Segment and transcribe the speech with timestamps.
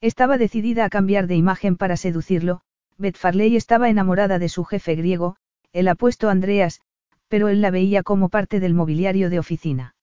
[0.00, 2.60] Estaba decidida a cambiar de imagen para seducirlo,
[2.98, 5.36] Beth Farley estaba enamorada de su jefe griego,
[5.72, 6.80] el apuesto Andreas,
[7.26, 9.96] pero él la veía como parte del mobiliario de oficina.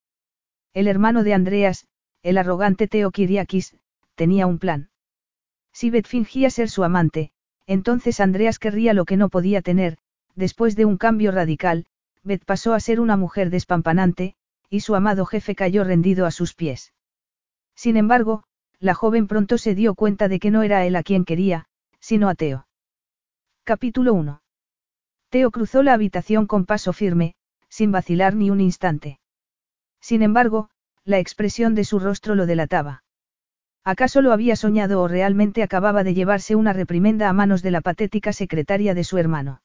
[0.74, 1.88] El hermano de Andreas,
[2.24, 3.78] el arrogante Teo Kiriakis,
[4.16, 4.90] tenía un plan.
[5.72, 7.32] Si Beth fingía ser su amante,
[7.66, 9.98] entonces Andreas querría lo que no podía tener,
[10.36, 11.86] después de un cambio radical,
[12.24, 14.36] Beth pasó a ser una mujer despampanante,
[14.70, 16.94] y su amado jefe cayó rendido a sus pies.
[17.76, 18.44] Sin embargo,
[18.86, 21.66] la joven pronto se dio cuenta de que no era él a quien quería,
[22.00, 22.68] sino a Teo.
[23.64, 24.44] Capítulo 1.
[25.30, 27.34] Teo cruzó la habitación con paso firme,
[27.68, 29.20] sin vacilar ni un instante.
[30.00, 30.70] Sin embargo,
[31.04, 33.04] la expresión de su rostro lo delataba.
[33.84, 37.82] ¿Acaso lo había soñado o realmente acababa de llevarse una reprimenda a manos de la
[37.82, 39.64] patética secretaria de su hermano?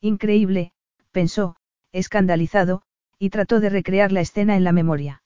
[0.00, 0.72] Increíble,
[1.12, 1.54] pensó,
[1.92, 2.82] escandalizado,
[3.20, 5.21] y trató de recrear la escena en la memoria.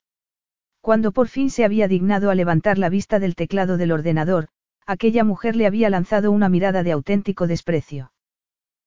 [0.87, 4.47] Cuando por fin se había dignado a levantar la vista del teclado del ordenador,
[4.87, 8.13] aquella mujer le había lanzado una mirada de auténtico desprecio.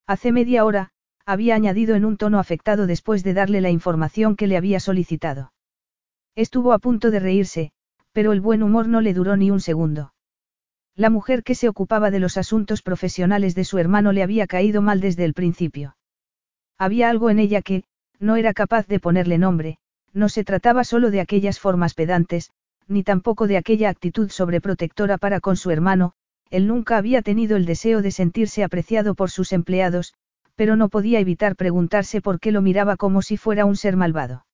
[0.08, 0.92] Hace media hora,
[1.26, 5.52] había añadido en un tono afectado después de darle la información que le había solicitado.
[6.36, 7.74] Estuvo a punto de reírse,
[8.14, 10.14] pero el buen humor no le duró ni un segundo.
[10.96, 14.82] La mujer que se ocupaba de los asuntos profesionales de su hermano le había caído
[14.82, 15.98] mal desde el principio.
[16.78, 17.84] Había algo en ella que,
[18.20, 19.80] no era capaz de ponerle nombre,
[20.14, 22.52] no se trataba solo de aquellas formas pedantes,
[22.88, 26.14] ni tampoco de aquella actitud sobreprotectora para con su hermano,
[26.50, 30.14] él nunca había tenido el deseo de sentirse apreciado por sus empleados,
[30.56, 34.46] pero no podía evitar preguntarse por qué lo miraba como si fuera un ser malvado.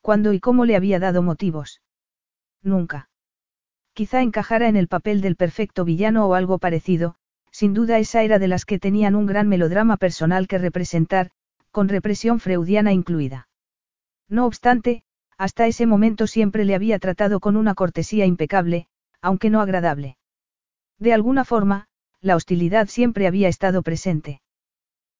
[0.00, 1.80] ¿Cuándo y cómo le había dado motivos?
[2.62, 3.08] Nunca.
[3.94, 7.16] Quizá encajara en el papel del perfecto villano o algo parecido,
[7.50, 11.30] sin duda esa era de las que tenían un gran melodrama personal que representar,
[11.72, 13.47] con represión freudiana incluida.
[14.28, 15.02] No obstante,
[15.36, 18.86] hasta ese momento siempre le había tratado con una cortesía impecable,
[19.22, 20.16] aunque no agradable.
[20.98, 21.86] De alguna forma,
[22.20, 24.40] la hostilidad siempre había estado presente.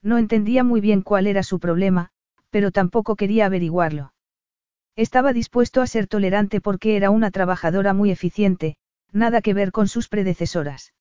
[0.02, 2.10] No entendía muy bien cuál era su problema,
[2.50, 4.12] pero tampoco quería averiguarlo.
[4.96, 8.76] Estaba dispuesto a ser tolerante porque era una trabajadora muy eficiente,
[9.12, 10.92] nada que ver con sus predecesoras.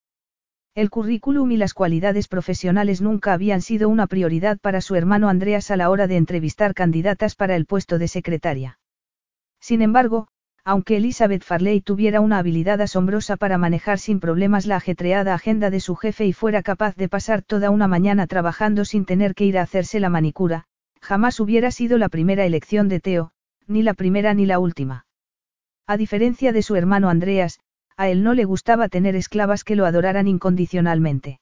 [0.78, 5.72] El currículum y las cualidades profesionales nunca habían sido una prioridad para su hermano Andreas
[5.72, 8.78] a la hora de entrevistar candidatas para el puesto de secretaria.
[9.60, 10.28] Sin embargo,
[10.64, 15.80] aunque Elizabeth Farley tuviera una habilidad asombrosa para manejar sin problemas la ajetreada agenda de
[15.80, 19.58] su jefe y fuera capaz de pasar toda una mañana trabajando sin tener que ir
[19.58, 20.66] a hacerse la manicura,
[21.02, 23.32] jamás hubiera sido la primera elección de Teo,
[23.66, 25.08] ni la primera ni la última.
[25.88, 27.62] A diferencia de su hermano Andreas,
[27.97, 31.40] a él no le gustaba tener esclavas que lo adoraran incondicionalmente.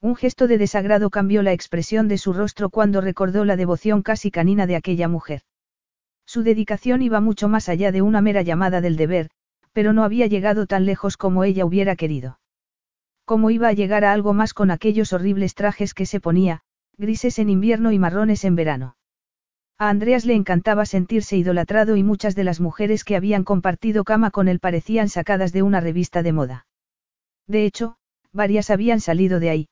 [0.00, 4.30] Un gesto de desagrado cambió la expresión de su rostro cuando recordó la devoción casi
[4.30, 5.42] canina de aquella mujer.
[6.26, 9.30] Su dedicación iba mucho más allá de una mera llamada del deber,
[9.72, 12.40] pero no había llegado tan lejos como ella hubiera querido.
[13.26, 16.62] ¿Cómo iba a llegar a algo más con aquellos horribles trajes que se ponía,
[16.96, 18.95] grises en invierno y marrones en verano?
[19.78, 24.30] A Andreas le encantaba sentirse idolatrado y muchas de las mujeres que habían compartido cama
[24.30, 26.66] con él parecían sacadas de una revista de moda.
[27.46, 27.96] De hecho,
[28.32, 29.68] varias habían salido de ahí.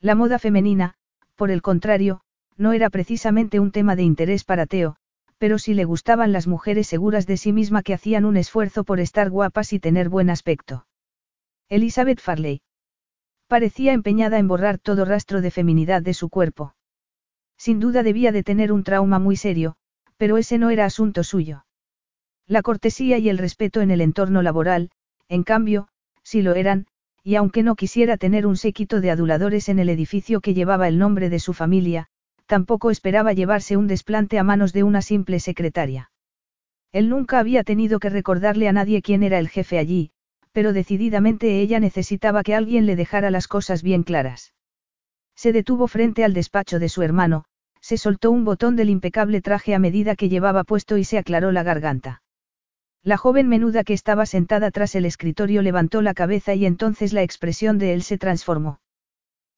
[0.00, 0.94] La moda femenina,
[1.34, 2.20] por el contrario,
[2.56, 4.96] no era precisamente un tema de interés para Teo,
[5.38, 9.00] pero sí le gustaban las mujeres seguras de sí misma que hacían un esfuerzo por
[9.00, 10.86] estar guapas y tener buen aspecto.
[11.68, 12.62] Elizabeth Farley.
[13.48, 16.75] Parecía empeñada en borrar todo rastro de feminidad de su cuerpo.
[17.58, 19.76] Sin duda debía de tener un trauma muy serio,
[20.16, 21.66] pero ese no era asunto suyo.
[22.46, 24.90] La cortesía y el respeto en el entorno laboral,
[25.28, 25.88] en cambio,
[26.22, 26.86] sí lo eran,
[27.24, 30.98] y aunque no quisiera tener un séquito de aduladores en el edificio que llevaba el
[30.98, 32.06] nombre de su familia,
[32.46, 36.12] tampoco esperaba llevarse un desplante a manos de una simple secretaria.
[36.92, 40.12] Él nunca había tenido que recordarle a nadie quién era el jefe allí,
[40.52, 44.54] pero decididamente ella necesitaba que alguien le dejara las cosas bien claras.
[45.34, 47.44] Se detuvo frente al despacho de su hermano,
[47.86, 51.52] se soltó un botón del impecable traje a medida que llevaba puesto y se aclaró
[51.52, 52.20] la garganta.
[53.04, 57.22] La joven menuda que estaba sentada tras el escritorio levantó la cabeza y entonces la
[57.22, 58.80] expresión de él se transformó.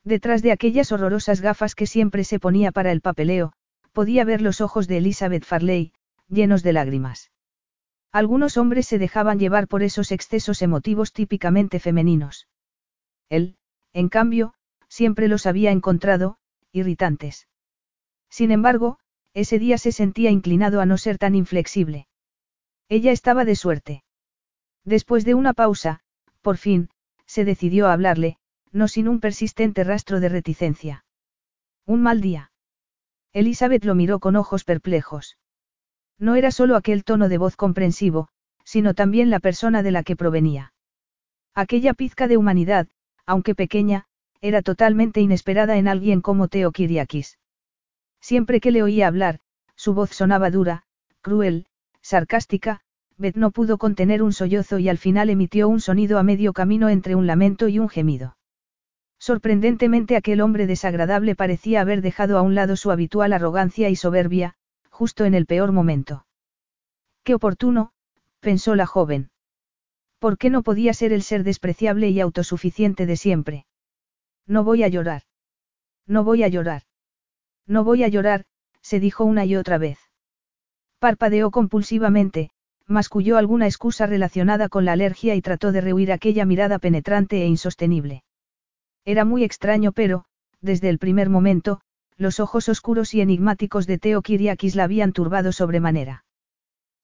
[0.04, 3.54] Detrás de aquellas horrorosas gafas que siempre se ponía para el papeleo,
[3.94, 5.94] podía ver los ojos de Elizabeth Farley,
[6.28, 7.32] llenos de lágrimas.
[8.12, 12.46] Algunos hombres se dejaban llevar por esos excesos emotivos típicamente femeninos.
[13.31, 13.56] Él,
[13.94, 14.52] en cambio,
[14.86, 16.36] siempre los había encontrado,
[16.72, 17.47] irritantes.
[18.30, 18.98] Sin embargo,
[19.34, 22.06] ese día se sentía inclinado a no ser tan inflexible.
[22.88, 24.04] Ella estaba de suerte.
[24.84, 26.00] Después de una pausa,
[26.40, 26.90] por fin,
[27.26, 28.38] se decidió a hablarle,
[28.72, 31.04] no sin un persistente rastro de reticencia.
[31.86, 32.52] Un mal día.
[33.32, 35.38] Elizabeth lo miró con ojos perplejos.
[36.19, 38.28] No era solo aquel tono de voz comprensivo,
[38.64, 40.72] sino también la persona de la que provenía.
[41.54, 42.88] Aquella pizca de humanidad,
[43.26, 44.06] aunque pequeña,
[44.40, 47.38] era totalmente inesperada en alguien como Teo Kiriakis.
[48.20, 49.41] Siempre que le oía hablar,
[49.76, 50.85] su voz sonaba dura,
[51.20, 51.67] cruel,
[52.03, 52.81] sarcástica,
[53.17, 56.88] Beth no pudo contener un sollozo y al final emitió un sonido a medio camino
[56.88, 58.37] entre un lamento y un gemido.
[59.19, 64.55] Sorprendentemente aquel hombre desagradable parecía haber dejado a un lado su habitual arrogancia y soberbia,
[64.91, 66.26] justo en el peor momento.
[67.25, 67.93] Qué oportuno,
[68.41, 69.31] pensó la joven.
[70.19, 73.67] ¿Por qué no podía ser el ser despreciable y autosuficiente de siempre?
[74.47, 75.23] No voy a llorar.
[76.06, 76.82] No voy a llorar.
[77.69, 78.47] No voy a llorar,
[78.81, 79.99] se dijo una y otra vez.
[80.99, 82.50] Parpadeó compulsivamente,
[82.87, 87.47] masculló alguna excusa relacionada con la alergia y trató de rehuir aquella mirada penetrante e
[87.47, 88.25] insostenible.
[89.05, 90.25] Era muy extraño pero,
[90.62, 91.81] desde el primer momento,
[92.17, 96.25] los ojos oscuros y enigmáticos de Teo Kiriakis la habían turbado sobremanera.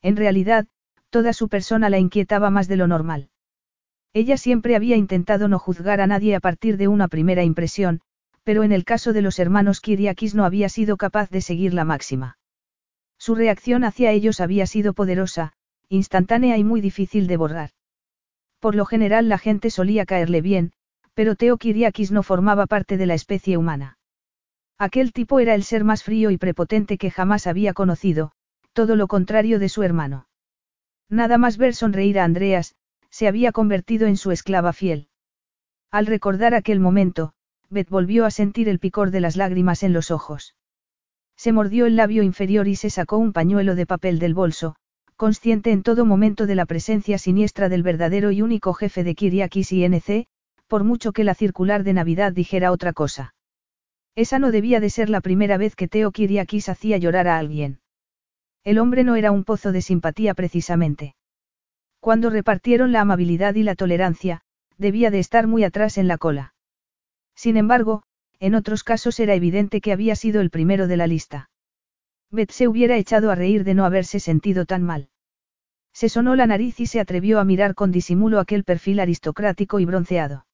[0.02, 0.66] En realidad,
[1.10, 3.28] toda su persona la inquietaba más de lo normal.
[4.14, 8.00] Ella siempre había intentado no juzgar a nadie a partir de una primera impresión,
[8.44, 11.84] pero en el caso de los hermanos Kiriakis no había sido capaz de seguir la
[11.84, 12.38] máxima.
[13.18, 15.54] Su reacción hacia ellos había sido poderosa,
[15.88, 17.70] instantánea y muy difícil de borrar.
[18.60, 20.72] Por lo general la gente solía caerle bien,
[21.14, 23.98] pero Teo Kiriakis no formaba parte de la especie humana.
[24.78, 28.32] Aquel tipo era el ser más frío y prepotente que jamás había conocido,
[28.72, 30.26] todo lo contrario de su hermano.
[31.08, 32.74] Nada más ver sonreír a Andreas,
[33.10, 35.08] se había convertido en su esclava fiel.
[35.92, 37.33] Al recordar aquel momento,
[37.70, 40.54] Beth volvió a sentir el picor de las lágrimas en los ojos.
[41.36, 44.76] Se mordió el labio inferior y se sacó un pañuelo de papel del bolso,
[45.16, 49.72] consciente en todo momento de la presencia siniestra del verdadero y único jefe de Kiriakis
[49.72, 50.26] y NC,
[50.68, 53.34] por mucho que la circular de Navidad dijera otra cosa.
[54.16, 57.80] Esa no debía de ser la primera vez que Teo Kiriakis hacía llorar a alguien.
[58.62, 61.14] El hombre no era un pozo de simpatía precisamente.
[62.00, 64.40] Cuando repartieron la amabilidad y la tolerancia,
[64.78, 66.53] debía de estar muy atrás en la cola.
[67.34, 68.02] Sin embargo,
[68.40, 71.50] en otros casos era evidente que había sido el primero de la lista.
[72.30, 75.08] Beth se hubiera echado a reír de no haberse sentido tan mal.
[75.92, 79.84] Se sonó la nariz y se atrevió a mirar con disimulo aquel perfil aristocrático y
[79.84, 80.46] bronceado.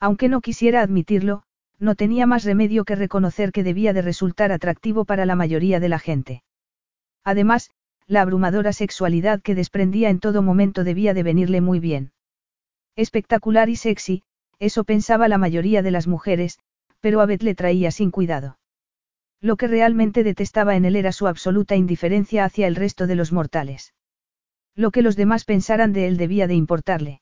[0.00, 1.44] Aunque no quisiera admitirlo,
[1.78, 5.88] no tenía más remedio que reconocer que debía de resultar atractivo para la mayoría de
[5.88, 6.42] la gente.
[7.22, 7.70] Además,
[8.06, 12.12] la abrumadora sexualidad que desprendía en todo momento debía de venirle muy bien.
[12.96, 14.22] Espectacular y sexy,
[14.58, 16.58] eso pensaba la mayoría de las mujeres,
[17.00, 18.58] pero a Beth le traía sin cuidado.
[19.40, 23.32] Lo que realmente detestaba en él era su absoluta indiferencia hacia el resto de los
[23.32, 23.94] mortales.
[24.74, 27.20] Lo que los demás pensaran de él debía de importarle.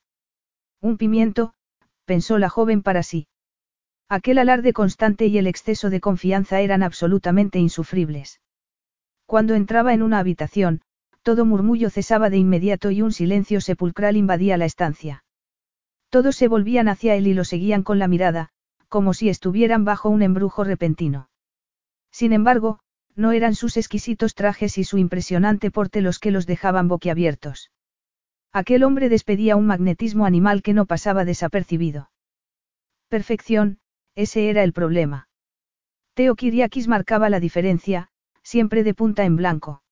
[0.81, 1.55] Un pimiento,
[2.05, 3.27] pensó la joven para sí.
[4.09, 8.41] Aquel alarde constante y el exceso de confianza eran absolutamente insufribles.
[9.27, 10.83] Cuando entraba en una habitación,
[11.23, 15.24] todo murmullo cesaba de inmediato y un silencio sepulcral invadía la estancia.
[16.15, 18.51] Todos se volvían hacia él y lo seguían con la mirada,
[18.89, 21.29] como si estuvieran bajo un embrujo repentino.
[22.13, 22.79] Sin embargo,
[23.17, 27.73] no eran sus exquisitos trajes y su impresionante porte los que los dejaban boquiabiertos.
[28.53, 32.13] Aquel hombre despedía un magnetismo animal que no pasaba desapercibido.
[33.09, 33.81] Perfección,
[34.15, 35.29] ese era el problema.
[36.15, 38.09] Teo Kiriakis marcaba la diferencia,
[38.45, 39.83] siempre de punta en blanco.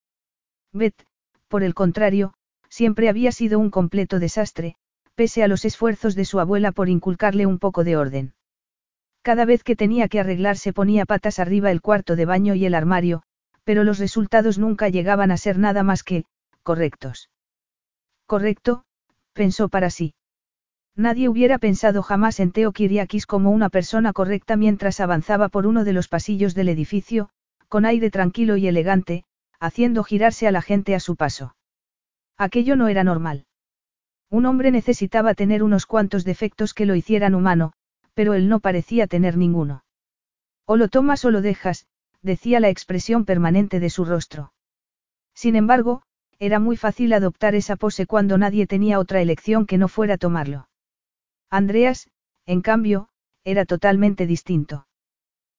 [0.72, 1.04] Beth,
[1.48, 2.34] por el contrario,
[2.68, 4.76] siempre había sido un completo desastre,
[5.14, 8.34] pese a los esfuerzos de su abuela por inculcarle un poco de orden.
[9.22, 12.74] Cada vez que tenía que arreglarse ponía patas arriba el cuarto de baño y el
[12.74, 13.22] armario,
[13.64, 16.24] pero los resultados nunca llegaban a ser nada más que,
[16.62, 17.30] correctos.
[18.26, 18.84] Correcto,
[19.32, 20.14] pensó para sí.
[20.96, 25.84] Nadie hubiera pensado jamás en Teo Kiriakis como una persona correcta mientras avanzaba por uno
[25.84, 27.30] de los pasillos del edificio,
[27.68, 29.24] con aire tranquilo y elegante,
[29.58, 31.54] haciendo girarse a la gente a su paso.
[32.36, 33.46] Aquello no era normal.
[34.32, 37.74] Un hombre necesitaba tener unos cuantos defectos que lo hicieran humano,
[38.14, 39.84] pero él no parecía tener ninguno.
[40.64, 41.86] O lo tomas o lo dejas,
[42.22, 44.54] decía la expresión permanente de su rostro.
[45.34, 46.00] Sin embargo,
[46.38, 50.66] era muy fácil adoptar esa pose cuando nadie tenía otra elección que no fuera tomarlo.
[51.50, 52.08] Andreas,
[52.46, 53.10] en cambio,
[53.44, 54.86] era totalmente distinto.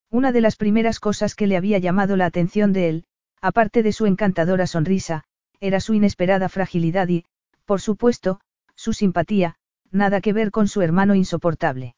[0.10, 3.06] Una de las primeras cosas que le había llamado la atención de él,
[3.40, 5.26] aparte de su encantadora sonrisa,
[5.60, 7.26] era su inesperada fragilidad y,
[7.66, 8.40] por supuesto,
[8.76, 9.56] su simpatía,
[9.92, 11.96] nada que ver con su hermano insoportable.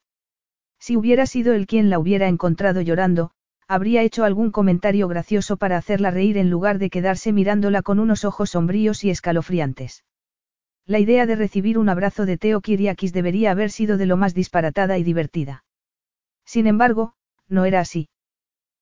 [0.80, 3.32] Si hubiera sido él quien la hubiera encontrado llorando,
[3.68, 8.24] habría hecho algún comentario gracioso para hacerla reír en lugar de quedarse mirándola con unos
[8.26, 10.04] ojos sombríos y escalofriantes.
[10.86, 14.36] La idea de recibir un abrazo de Teo Kiriakis debería haber sido de lo más
[14.36, 15.64] disparatada y divertida.
[16.46, 17.14] Sin embargo,
[17.48, 18.10] no era así.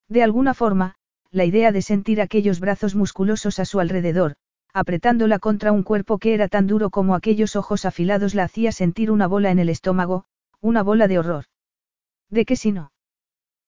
[0.10, 0.96] De alguna forma,
[1.32, 4.36] la idea de sentir aquellos brazos musculosos a su alrededor,
[4.74, 9.12] apretándola contra un cuerpo que era tan duro como aquellos ojos afilados la hacía sentir
[9.12, 10.26] una bola en el estómago,
[10.62, 11.46] una bola de horror.
[12.30, 12.92] ¿De qué si no?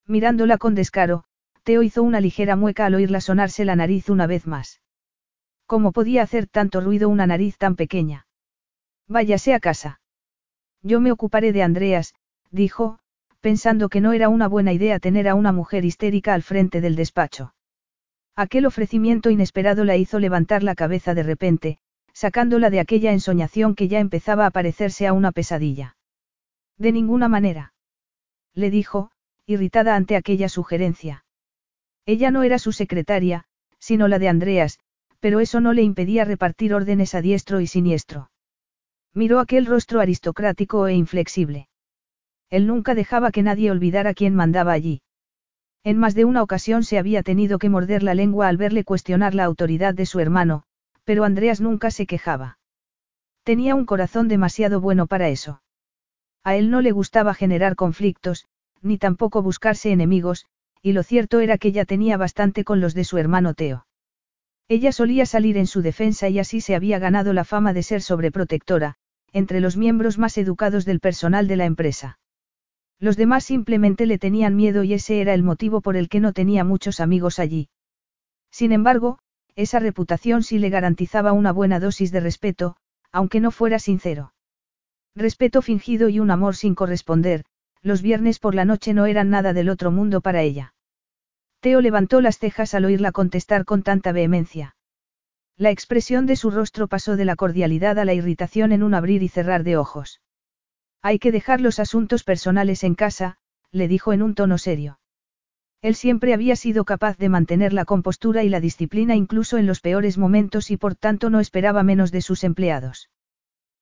[0.07, 1.24] Mirándola con descaro,
[1.63, 4.81] Teo hizo una ligera mueca al oírla sonarse la nariz una vez más.
[5.65, 8.27] ¿Cómo podía hacer tanto ruido una nariz tan pequeña?
[9.07, 10.00] Váyase a casa.
[10.83, 12.13] Yo me ocuparé de Andreas,
[12.51, 13.00] dijo,
[13.41, 16.95] pensando que no era una buena idea tener a una mujer histérica al frente del
[16.95, 17.54] despacho.
[18.35, 21.77] Aquel ofrecimiento inesperado la hizo levantar la cabeza de repente,
[22.13, 25.95] sacándola de aquella ensoñación que ya empezaba a parecerse a una pesadilla.
[26.77, 27.73] De ninguna manera.
[28.53, 29.11] Le dijo,
[29.45, 31.25] irritada ante aquella sugerencia.
[32.05, 33.45] Ella no era su secretaria,
[33.79, 34.79] sino la de Andreas,
[35.19, 38.31] pero eso no le impedía repartir órdenes a diestro y siniestro.
[39.13, 41.69] Miró aquel rostro aristocrático e inflexible.
[42.49, 45.01] Él nunca dejaba que nadie olvidara quién mandaba allí.
[45.85, 49.35] En más de una ocasión se había tenido que morder la lengua al verle cuestionar
[49.35, 50.63] la autoridad de su hermano,
[51.03, 52.57] pero Andreas nunca se quejaba.
[53.43, 55.61] Tenía un corazón demasiado bueno para eso.
[56.43, 58.47] A él no le gustaba generar conflictos,
[58.81, 60.47] ni tampoco buscarse enemigos,
[60.81, 63.85] y lo cierto era que ya tenía bastante con los de su hermano Teo.
[64.67, 68.01] Ella solía salir en su defensa y así se había ganado la fama de ser
[68.01, 68.95] sobreprotectora,
[69.33, 72.17] entre los miembros más educados del personal de la empresa.
[72.99, 76.33] Los demás simplemente le tenían miedo y ese era el motivo por el que no
[76.33, 77.69] tenía muchos amigos allí.
[78.51, 79.19] Sin embargo,
[79.55, 82.77] esa reputación sí le garantizaba una buena dosis de respeto,
[83.11, 84.33] aunque no fuera sincero.
[85.15, 87.45] Respeto fingido y un amor sin corresponder,
[87.81, 90.73] los viernes por la noche no eran nada del otro mundo para ella.
[91.61, 94.75] Teo levantó las cejas al oírla contestar con tanta vehemencia.
[95.57, 99.23] La expresión de su rostro pasó de la cordialidad a la irritación en un abrir
[99.23, 100.19] y cerrar de ojos.
[101.07, 103.38] Hay que dejar los asuntos personales en casa,
[103.71, 104.97] le dijo en un tono serio.
[105.83, 109.81] Él siempre había sido capaz de mantener la compostura y la disciplina incluso en los
[109.81, 113.12] peores momentos y por tanto no esperaba menos de sus empleados.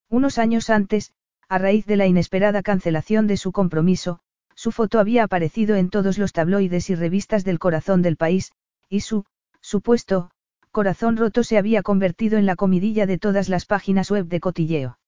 [0.09, 1.13] Unos años antes,
[1.47, 4.19] a raíz de la inesperada cancelación de su compromiso,
[4.53, 8.51] su foto había aparecido en todos los tabloides y revistas del corazón del país,
[8.89, 9.23] y su,
[9.61, 10.29] supuesto,
[10.71, 14.99] Corazón roto se había convertido en la comidilla de todas las páginas web de cotilleo.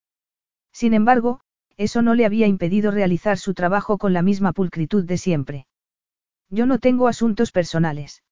[0.72, 1.42] Sin embargo,
[1.78, 5.68] eso no le había impedido realizar su trabajo con la misma pulcritud de siempre.
[6.50, 8.24] Yo no tengo asuntos personales.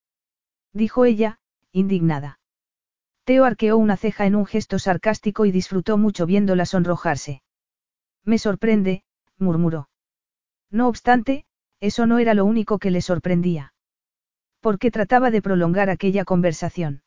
[0.71, 1.39] Dijo ella,
[1.71, 2.39] indignada.
[3.25, 7.41] Teo arqueó una ceja en un gesto sarcástico y disfrutó mucho viéndola sonrojarse.
[8.23, 9.03] Me sorprende,
[9.37, 9.89] murmuró.
[10.69, 11.45] No obstante,
[11.79, 13.73] eso no era lo único que le sorprendía.
[14.59, 17.03] Porque trataba de prolongar aquella conversación.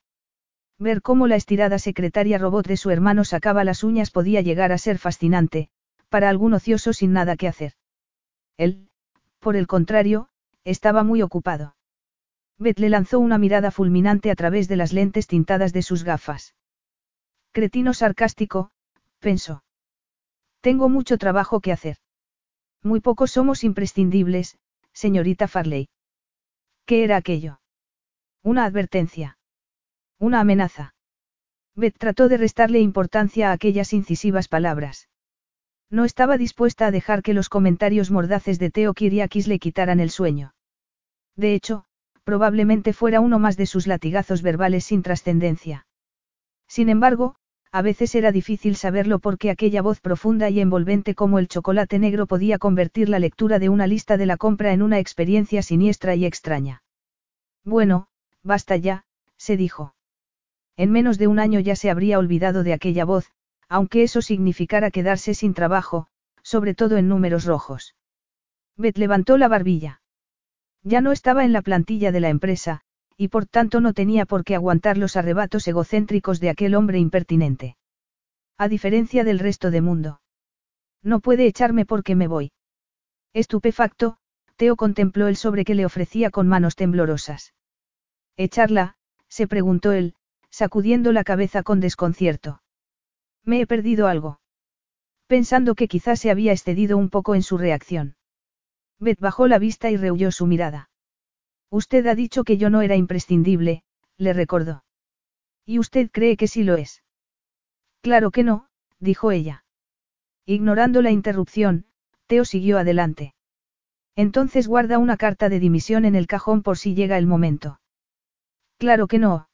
[0.78, 4.78] Ver cómo la estirada secretaria robot de su hermano sacaba las uñas podía llegar a
[4.78, 5.70] ser fascinante,
[6.08, 7.72] para algún ocioso sin nada que hacer.
[8.56, 8.88] Él,
[9.38, 10.28] por el contrario,
[10.64, 11.76] estaba muy ocupado.
[12.58, 16.54] Beth le lanzó una mirada fulminante a través de las lentes tintadas de sus gafas.
[17.52, 18.70] Cretino sarcástico,
[19.20, 19.62] pensó.
[20.60, 21.98] Tengo mucho trabajo que hacer.
[22.82, 24.58] Muy pocos somos imprescindibles,
[24.92, 25.88] señorita Farley.
[26.86, 27.60] ¿Qué era aquello?
[28.42, 29.38] Una advertencia.
[30.18, 30.94] Una amenaza.
[31.74, 35.08] Beth trató de restarle importancia a aquellas incisivas palabras.
[35.90, 40.10] No estaba dispuesta a dejar que los comentarios mordaces de Teo Kiriakis le quitaran el
[40.10, 40.54] sueño.
[41.36, 41.84] De hecho,
[42.24, 45.86] probablemente fuera uno más de sus latigazos verbales sin trascendencia.
[46.66, 47.36] Sin embargo,
[47.70, 52.26] a veces era difícil saberlo porque aquella voz profunda y envolvente como el chocolate negro
[52.26, 56.24] podía convertir la lectura de una lista de la compra en una experiencia siniestra y
[56.24, 56.82] extraña.
[57.64, 58.08] Bueno,
[58.42, 59.04] basta ya,
[59.36, 59.94] se dijo.
[60.76, 63.30] En menos de un año ya se habría olvidado de aquella voz,
[63.68, 66.06] aunque eso significara quedarse sin trabajo,
[66.42, 67.94] sobre todo en números rojos.
[68.76, 70.00] Beth levantó la barbilla.
[70.82, 72.82] Ya no estaba en la plantilla de la empresa,
[73.16, 77.76] y por tanto no tenía por qué aguantar los arrebatos egocéntricos de aquel hombre impertinente.
[78.58, 80.20] A diferencia del resto de mundo.
[81.02, 82.52] No puede echarme porque me voy.
[83.32, 84.18] Estupefacto,
[84.56, 87.54] Teo contempló el sobre que le ofrecía con manos temblorosas.
[88.36, 88.96] ¿Echarla?
[89.28, 90.14] se preguntó él,
[90.50, 92.62] sacudiendo la cabeza con desconcierto.
[93.46, 94.40] Me he perdido algo.
[95.28, 98.16] Pensando que quizás se había excedido un poco en su reacción.
[98.98, 100.90] Beth bajó la vista y rehuyó su mirada.
[101.70, 103.82] Usted ha dicho que yo no era imprescindible,
[104.18, 104.84] le recordó.
[105.64, 107.02] ¿Y usted cree que sí lo es?
[108.00, 109.64] Claro que no, dijo ella.
[110.44, 111.86] Ignorando la interrupción,
[112.26, 113.34] Teo siguió adelante.
[114.14, 117.80] Entonces guarda una carta de dimisión en el cajón por si llega el momento.
[118.78, 119.48] Claro que no.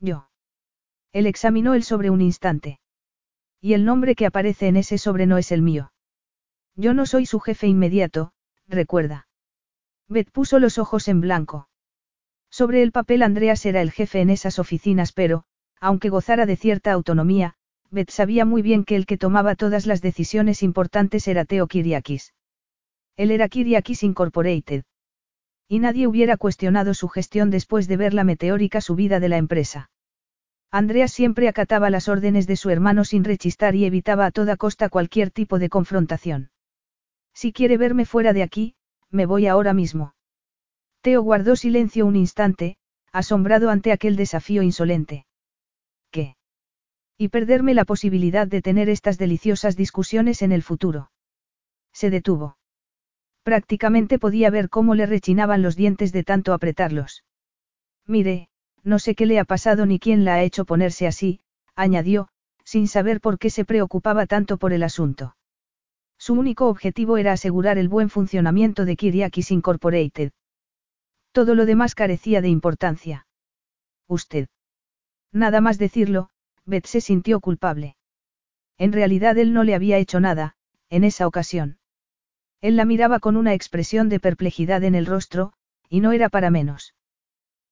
[0.00, 0.28] Yo.
[1.12, 2.80] Él examinó el sobre un instante.
[3.64, 5.90] Y el nombre que aparece en ese sobre no es el mío.
[6.76, 8.34] Yo no soy su jefe inmediato,
[8.68, 9.26] recuerda.
[10.06, 11.70] Beth puso los ojos en blanco.
[12.50, 15.44] Sobre el papel Andreas era el jefe en esas oficinas, pero,
[15.80, 17.54] aunque gozara de cierta autonomía,
[17.90, 22.34] Beth sabía muy bien que el que tomaba todas las decisiones importantes era Teo Kiriakis.
[23.16, 24.84] Él era Kiriakis Incorporated.
[25.68, 29.88] Y nadie hubiera cuestionado su gestión después de ver la meteórica subida de la empresa.
[30.74, 34.88] Andreas siempre acataba las órdenes de su hermano sin rechistar y evitaba a toda costa
[34.88, 36.50] cualquier tipo de confrontación.
[37.32, 38.74] Si quiere verme fuera de aquí,
[39.08, 40.16] me voy ahora mismo.
[41.00, 42.76] Teo guardó silencio un instante,
[43.12, 45.26] asombrado ante aquel desafío insolente.
[46.10, 46.34] ¿Qué?
[47.16, 51.12] Y perderme la posibilidad de tener estas deliciosas discusiones en el futuro.
[51.92, 52.56] Se detuvo.
[53.44, 57.22] Prácticamente podía ver cómo le rechinaban los dientes de tanto apretarlos.
[58.08, 58.48] Mire,
[58.84, 61.40] no sé qué le ha pasado ni quién la ha hecho ponerse así,
[61.74, 62.28] añadió,
[62.64, 65.36] sin saber por qué se preocupaba tanto por el asunto.
[66.18, 70.32] Su único objetivo era asegurar el buen funcionamiento de Kiriakis Incorporated.
[71.32, 73.26] Todo lo demás carecía de importancia.
[74.06, 74.48] Usted.
[75.32, 76.30] Nada más decirlo,
[76.64, 77.96] Beth se sintió culpable.
[78.78, 80.56] En realidad él no le había hecho nada,
[80.90, 81.78] en esa ocasión.
[82.60, 85.52] Él la miraba con una expresión de perplejidad en el rostro,
[85.88, 86.93] y no era para menos.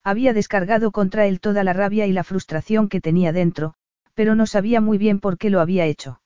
[0.05, 3.75] Había descargado contra él toda la rabia y la frustración que tenía dentro,
[4.15, 6.21] pero no sabía muy bien por qué lo había hecho.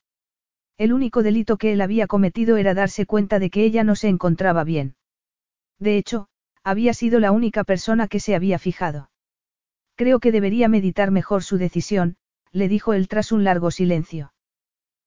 [0.78, 4.08] El único delito que él había cometido era darse cuenta de que ella no se
[4.08, 4.96] encontraba bien.
[5.78, 6.28] De hecho,
[6.64, 9.10] había sido la única persona que se había fijado.
[9.94, 12.16] Creo que debería meditar mejor su decisión,
[12.52, 14.32] le dijo él tras un largo silencio.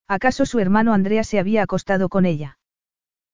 [0.07, 2.57] ¿Acaso su hermano Andrea se había acostado con ella?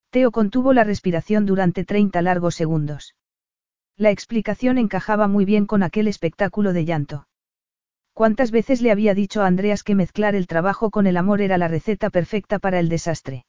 [0.10, 3.16] Teo contuvo la respiración durante 30 largos segundos.
[3.98, 7.28] La explicación encajaba muy bien con aquel espectáculo de llanto.
[8.14, 11.58] ¿Cuántas veces le había dicho a Andreas que mezclar el trabajo con el amor era
[11.58, 13.46] la receta perfecta para el desastre?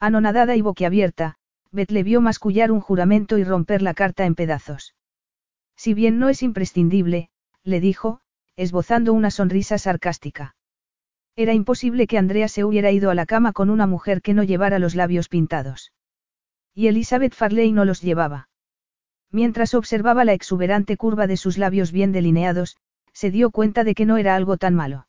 [0.00, 1.36] Anonadada y boquiabierta,
[1.70, 4.94] Beth le vio mascullar un juramento y romper la carta en pedazos.
[5.76, 7.28] Si bien no es imprescindible,
[7.62, 8.20] le dijo,
[8.56, 10.56] esbozando una sonrisa sarcástica.
[11.36, 14.44] Era imposible que Andrea se hubiera ido a la cama con una mujer que no
[14.44, 15.92] llevara los labios pintados.
[16.74, 18.48] Y Elizabeth Farley no los llevaba.
[19.30, 22.76] Mientras observaba la exuberante curva de sus labios bien delineados,
[23.12, 25.06] se dio cuenta de que no era algo tan malo.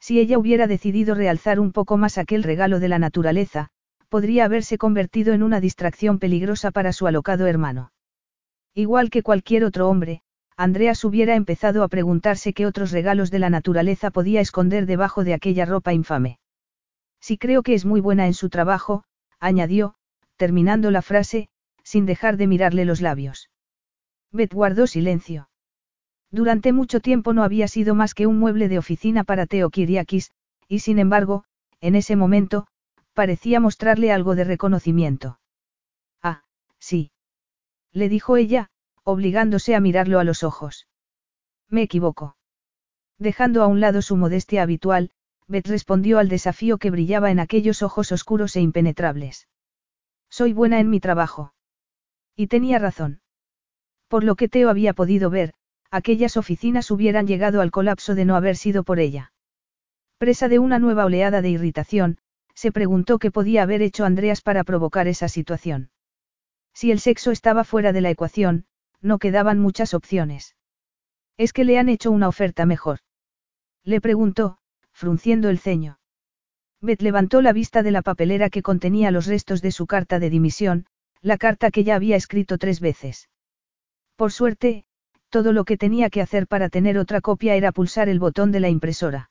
[0.00, 3.68] Si ella hubiera decidido realzar un poco más aquel regalo de la naturaleza,
[4.08, 7.92] podría haberse convertido en una distracción peligrosa para su alocado hermano.
[8.74, 10.22] Igual que cualquier otro hombre,
[10.56, 15.34] Andreas hubiera empezado a preguntarse qué otros regalos de la naturaleza podía esconder debajo de
[15.34, 16.38] aquella ropa infame.
[17.20, 19.04] Si creo que es muy buena en su trabajo,
[19.38, 19.94] añadió,
[20.36, 21.48] terminando la frase,
[21.88, 23.48] sin dejar de mirarle los labios.
[24.30, 25.48] Beth guardó silencio.
[26.30, 30.32] Durante mucho tiempo no había sido más que un mueble de oficina para Teo Kiriakis,
[30.68, 31.44] y sin embargo,
[31.80, 32.66] en ese momento,
[33.14, 35.40] parecía mostrarle algo de reconocimiento.
[36.22, 36.42] Ah,
[36.78, 37.10] sí.
[37.94, 38.68] Le dijo ella,
[39.02, 40.88] obligándose a mirarlo a los ojos.
[41.70, 42.36] Me equivoco.
[43.18, 45.10] Dejando a un lado su modestia habitual,
[45.46, 49.48] Beth respondió al desafío que brillaba en aquellos ojos oscuros e impenetrables.
[50.28, 51.54] Soy buena en mi trabajo.
[52.38, 53.20] Y tenía razón.
[54.06, 55.54] Por lo que Teo había podido ver,
[55.90, 59.32] aquellas oficinas hubieran llegado al colapso de no haber sido por ella.
[60.18, 62.18] Presa de una nueva oleada de irritación,
[62.54, 65.90] se preguntó qué podía haber hecho Andreas para provocar esa situación.
[66.72, 68.66] Si el sexo estaba fuera de la ecuación,
[69.00, 70.54] no quedaban muchas opciones.
[71.38, 73.00] ¿Es que le han hecho una oferta mejor?
[73.82, 74.58] Le preguntó,
[74.92, 75.98] frunciendo el ceño.
[76.80, 80.30] Beth levantó la vista de la papelera que contenía los restos de su carta de
[80.30, 80.86] dimisión,
[81.22, 83.28] la carta que ya había escrito tres veces.
[84.16, 84.84] Por suerte,
[85.28, 88.60] todo lo que tenía que hacer para tener otra copia era pulsar el botón de
[88.60, 89.30] la impresora.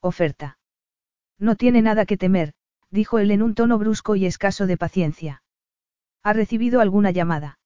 [0.00, 0.58] Oferta.
[1.38, 2.54] No tiene nada que temer,
[2.90, 5.42] dijo él en un tono brusco y escaso de paciencia.
[6.22, 7.58] ¿Ha recibido alguna llamada?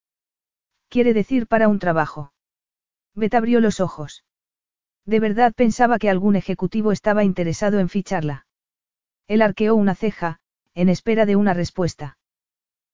[0.89, 2.33] Quiere decir para un trabajo.
[3.15, 4.25] Bet abrió los ojos.
[5.05, 8.47] De verdad pensaba que algún ejecutivo estaba interesado en ficharla.
[9.27, 10.39] Él arqueó una ceja,
[10.75, 12.19] en espera de una respuesta.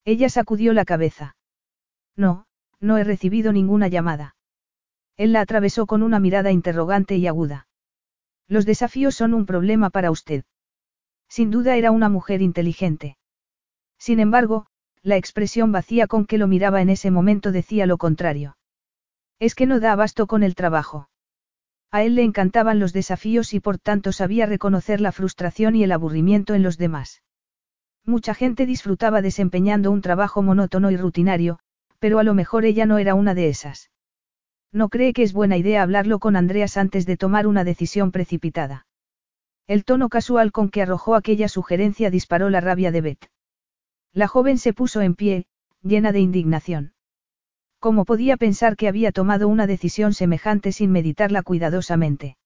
[0.05, 1.37] Ella sacudió la cabeza.
[2.17, 2.47] No,
[2.81, 4.37] no he recibido ninguna llamada.
[5.17, 7.67] Él la atravesó con una mirada interrogante y aguda.
[8.47, 10.45] Los desafíos son un problema para usted.
[11.29, 13.19] Sin duda era una mujer inteligente.
[13.99, 14.67] Sin embargo,
[15.03, 18.57] la expresión vacía con que lo miraba en ese momento decía lo contrario.
[19.39, 21.11] Es que no da abasto con el trabajo.
[21.91, 25.93] A él le encantaban los desafíos y por tanto sabía reconocer la frustración y el
[25.93, 27.23] aburrimiento en los demás.
[28.09, 31.59] Mucha gente disfrutaba desempeñando un trabajo monótono y rutinario,
[31.99, 33.91] pero a lo mejor ella no era una de esas.
[34.73, 38.87] No cree que es buena idea hablarlo con Andreas antes de tomar una decisión precipitada.
[39.67, 43.31] El tono casual con que arrojó aquella sugerencia disparó la rabia de Beth.
[44.15, 45.45] La joven se puso en pie,
[45.83, 46.95] llena de indignación.
[47.79, 52.39] ¿Cómo podía pensar que había tomado una decisión semejante sin meditarla cuidadosamente?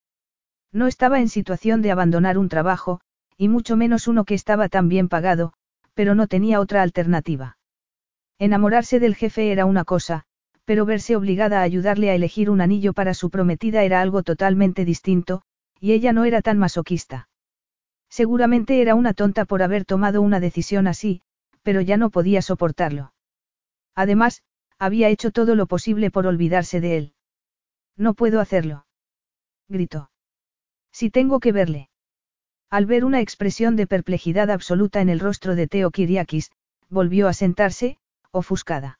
[0.72, 3.00] No estaba en situación de abandonar un trabajo,
[3.42, 5.52] y mucho menos uno que estaba tan bien pagado,
[5.94, 7.58] pero no tenía otra alternativa.
[8.38, 10.22] Enamorarse del jefe era una cosa,
[10.64, 14.84] pero verse obligada a ayudarle a elegir un anillo para su prometida era algo totalmente
[14.84, 15.42] distinto,
[15.80, 17.28] y ella no era tan masoquista.
[18.08, 21.22] Seguramente era una tonta por haber tomado una decisión así,
[21.64, 23.12] pero ya no podía soportarlo.
[23.96, 24.44] Además,
[24.78, 27.14] había hecho todo lo posible por olvidarse de él.
[27.96, 28.86] No puedo hacerlo.
[29.68, 30.12] Gritó.
[30.92, 31.88] Si tengo que verle.
[32.72, 36.50] Al ver una expresión de perplejidad absoluta en el rostro de Teo Kiriakis,
[36.88, 37.98] volvió a sentarse,
[38.30, 38.98] ofuscada.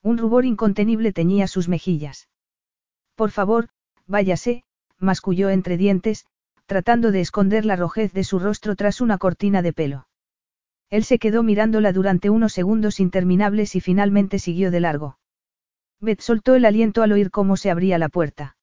[0.00, 2.28] Un rubor incontenible teñía sus mejillas.
[3.16, 3.68] Por favor,
[4.06, 4.62] váyase,
[4.96, 6.26] masculló entre dientes,
[6.66, 10.06] tratando de esconder la rojez de su rostro tras una cortina de pelo.
[10.88, 15.18] Él se quedó mirándola durante unos segundos interminables y finalmente siguió de largo.
[15.98, 18.56] Beth soltó el aliento al oír cómo se abría la puerta.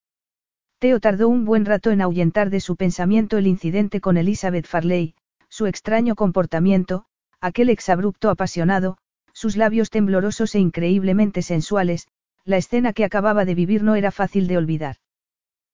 [0.81, 5.13] Theo tardó un buen rato en ahuyentar de su pensamiento el incidente con Elizabeth Farley,
[5.47, 7.05] su extraño comportamiento,
[7.39, 8.97] aquel exabrupto apasionado,
[9.31, 12.07] sus labios temblorosos e increíblemente sensuales,
[12.45, 14.95] la escena que acababa de vivir no era fácil de olvidar.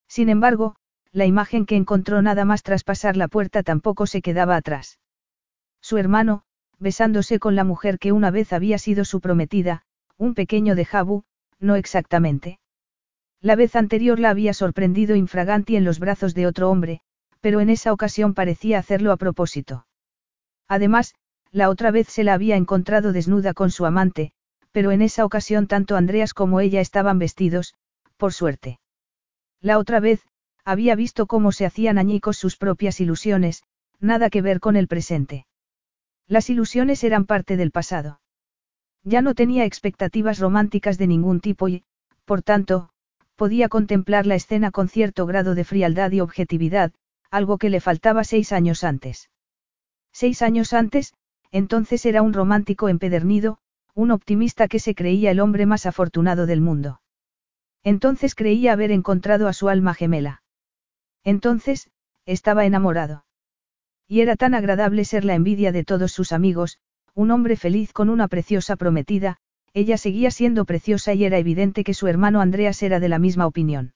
[0.08, 0.76] Sin embargo,
[1.10, 4.98] la imagen que encontró nada más tras pasar la puerta tampoco se quedaba atrás.
[5.80, 6.42] Su hermano,
[6.78, 9.84] besándose con la mujer que una vez había sido su prometida,
[10.18, 11.24] un pequeño de Jabu,
[11.58, 12.58] no exactamente.
[13.40, 17.00] La vez anterior la había sorprendido infraganti en los brazos de otro hombre,
[17.40, 19.86] pero en esa ocasión parecía hacerlo a propósito.
[20.66, 21.14] Además,
[21.52, 24.32] la otra vez se la había encontrado desnuda con su amante,
[24.72, 27.74] pero en esa ocasión tanto Andreas como ella estaban vestidos,
[28.16, 28.80] por suerte.
[29.60, 30.20] La otra vez,
[30.64, 33.62] había visto cómo se hacían añicos sus propias ilusiones,
[34.00, 35.46] nada que ver con el presente.
[36.26, 38.20] Las ilusiones eran parte del pasado.
[39.02, 41.84] Ya no tenía expectativas románticas de ningún tipo y,
[42.26, 42.90] por tanto,
[43.38, 46.92] podía contemplar la escena con cierto grado de frialdad y objetividad,
[47.30, 49.30] algo que le faltaba seis años antes.
[50.12, 51.14] Seis años antes,
[51.52, 53.58] entonces era un romántico empedernido,
[53.94, 57.00] un optimista que se creía el hombre más afortunado del mundo.
[57.84, 60.42] Entonces creía haber encontrado a su alma gemela.
[61.22, 61.90] Entonces,
[62.26, 63.24] estaba enamorado.
[64.08, 66.78] Y era tan agradable ser la envidia de todos sus amigos,
[67.14, 69.38] un hombre feliz con una preciosa prometida,
[69.74, 73.46] ella seguía siendo preciosa y era evidente que su hermano Andreas era de la misma
[73.46, 73.94] opinión.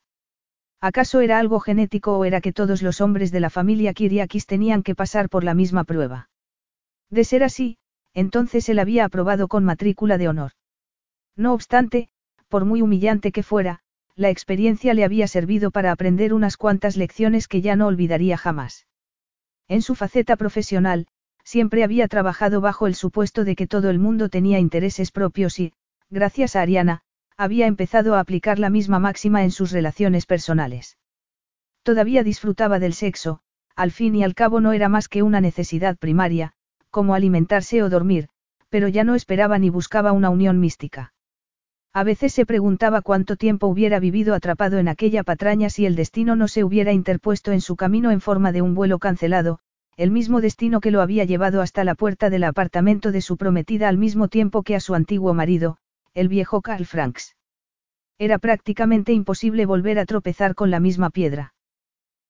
[0.80, 4.82] ¿Acaso era algo genético o era que todos los hombres de la familia Kiriakis tenían
[4.82, 6.28] que pasar por la misma prueba?
[7.08, 7.78] De ser así,
[8.14, 10.52] entonces él había aprobado con matrícula de honor.
[11.37, 12.08] No obstante,
[12.48, 13.80] por muy humillante que fuera,
[14.16, 18.87] la experiencia le había servido para aprender unas cuantas lecciones que ya no olvidaría jamás.
[19.68, 21.06] En su faceta profesional,
[21.44, 25.72] siempre había trabajado bajo el supuesto de que todo el mundo tenía intereses propios y,
[26.11, 27.02] gracias a Ariana,
[27.37, 30.98] había empezado a aplicar la misma máxima en sus relaciones personales.
[31.83, 33.40] Todavía disfrutaba del sexo,
[33.74, 36.52] al fin y al cabo no era más que una necesidad primaria,
[36.90, 38.28] como alimentarse o dormir,
[38.68, 41.12] pero ya no esperaba ni buscaba una unión mística.
[41.92, 46.37] A veces se preguntaba cuánto tiempo hubiera vivido atrapado en aquella patraña si el destino
[46.37, 49.59] no se hubiera interpuesto en su camino en forma de un vuelo cancelado,
[49.96, 53.88] el mismo destino que lo había llevado hasta la puerta del apartamento de su prometida
[53.88, 55.76] al mismo tiempo que a su antiguo marido,
[56.14, 57.37] el viejo Carl Franks.
[58.18, 61.55] Era prácticamente imposible volver a tropezar con la misma piedra.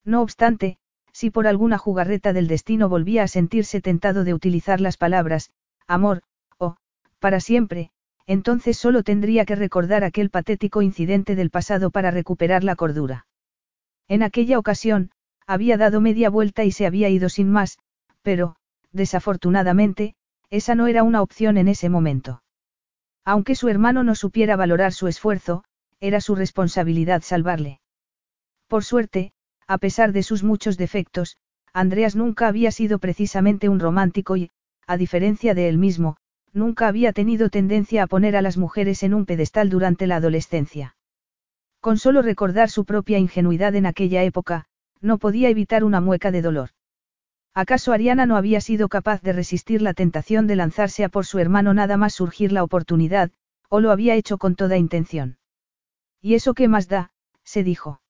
[0.05, 0.79] No obstante,
[1.13, 5.51] si por alguna jugarreta del destino volvía a sentirse tentado de utilizar las palabras,
[5.87, 6.23] amor,
[6.59, 6.77] o,
[7.19, 7.91] para siempre,
[8.27, 13.27] entonces solo tendría que recordar aquel patético incidente del pasado para recuperar la cordura.
[14.09, 15.11] En aquella ocasión,
[15.47, 17.79] había dado media vuelta y se había ido sin más,
[18.23, 18.57] pero,
[18.93, 20.15] desafortunadamente,
[20.51, 22.43] esa no era una opción en ese momento.
[23.25, 25.65] Aunque su hermano no supiera valorar su esfuerzo,
[26.01, 27.81] era su responsabilidad salvarle.
[28.67, 29.33] Por suerte,
[29.67, 31.37] a pesar de sus muchos defectos,
[31.73, 34.51] Andreas nunca había sido precisamente un romántico y,
[34.87, 36.17] a diferencia de él mismo,
[36.53, 40.97] nunca había tenido tendencia a poner a las mujeres en un pedestal durante la adolescencia.
[41.81, 44.67] Con solo recordar su propia ingenuidad en aquella época,
[45.03, 46.71] no podía evitar una mueca de dolor.
[47.55, 51.39] ¿Acaso Ariana no había sido capaz de resistir la tentación de lanzarse a por su
[51.39, 53.31] hermano nada más surgir la oportunidad,
[53.69, 55.37] o lo había hecho con toda intención?
[56.21, 57.13] ¿Y eso qué más da?
[57.45, 58.01] se dijo.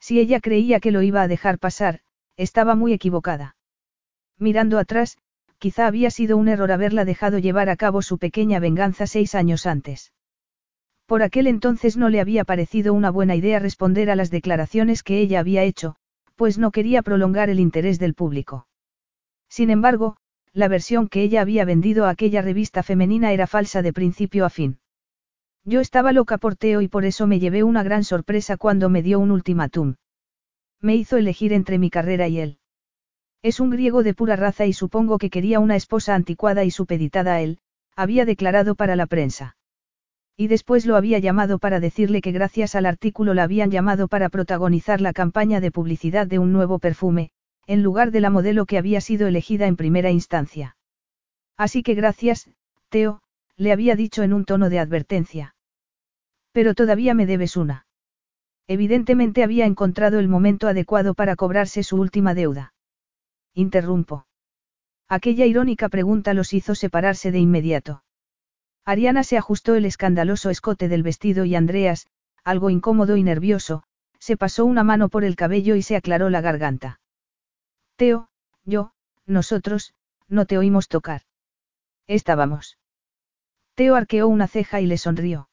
[0.00, 2.00] Si ella creía que lo iba a dejar pasar,
[2.36, 3.56] estaba muy equivocada.
[4.38, 5.18] Mirando atrás,
[5.58, 9.66] quizá había sido un error haberla dejado llevar a cabo su pequeña venganza seis años
[9.66, 10.12] antes.
[11.06, 15.18] Por aquel entonces no le había parecido una buena idea responder a las declaraciones que
[15.20, 15.96] ella había hecho,
[16.38, 18.68] pues no quería prolongar el interés del público.
[19.50, 20.16] Sin embargo,
[20.52, 24.48] la versión que ella había vendido a aquella revista femenina era falsa de principio a
[24.48, 24.78] fin.
[25.64, 29.02] Yo estaba loca por Teo y por eso me llevé una gran sorpresa cuando me
[29.02, 29.96] dio un ultimátum.
[30.80, 32.58] Me hizo elegir entre mi carrera y él.
[33.42, 37.34] Es un griego de pura raza y supongo que quería una esposa anticuada y supeditada
[37.34, 37.58] a él,
[37.96, 39.56] había declarado para la prensa.
[40.40, 44.28] Y después lo había llamado para decirle que gracias al artículo la habían llamado para
[44.28, 47.32] protagonizar la campaña de publicidad de un nuevo perfume,
[47.66, 50.76] en lugar de la modelo que había sido elegida en primera instancia.
[51.56, 52.48] Así que gracias,
[52.88, 53.20] Teo,
[53.56, 55.56] le había dicho en un tono de advertencia.
[56.52, 57.88] Pero todavía me debes una.
[58.68, 62.74] Evidentemente había encontrado el momento adecuado para cobrarse su última deuda.
[63.54, 64.28] Interrumpo.
[65.08, 68.04] Aquella irónica pregunta los hizo separarse de inmediato.
[68.88, 72.06] Ariana se ajustó el escandaloso escote del vestido y Andreas,
[72.42, 73.82] algo incómodo y nervioso,
[74.18, 76.98] se pasó una mano por el cabello y se aclaró la garganta.
[77.96, 78.30] Teo,
[78.64, 78.92] yo,
[79.26, 79.92] nosotros,
[80.26, 81.20] no te oímos tocar.
[82.06, 82.78] Estábamos.
[83.74, 85.50] Teo arqueó una ceja y le sonrió.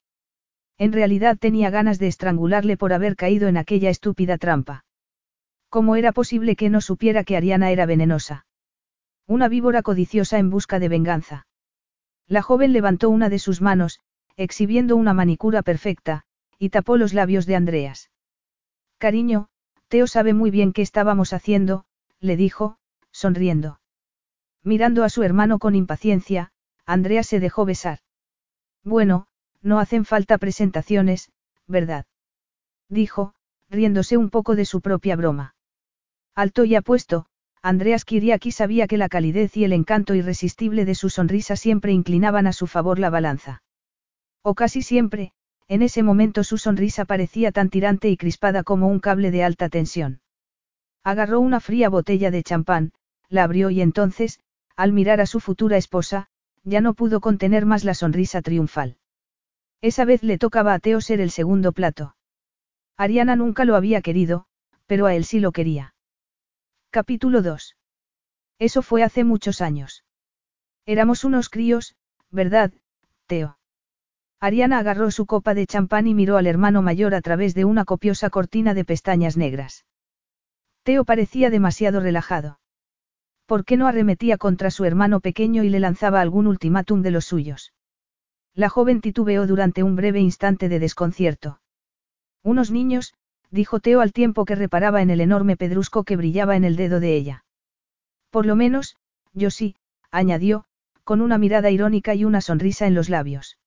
[0.77, 4.85] En realidad tenía ganas de estrangularle por haber caído en aquella estúpida trampa.
[5.67, 8.45] ¿Cómo era posible que no supiera que Ariana era venenosa?
[9.27, 11.47] Una víbora codiciosa en busca de venganza.
[12.27, 13.99] La joven levantó una de sus manos,
[14.35, 16.23] exhibiendo una manicura perfecta,
[16.57, 18.09] y tapó los labios de Andreas.
[18.97, 19.49] Cariño,
[19.87, 21.85] Teo sabe muy bien qué estábamos haciendo,
[22.19, 22.77] le dijo,
[23.11, 23.79] sonriendo.
[24.63, 26.51] Mirando a su hermano con impaciencia,
[26.85, 27.99] Andreas se dejó besar.
[28.83, 29.27] Bueno,
[29.61, 31.31] no hacen falta presentaciones,
[31.67, 32.05] ¿verdad?
[32.89, 33.33] Dijo,
[33.69, 35.55] riéndose un poco de su propia broma.
[36.33, 37.27] Alto y apuesto,
[37.65, 42.45] Andreas Kiriaki sabía que la calidez y el encanto irresistible de su sonrisa siempre inclinaban
[42.45, 43.63] a su favor la balanza.
[44.43, 45.31] O casi siempre,
[45.67, 49.67] en ese momento su sonrisa parecía tan tirante y crispada como un cable de alta
[49.67, 50.21] tensión.
[51.03, 52.91] Agarró una fría botella de champán,
[53.29, 54.39] la abrió y entonces,
[54.75, 56.27] al mirar a su futura esposa,
[56.63, 58.97] ya no pudo contener más la sonrisa triunfal.
[59.81, 62.15] Esa vez le tocaba a Teo ser el segundo plato.
[62.95, 64.45] Ariana nunca lo había querido,
[64.85, 65.94] pero a él sí lo quería.
[66.95, 67.75] Capítulo 2.
[68.57, 70.05] Eso fue hace muchos años.
[70.85, 71.97] Éramos unos críos,
[72.31, 72.71] ¿verdad,
[73.27, 73.59] Teo?
[74.39, 77.83] Ariana agarró su copa de champán y miró al hermano mayor a través de una
[77.83, 79.85] copiosa cortina de pestañas negras.
[80.83, 82.61] Teo parecía demasiado relajado.
[83.45, 87.25] ¿Por qué no arremetía contra su hermano pequeño y le lanzaba algún ultimátum de los
[87.25, 87.73] suyos?
[88.53, 91.59] La joven titubeó durante un breve instante de desconcierto.
[92.41, 93.13] Unos niños,
[93.51, 96.99] dijo Teo al tiempo que reparaba en el enorme pedrusco que brillaba en el dedo
[96.99, 97.45] de ella.
[98.29, 98.97] Por lo menos,
[99.33, 99.75] yo sí,
[100.11, 100.65] añadió,
[101.03, 103.57] con una mirada irónica y una sonrisa en los labios.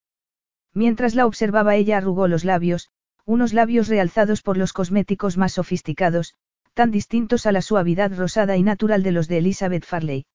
[0.75, 2.91] Mientras la observaba ella arrugó los labios,
[3.25, 6.35] unos labios realzados por los cosméticos más sofisticados,
[6.75, 10.27] tan distintos a la suavidad rosada y natural de los de Elizabeth Farley.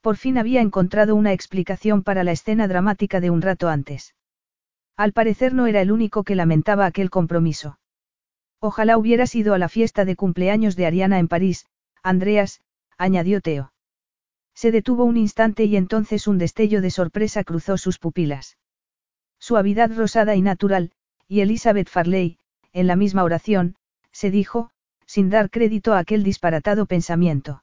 [0.00, 4.14] Por fin había encontrado una explicación para la escena dramática de un rato antes.
[4.96, 7.78] Al parecer no era el único que lamentaba aquel compromiso.
[8.60, 11.66] Ojalá hubieras ido a la fiesta de cumpleaños de Ariana en París,
[12.02, 12.60] Andreas,
[12.96, 13.72] añadió Teo.
[14.54, 18.58] Se detuvo un instante y entonces un destello de sorpresa cruzó sus pupilas.
[19.38, 20.90] Suavidad rosada y natural,
[21.28, 22.38] y Elizabeth Farley,
[22.72, 23.76] en la misma oración,
[24.10, 24.70] se dijo,
[25.06, 27.62] sin dar crédito a aquel disparatado pensamiento.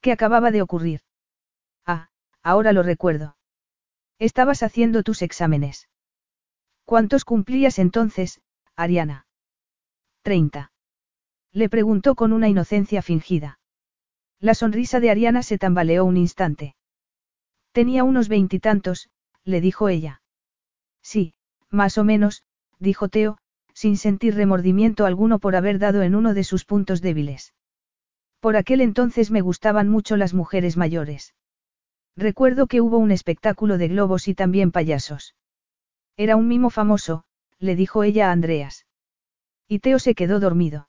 [0.00, 1.00] ¿Qué acababa de ocurrir?
[1.84, 2.10] Ah,
[2.42, 3.36] ahora lo recuerdo.
[4.18, 5.88] Estabas haciendo tus exámenes.
[6.84, 8.40] ¿Cuántos cumplías entonces,
[8.76, 9.27] Ariana?
[10.22, 10.72] Treinta.
[11.52, 13.58] Le preguntó con una inocencia fingida.
[14.40, 16.76] La sonrisa de Ariana se tambaleó un instante.
[17.72, 19.10] Tenía unos veintitantos,
[19.44, 20.22] le dijo ella.
[21.02, 21.34] Sí,
[21.70, 22.42] más o menos,
[22.78, 23.38] dijo Teo,
[23.72, 27.54] sin sentir remordimiento alguno por haber dado en uno de sus puntos débiles.
[28.40, 31.34] Por aquel entonces me gustaban mucho las mujeres mayores.
[32.16, 35.36] Recuerdo que hubo un espectáculo de globos y también payasos.
[36.16, 37.22] Era un mimo famoso,
[37.60, 38.87] le dijo ella a Andreas.
[39.68, 40.88] Y Teo se quedó dormido.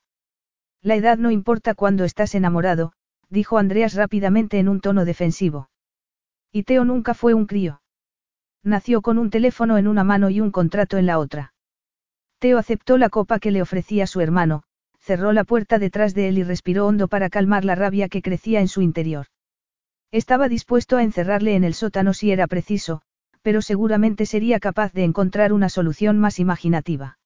[0.81, 2.93] La edad no importa cuando estás enamorado,
[3.29, 5.69] dijo Andreas rápidamente en un tono defensivo.
[6.51, 7.81] Y Teo nunca fue un crío.
[8.63, 11.53] Nació con un teléfono en una mano y un contrato en la otra.
[12.39, 14.63] Teo aceptó la copa que le ofrecía su hermano,
[14.99, 18.61] cerró la puerta detrás de él y respiró hondo para calmar la rabia que crecía
[18.61, 19.27] en su interior.
[20.11, 23.01] Estaba dispuesto a encerrarle en el sótano si era preciso,
[23.41, 27.19] pero seguramente sería capaz de encontrar una solución más imaginativa.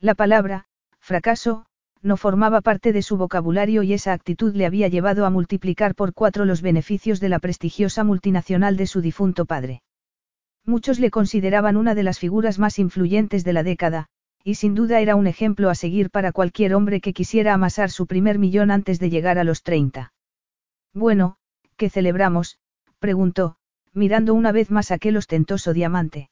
[0.00, 0.66] La palabra,
[1.10, 1.64] fracaso,
[2.02, 6.14] no formaba parte de su vocabulario y esa actitud le había llevado a multiplicar por
[6.14, 9.82] cuatro los beneficios de la prestigiosa multinacional de su difunto padre.
[10.64, 14.06] Muchos le consideraban una de las figuras más influyentes de la década,
[14.44, 18.06] y sin duda era un ejemplo a seguir para cualquier hombre que quisiera amasar su
[18.06, 20.12] primer millón antes de llegar a los 30.
[20.94, 21.38] Bueno,
[21.76, 22.60] ¿qué celebramos?
[23.00, 23.56] preguntó,
[23.92, 26.30] mirando una vez más aquel ostentoso diamante.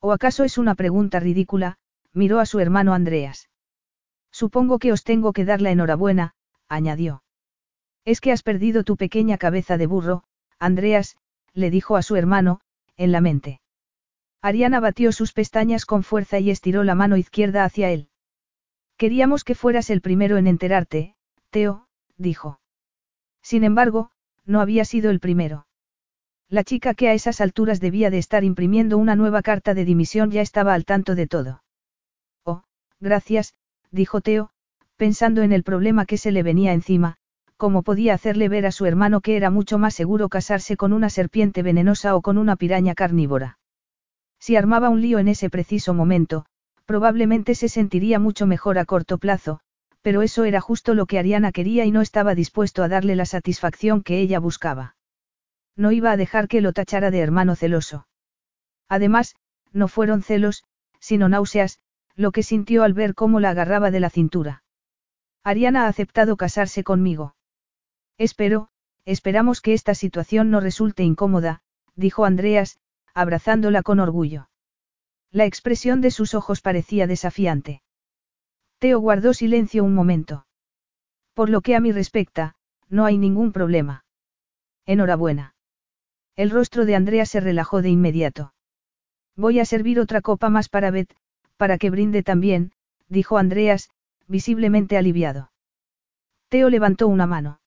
[0.00, 1.76] ¿O acaso es una pregunta ridícula?
[2.14, 3.49] miró a su hermano Andreas.
[4.32, 6.34] Supongo que os tengo que dar la enhorabuena,
[6.68, 7.22] añadió.
[8.04, 10.24] Es que has perdido tu pequeña cabeza de burro,
[10.58, 11.16] Andreas,
[11.52, 12.60] le dijo a su hermano,
[12.96, 13.60] en la mente.
[14.42, 18.08] Ariana batió sus pestañas con fuerza y estiró la mano izquierda hacia él.
[18.96, 21.14] Queríamos que fueras el primero en enterarte,
[21.50, 22.60] Teo, dijo.
[23.42, 24.10] Sin embargo,
[24.44, 25.66] no había sido el primero.
[26.48, 30.30] La chica que a esas alturas debía de estar imprimiendo una nueva carta de dimisión
[30.30, 31.62] ya estaba al tanto de todo.
[32.44, 32.64] Oh,
[32.98, 33.54] gracias,
[33.90, 34.50] dijo Teo,
[34.96, 37.16] pensando en el problema que se le venía encima,
[37.56, 41.10] cómo podía hacerle ver a su hermano que era mucho más seguro casarse con una
[41.10, 43.58] serpiente venenosa o con una piraña carnívora.
[44.38, 46.46] Si armaba un lío en ese preciso momento,
[46.86, 49.60] probablemente se sentiría mucho mejor a corto plazo,
[50.02, 53.26] pero eso era justo lo que Ariana quería y no estaba dispuesto a darle la
[53.26, 54.96] satisfacción que ella buscaba.
[55.76, 58.06] No iba a dejar que lo tachara de hermano celoso.
[58.88, 59.36] Además,
[59.72, 60.64] no fueron celos,
[60.98, 61.78] sino náuseas,
[62.16, 64.62] lo que sintió al ver cómo la agarraba de la cintura.
[65.42, 67.34] Ariana ha aceptado casarse conmigo.
[68.18, 68.68] Espero,
[69.04, 71.62] esperamos que esta situación no resulte incómoda,
[71.96, 72.78] dijo Andreas,
[73.14, 74.50] abrazándola con orgullo.
[75.30, 77.82] La expresión de sus ojos parecía desafiante.
[78.78, 80.46] Teo guardó silencio un momento.
[81.34, 82.56] Por lo que a mí respecta,
[82.88, 84.04] no hay ningún problema.
[84.86, 85.54] Enhorabuena.
[86.36, 88.54] El rostro de Andrea se relajó de inmediato.
[89.36, 91.14] Voy a servir otra copa más para Beth,
[91.60, 92.72] para que brinde también,
[93.10, 93.90] dijo Andreas,
[94.26, 95.52] visiblemente aliviado.
[96.48, 97.60] Teo levantó una mano.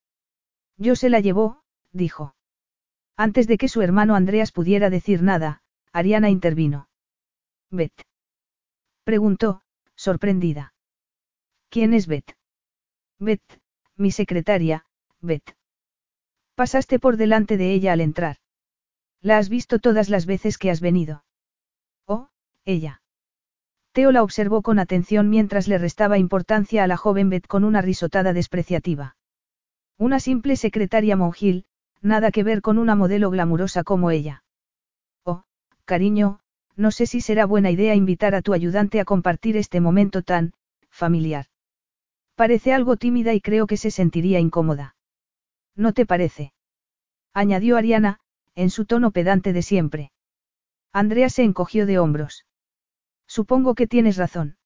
[0.76, 2.34] Yo se la llevó, dijo.
[3.16, 6.88] Antes de que su hermano Andreas pudiera decir nada, Ariana intervino.
[7.70, 8.02] Beth.
[9.04, 9.62] Preguntó,
[9.94, 10.74] sorprendida.
[11.68, 12.36] ¿Quién es Beth?
[13.20, 13.60] Beth,
[13.94, 14.86] mi secretaria,
[15.20, 15.56] Beth.
[16.56, 18.38] Pasaste por delante de ella al entrar.
[19.20, 21.24] La has visto todas las veces que has venido.
[22.06, 22.28] Oh,
[22.64, 23.03] ella.
[23.94, 27.80] Teo la observó con atención mientras le restaba importancia a la joven Beth con una
[27.80, 29.16] risotada despreciativa.
[29.96, 31.64] Una simple secretaria monjil,
[32.02, 34.42] nada que ver con una modelo glamurosa como ella.
[35.22, 35.44] Oh,
[35.84, 36.40] cariño,
[36.74, 40.54] no sé si será buena idea invitar a tu ayudante a compartir este momento tan,
[40.90, 41.46] familiar.
[42.34, 44.96] Parece algo tímida y creo que se sentiría incómoda.
[45.76, 46.52] ¿No te parece?
[47.32, 48.18] añadió Ariana,
[48.56, 50.10] en su tono pedante de siempre.
[50.92, 52.44] Andrea se encogió de hombros.
[53.38, 54.58] Supongo que tienes razón.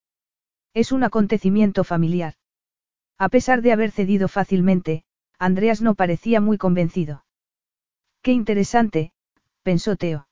[0.74, 2.34] Es un acontecimiento familiar.
[3.16, 5.04] A pesar de haber cedido fácilmente,
[5.38, 7.24] Andreas no parecía muy convencido.
[8.20, 9.12] Qué interesante,
[9.62, 10.28] pensó Teo.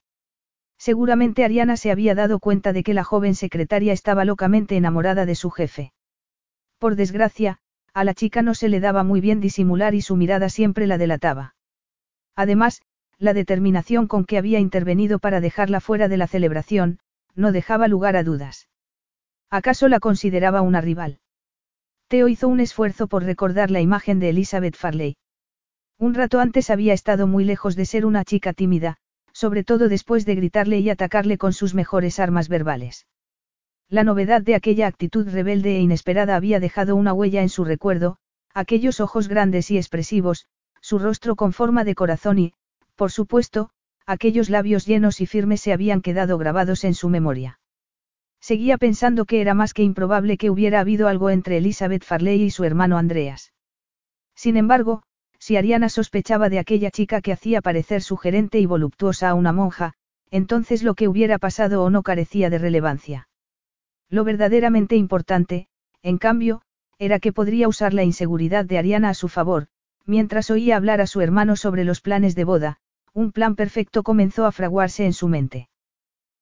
[0.76, 5.34] Seguramente Ariana se había dado cuenta de que la joven secretaria estaba locamente enamorada de
[5.34, 5.94] su jefe.
[6.78, 7.60] Por desgracia,
[7.94, 10.98] a la chica no se le daba muy bien disimular y su mirada siempre la
[10.98, 11.54] delataba.
[12.34, 12.82] Además,
[13.16, 16.98] la determinación con que había intervenido para dejarla fuera de la celebración,
[17.36, 18.68] no dejaba lugar a dudas.
[19.50, 21.20] ¿Acaso la consideraba una rival?
[22.08, 25.16] Teo hizo un esfuerzo por recordar la imagen de Elizabeth Farley.
[25.98, 28.96] Un rato antes había estado muy lejos de ser una chica tímida,
[29.32, 33.06] sobre todo después de gritarle y atacarle con sus mejores armas verbales.
[33.88, 38.16] La novedad de aquella actitud rebelde e inesperada había dejado una huella en su recuerdo,
[38.52, 40.46] aquellos ojos grandes y expresivos,
[40.80, 42.54] su rostro con forma de corazón y,
[42.94, 43.70] por supuesto,
[44.06, 47.58] aquellos labios llenos y firmes se habían quedado grabados en su memoria.
[48.40, 52.50] Seguía pensando que era más que improbable que hubiera habido algo entre Elizabeth Farley y
[52.50, 53.52] su hermano Andreas.
[54.36, 55.02] Sin embargo,
[55.38, 59.94] si Ariana sospechaba de aquella chica que hacía parecer sugerente y voluptuosa a una monja,
[60.30, 63.28] entonces lo que hubiera pasado o no carecía de relevancia.
[64.08, 65.68] Lo verdaderamente importante,
[66.02, 66.62] en cambio,
[66.98, 69.66] era que podría usar la inseguridad de Ariana a su favor,
[70.04, 72.78] mientras oía hablar a su hermano sobre los planes de boda,
[73.16, 75.70] un plan perfecto comenzó a fraguarse en su mente.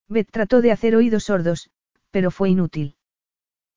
[0.08, 1.70] Beth trató de hacer oídos sordos,
[2.10, 2.96] pero fue inútil.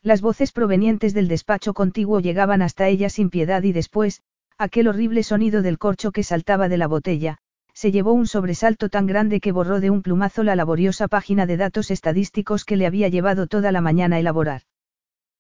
[0.02, 4.24] Las voces provenientes del despacho contiguo llegaban hasta ella sin piedad y después,
[4.58, 7.38] aquel horrible sonido del corcho que saltaba de la botella,
[7.72, 11.58] se llevó un sobresalto tan grande que borró de un plumazo la laboriosa página de
[11.58, 14.64] datos estadísticos que le había llevado toda la mañana a elaborar.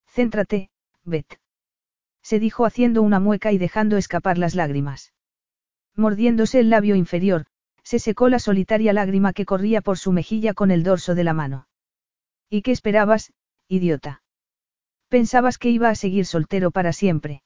[0.05, 0.69] Céntrate,
[1.05, 1.39] Beth.
[2.21, 5.11] Se dijo haciendo una mueca y dejando escapar las lágrimas.
[5.97, 7.47] Mordiéndose el labio inferior,
[7.83, 11.33] se secó la solitaria lágrima que corría por su mejilla con el dorso de la
[11.33, 11.67] mano.
[12.49, 13.33] ¿Y qué esperabas,
[13.67, 14.21] idiota?
[15.09, 17.41] Pensabas que iba a seguir soltero para siempre.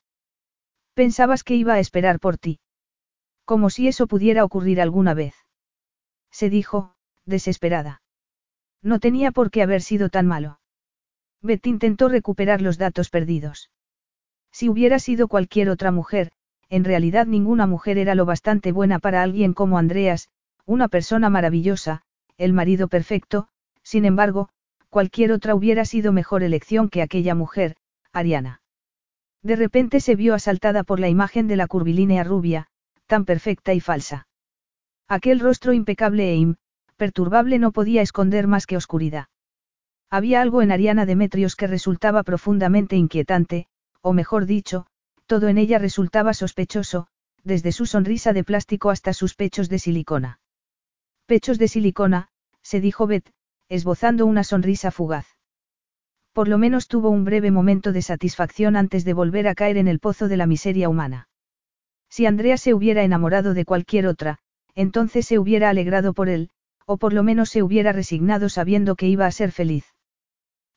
[0.94, 2.60] Pensabas que iba a esperar por ti.
[3.46, 5.34] Como si eso pudiera ocurrir alguna vez.
[6.30, 6.96] Se dijo,
[7.26, 8.02] desesperada.
[8.82, 10.60] No tenía por qué haber sido tan malo.
[11.42, 13.70] Beth intentó recuperar los datos perdidos.
[14.52, 16.34] Si hubiera sido cualquier otra mujer,
[16.72, 20.30] en realidad ninguna mujer era lo bastante buena para alguien como Andreas,
[20.66, 22.02] una persona maravillosa,
[22.38, 23.50] el marido perfecto,
[23.84, 24.48] sin embargo,
[24.90, 27.76] cualquier otra hubiera sido mejor elección que aquella mujer,
[28.14, 28.62] Ariana.
[29.44, 32.68] De repente se vio asaltada por la imagen de la curvilínea rubia,
[33.06, 34.28] tan perfecta y falsa.
[35.10, 39.28] Aquel rostro impecable e imperturbable no podía esconder más que oscuridad.
[40.10, 43.68] Había algo en Ariana Demetrios que resultaba profundamente inquietante,
[44.00, 44.86] o mejor dicho,
[45.32, 47.08] todo en ella resultaba sospechoso,
[47.46, 50.42] desde su sonrisa de plástico hasta sus pechos de silicona.
[51.26, 52.28] Pechos de silicona,
[52.62, 53.32] se dijo Beth,
[53.70, 55.26] esbozando una sonrisa fugaz.
[56.34, 59.88] Por lo menos tuvo un breve momento de satisfacción antes de volver a caer en
[59.88, 61.30] el pozo de la miseria humana.
[62.10, 64.40] Si Andrea se hubiera enamorado de cualquier otra,
[64.76, 66.50] entonces se hubiera alegrado por él,
[66.86, 69.86] o por lo menos se hubiera resignado sabiendo que iba a ser feliz.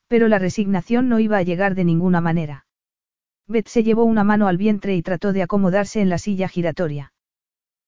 [0.07, 2.67] Pero la resignación no iba a llegar de ninguna manera.
[3.47, 7.13] Beth se llevó una mano al vientre y trató de acomodarse en la silla giratoria.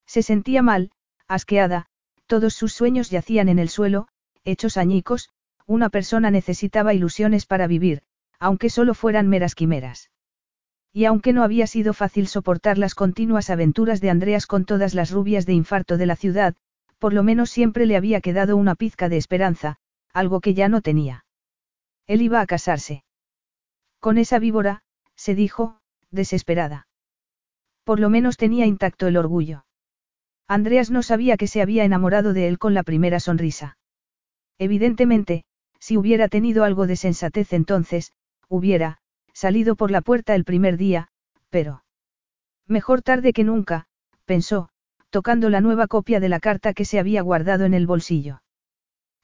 [0.07, 0.91] Se sentía mal,
[1.27, 1.87] asqueada,
[2.27, 4.09] todos sus sueños yacían en el suelo,
[4.45, 5.31] hechos añicos,
[5.67, 8.03] una persona necesitaba ilusiones para vivir,
[8.39, 10.11] aunque solo fueran meras quimeras.
[10.93, 15.11] Y aunque no había sido fácil soportar las continuas aventuras de Andreas con todas las
[15.11, 16.55] rubias de infarto de la ciudad,
[16.99, 19.77] por lo menos siempre le había quedado una pizca de esperanza,
[20.13, 21.25] algo que ya no tenía.
[22.07, 23.05] Él iba a casarse.
[24.01, 24.83] Con esa víbora,
[25.27, 25.81] se dijo,
[26.13, 26.87] desesperada.
[27.83, 29.65] Por lo menos tenía intacto el orgullo.
[30.47, 33.77] Andreas no sabía que se había enamorado de él con la primera sonrisa.
[34.57, 35.43] Evidentemente,
[35.81, 38.13] si hubiera tenido algo de sensatez entonces,
[38.49, 38.99] hubiera,
[39.33, 41.09] salido por la puerta el primer día,
[41.51, 41.83] pero...
[42.69, 43.89] Mejor tarde que nunca,
[44.27, 44.69] pensó,
[45.11, 48.43] tocando la nueva copia de la carta que se había guardado en el bolsillo.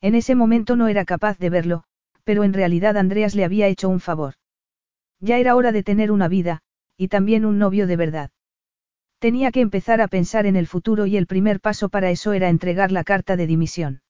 [0.01, 1.85] En ese momento no era capaz de verlo,
[2.25, 4.35] pero en realidad Andreas le había hecho un favor.
[5.23, 6.63] Ya era hora de tener una vida,
[6.97, 8.31] y también un novio de verdad.
[9.21, 12.49] Tenía que empezar a pensar en el futuro y el primer paso para eso era
[12.49, 14.03] entregar la carta de dimisión.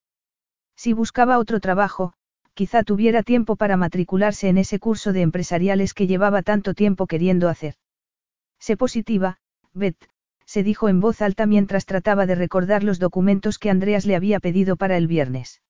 [0.75, 2.13] Si buscaba otro trabajo,
[2.55, 7.47] quizá tuviera tiempo para matricularse en ese curso de empresariales que llevaba tanto tiempo queriendo
[7.47, 7.75] hacer.
[8.59, 9.37] Sé positiva,
[9.71, 10.09] Beth,
[10.47, 14.39] se dijo en voz alta mientras trataba de recordar los documentos que Andreas le había
[14.39, 15.61] pedido para el viernes.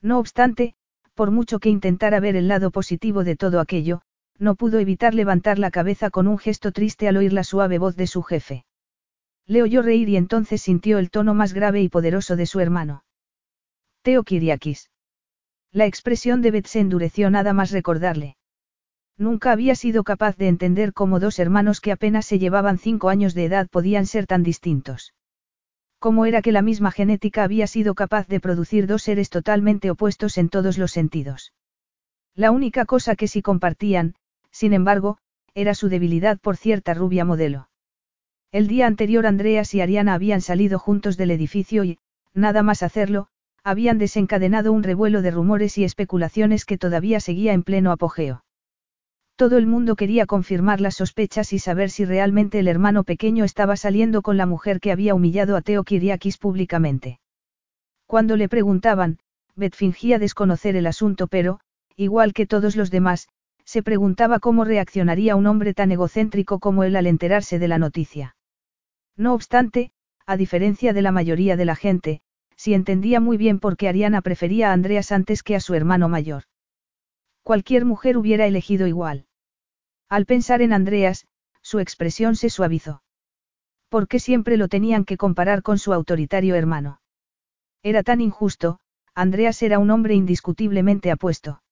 [0.00, 0.76] No obstante,
[1.12, 4.00] por mucho que intentara ver el lado positivo de todo aquello,
[4.38, 7.96] no pudo evitar levantar la cabeza con un gesto triste al oír la suave voz
[7.96, 8.64] de su jefe.
[9.46, 13.04] Le oyó reír y entonces sintió el tono más grave y poderoso de su hermano.
[14.02, 14.90] Teo Kiriakis.
[15.72, 18.36] La expresión de Beth se endureció nada más recordarle.
[19.16, 23.34] Nunca había sido capaz de entender cómo dos hermanos que apenas se llevaban cinco años
[23.34, 25.14] de edad podían ser tan distintos.
[25.98, 30.36] Cómo era que la misma genética había sido capaz de producir dos seres totalmente opuestos
[30.38, 31.52] en todos los sentidos.
[32.34, 34.14] La única cosa que sí compartían,
[34.52, 35.18] sin embargo,
[35.54, 37.68] era su debilidad por cierta rubia modelo.
[38.52, 41.98] El día anterior Andreas y Ariana habían salido juntos del edificio y,
[42.34, 43.28] nada más hacerlo,
[43.64, 48.44] habían desencadenado un revuelo de rumores y especulaciones que todavía seguía en pleno apogeo.
[49.36, 53.76] Todo el mundo quería confirmar las sospechas y saber si realmente el hermano pequeño estaba
[53.76, 57.18] saliendo con la mujer que había humillado a Teo Kiriakis públicamente.
[58.06, 59.18] Cuando le preguntaban,
[59.56, 61.60] Beth fingía desconocer el asunto pero,
[61.96, 63.28] igual que todos los demás,
[63.64, 68.36] se preguntaba cómo reaccionaría un hombre tan egocéntrico como él al enterarse de la noticia.
[69.16, 69.92] No obstante,
[70.26, 72.22] a diferencia de la mayoría de la gente,
[72.56, 76.08] sí entendía muy bien por qué Ariana prefería a Andreas antes que a su hermano
[76.08, 76.44] mayor.
[77.42, 79.26] Cualquier mujer hubiera elegido igual.
[80.08, 81.26] Al pensar en Andreas,
[81.60, 83.02] su expresión se suavizó.
[83.88, 87.00] ¿Por qué siempre lo tenían que comparar con su autoritario hermano?
[87.82, 88.78] Era tan injusto,
[89.14, 91.62] Andreas era un hombre indiscutiblemente apuesto.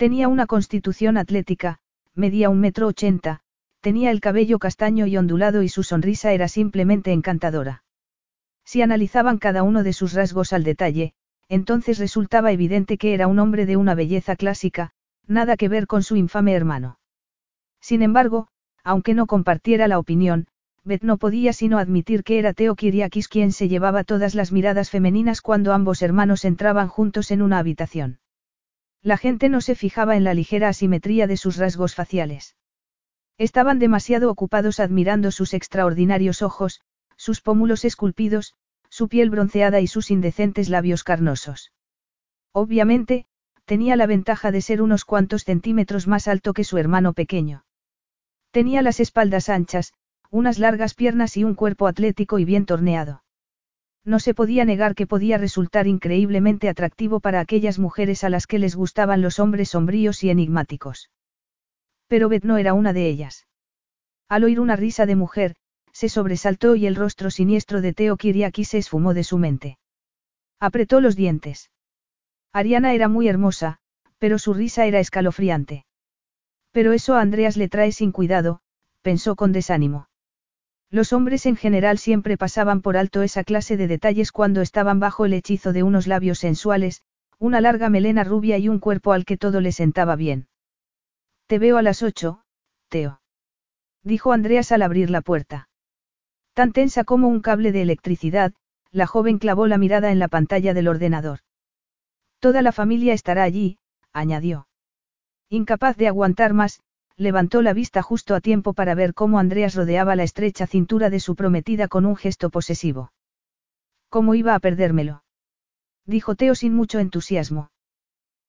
[0.00, 1.76] Tenía una constitución atlética,
[2.14, 3.42] medía un metro ochenta,
[3.82, 7.84] tenía el cabello castaño y ondulado y su sonrisa era simplemente encantadora.
[8.64, 11.12] Si analizaban cada uno de sus rasgos al detalle,
[11.50, 14.92] entonces resultaba evidente que era un hombre de una belleza clásica,
[15.26, 16.98] nada que ver con su infame hermano.
[17.82, 18.48] Sin embargo,
[18.82, 20.46] aunque no compartiera la opinión,
[20.82, 24.88] Beth no podía sino admitir que era Teo Kiriakis quien se llevaba todas las miradas
[24.88, 28.19] femeninas cuando ambos hermanos entraban juntos en una habitación.
[29.02, 32.56] La gente no se fijaba en la ligera asimetría de sus rasgos faciales.
[33.38, 36.82] Estaban demasiado ocupados admirando sus extraordinarios ojos,
[37.16, 38.54] sus pómulos esculpidos,
[38.90, 41.72] su piel bronceada y sus indecentes labios carnosos.
[42.52, 43.26] Obviamente,
[43.64, 47.64] tenía la ventaja de ser unos cuantos centímetros más alto que su hermano pequeño.
[48.50, 49.94] Tenía las espaldas anchas,
[50.30, 53.22] unas largas piernas y un cuerpo atlético y bien torneado.
[54.04, 58.58] No se podía negar que podía resultar increíblemente atractivo para aquellas mujeres a las que
[58.58, 61.10] les gustaban los hombres sombríos y enigmáticos.
[62.06, 63.46] Pero Beth no era una de ellas.
[64.28, 65.56] Al oír una risa de mujer,
[65.92, 69.78] se sobresaltó y el rostro siniestro de Teo Kiriaki se esfumó de su mente.
[70.58, 71.70] Apretó los dientes.
[72.52, 73.78] Ariana era muy hermosa,
[74.18, 75.84] pero su risa era escalofriante.
[76.72, 78.60] Pero eso a Andreas le trae sin cuidado,
[79.02, 80.09] pensó con desánimo.
[80.90, 85.24] Los hombres en general siempre pasaban por alto esa clase de detalles cuando estaban bajo
[85.24, 87.02] el hechizo de unos labios sensuales,
[87.38, 90.48] una larga melena rubia y un cuerpo al que todo le sentaba bien.
[91.46, 92.42] Te veo a las ocho,
[92.88, 93.20] Teo.
[94.02, 95.68] Dijo Andreas al abrir la puerta.
[96.54, 98.52] Tan tensa como un cable de electricidad,
[98.90, 101.40] la joven clavó la mirada en la pantalla del ordenador.
[102.40, 103.78] Toda la familia estará allí,
[104.12, 104.66] añadió.
[105.48, 106.80] Incapaz de aguantar más,
[107.20, 111.20] levantó la vista justo a tiempo para ver cómo Andreas rodeaba la estrecha cintura de
[111.20, 113.12] su prometida con un gesto posesivo.
[114.08, 115.22] ¿Cómo iba a perdérmelo?
[116.06, 117.72] Dijo Teo sin mucho entusiasmo.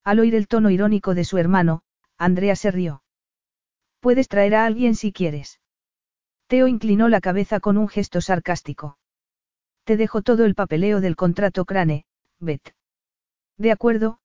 [0.06, 1.82] Al oír el tono irónico de su hermano,
[2.18, 3.04] Andrea se rió.
[4.00, 5.60] Puedes traer a alguien si quieres.
[6.48, 8.98] Teo inclinó la cabeza con un gesto sarcástico.
[9.84, 12.06] Te dejo todo el papeleo del contrato Crane,
[12.40, 12.74] Bet.
[13.58, 14.20] De acuerdo,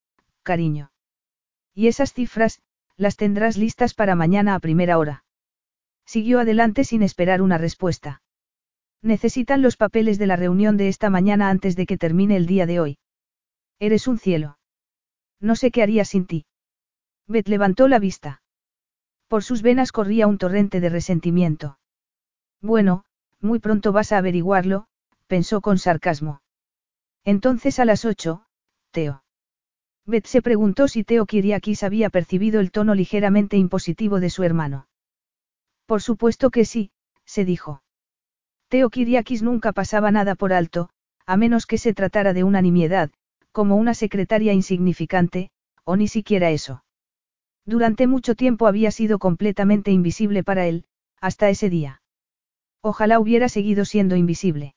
[0.45, 0.93] cariño.
[1.75, 2.63] Y esas cifras,
[2.97, 5.25] las tendrás listas para mañana a primera hora.
[6.07, 8.23] Siguió adelante sin esperar una respuesta.
[9.03, 12.67] Necesitan los papeles de la reunión de esta mañana antes de que termine el día
[12.67, 12.99] de hoy.
[13.79, 14.59] Eres un cielo.
[15.41, 16.47] No sé qué haría sin ti.
[17.27, 18.43] Beth levantó la vista.
[19.29, 21.79] Por sus venas corría un torrente de resentimiento.
[22.63, 23.05] Bueno,
[23.41, 24.87] muy pronto vas a averiguarlo,
[25.27, 26.41] pensó con sarcasmo.
[27.25, 28.47] Entonces a las ocho,
[28.93, 29.26] Teo.
[30.07, 34.87] Beth se preguntó si Teo Kiriakis había percibido el tono ligeramente impositivo de su hermano.
[35.85, 36.93] Por supuesto que sí,
[37.25, 37.83] se dijo.
[38.69, 40.91] Teo Kiriakis nunca pasaba nada por alto,
[41.27, 43.11] a menos que se tratara de una nimiedad,
[43.51, 45.51] como una secretaria insignificante,
[45.83, 46.85] o ni siquiera eso.
[47.65, 50.85] Durante mucho tiempo había sido completamente invisible para él,
[51.21, 52.01] hasta ese día.
[52.81, 54.77] Ojalá hubiera seguido siendo invisible.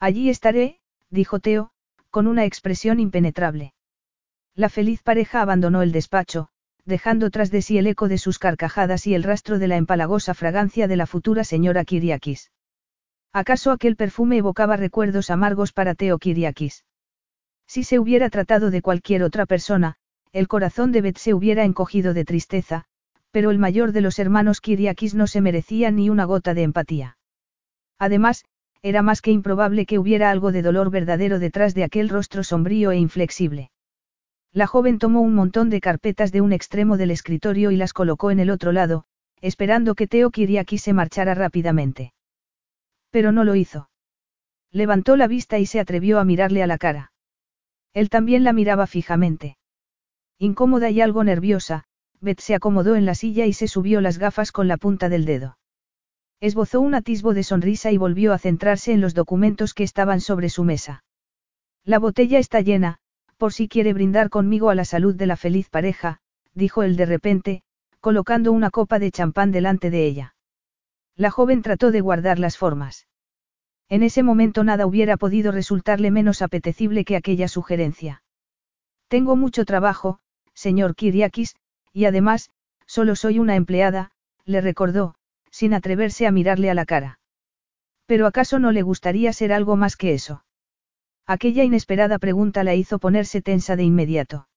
[0.00, 1.70] Allí estaré, dijo Teo,
[2.10, 3.74] con una expresión impenetrable.
[4.60, 6.48] La feliz pareja abandonó el despacho,
[6.84, 10.34] dejando tras de sí el eco de sus carcajadas y el rastro de la empalagosa
[10.34, 12.52] fragancia de la futura señora Kiriakis.
[13.32, 16.84] ¿Acaso aquel perfume evocaba recuerdos amargos para Teo Kiriakis?
[17.66, 19.94] Si se hubiera tratado de cualquier otra persona,
[20.30, 22.84] el corazón de Beth se hubiera encogido de tristeza,
[23.30, 27.16] pero el mayor de los hermanos Kiriakis no se merecía ni una gota de empatía.
[27.98, 28.44] Además,
[28.82, 32.90] era más que improbable que hubiera algo de dolor verdadero detrás de aquel rostro sombrío
[32.90, 33.70] e inflexible.
[34.52, 38.30] La joven tomó un montón de carpetas de un extremo del escritorio y las colocó
[38.30, 39.04] en el otro lado,
[39.40, 42.12] esperando que Teo Kiriaki se marchara rápidamente.
[43.10, 43.90] Pero no lo hizo.
[44.72, 47.12] Levantó la vista y se atrevió a mirarle a la cara.
[47.92, 49.56] Él también la miraba fijamente.
[50.38, 51.84] Incómoda y algo nerviosa,
[52.20, 55.24] Beth se acomodó en la silla y se subió las gafas con la punta del
[55.24, 55.58] dedo.
[56.40, 60.48] Esbozó un atisbo de sonrisa y volvió a centrarse en los documentos que estaban sobre
[60.48, 61.04] su mesa.
[61.84, 62.99] La botella está llena,
[63.40, 66.18] por si quiere brindar conmigo a la salud de la feliz pareja,
[66.52, 67.62] dijo él de repente,
[67.98, 70.34] colocando una copa de champán delante de ella.
[71.16, 73.08] La joven trató de guardar las formas.
[73.88, 78.22] En ese momento nada hubiera podido resultarle menos apetecible que aquella sugerencia.
[79.08, 80.18] Tengo mucho trabajo,
[80.52, 81.56] señor Kiriakis,
[81.94, 82.50] y además,
[82.84, 84.10] solo soy una empleada,
[84.44, 85.14] le recordó,
[85.50, 87.20] sin atreverse a mirarle a la cara.
[88.04, 90.44] Pero ¿acaso no le gustaría ser algo más que eso?
[91.26, 94.48] Aquella inesperada pregunta la hizo ponerse tensa de inmediato.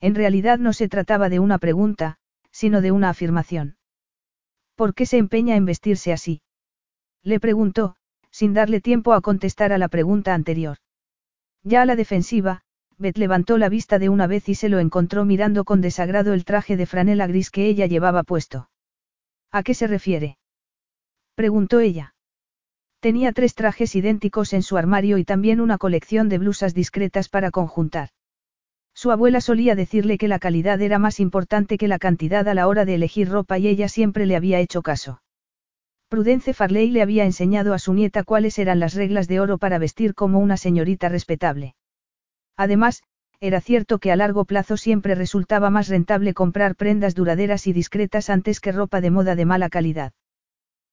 [0.00, 2.16] En realidad no se trataba de una pregunta,
[2.50, 3.76] sino de una afirmación.
[4.74, 6.42] ¿Por qué se empeña en vestirse así?
[7.22, 7.96] Le preguntó,
[8.30, 10.78] sin darle tiempo a contestar a la pregunta anterior.
[11.62, 12.62] Ya a la defensiva,
[12.96, 16.44] Beth levantó la vista de una vez y se lo encontró mirando con desagrado el
[16.44, 18.70] traje de franela gris que ella llevaba puesto.
[19.50, 20.38] ¿A qué se refiere?
[21.34, 22.14] preguntó ella.
[23.00, 27.50] Tenía tres trajes idénticos en su armario y también una colección de blusas discretas para
[27.50, 28.10] conjuntar.
[28.94, 32.68] Su abuela solía decirle que la calidad era más importante que la cantidad a la
[32.68, 35.22] hora de elegir ropa y ella siempre le había hecho caso.
[36.10, 39.78] Prudence Farley le había enseñado a su nieta cuáles eran las reglas de oro para
[39.78, 41.76] vestir como una señorita respetable.
[42.56, 43.02] Además,
[43.40, 48.28] era cierto que a largo plazo siempre resultaba más rentable comprar prendas duraderas y discretas
[48.28, 50.12] antes que ropa de moda de mala calidad.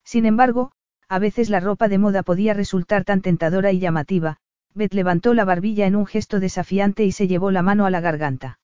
[0.05, 0.71] Sin embargo,
[1.09, 4.37] a veces la ropa de moda podía resultar tan tentadora y llamativa,
[4.73, 8.01] Beth levantó la barbilla en un gesto desafiante y se llevó la mano a la
[8.01, 8.59] garganta.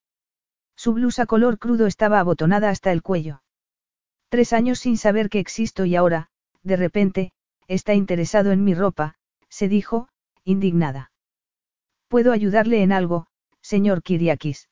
[0.76, 3.42] Su blusa color crudo estaba abotonada hasta el cuello.
[4.30, 6.30] Tres años sin saber que existo y ahora,
[6.64, 7.32] de repente,
[7.68, 9.16] está interesado en mi ropa,
[9.50, 10.10] se dijo,
[10.44, 11.12] indignada.
[12.08, 13.28] ¿Puedo ayudarle en algo,
[13.62, 14.70] señor Kiriakis?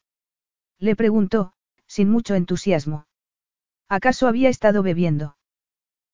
[0.77, 1.53] Le preguntó,
[1.87, 3.05] sin mucho entusiasmo.
[3.87, 5.37] ¿Acaso había estado bebiendo?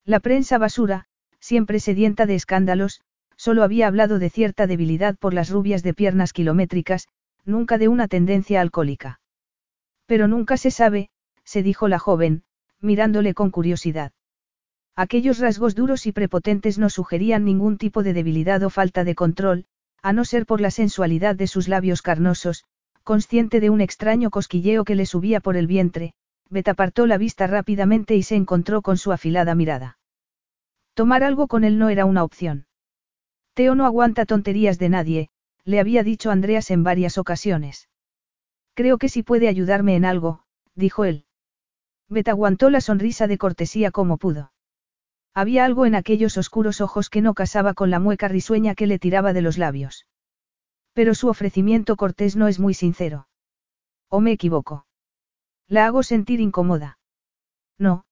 [0.03, 1.07] La prensa basura,
[1.48, 3.00] siempre sedienta de escándalos,
[3.38, 7.08] solo había hablado de cierta debilidad por las rubias de piernas kilométricas,
[7.45, 9.22] nunca de una tendencia alcohólica.
[10.08, 11.10] Pero nunca se sabe,
[11.45, 12.43] se dijo la joven,
[12.82, 14.12] mirándole con curiosidad.
[14.98, 19.68] Aquellos rasgos duros y prepotentes no sugerían ningún tipo de debilidad o falta de control,
[20.02, 22.66] a no ser por la sensualidad de sus labios carnosos,
[23.06, 26.12] consciente de un extraño cosquilleo que le subía por el vientre,
[26.50, 29.98] Bet apartó la vista rápidamente y se encontró con su afilada mirada.
[30.98, 32.66] Tomar algo con él no era una opción.
[33.54, 35.30] Teo no aguanta tonterías de nadie,
[35.64, 37.88] le había dicho Andreas en varias ocasiones.
[38.74, 40.41] Creo que si puede ayudarme en algo,
[40.74, 41.26] dijo él.
[42.10, 44.52] Bet aguantó la sonrisa de cortesía como pudo.
[45.36, 48.98] Había algo en aquellos oscuros ojos que no casaba con la mueca risueña que le
[48.98, 50.08] tiraba de los labios.
[50.93, 53.28] Pero su ofrecimiento cortés no es muy sincero.
[54.10, 54.88] ¿O me equivoco?
[55.68, 56.98] La hago sentir incómoda.
[57.78, 58.06] No,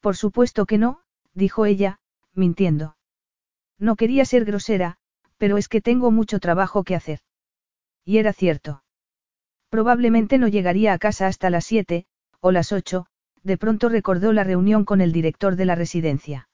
[0.00, 1.02] por supuesto que no,
[1.34, 2.00] dijo ella,
[2.34, 2.96] mintiendo.
[3.78, 4.96] No quería ser grosera,
[5.38, 7.20] pero es que tengo mucho trabajo que hacer.
[8.04, 8.82] Y era cierto.
[9.68, 12.06] Probablemente no llegaría a casa hasta las siete,
[12.40, 13.06] o las ocho,
[13.42, 16.48] de pronto recordó la reunión con el director de la residencia.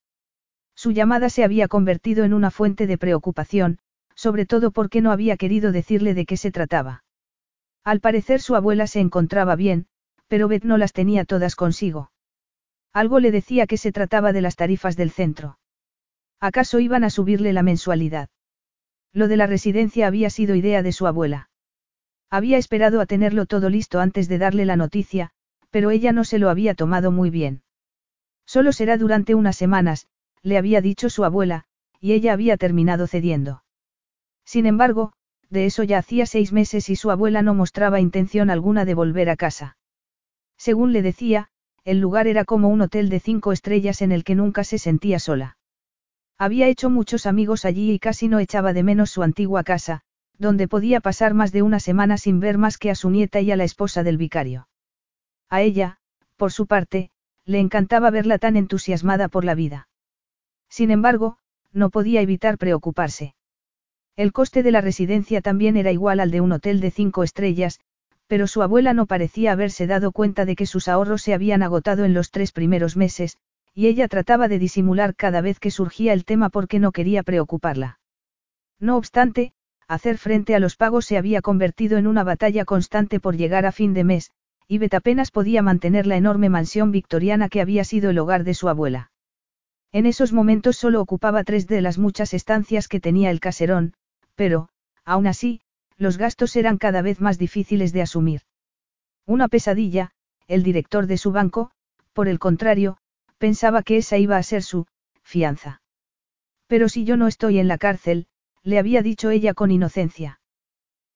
[0.75, 3.79] Su llamada se había convertido en una fuente de preocupación,
[4.15, 7.05] sobre todo porque no había querido decirle de qué se trataba.
[7.85, 9.87] Al parecer su abuela se encontraba bien,
[10.29, 12.13] pero Beth no las tenía todas consigo.
[12.93, 15.59] Algo le decía que se trataba de las tarifas del centro.
[16.41, 18.29] ¿Acaso iban a subirle la mensualidad?
[19.13, 21.51] Lo de la residencia había sido idea de su abuela.
[22.31, 25.31] Había esperado a tenerlo todo listo antes de darle la noticia,
[25.71, 27.63] pero ella no se lo había tomado muy bien.
[28.47, 30.07] Solo será durante unas semanas,
[30.43, 31.65] le había dicho su abuela,
[32.01, 33.65] y ella había terminado cediendo.
[34.45, 35.13] Sin embargo,
[35.51, 39.29] de eso ya hacía seis meses y su abuela no mostraba intención alguna de volver
[39.29, 39.77] a casa.
[40.57, 41.49] Según le decía,
[41.85, 45.19] el lugar era como un hotel de cinco estrellas en el que nunca se sentía
[45.19, 45.58] sola.
[46.39, 50.03] Había hecho muchos amigos allí y casi no echaba de menos su antigua casa,
[50.39, 53.51] donde podía pasar más de una semana sin ver más que a su nieta y
[53.51, 54.69] a la esposa del vicario.
[55.51, 55.99] A ella,
[56.37, 57.11] por su parte,
[57.45, 59.89] le encantaba verla tan entusiasmada por la vida.
[60.69, 61.39] Sin embargo,
[61.73, 63.35] no podía evitar preocuparse.
[64.15, 67.81] El coste de la residencia también era igual al de un hotel de cinco estrellas,
[68.29, 72.05] pero su abuela no parecía haberse dado cuenta de que sus ahorros se habían agotado
[72.05, 73.39] en los tres primeros meses,
[73.79, 78.01] y ella trataba de disimular cada vez que surgía el tema porque no quería preocuparla.
[78.81, 79.53] No obstante,
[79.87, 83.71] hacer frente a los pagos se había convertido en una batalla constante por llegar a
[83.71, 84.33] fin de mes,
[84.67, 88.55] y Bet apenas podía mantener la enorme mansión victoriana que había sido el hogar de
[88.55, 89.13] su abuela.
[89.93, 93.95] En esos momentos solo ocupaba tres de las muchas estancias que tenía el caserón,
[94.35, 94.71] pero,
[95.05, 95.61] aún así,
[95.97, 98.41] los gastos eran cada vez más difíciles de asumir.
[99.25, 100.11] Una pesadilla,
[100.49, 101.71] el director de su banco,
[102.13, 102.99] por el contrario,
[103.39, 104.87] pensaba que esa iba a ser su
[105.23, 105.81] fianza.
[106.67, 108.27] Pero si yo no estoy en la cárcel,
[108.63, 110.41] le había dicho ella con inocencia.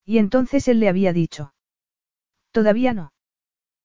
[0.05, 1.55] Y entonces él le había dicho.
[2.51, 3.13] Todavía no.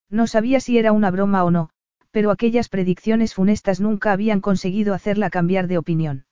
[0.10, 1.70] No sabía si era una broma o no,
[2.12, 6.26] pero aquellas predicciones funestas nunca habían conseguido hacerla cambiar de opinión.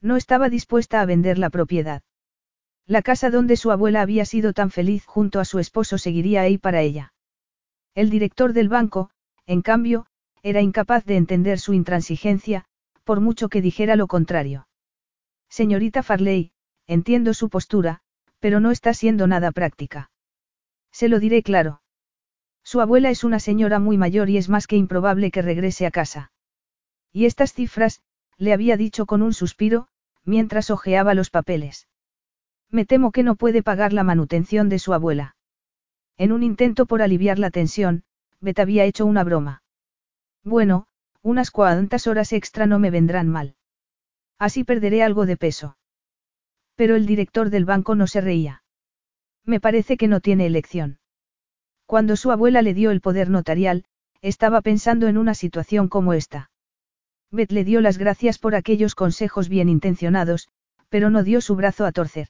[0.00, 2.02] No estaba dispuesta a vender la propiedad.
[2.86, 6.58] La casa donde su abuela había sido tan feliz junto a su esposo seguiría ahí
[6.58, 7.12] para ella.
[7.94, 9.10] El director del banco,
[9.46, 10.06] en cambio,
[10.42, 12.64] era incapaz de entender su intransigencia,
[13.04, 14.68] por mucho que dijera lo contrario.
[15.48, 16.52] Señorita Farley,
[16.86, 18.00] entiendo su postura,
[18.38, 20.10] pero no está siendo nada práctica.
[20.92, 21.82] Se lo diré claro.
[22.62, 25.90] Su abuela es una señora muy mayor y es más que improbable que regrese a
[25.90, 26.32] casa.
[27.12, 28.00] Y estas cifras,
[28.36, 29.88] le había dicho con un suspiro,
[30.24, 31.88] mientras hojeaba los papeles.
[32.70, 35.36] Me temo que no puede pagar la manutención de su abuela.
[36.16, 38.04] En un intento por aliviar la tensión,
[38.40, 39.62] Bet había hecho una broma.
[40.44, 40.86] Bueno,
[41.22, 43.56] unas cuantas horas extra no me vendrán mal.
[44.38, 45.76] Así perderé algo de peso.
[46.76, 48.62] Pero el director del banco no se reía.
[49.44, 50.98] Me parece que no tiene elección.
[51.84, 53.84] Cuando su abuela le dio el poder notarial,
[54.22, 56.50] estaba pensando en una situación como esta.
[57.30, 60.48] Beth le dio las gracias por aquellos consejos bien intencionados,
[60.88, 62.28] pero no dio su brazo a torcer.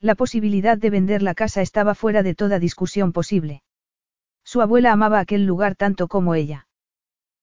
[0.00, 3.62] La posibilidad de vender la casa estaba fuera de toda discusión posible.
[4.44, 6.67] Su abuela amaba aquel lugar tanto como ella.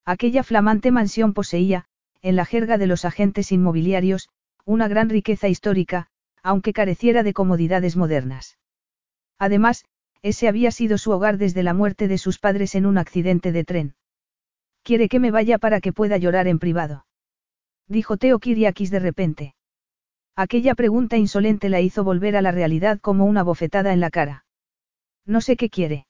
[0.06, 1.86] Aquella flamante mansión poseía,
[2.22, 4.30] en la jerga de los agentes inmobiliarios,
[4.64, 6.08] una gran riqueza histórica,
[6.44, 8.60] aunque careciera de comodidades modernas.
[9.40, 9.86] Además,
[10.22, 13.64] ese había sido su hogar desde la muerte de sus padres en un accidente de
[13.64, 13.96] tren.
[14.84, 17.06] Quiere que me vaya para que pueda llorar en privado.
[17.88, 19.56] Dijo Teo Kiriakis de repente.
[20.36, 24.46] Aquella pregunta insolente la hizo volver a la realidad como una bofetada en la cara.
[25.26, 26.06] No sé qué quiere.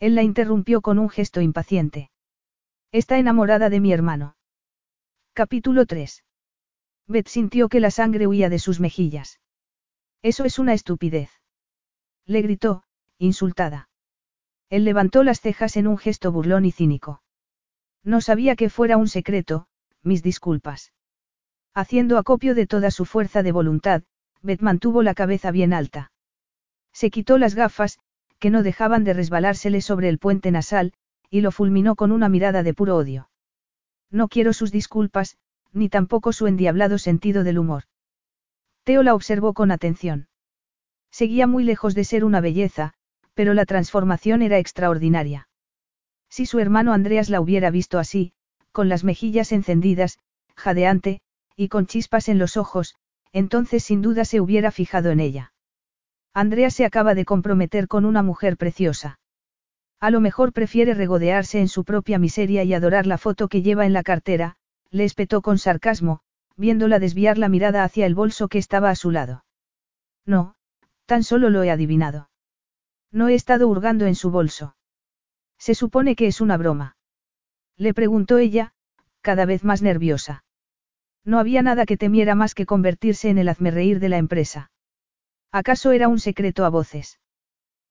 [0.00, 2.10] Él la interrumpió con un gesto impaciente.
[3.02, 4.36] Está enamorada de mi hermano.
[5.34, 6.24] Capítulo 3.
[7.06, 9.38] Beth sintió que la sangre huía de sus mejillas.
[10.22, 11.28] Eso es una estupidez.
[12.24, 12.84] Le gritó,
[13.18, 13.90] insultada.
[14.70, 17.22] Él levantó las cejas en un gesto burlón y cínico.
[18.02, 19.66] No sabía que fuera un secreto,
[20.02, 20.94] mis disculpas.
[21.74, 24.04] Haciendo acopio de toda su fuerza de voluntad,
[24.40, 26.12] Beth mantuvo la cabeza bien alta.
[26.94, 27.98] Se quitó las gafas,
[28.38, 30.94] que no dejaban de resbalársele sobre el puente nasal,
[31.30, 33.30] y lo fulminó con una mirada de puro odio.
[34.10, 35.36] No quiero sus disculpas,
[35.72, 37.84] ni tampoco su endiablado sentido del humor.
[38.84, 40.28] Teo la observó con atención.
[41.10, 42.94] Seguía muy lejos de ser una belleza,
[43.34, 45.48] pero la transformación era extraordinaria.
[46.28, 48.32] Si su hermano Andreas la hubiera visto así,
[48.72, 50.18] con las mejillas encendidas,
[50.54, 51.20] jadeante,
[51.56, 52.94] y con chispas en los ojos,
[53.32, 55.52] entonces sin duda se hubiera fijado en ella.
[56.32, 59.18] Andreas se acaba de comprometer con una mujer preciosa.
[60.00, 63.86] A lo mejor prefiere regodearse en su propia miseria y adorar la foto que lleva
[63.86, 64.56] en la cartera,
[64.90, 66.20] le espetó con sarcasmo,
[66.56, 69.44] viéndola desviar la mirada hacia el bolso que estaba a su lado.
[70.26, 70.54] No,
[71.06, 72.30] tan solo lo he adivinado.
[73.10, 74.76] No he estado hurgando en su bolso.
[75.58, 76.96] Se supone que es una broma.
[77.76, 78.72] Le preguntó ella,
[79.22, 80.44] cada vez más nerviosa.
[81.24, 84.70] No había nada que temiera más que convertirse en el hazmerreír de la empresa.
[85.50, 87.18] ¿Acaso era un secreto a voces?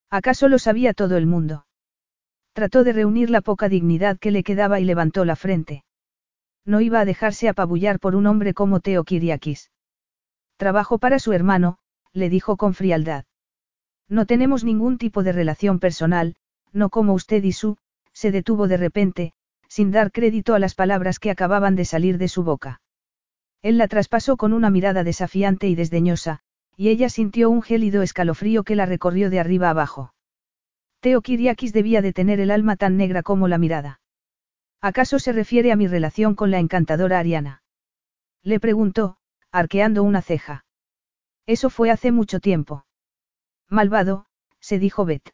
[0.09, 1.64] ¿Acaso lo sabía todo el mundo?
[2.55, 5.83] Trató de reunir la poca dignidad que le quedaba y levantó la frente.
[6.63, 9.71] No iba a dejarse apabullar por un hombre como Teo Kiriakis.
[10.55, 11.79] Trabajo para su hermano,
[12.13, 13.25] le dijo con frialdad.
[14.07, 16.37] No tenemos ningún tipo de relación personal,
[16.71, 17.75] no como usted y su,
[18.13, 19.33] se detuvo de repente,
[19.67, 22.79] sin dar crédito a las palabras que acababan de salir de su boca.
[23.63, 26.39] Él la traspasó con una mirada desafiante y desdeñosa,
[26.77, 30.13] y ella sintió un gélido escalofrío que la recorrió de arriba abajo.
[31.05, 34.01] Teo Kiriakis debía de tener el alma tan negra como la mirada.
[34.81, 37.61] ¿Acaso se refiere a mi relación con la encantadora Ariana?
[38.41, 39.17] Le preguntó,
[39.51, 40.65] arqueando una ceja.
[41.45, 42.87] Eso fue hace mucho tiempo.
[43.69, 44.25] Malvado,
[44.59, 45.29] se dijo Beth.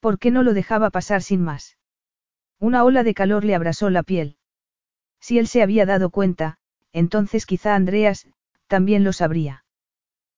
[0.00, 1.76] ¿Por qué no lo dejaba pasar sin más?
[2.58, 4.38] Una ola de calor le abrasó la piel.
[5.20, 6.56] Si él se había dado cuenta,
[6.94, 8.26] entonces quizá Andreas,
[8.68, 9.66] también lo sabría.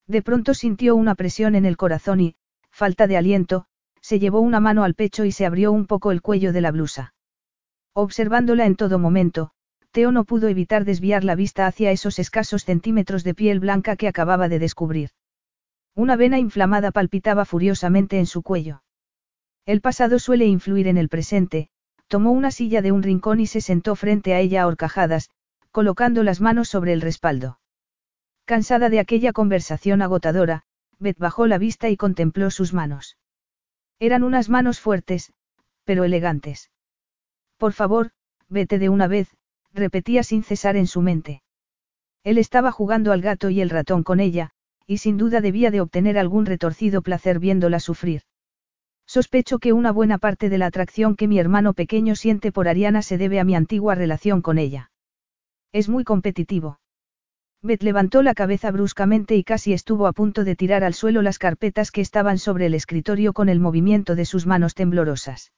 [0.09, 2.35] De pronto sintió una presión en el corazón y,
[2.72, 3.68] falta de aliento,
[4.05, 6.71] se llevó una mano al pecho y se abrió un poco el cuello de la
[6.71, 7.15] blusa.
[7.95, 9.53] Observándola en todo momento,
[9.93, 14.07] Teo no pudo evitar desviar la vista hacia esos escasos centímetros de piel blanca que
[14.07, 15.09] acababa de descubrir.
[15.95, 18.83] Una vena inflamada palpitaba furiosamente en su cuello.
[19.65, 21.71] El pasado suele influir en el presente,
[22.07, 25.31] tomó una silla de un rincón y se sentó frente a ella a horcajadas,
[25.71, 27.59] colocando las manos sobre el respaldo.
[28.45, 30.65] Cansada de aquella conversación agotadora,
[30.99, 33.17] Beth bajó la vista y contempló sus manos.
[33.99, 35.32] Eran unas manos fuertes,
[35.84, 36.70] pero elegantes.
[37.59, 38.11] Por favor,
[38.49, 39.28] vete de una vez,
[39.72, 41.42] repetía sin cesar en su mente.
[42.22, 44.51] Él estaba jugando al gato y el ratón con ella,
[44.86, 48.22] y sin duda debía de obtener algún retorcido placer viéndola sufrir.
[49.07, 53.03] Sospecho que una buena parte de la atracción que mi hermano pequeño siente por Ariana
[53.03, 54.90] se debe a mi antigua relación con ella.
[55.72, 56.78] Es muy competitivo.
[57.65, 61.39] Beth levantó la cabeza bruscamente y casi estuvo a punto de tirar al suelo las
[61.39, 65.51] carpetas que estaban sobre el escritorio con el movimiento de sus manos temblorosas.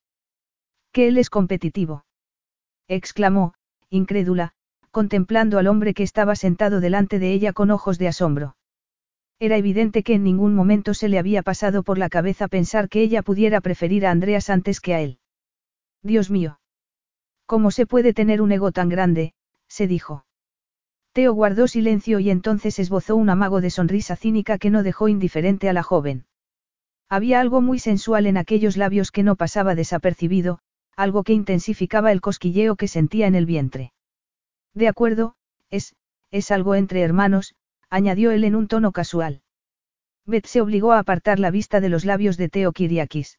[0.92, 2.04] Que él es competitivo.
[2.86, 3.54] exclamó,
[3.90, 4.52] incrédula,
[4.92, 8.56] contemplando al hombre que estaba sentado delante de ella con ojos de asombro.
[9.40, 13.02] Era evidente que en ningún momento se le había pasado por la cabeza pensar que
[13.02, 15.18] ella pudiera preferir a Andreas antes que a él.
[16.04, 16.60] Dios mío.
[17.46, 19.34] ¿Cómo se puede tener un ego tan grande?
[19.66, 20.25] se dijo.
[21.16, 25.66] Teo guardó silencio y entonces esbozó un amago de sonrisa cínica que no dejó indiferente
[25.70, 26.26] a la joven.
[27.08, 30.58] Había algo muy sensual en aquellos labios que no pasaba desapercibido,
[30.94, 33.94] algo que intensificaba el cosquilleo que sentía en el vientre.
[34.74, 35.36] De acuerdo,
[35.70, 35.96] es,
[36.30, 37.54] es algo entre hermanos,
[37.88, 39.40] añadió él en un tono casual.
[40.26, 43.38] Beth se obligó a apartar la vista de los labios de Teo Kiriakis.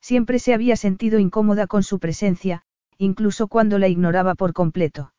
[0.00, 2.62] Siempre se había sentido incómoda con su presencia,
[2.96, 5.12] incluso cuando la ignoraba por completo.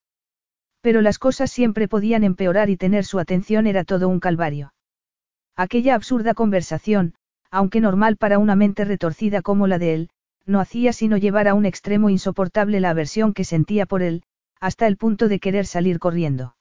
[0.88, 4.74] Pero las cosas siempre podían empeorar y tener su atención era todo un calvario.
[5.58, 7.14] Aquella absurda conversación,
[7.52, 10.10] aunque normal para una mente retorcida como la de él,
[10.46, 14.24] no hacía sino llevar a un extremo insoportable la aversión que sentía por él,
[14.62, 16.56] hasta el punto de querer salir corriendo.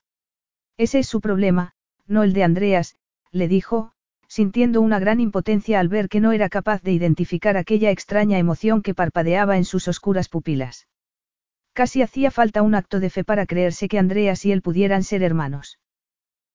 [0.76, 1.74] Ese es su problema,
[2.08, 2.96] no el de Andreas,
[3.30, 3.92] le dijo,
[4.26, 8.82] sintiendo una gran impotencia al ver que no era capaz de identificar aquella extraña emoción
[8.82, 10.88] que parpadeaba en sus oscuras pupilas.
[11.76, 15.22] Casi hacía falta un acto de fe para creerse que Andreas y él pudieran ser
[15.22, 15.78] hermanos.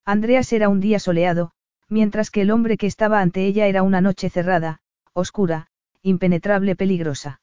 [0.03, 1.51] Andreas era un día soleado,
[1.89, 4.79] mientras que el hombre que estaba ante ella era una noche cerrada,
[5.13, 5.67] oscura,
[6.01, 7.39] impenetrable, peligrosa.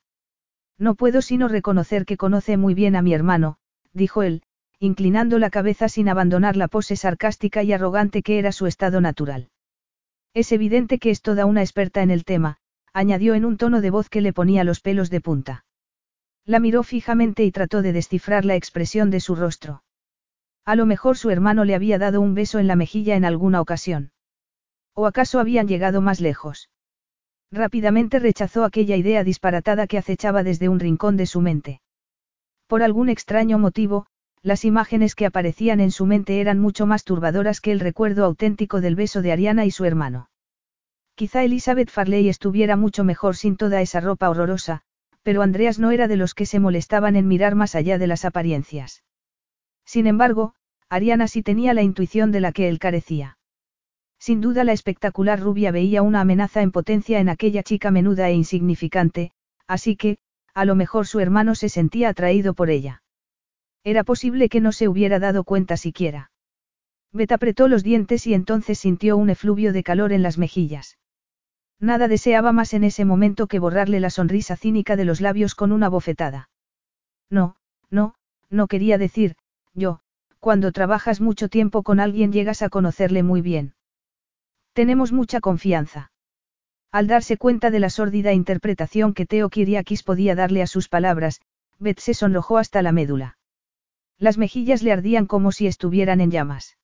[0.76, 3.58] No puedo sino reconocer que conoce muy bien a mi hermano,
[3.92, 4.42] dijo él,
[4.80, 9.50] inclinando la cabeza sin abandonar la pose sarcástica y arrogante que era su estado natural.
[10.34, 12.56] Es evidente que es toda una experta en el tema,
[12.92, 15.64] añadió en un tono de voz que le ponía los pelos de punta.
[16.48, 19.82] La miró fijamente y trató de descifrar la expresión de su rostro.
[20.64, 23.60] A lo mejor su hermano le había dado un beso en la mejilla en alguna
[23.60, 24.12] ocasión.
[24.94, 26.70] ¿O acaso habían llegado más lejos?
[27.52, 31.82] Rápidamente rechazó aquella idea disparatada que acechaba desde un rincón de su mente.
[32.66, 34.06] Por algún extraño motivo,
[34.40, 38.80] las imágenes que aparecían en su mente eran mucho más turbadoras que el recuerdo auténtico
[38.80, 40.30] del beso de Ariana y su hermano.
[41.14, 44.84] Quizá Elizabeth Farley estuviera mucho mejor sin toda esa ropa horrorosa,
[45.28, 48.24] pero Andreas no era de los que se molestaban en mirar más allá de las
[48.24, 49.04] apariencias.
[49.84, 50.54] Sin embargo,
[50.88, 53.36] Ariana sí tenía la intuición de la que él carecía.
[54.18, 58.32] Sin duda la espectacular rubia veía una amenaza en potencia en aquella chica menuda e
[58.32, 59.32] insignificante,
[59.66, 60.16] así que,
[60.54, 63.02] a lo mejor su hermano se sentía atraído por ella.
[63.84, 66.30] Era posible que no se hubiera dado cuenta siquiera.
[67.12, 70.97] Bet apretó los dientes y entonces sintió un efluvio de calor en las mejillas.
[71.80, 75.70] Nada deseaba más en ese momento que borrarle la sonrisa cínica de los labios con
[75.70, 76.50] una bofetada.
[77.30, 77.56] No,
[77.90, 78.14] no,
[78.50, 79.36] no quería decir,
[79.74, 80.00] yo,
[80.40, 83.74] cuando trabajas mucho tiempo con alguien llegas a conocerle muy bien.
[84.72, 86.10] Tenemos mucha confianza.
[86.90, 91.40] Al darse cuenta de la sórdida interpretación que Teo Kiriakis podía darle a sus palabras,
[91.78, 93.38] Beth se sonrojó hasta la médula.
[94.18, 96.76] Las mejillas le ardían como si estuvieran en llamas.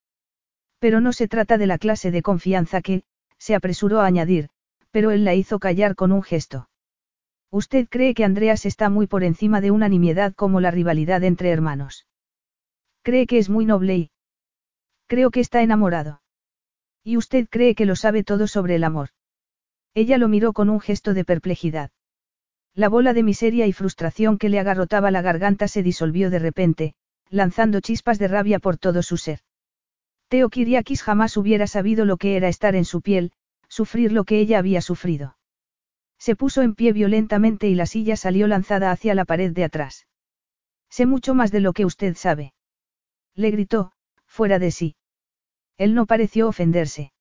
[0.79, 3.03] Pero no se trata de la clase de confianza que,
[3.39, 4.51] se apresuró a añadir,
[4.95, 6.69] pero él la hizo callar con un gesto.
[7.51, 11.51] Usted cree que Andreas está muy por encima de una nimiedad como la rivalidad entre
[11.51, 12.07] hermanos.
[13.03, 14.11] Cree que es muy noble y...
[15.09, 16.23] Creo que está enamorado.
[17.03, 19.09] Y usted cree que lo sabe todo sobre el amor.
[19.95, 21.91] Ella lo miró con un gesto de perplejidad.
[22.73, 26.95] La bola de miseria y frustración que le agarrotaba la garganta se disolvió de repente,
[27.31, 29.41] lanzando chispas de rabia por todo su ser.
[30.29, 33.33] Teo Kiriakis jamás hubiera sabido lo que era estar en su piel,
[33.75, 35.37] sufrir lo que ella había sufrido.
[36.17, 40.07] Se puso en pie violentamente y la silla salió lanzada hacia la pared de atrás.
[40.89, 42.55] Sé mucho más de lo que usted sabe.
[43.35, 43.91] Le gritó,
[44.27, 44.95] fuera de sí.
[45.77, 47.13] Él no pareció ofenderse.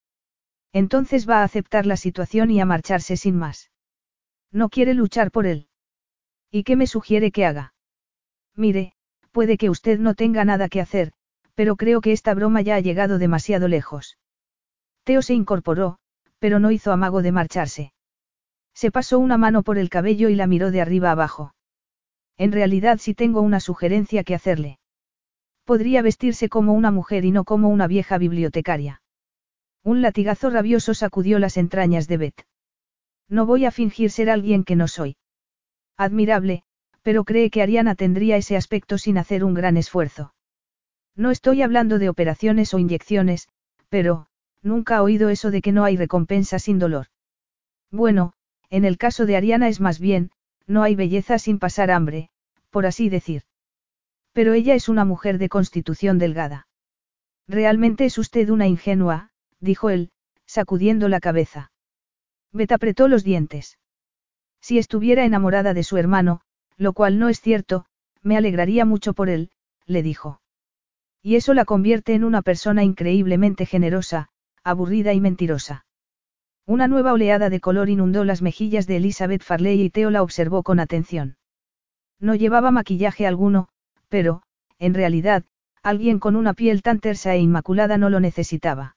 [0.71, 3.71] Entonces va a aceptar la situación y a marcharse sin más.
[4.51, 5.67] No quiere luchar por él.
[6.51, 7.73] ¿Y qué me sugiere que haga?
[8.55, 8.93] Mire,
[9.31, 11.13] puede que usted no tenga nada que hacer,
[11.55, 14.19] pero creo que esta broma ya ha llegado demasiado lejos.
[15.03, 15.97] Teo se incorporó,
[16.43, 17.93] pero no hizo amago de marcharse.
[18.73, 21.55] Se pasó una mano por el cabello y la miró de arriba abajo.
[22.37, 24.77] En realidad sí tengo una sugerencia que hacerle.
[25.63, 29.01] Podría vestirse como una mujer y no como una vieja bibliotecaria.
[29.85, 32.45] Un latigazo rabioso sacudió las entrañas de Beth.
[33.29, 35.15] No voy a fingir ser alguien que no soy.
[35.95, 36.63] Admirable,
[37.03, 40.33] pero cree que Ariana tendría ese aspecto sin hacer un gran esfuerzo.
[41.15, 43.47] No estoy hablando de operaciones o inyecciones,
[43.87, 44.27] pero,
[44.63, 47.07] nunca ha oído eso de que no hay recompensa sin dolor.
[47.91, 48.33] Bueno,
[48.69, 50.31] en el caso de Ariana es más bien,
[50.65, 52.29] no hay belleza sin pasar hambre,
[52.69, 53.43] por así decir.
[54.31, 56.67] Pero ella es una mujer de constitución delgada.
[57.47, 60.11] Realmente es usted una ingenua, dijo él,
[60.45, 61.71] sacudiendo la cabeza.
[62.51, 63.77] Bet apretó los dientes.
[64.61, 66.41] Si estuviera enamorada de su hermano,
[66.77, 67.85] lo cual no es cierto,
[68.21, 69.51] me alegraría mucho por él,
[69.85, 70.41] le dijo.
[71.21, 74.29] Y eso la convierte en una persona increíblemente generosa,
[74.63, 75.85] aburrida y mentirosa.
[76.65, 80.63] Una nueva oleada de color inundó las mejillas de Elizabeth Farley y Theo la observó
[80.63, 81.37] con atención.
[82.19, 83.67] No llevaba maquillaje alguno,
[84.07, 84.43] pero,
[84.79, 85.43] en realidad,
[85.81, 88.95] alguien con una piel tan tersa e inmaculada no lo necesitaba.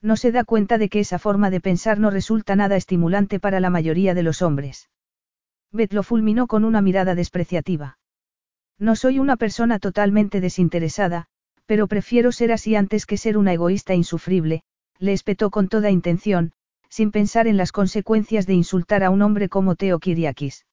[0.00, 3.60] No se da cuenta de que esa forma de pensar no resulta nada estimulante para
[3.60, 4.88] la mayoría de los hombres.
[5.72, 7.98] Beth lo fulminó con una mirada despreciativa.
[8.78, 11.26] No soy una persona totalmente desinteresada,
[11.66, 14.62] pero prefiero ser así antes que ser una egoísta insufrible,
[14.98, 16.52] le espetó con toda intención,
[16.88, 20.66] sin pensar en las consecuencias de insultar a un hombre como Teo Kiriakis.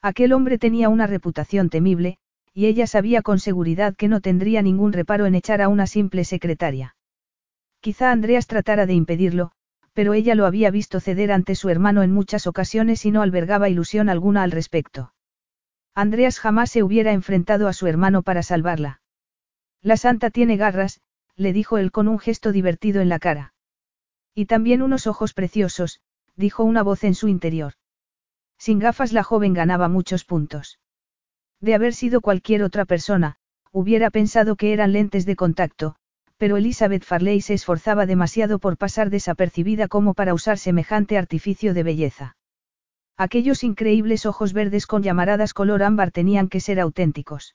[0.00, 2.18] Aquel hombre tenía una reputación temible,
[2.54, 6.24] y ella sabía con seguridad que no tendría ningún reparo en echar a una simple
[6.24, 6.96] secretaria.
[7.80, 9.52] Quizá Andreas tratara de impedirlo,
[9.92, 13.68] pero ella lo había visto ceder ante su hermano en muchas ocasiones y no albergaba
[13.68, 15.12] ilusión alguna al respecto.
[15.94, 19.00] Andreas jamás se hubiera enfrentado a su hermano para salvarla.
[19.82, 21.00] La santa tiene garras,
[21.36, 23.54] le dijo él con un gesto divertido en la cara.
[24.34, 26.00] Y también unos ojos preciosos,
[26.36, 27.74] dijo una voz en su interior.
[28.58, 30.78] Sin gafas la joven ganaba muchos puntos.
[31.60, 33.36] De haber sido cualquier otra persona,
[33.70, 35.96] hubiera pensado que eran lentes de contacto,
[36.36, 41.82] pero Elizabeth Farley se esforzaba demasiado por pasar desapercibida como para usar semejante artificio de
[41.82, 42.36] belleza.
[43.16, 47.54] Aquellos increíbles ojos verdes con llamaradas color ámbar tenían que ser auténticos.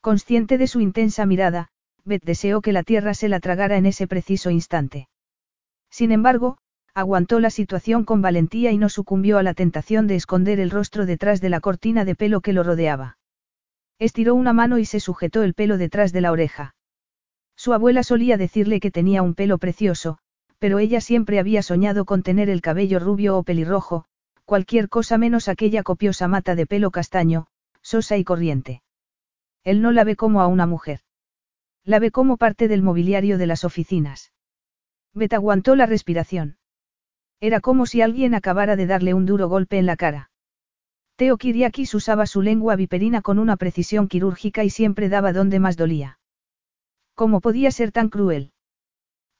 [0.00, 1.70] Consciente de su intensa mirada,
[2.04, 5.08] Beth deseó que la tierra se la tragara en ese preciso instante.
[5.90, 6.58] Sin embargo,
[6.94, 11.06] aguantó la situación con valentía y no sucumbió a la tentación de esconder el rostro
[11.06, 13.16] detrás de la cortina de pelo que lo rodeaba.
[13.98, 16.74] Estiró una mano y se sujetó el pelo detrás de la oreja.
[17.56, 20.18] Su abuela solía decirle que tenía un pelo precioso,
[20.58, 24.04] pero ella siempre había soñado con tener el cabello rubio o pelirrojo,
[24.44, 27.46] cualquier cosa menos aquella copiosa mata de pelo castaño,
[27.82, 28.82] sosa y corriente.
[29.62, 31.00] Él no la ve como a una mujer.
[31.86, 34.32] La ve como parte del mobiliario de las oficinas.
[35.12, 36.56] Bet aguantó la respiración.
[37.40, 40.30] Era como si alguien acabara de darle un duro golpe en la cara.
[41.16, 45.76] Teo Kiriakis usaba su lengua viperina con una precisión quirúrgica y siempre daba donde más
[45.76, 46.18] dolía.
[47.14, 48.52] ¿Cómo podía ser tan cruel?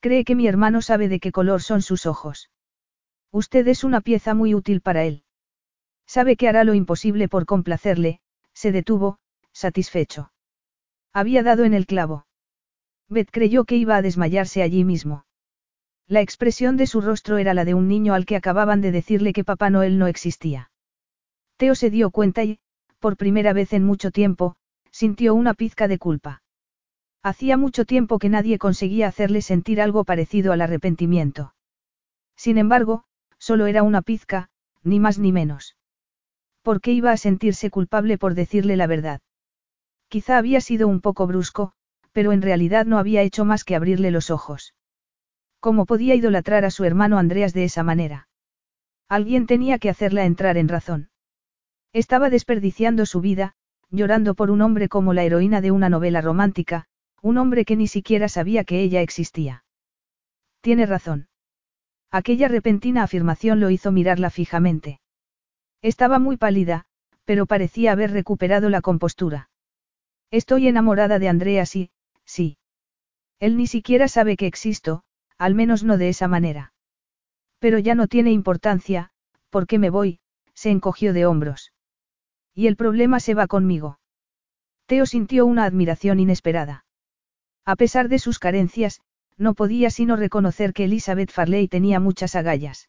[0.00, 2.50] Cree que mi hermano sabe de qué color son sus ojos.
[3.32, 5.24] Usted es una pieza muy útil para él.
[6.06, 8.20] Sabe que hará lo imposible por complacerle,
[8.52, 9.18] se detuvo,
[9.52, 10.30] satisfecho.
[11.14, 12.26] Había dado en el clavo.
[13.14, 15.24] Beth creyó que iba a desmayarse allí mismo.
[16.06, 19.32] La expresión de su rostro era la de un niño al que acababan de decirle
[19.32, 20.70] que Papá Noel no existía.
[21.56, 22.58] Teo se dio cuenta y,
[22.98, 24.56] por primera vez en mucho tiempo,
[24.90, 26.42] sintió una pizca de culpa.
[27.22, 31.54] Hacía mucho tiempo que nadie conseguía hacerle sentir algo parecido al arrepentimiento.
[32.36, 33.04] Sin embargo,
[33.38, 34.50] solo era una pizca,
[34.82, 35.76] ni más ni menos.
[36.62, 39.20] ¿Por qué iba a sentirse culpable por decirle la verdad?
[40.08, 41.72] Quizá había sido un poco brusco,
[42.14, 44.74] pero en realidad no había hecho más que abrirle los ojos.
[45.58, 48.28] ¿Cómo podía idolatrar a su hermano Andreas de esa manera?
[49.08, 51.10] Alguien tenía que hacerla entrar en razón.
[51.92, 53.54] Estaba desperdiciando su vida,
[53.90, 56.86] llorando por un hombre como la heroína de una novela romántica,
[57.20, 59.64] un hombre que ni siquiera sabía que ella existía.
[60.60, 61.28] Tiene razón.
[62.12, 65.00] Aquella repentina afirmación lo hizo mirarla fijamente.
[65.82, 66.84] Estaba muy pálida,
[67.24, 69.50] pero parecía haber recuperado la compostura.
[70.30, 71.90] Estoy enamorada de Andreas y,
[72.24, 72.58] sí.
[73.40, 75.02] Él ni siquiera sabe que existo,
[75.38, 76.72] al menos no de esa manera.
[77.58, 79.10] Pero ya no tiene importancia,
[79.50, 80.20] ¿por qué me voy?
[80.54, 81.72] se encogió de hombros.
[82.54, 83.98] Y el problema se va conmigo.
[84.86, 86.84] Teo sintió una admiración inesperada.
[87.64, 89.00] A pesar de sus carencias,
[89.36, 92.88] no podía sino reconocer que Elizabeth Farley tenía muchas agallas.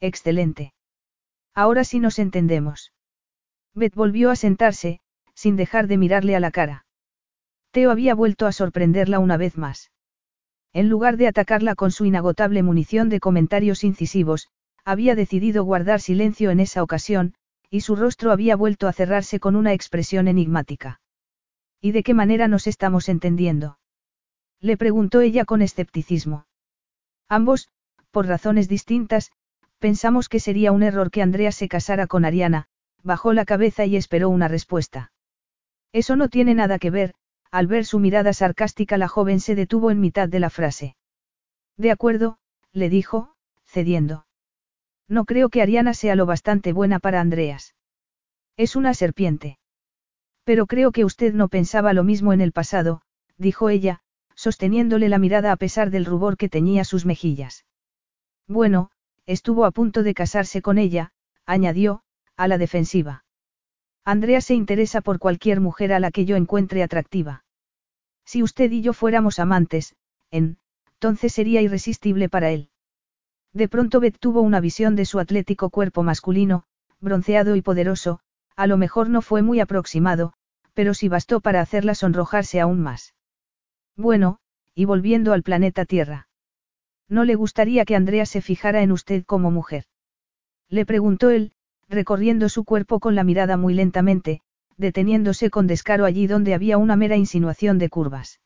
[0.00, 0.74] Excelente.
[1.54, 2.92] Ahora sí nos entendemos.
[3.74, 5.00] Beth volvió a sentarse,
[5.34, 6.84] sin dejar de mirarle a la cara.
[7.72, 9.90] Teo había vuelto a sorprenderla una vez más.
[10.74, 14.48] En lugar de atacarla con su inagotable munición de comentarios incisivos,
[14.84, 17.34] había decidido guardar silencio en esa ocasión,
[17.70, 21.00] y su rostro había vuelto a cerrarse con una expresión enigmática.
[21.80, 23.78] ¿Y de qué manera nos estamos entendiendo?
[24.60, 26.46] Le preguntó ella con escepticismo.
[27.28, 27.68] Ambos,
[28.10, 29.32] por razones distintas,
[29.78, 32.66] pensamos que sería un error que Andrea se casara con Ariana,
[33.02, 35.12] bajó la cabeza y esperó una respuesta.
[35.92, 37.14] Eso no tiene nada que ver,
[37.52, 40.96] al ver su mirada sarcástica la joven se detuvo en mitad de la frase.
[41.76, 42.38] De acuerdo,
[42.72, 43.34] le dijo,
[43.66, 44.26] cediendo.
[45.06, 47.74] No creo que Ariana sea lo bastante buena para Andreas.
[48.56, 49.58] Es una serpiente.
[50.44, 53.02] Pero creo que usted no pensaba lo mismo en el pasado,
[53.36, 54.00] dijo ella,
[54.34, 57.66] sosteniéndole la mirada a pesar del rubor que teñía sus mejillas.
[58.48, 58.90] Bueno,
[59.26, 61.12] estuvo a punto de casarse con ella,
[61.44, 62.02] añadió,
[62.36, 63.24] a la defensiva.
[64.04, 67.41] Andrea se interesa por cualquier mujer a la que yo encuentre atractiva.
[68.24, 69.94] Si usted y yo fuéramos amantes,
[70.30, 70.58] en,
[70.94, 72.70] entonces sería irresistible para él.
[73.52, 76.64] De pronto Beth tuvo una visión de su atlético cuerpo masculino,
[77.00, 78.20] bronceado y poderoso,
[78.56, 80.32] a lo mejor no fue muy aproximado,
[80.74, 83.14] pero sí bastó para hacerla sonrojarse aún más.
[83.96, 84.38] Bueno,
[84.74, 86.28] y volviendo al planeta Tierra.
[87.08, 89.84] ¿No le gustaría que Andrea se fijara en usted como mujer?
[90.68, 91.52] Le preguntó él,
[91.88, 94.40] recorriendo su cuerpo con la mirada muy lentamente,
[94.76, 98.40] deteniéndose con descaro allí donde había una mera insinuación de curvas.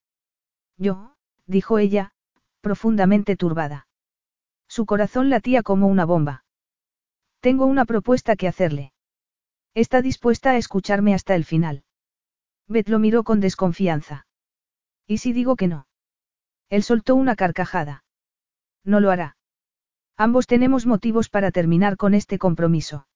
[0.76, 1.14] Yo,
[1.46, 2.12] dijo ella,
[2.60, 3.86] profundamente turbada.
[4.68, 6.44] Su corazón latía como una bomba.
[7.40, 8.92] Tengo una propuesta que hacerle.
[9.74, 11.84] Está dispuesta a escucharme hasta el final.
[12.66, 14.26] Beth lo miró con desconfianza.
[15.06, 15.86] ¿Y si digo que no?
[16.68, 18.04] Él soltó una carcajada.
[18.84, 19.36] No lo hará.
[20.16, 23.06] Ambos tenemos motivos para terminar con este compromiso.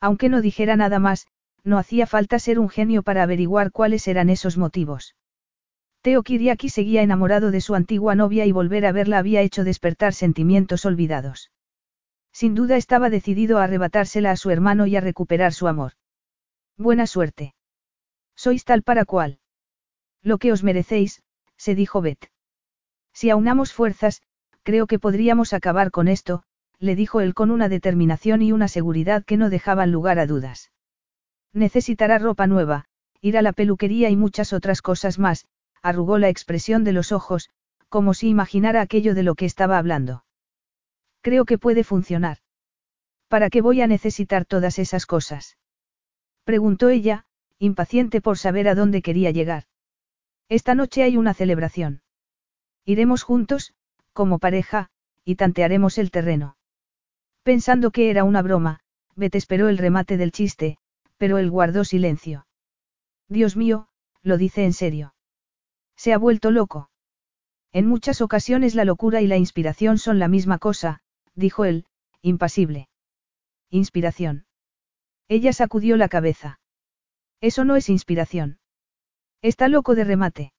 [0.00, 1.26] Aunque no dijera nada más,
[1.64, 5.14] no hacía falta ser un genio para averiguar cuáles eran esos motivos.
[6.02, 10.14] Teo Kiriaki seguía enamorado de su antigua novia y volver a verla había hecho despertar
[10.14, 11.50] sentimientos olvidados.
[12.32, 15.92] Sin duda estaba decidido a arrebatársela a su hermano y a recuperar su amor.
[16.76, 17.54] Buena suerte.
[18.36, 19.40] Sois tal para cual.
[20.22, 21.22] Lo que os merecéis,
[21.56, 22.30] se dijo Beth.
[23.12, 24.22] Si aunamos fuerzas,
[24.62, 26.44] creo que podríamos acabar con esto,
[26.78, 30.70] le dijo él con una determinación y una seguridad que no dejaban lugar a dudas.
[31.52, 32.84] Necesitará ropa nueva,
[33.20, 35.46] ir a la peluquería y muchas otras cosas más,
[35.82, 37.50] arrugó la expresión de los ojos,
[37.88, 40.24] como si imaginara aquello de lo que estaba hablando.
[41.22, 42.38] Creo que puede funcionar.
[43.28, 45.58] ¿Para qué voy a necesitar todas esas cosas?
[46.44, 47.24] Preguntó ella,
[47.58, 49.64] impaciente por saber a dónde quería llegar.
[50.48, 52.02] Esta noche hay una celebración.
[52.84, 53.74] Iremos juntos,
[54.12, 54.88] como pareja,
[55.24, 56.56] y tantearemos el terreno.
[57.42, 58.80] Pensando que era una broma,
[59.14, 60.78] Beth esperó el remate del chiste,
[61.18, 62.46] pero él guardó silencio.
[63.28, 63.88] Dios mío,
[64.22, 65.14] lo dice en serio.
[65.96, 66.90] Se ha vuelto loco.
[67.72, 71.00] En muchas ocasiones la locura y la inspiración son la misma cosa,
[71.34, 71.84] dijo él,
[72.22, 72.88] impasible.
[73.68, 74.46] Inspiración.
[75.28, 76.60] Ella sacudió la cabeza.
[77.40, 78.58] Eso no es inspiración.
[79.42, 80.52] Está loco de remate.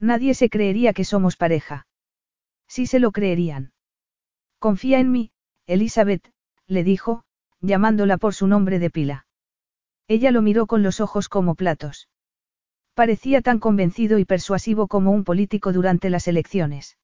[0.00, 1.86] Nadie se creería que somos pareja.
[2.66, 3.72] Sí se lo creerían.
[4.58, 5.30] Confía en mí,
[5.66, 6.32] Elizabeth,
[6.66, 7.24] le dijo,
[7.60, 9.26] llamándola por su nombre de pila.
[10.06, 12.08] Ella lo miró con los ojos como platos.
[12.94, 16.98] Parecía tan convencido y persuasivo como un político durante las elecciones.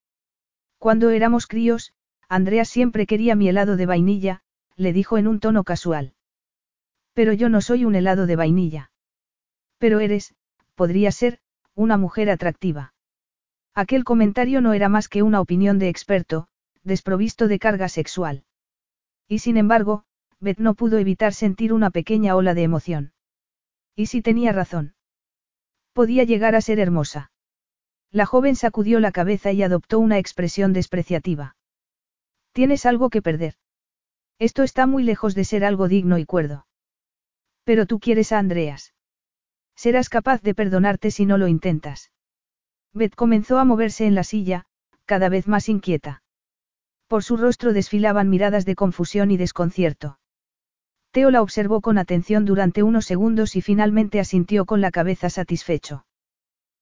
[0.78, 1.92] Cuando éramos críos,
[2.28, 4.42] Andrea siempre quería mi helado de vainilla,
[4.76, 6.14] le dijo en un tono casual.
[7.12, 8.92] Pero yo no soy un helado de vainilla.
[9.78, 10.34] Pero eres,
[10.74, 11.40] podría ser,
[11.74, 12.94] una mujer atractiva.
[13.74, 16.48] Aquel comentario no era más que una opinión de experto,
[16.82, 18.44] desprovisto de carga sexual.
[19.26, 20.04] Y sin embargo,
[20.40, 23.12] Beth no pudo evitar sentir una pequeña ola de emoción.
[23.94, 24.94] ¿Y si tenía razón?
[25.92, 27.30] Podía llegar a ser hermosa.
[28.10, 31.56] La joven sacudió la cabeza y adoptó una expresión despreciativa.
[32.52, 33.54] Tienes algo que perder.
[34.38, 36.66] Esto está muy lejos de ser algo digno y cuerdo.
[37.64, 38.94] Pero tú quieres a Andreas.
[39.76, 42.12] Serás capaz de perdonarte si no lo intentas.
[42.94, 44.64] Beth comenzó a moverse en la silla,
[45.04, 46.22] cada vez más inquieta.
[47.06, 50.19] Por su rostro desfilaban miradas de confusión y desconcierto.
[51.12, 56.04] Teo la observó con atención durante unos segundos y finalmente asintió con la cabeza satisfecho.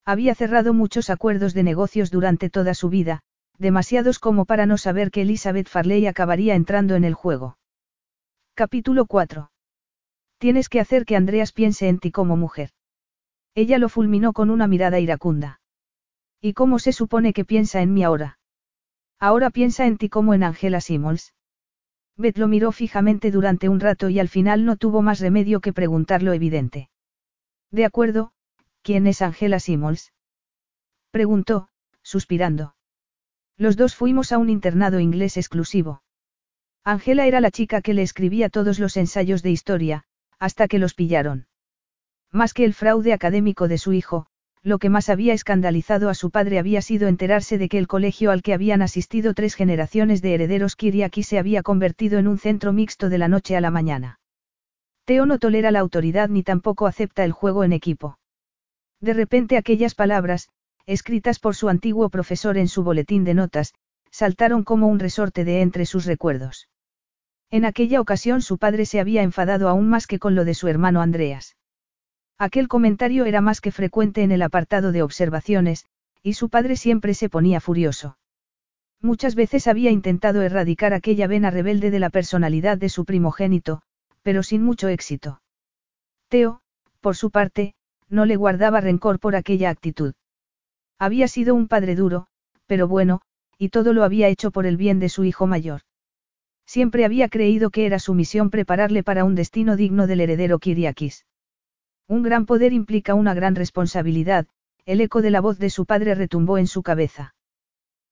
[0.05, 3.21] Había cerrado muchos acuerdos de negocios durante toda su vida,
[3.59, 7.59] demasiados como para no saber que Elizabeth Farley acabaría entrando en el juego.
[8.55, 9.51] Capítulo 4.
[10.39, 12.71] Tienes que hacer que Andreas piense en ti como mujer.
[13.55, 15.61] Ella lo fulminó con una mirada iracunda.
[16.41, 18.39] ¿Y cómo se supone que piensa en mí ahora?
[19.19, 21.35] Ahora piensa en ti como en Angela Simmons.
[22.19, 25.73] Beth lo miró fijamente durante un rato y al final no tuvo más remedio que
[25.73, 26.91] preguntar lo evidente.
[27.71, 28.33] De acuerdo,
[28.83, 30.13] ¿quién es Angela Simmons?
[31.13, 31.69] Preguntó,
[32.03, 32.75] suspirando.
[33.57, 36.03] Los dos fuimos a un internado inglés exclusivo.
[36.85, 40.05] Angela era la chica que le escribía todos los ensayos de historia,
[40.39, 41.47] hasta que los pillaron.
[42.33, 44.27] Más que el fraude académico de su hijo,
[44.63, 48.31] lo que más había escandalizado a su padre había sido enterarse de que el colegio
[48.31, 52.73] al que habían asistido tres generaciones de herederos Kiriaki se había convertido en un centro
[52.73, 54.21] mixto de la noche a la mañana.
[55.05, 58.19] Teo no tolera la autoridad ni tampoco acepta el juego en equipo.
[59.01, 60.49] De repente aquellas palabras,
[60.87, 63.75] escritas por su antiguo profesor en su boletín de notas,
[64.11, 66.69] saltaron como un resorte de entre sus recuerdos.
[67.51, 70.69] En aquella ocasión su padre se había enfadado aún más que con lo de su
[70.69, 71.58] hermano Andreas.
[72.39, 75.87] Aquel comentario era más que frecuente en el apartado de observaciones,
[76.23, 78.17] y su padre siempre se ponía furioso.
[79.01, 83.83] Muchas veces había intentado erradicar aquella vena rebelde de la personalidad de su primogénito,
[84.23, 85.41] pero sin mucho éxito.
[86.29, 86.61] Teo,
[87.01, 87.75] por su parte,
[88.09, 90.15] no le guardaba rencor por aquella actitud.
[90.99, 92.27] Había sido un padre duro,
[92.67, 93.21] pero bueno,
[93.57, 95.83] y todo lo había hecho por el bien de su hijo mayor.
[96.67, 101.25] Siempre había creído que era su misión prepararle para un destino digno del heredero Kiriakis.
[102.09, 104.47] Un gran poder implica una gran responsabilidad,
[104.87, 107.35] el eco de la voz de su padre retumbó en su cabeza.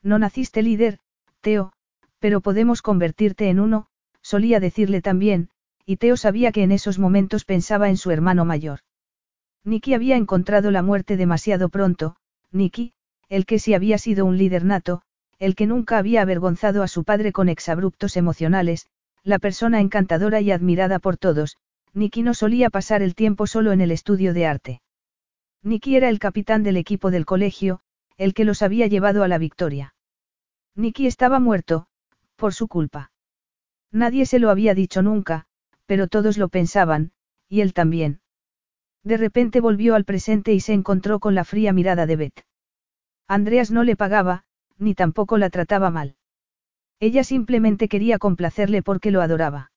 [0.03, 0.99] No naciste líder,
[1.41, 1.73] Teo,
[2.19, 3.87] pero podemos convertirte en uno,
[4.21, 5.49] solía decirle también,
[5.87, 8.81] y Teo sabía que en esos momentos pensaba en su hermano mayor.
[9.65, 12.17] Nicky había encontrado la muerte demasiado pronto,
[12.53, 12.93] Nicky,
[13.29, 15.03] el que sí había sido un líder nato,
[15.39, 18.89] el que nunca había avergonzado a su padre con exabruptos emocionales,
[19.23, 21.57] la persona encantadora y admirada por todos,
[21.97, 24.83] Nicky no solía pasar el tiempo solo en el estudio de arte.
[25.63, 27.81] Nicky era el capitán del equipo del colegio,
[28.19, 29.95] el que los había llevado a la victoria.
[30.75, 31.87] Nicky estaba muerto,
[32.37, 33.13] por su culpa.
[33.91, 35.47] Nadie se lo había dicho nunca,
[35.87, 37.13] pero todos lo pensaban,
[37.49, 38.21] y él también.
[39.03, 42.45] De repente volvió al presente y se encontró con la fría mirada de Beth.
[43.27, 44.45] Andreas no le pagaba,
[44.77, 46.17] ni tampoco la trataba mal.
[47.01, 49.71] Ella simplemente quería complacerle porque lo adoraba.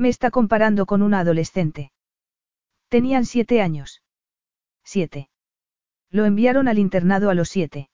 [0.00, 1.92] Me está comparando con una adolescente.
[2.88, 4.02] Tenían siete años.
[4.82, 5.28] Siete.
[6.08, 7.90] Lo enviaron al internado a los siete.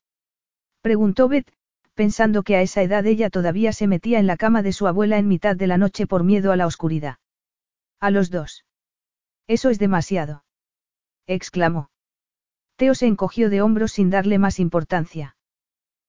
[0.83, 1.53] Preguntó Beth,
[1.95, 5.19] pensando que a esa edad ella todavía se metía en la cama de su abuela
[5.19, 7.16] en mitad de la noche por miedo a la oscuridad.
[7.99, 8.65] A los dos.
[9.49, 10.45] Eso es demasiado.
[11.27, 11.91] exclamó.
[12.77, 15.37] Teo se encogió de hombros sin darle más importancia.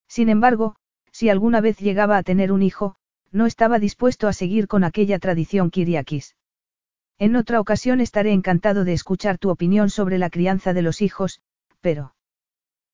[0.08, 0.76] Sin embargo,
[1.12, 2.98] si alguna vez llegaba a tener un hijo,
[3.32, 6.36] no estaba dispuesto a seguir con aquella tradición kiriakis.
[7.20, 11.42] En otra ocasión estaré encantado de escuchar tu opinión sobre la crianza de los hijos,
[11.82, 12.14] pero...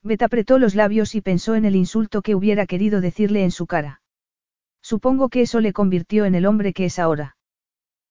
[0.02, 3.68] Bet apretó los labios y pensó en el insulto que hubiera querido decirle en su
[3.68, 4.02] cara.
[4.82, 7.38] Supongo que eso le convirtió en el hombre que es ahora.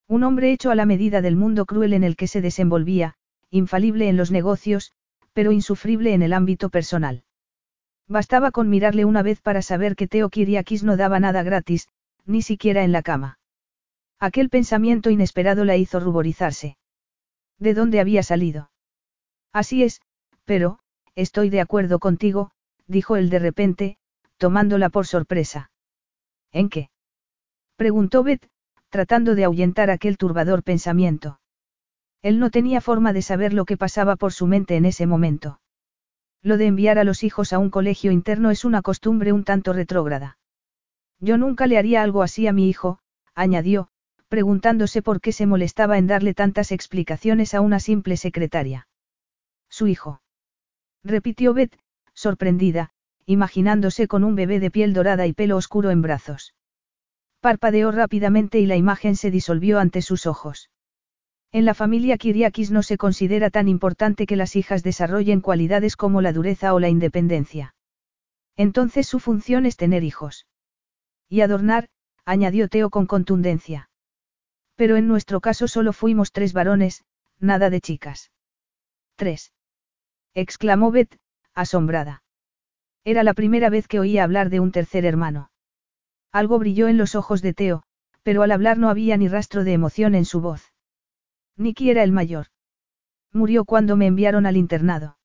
[0.07, 3.15] Un hombre hecho a la medida del mundo cruel en el que se desenvolvía,
[3.49, 4.91] infalible en los negocios,
[5.33, 7.23] pero insufrible en el ámbito personal.
[8.07, 11.87] Bastaba con mirarle una vez para saber que Teo Kiriakis no daba nada gratis,
[12.25, 13.39] ni siquiera en la cama.
[14.19, 16.77] Aquel pensamiento inesperado la hizo ruborizarse.
[17.59, 18.71] ¿De dónde había salido?
[19.51, 20.01] Así es,
[20.45, 20.79] pero,
[21.15, 22.51] estoy de acuerdo contigo,
[22.87, 23.97] dijo él de repente,
[24.37, 25.71] tomándola por sorpresa.
[26.51, 26.89] ¿En qué?
[27.75, 28.47] preguntó Beth,
[28.89, 31.39] tratando de ahuyentar aquel turbador pensamiento.
[32.21, 35.59] Él no tenía forma de saber lo que pasaba por su mente en ese momento.
[36.41, 39.73] Lo de enviar a los hijos a un colegio interno es una costumbre un tanto
[39.73, 40.37] retrógrada.
[41.23, 42.99] Yo nunca le haría algo así a mi hijo,
[43.33, 43.87] añadió,
[44.27, 48.89] preguntándose por qué se molestaba en darle tantas explicaciones a una simple secretaria.
[49.69, 50.21] Su hijo.
[51.01, 51.79] Repitió Beth,
[52.13, 52.89] sorprendida,
[53.25, 56.55] imaginándose con un bebé de piel dorada y pelo oscuro en brazos.
[57.39, 60.71] Parpadeó rápidamente y la imagen se disolvió ante sus ojos.
[61.53, 66.21] En la familia Kiriakis no se considera tan importante que las hijas desarrollen cualidades como
[66.21, 67.75] la dureza o la independencia.
[68.57, 70.47] Entonces su función es tener hijos.
[71.33, 71.87] Y adornar,
[72.25, 73.89] añadió Teo con contundencia.
[74.75, 77.05] Pero en nuestro caso solo fuimos tres varones,
[77.39, 78.31] nada de chicas.
[79.15, 79.51] Tres
[80.35, 81.17] exclamó Beth,
[81.55, 82.21] asombrada.
[83.03, 85.49] Era la primera vez que oía hablar de un tercer hermano.
[86.31, 87.81] Algo brilló en los ojos de Teo,
[88.21, 90.71] pero al hablar no había ni rastro de emoción en su voz.
[91.57, 92.45] Nicky era el mayor.
[93.31, 95.17] Murió cuando me enviaron al internado.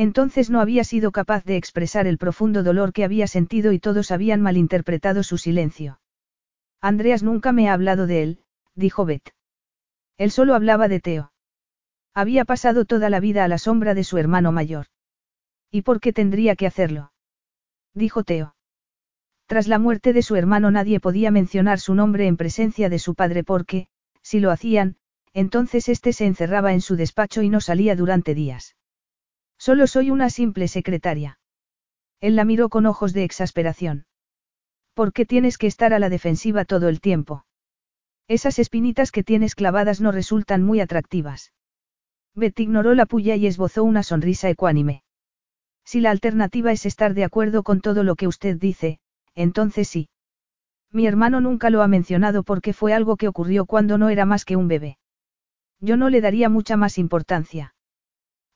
[0.00, 4.10] Entonces no había sido capaz de expresar el profundo dolor que había sentido y todos
[4.10, 6.00] habían malinterpretado su silencio.
[6.80, 8.38] Andreas nunca me ha hablado de él,
[8.74, 9.34] dijo Beth.
[10.16, 11.32] Él solo hablaba de Teo.
[12.14, 14.86] Había pasado toda la vida a la sombra de su hermano mayor.
[15.70, 17.12] ¿Y por qué tendría que hacerlo?
[17.92, 18.56] Dijo Teo.
[19.44, 23.14] Tras la muerte de su hermano nadie podía mencionar su nombre en presencia de su
[23.14, 23.88] padre porque,
[24.22, 24.96] si lo hacían,
[25.34, 28.76] entonces éste se encerraba en su despacho y no salía durante días.
[29.60, 31.38] Solo soy una simple secretaria.
[32.18, 34.06] Él la miró con ojos de exasperación.
[34.94, 37.44] ¿Por qué tienes que estar a la defensiva todo el tiempo?
[38.26, 41.52] Esas espinitas que tienes clavadas no resultan muy atractivas.
[42.34, 45.02] Betty ignoró la puya y esbozó una sonrisa ecuánime.
[45.84, 48.98] Si la alternativa es estar de acuerdo con todo lo que usted dice,
[49.34, 50.08] entonces sí.
[50.90, 54.46] Mi hermano nunca lo ha mencionado porque fue algo que ocurrió cuando no era más
[54.46, 54.96] que un bebé.
[55.80, 57.74] Yo no le daría mucha más importancia.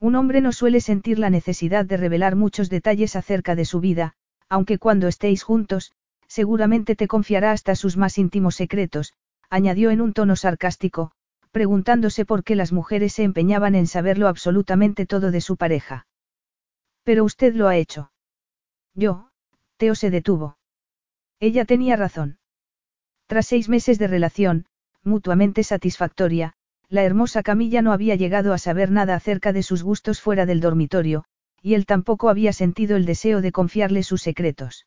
[0.04, 4.12] Un hombre no suele sentir la necesidad de revelar muchos detalles acerca de su vida,
[4.50, 5.92] aunque cuando estéis juntos,
[6.26, 9.14] seguramente te confiará hasta sus más íntimos secretos,
[9.48, 11.12] añadió en un tono sarcástico,
[11.52, 16.06] preguntándose por qué las mujeres se empeñaban en saberlo absolutamente todo de su pareja.
[17.02, 18.12] Pero usted lo ha hecho.
[18.92, 19.30] Yo,
[19.78, 20.58] Teo se detuvo.
[21.40, 22.36] Ella tenía razón.
[23.26, 24.66] Tras seis meses de relación,
[25.02, 26.56] mutuamente satisfactoria,
[26.88, 30.60] la hermosa Camilla no había llegado a saber nada acerca de sus gustos fuera del
[30.60, 31.24] dormitorio,
[31.62, 34.86] y él tampoco había sentido el deseo de confiarle sus secretos.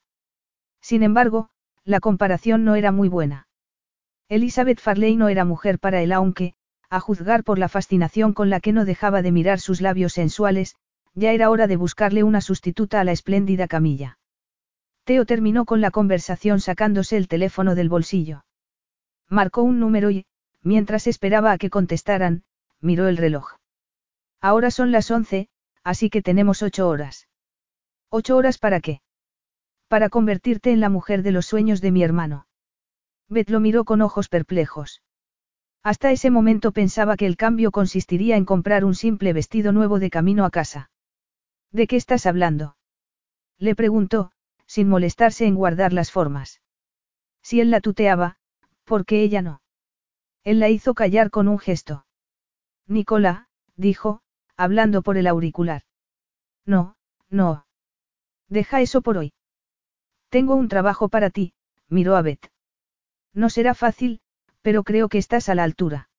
[0.82, 1.50] Sin embargo,
[1.84, 3.48] la comparación no era muy buena.
[4.30, 6.54] Elizabeth Farley no era mujer para él aunque,
[6.90, 10.76] a juzgar por la fascinación con la que no dejaba de mirar sus labios sensuales,
[11.14, 14.20] ya era hora de buscarle una sustituta a la espléndida Camilla.
[15.04, 18.44] Teo terminó con la conversación sacándose el teléfono del bolsillo.
[19.30, 20.26] Marcó un número y,
[20.68, 22.44] mientras esperaba a que contestaran,
[22.80, 23.56] miró el reloj.
[24.42, 25.50] Ahora son las once,
[25.84, 27.28] así que tenemos ocho horas.
[28.10, 29.02] ¿Ocho horas para qué?
[29.88, 32.48] Para convertirte en la mujer de los sueños de mi hermano.
[33.30, 35.02] Beth lo miró con ojos perplejos.
[35.84, 40.10] Hasta ese momento pensaba que el cambio consistiría en comprar un simple vestido nuevo de
[40.10, 40.92] camino a casa.
[41.72, 42.76] ¿De qué estás hablando?
[43.58, 44.32] Le preguntó,
[44.66, 46.62] sin molestarse en guardar las formas.
[47.42, 48.38] Si él la tuteaba,
[48.84, 49.62] ¿por qué ella no?
[50.48, 52.06] Él la hizo callar con un gesto.
[52.88, 54.22] Nicola, dijo,
[54.56, 55.82] hablando por el auricular.
[56.66, 56.96] No,
[57.30, 57.66] no.
[58.48, 59.34] Deja eso por hoy.
[60.30, 61.54] Tengo un trabajo para ti,
[61.90, 62.50] miró a Beth.
[63.34, 64.22] No será fácil,
[64.62, 66.10] pero creo que estás a la altura.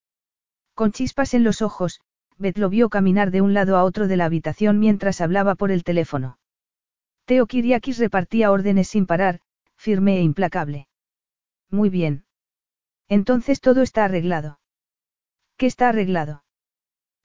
[0.74, 2.02] Con chispas en los ojos,
[2.36, 5.70] Beth lo vio caminar de un lado a otro de la habitación mientras hablaba por
[5.70, 6.38] el teléfono.
[7.24, 9.40] Teo Kiriakis repartía órdenes sin parar,
[9.74, 10.86] firme e implacable.
[11.70, 12.26] Muy bien.
[13.08, 14.60] Entonces todo está arreglado.
[15.56, 16.44] ¿Qué está arreglado?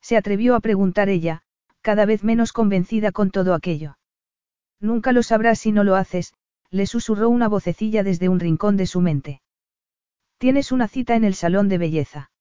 [0.02, 1.44] Se atrevió a preguntar ella,
[1.82, 3.98] cada vez menos convencida con todo aquello.
[4.80, 6.34] Nunca lo sabrás si no lo haces,
[6.70, 9.42] le susurró una vocecilla desde un rincón de su mente.
[10.38, 12.32] Tienes una cita en el salón de belleza.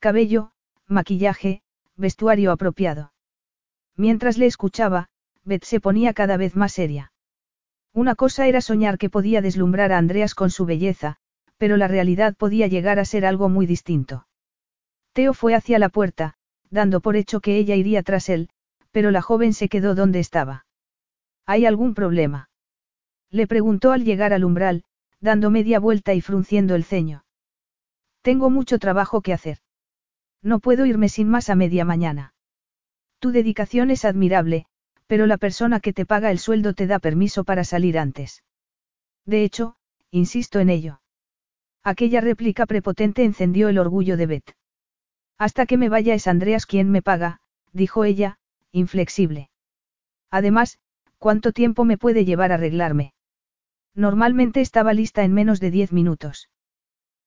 [0.00, 0.52] Cabello,
[0.86, 1.62] maquillaje,
[1.96, 3.12] vestuario apropiado.
[3.96, 5.08] Mientras le escuchaba,
[5.44, 7.12] Beth se ponía cada vez más seria.
[7.92, 11.16] Una cosa era soñar que podía deslumbrar a Andreas con su belleza,
[11.58, 14.26] pero la realidad podía llegar a ser algo muy distinto.
[15.12, 16.34] Teo fue hacia la puerta,
[16.70, 18.50] dando por hecho que ella iría tras él,
[18.90, 20.66] pero la joven se quedó donde estaba.
[21.46, 22.50] ¿Hay algún problema?
[23.30, 24.84] Le preguntó al llegar al umbral,
[25.20, 27.24] dando media vuelta y frunciendo el ceño.
[28.22, 29.58] Tengo mucho trabajo que hacer.
[30.42, 32.34] No puedo irme sin más a media mañana.
[33.18, 34.66] Tu dedicación es admirable,
[35.06, 38.42] pero la persona que te paga el sueldo te da permiso para salir antes.
[39.24, 39.76] De hecho,
[40.10, 41.00] insisto en ello.
[41.86, 44.56] Aquella réplica prepotente encendió el orgullo de Beth.
[45.38, 47.38] Hasta que me vaya es Andreas quien me paga,
[47.72, 48.38] dijo ella,
[48.72, 49.50] inflexible.
[50.28, 50.80] Además,
[51.18, 53.14] ¿cuánto tiempo me puede llevar a arreglarme?
[53.94, 56.50] Normalmente estaba lista en menos de diez minutos.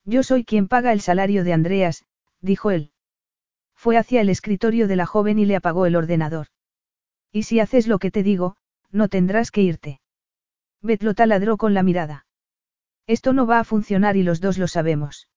[0.04, 2.04] Yo soy quien paga el salario de Andreas,
[2.42, 2.92] dijo él.
[3.76, 6.48] Fue hacia el escritorio de la joven y le apagó el ordenador.
[7.32, 8.58] Y si haces lo que te digo,
[8.92, 10.02] no tendrás que irte.
[10.82, 12.26] Beth lo taladró con la mirada.
[13.10, 15.28] Esto no va a funcionar y los dos lo sabemos.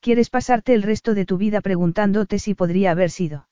[0.00, 3.48] ¿Quieres pasarte el resto de tu vida preguntándote si podría haber sido?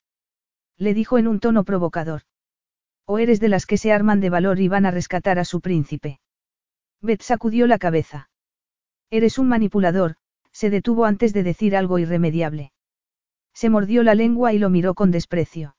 [0.78, 2.22] Le dijo en un tono provocador.
[3.04, 5.60] ¿O eres de las que se arman de valor y van a rescatar a su
[5.60, 6.20] príncipe?
[7.02, 8.30] Beth sacudió la cabeza.
[9.10, 10.16] Eres un manipulador,
[10.50, 12.72] se detuvo antes de decir algo irremediable.
[13.52, 15.76] Se mordió la lengua y lo miró con desprecio.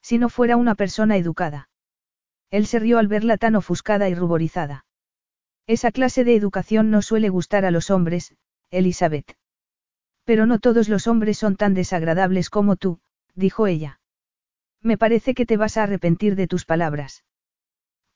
[0.00, 1.68] Si no fuera una persona educada.
[2.50, 4.86] Él se rió al verla tan ofuscada y ruborizada.
[5.68, 8.34] Esa clase de educación no suele gustar a los hombres,
[8.70, 9.36] Elizabeth.
[10.24, 13.00] Pero no todos los hombres son tan desagradables como tú,
[13.34, 14.00] dijo ella.
[14.80, 17.22] Me parece que te vas a arrepentir de tus palabras.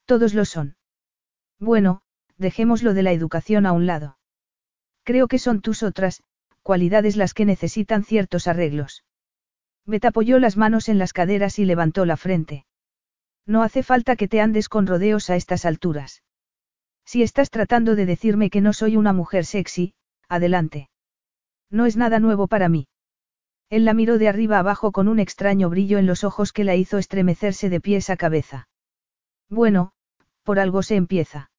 [0.07, 0.77] Todos lo son.
[1.59, 2.01] Bueno,
[2.39, 4.17] dejémoslo de la educación a un lado.
[5.05, 6.23] Creo que son tus otras,
[6.63, 9.05] cualidades las que necesitan ciertos arreglos.
[9.85, 12.65] Bet apoyó las manos en las caderas y levantó la frente.
[13.45, 16.23] No hace falta que te andes con rodeos a estas alturas.
[17.13, 19.93] Si estás tratando de decirme que no soy una mujer sexy,
[20.31, 20.89] adelante.
[21.69, 22.89] No es nada nuevo para mí.
[23.69, 26.75] Él la miró de arriba abajo con un extraño brillo en los ojos que la
[26.75, 28.67] hizo estremecerse de pies a cabeza.
[29.51, 29.93] Bueno,
[30.43, 31.51] por algo se empieza.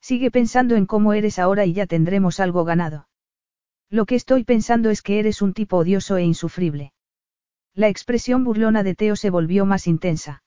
[0.00, 3.06] Sigue pensando en cómo eres ahora y ya tendremos algo ganado.
[3.88, 6.92] Lo que estoy pensando es que eres un tipo odioso e insufrible.
[7.72, 10.42] La expresión burlona de Teo se volvió más intensa.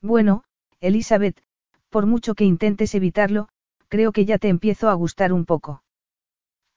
[0.00, 0.44] Bueno,
[0.80, 1.42] Elizabeth,
[1.90, 3.48] por mucho que intentes evitarlo,
[3.88, 5.82] creo que ya te empiezo a gustar un poco.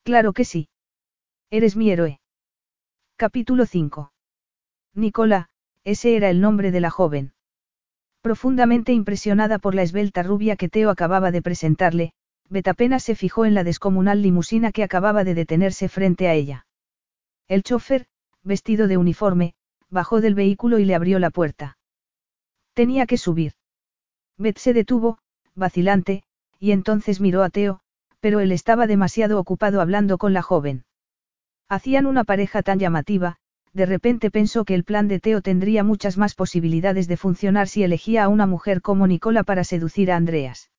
[0.03, 0.67] Claro que sí.
[1.49, 2.19] Eres mi héroe.
[3.15, 4.11] Capítulo 5.
[4.95, 5.49] Nicola,
[5.83, 7.33] ese era el nombre de la joven.
[8.21, 12.13] Profundamente impresionada por la esbelta rubia que Teo acababa de presentarle,
[12.49, 16.65] Bet apenas se fijó en la descomunal limusina que acababa de detenerse frente a ella.
[17.47, 18.05] El chofer,
[18.43, 19.55] vestido de uniforme,
[19.89, 21.77] bajó del vehículo y le abrió la puerta.
[22.73, 23.53] Tenía que subir.
[24.37, 25.19] Bet se detuvo,
[25.55, 26.23] vacilante,
[26.59, 27.81] y entonces miró a Teo,
[28.19, 30.85] pero él estaba demasiado ocupado hablando con la joven.
[31.69, 33.37] Hacían una pareja tan llamativa,
[33.73, 37.83] de repente pensó que el plan de Teo tendría muchas más posibilidades de funcionar si
[37.83, 40.69] elegía a una mujer como Nicola para seducir a Andreas.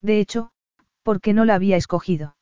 [0.00, 0.50] De hecho,
[1.02, 2.36] ¿por qué no la había escogido?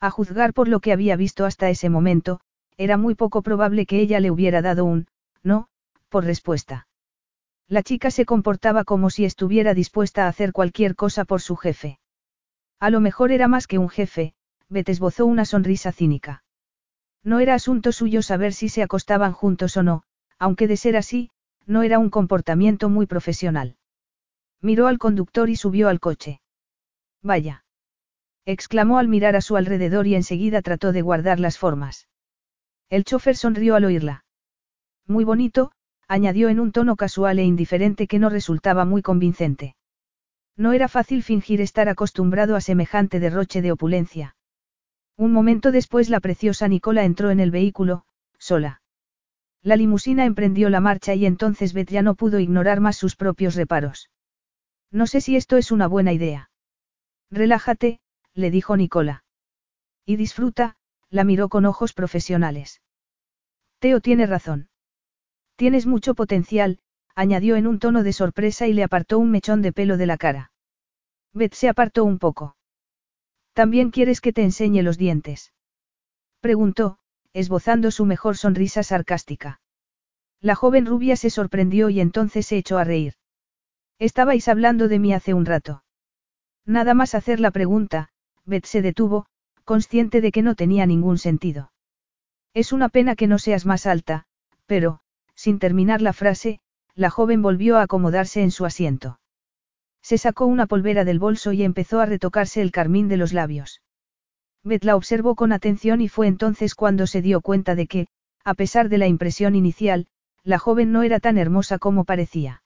[0.00, 2.40] A juzgar por lo que había visto hasta ese momento,
[2.76, 5.06] era muy poco probable que ella le hubiera dado un,
[5.42, 5.68] no,
[6.08, 6.86] por respuesta.
[7.68, 11.98] La chica se comportaba como si estuviera dispuesta a hacer cualquier cosa por su jefe.
[12.78, 14.34] A lo mejor era más que un jefe,
[14.68, 16.44] Beth esbozó una sonrisa cínica.
[17.22, 20.02] No era asunto suyo saber si se acostaban juntos o no,
[20.38, 21.30] aunque de ser así,
[21.66, 23.76] no era un comportamiento muy profesional.
[24.60, 26.40] Miró al conductor y subió al coche.
[27.22, 27.64] Vaya.
[28.44, 32.08] exclamó al mirar a su alrededor y enseguida trató de guardar las formas.
[32.90, 34.26] El chofer sonrió al oírla.
[35.06, 35.72] Muy bonito,
[36.08, 39.76] añadió en un tono casual e indiferente que no resultaba muy convincente.
[40.56, 44.36] No era fácil fingir estar acostumbrado a semejante derroche de opulencia.
[45.16, 48.04] Un momento después la preciosa Nicola entró en el vehículo,
[48.38, 48.82] sola.
[49.62, 53.54] La limusina emprendió la marcha y entonces Beth ya no pudo ignorar más sus propios
[53.54, 54.10] reparos.
[54.90, 56.50] No sé si esto es una buena idea.
[57.30, 58.00] Relájate,
[58.34, 59.24] le dijo Nicola.
[60.04, 60.76] Y disfruta,
[61.08, 62.82] la miró con ojos profesionales.
[63.78, 64.68] Teo tiene razón.
[65.56, 66.78] Tienes mucho potencial,
[67.14, 70.16] añadió en un tono de sorpresa y le apartó un mechón de pelo de la
[70.16, 70.52] cara.
[71.32, 72.56] Beth se apartó un poco.
[73.52, 75.52] ¿También quieres que te enseñe los dientes?
[76.40, 76.98] Preguntó,
[77.32, 79.60] esbozando su mejor sonrisa sarcástica.
[80.40, 83.14] La joven rubia se sorprendió y entonces se echó a reír.
[83.98, 85.84] Estabais hablando de mí hace un rato.
[86.66, 88.10] Nada más hacer la pregunta,
[88.44, 89.26] Beth se detuvo,
[89.64, 91.72] consciente de que no tenía ningún sentido.
[92.54, 94.26] Es una pena que no seas más alta,
[94.66, 95.00] pero,
[95.34, 96.60] sin terminar la frase,
[96.94, 99.18] la joven volvió a acomodarse en su asiento.
[100.02, 103.82] Se sacó una polvera del bolso y empezó a retocarse el carmín de los labios.
[104.62, 108.06] Beth la observó con atención y fue entonces cuando se dio cuenta de que,
[108.44, 110.06] a pesar de la impresión inicial,
[110.42, 112.62] la joven no era tan hermosa como parecía.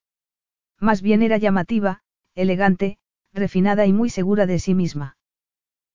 [0.81, 2.03] Más bien era llamativa,
[2.35, 2.99] elegante,
[3.33, 5.17] refinada y muy segura de sí misma.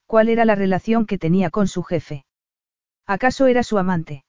[0.06, 2.26] ¿Cuál era la relación que tenía con su jefe?
[3.06, 4.24] ¿Acaso era su amante?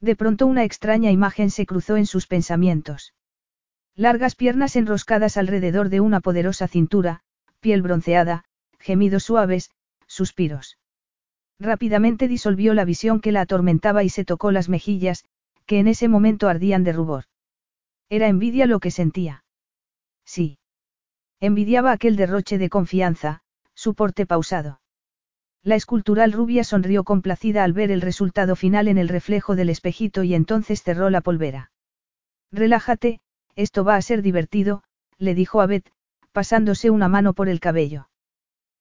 [0.00, 3.14] De pronto una extraña imagen se cruzó en sus pensamientos.
[3.96, 7.20] Largas piernas enroscadas alrededor de una poderosa cintura,
[7.60, 8.44] piel bronceada,
[8.78, 9.70] gemidos suaves,
[10.06, 10.78] suspiros.
[11.58, 15.24] Rápidamente disolvió la visión que la atormentaba y se tocó las mejillas,
[15.66, 17.24] que en ese momento ardían de rubor.
[18.08, 19.44] Era envidia lo que sentía.
[20.24, 20.58] Sí.
[21.40, 23.42] Envidiaba aquel derroche de confianza,
[23.74, 24.80] su porte pausado.
[25.68, 30.22] La escultural rubia sonrió complacida al ver el resultado final en el reflejo del espejito
[30.22, 31.72] y entonces cerró la polvera.
[32.50, 33.20] Relájate,
[33.54, 34.82] esto va a ser divertido,
[35.18, 35.68] le dijo a
[36.32, 38.08] pasándose una mano por el cabello.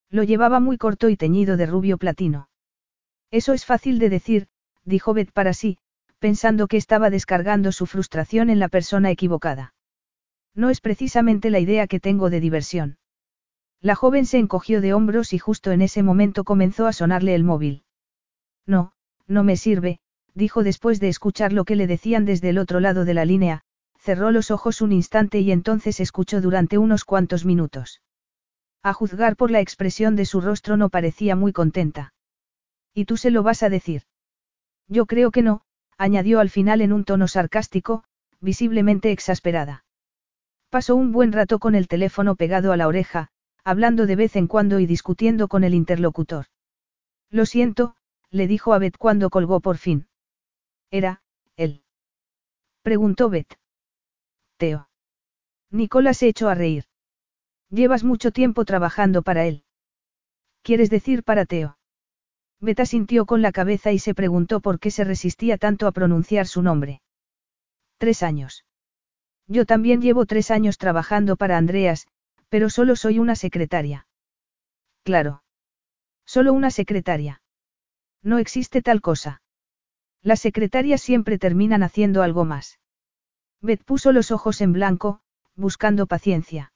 [0.10, 2.48] Lo llevaba muy corto y teñido de rubio platino.
[3.32, 4.48] Eso es fácil de decir,
[4.86, 5.80] dijo Beth para sí,
[6.20, 9.74] pensando que estaba descargando su frustración en la persona equivocada.
[10.56, 12.98] No es precisamente la idea que tengo de diversión.
[13.82, 17.44] La joven se encogió de hombros y justo en ese momento comenzó a sonarle el
[17.44, 17.84] móvil.
[18.66, 18.94] No,
[19.28, 20.00] no me sirve,
[20.34, 23.62] dijo después de escuchar lo que le decían desde el otro lado de la línea,
[24.00, 28.02] cerró los ojos un instante y entonces escuchó durante unos cuantos minutos.
[28.84, 32.14] A juzgar por la expresión de su rostro no parecía muy contenta.
[32.94, 34.04] ¿Y tú se lo vas a decir?
[34.88, 35.62] Yo creo que no,
[35.98, 38.04] añadió al final en un tono sarcástico,
[38.40, 39.84] visiblemente exasperada.
[40.70, 43.30] Pasó un buen rato con el teléfono pegado a la oreja,
[43.68, 46.46] hablando de vez en cuando y discutiendo con el interlocutor.
[47.30, 47.98] Lo siento,
[48.30, 50.08] le dijo a Beth cuando colgó por fin.
[50.90, 51.22] ¿Era,
[51.58, 51.84] él?
[52.82, 53.60] Preguntó Beth.
[54.56, 54.88] Teo.
[55.70, 56.86] Nicolás se echó a reír.
[57.70, 59.66] Llevas mucho tiempo trabajando para él.
[60.62, 61.78] ¿Quieres decir para Teo?
[62.62, 66.48] Beth asintió con la cabeza y se preguntó por qué se resistía tanto a pronunciar
[66.48, 67.02] su nombre.
[67.98, 68.64] Tres años.
[69.46, 72.08] Yo también llevo tres años trabajando para Andreas,
[72.50, 74.08] pero solo soy una secretaria.
[75.04, 75.44] Claro.
[76.26, 77.42] Solo una secretaria.
[78.22, 79.42] No existe tal cosa.
[80.22, 82.80] Las secretarias siempre terminan haciendo algo más.
[83.62, 85.22] Beth puso los ojos en blanco,
[85.56, 86.74] buscando paciencia.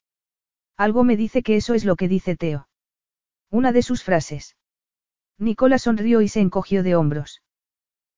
[0.77, 2.67] Algo me dice que eso es lo que dice Teo.
[3.49, 4.55] Una de sus frases.
[5.37, 7.41] Nicola sonrió y se encogió de hombros.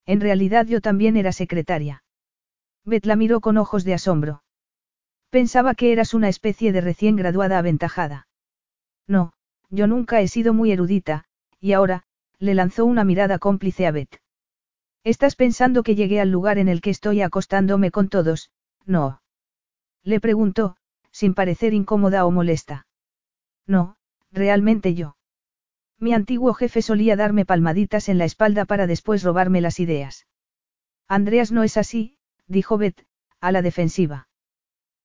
[0.05, 2.03] En realidad yo también era secretaria.
[2.85, 4.43] Beth la miró con ojos de asombro.
[5.33, 8.27] Pensaba que eras una especie de recién graduada aventajada.
[9.07, 9.33] No,
[9.71, 11.25] yo nunca he sido muy erudita,
[11.59, 12.03] y ahora,
[12.37, 14.21] le lanzó una mirada cómplice a Beth.
[15.03, 18.51] ¿Estás pensando que llegué al lugar en el que estoy acostándome con todos?
[18.85, 19.23] No.
[20.03, 20.77] Le preguntó,
[21.09, 22.85] sin parecer incómoda o molesta.
[23.65, 23.97] No,
[24.31, 25.17] realmente yo.
[25.97, 30.27] Mi antiguo jefe solía darme palmaditas en la espalda para después robarme las ideas.
[31.07, 33.07] Andreas no es así, dijo Beth,
[33.39, 34.27] a la defensiva.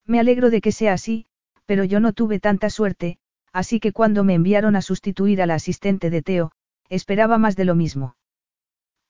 [0.09, 1.27] Me alegro de que sea así,
[1.67, 3.19] pero yo no tuve tanta suerte,
[3.53, 6.51] así que cuando me enviaron a sustituir a la asistente de Teo,
[6.89, 8.15] esperaba más de lo mismo.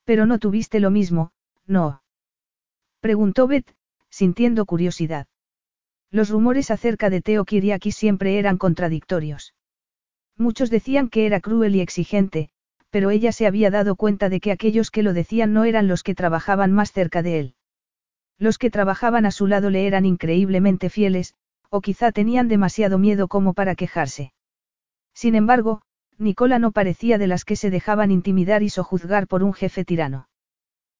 [0.03, 1.31] Pero no tuviste lo mismo,
[1.65, 2.01] ¿no?
[2.99, 3.73] Preguntó Beth,
[4.09, 5.27] sintiendo curiosidad.
[6.11, 9.53] Los rumores acerca de Teo Kiriaki siempre eran contradictorios.
[10.35, 12.49] Muchos decían que era cruel y exigente,
[12.89, 16.03] pero ella se había dado cuenta de que aquellos que lo decían no eran los
[16.03, 17.55] que trabajaban más cerca de él.
[18.39, 21.35] Los que trabajaban a su lado le eran increíblemente fieles,
[21.69, 24.33] o quizá tenían demasiado miedo como para quejarse.
[25.13, 25.81] Sin embargo,
[26.17, 30.29] Nicola no parecía de las que se dejaban intimidar y sojuzgar por un jefe tirano.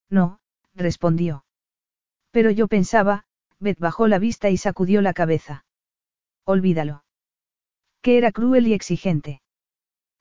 [0.10, 0.40] No,
[0.76, 1.46] respondió.
[2.32, 3.24] Pero yo pensaba,
[3.60, 5.66] Beth bajó la vista y sacudió la cabeza.
[6.46, 7.04] Olvídalo.
[8.02, 9.42] Que era cruel y exigente.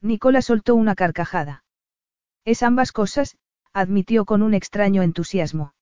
[0.01, 1.65] Nicola soltó una carcajada.
[2.45, 3.36] Es ambas cosas,
[3.73, 5.74] admitió con un extraño entusiasmo.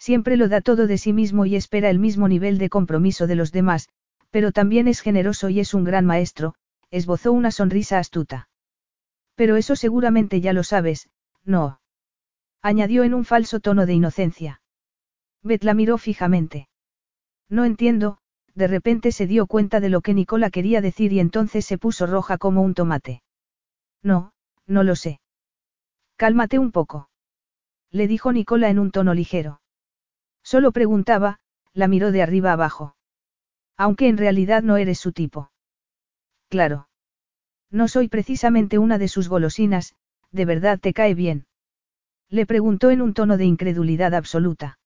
[0.00, 3.36] Siempre lo da todo de sí mismo y espera el mismo nivel de compromiso de
[3.36, 3.88] los demás,
[4.30, 6.54] Pero también es generoso y es un gran maestro,
[6.90, 8.48] esbozó una sonrisa astuta.
[9.34, 11.10] Pero eso seguramente ya lo sabes,
[11.44, 11.80] no.
[12.62, 14.62] Añadió en un falso tono de inocencia.
[15.42, 16.68] Beth la miró fijamente.
[17.48, 18.18] No entiendo,
[18.54, 22.06] de repente se dio cuenta de lo que Nicola quería decir y entonces se puso
[22.06, 23.22] roja como un tomate.
[24.02, 24.32] No,
[24.66, 25.20] no lo sé.
[26.16, 27.10] Cálmate un poco.
[27.90, 29.59] Le dijo Nicola en un tono ligero.
[30.50, 31.38] Solo preguntaba,
[31.74, 32.96] la miró de arriba abajo.
[33.76, 35.52] Aunque en realidad no eres su tipo.
[36.48, 36.88] Claro.
[37.70, 39.94] No soy precisamente una de sus golosinas,
[40.32, 41.46] ¿de verdad te cae bien?
[42.28, 44.80] Le preguntó en un tono de incredulidad absoluta.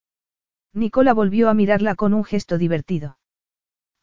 [0.75, 3.17] Nicola volvió a mirarla con un gesto divertido.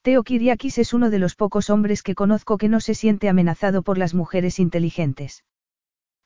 [0.02, 3.84] Teo Kiriakis es uno de los pocos hombres que conozco que no se siente amenazado
[3.84, 5.44] por las mujeres inteligentes.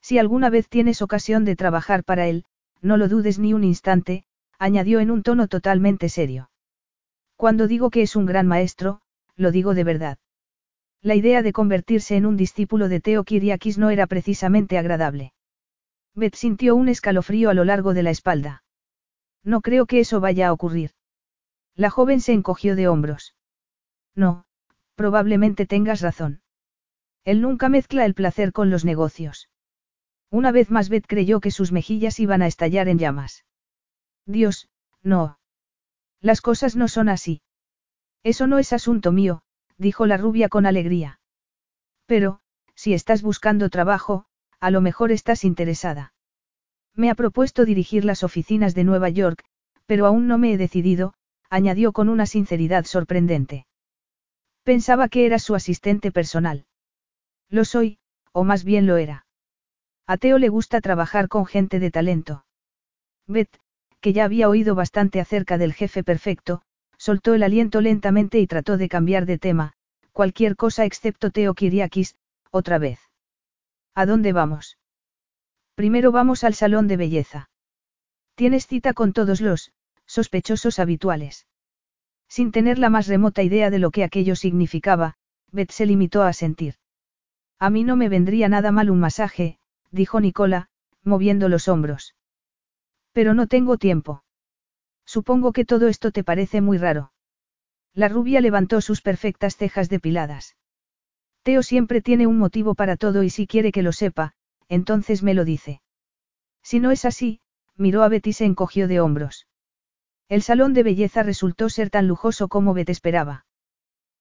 [0.00, 2.46] Si alguna vez tienes ocasión de trabajar para él,
[2.80, 4.24] no lo dudes ni un instante,
[4.58, 6.50] añadió en un tono totalmente serio.
[7.36, 9.00] Cuando digo que es un gran maestro,
[9.36, 10.18] lo digo de verdad.
[11.02, 15.32] La idea de convertirse en un discípulo de Teo Kiriakis no era precisamente agradable.
[16.14, 18.64] Beth sintió un escalofrío a lo largo de la espalda.
[19.44, 20.92] No creo que eso vaya a ocurrir.
[21.74, 23.34] La joven se encogió de hombros.
[24.14, 24.46] No,
[24.94, 26.40] probablemente tengas razón.
[27.24, 29.50] Él nunca mezcla el placer con los negocios.
[30.30, 33.44] Una vez más Beth creyó que sus mejillas iban a estallar en llamas.
[34.26, 34.68] Dios,
[35.02, 35.38] no.
[36.20, 37.42] Las cosas no son así.
[38.22, 39.42] Eso no es asunto mío,
[39.78, 41.20] dijo la rubia con alegría.
[42.06, 42.40] Pero,
[42.74, 44.26] si estás buscando trabajo,
[44.60, 46.12] a lo mejor estás interesada.
[46.94, 49.44] Me ha propuesto dirigir las oficinas de Nueva York,
[49.86, 51.14] pero aún no me he decidido,
[51.48, 53.66] añadió con una sinceridad sorprendente.
[54.64, 56.66] Pensaba que eras su asistente personal.
[57.48, 57.98] Lo soy,
[58.32, 59.26] o más bien lo era.
[60.06, 62.44] A Teo le gusta trabajar con gente de talento.
[63.26, 63.60] Beth,
[64.06, 66.62] que ya había oído bastante acerca del jefe perfecto,
[66.96, 69.72] soltó el aliento lentamente y trató de cambiar de tema,
[70.12, 72.14] cualquier cosa excepto Teo Kiriakis,
[72.52, 73.00] otra vez.
[73.96, 74.78] ¿A dónde vamos?
[75.74, 77.50] Primero vamos al salón de belleza.
[78.36, 79.72] Tienes cita con todos los,
[80.06, 81.48] sospechosos habituales.
[82.28, 85.14] Sin tener la más remota idea de lo que aquello significaba,
[85.50, 86.76] Beth se limitó a sentir.
[87.58, 89.58] A mí no me vendría nada mal un masaje,
[89.90, 90.68] dijo Nicola,
[91.02, 92.14] moviendo los hombros.
[93.16, 94.24] Pero no tengo tiempo.
[95.06, 97.12] Supongo que todo esto te parece muy raro.
[97.94, 100.54] La rubia levantó sus perfectas cejas depiladas.
[101.42, 104.34] Teo siempre tiene un motivo para todo y si quiere que lo sepa,
[104.68, 105.80] entonces me lo dice.
[106.62, 107.40] Si no es así,
[107.74, 109.46] miró a Betty y se encogió de hombros.
[110.28, 113.46] El salón de belleza resultó ser tan lujoso como Bet esperaba.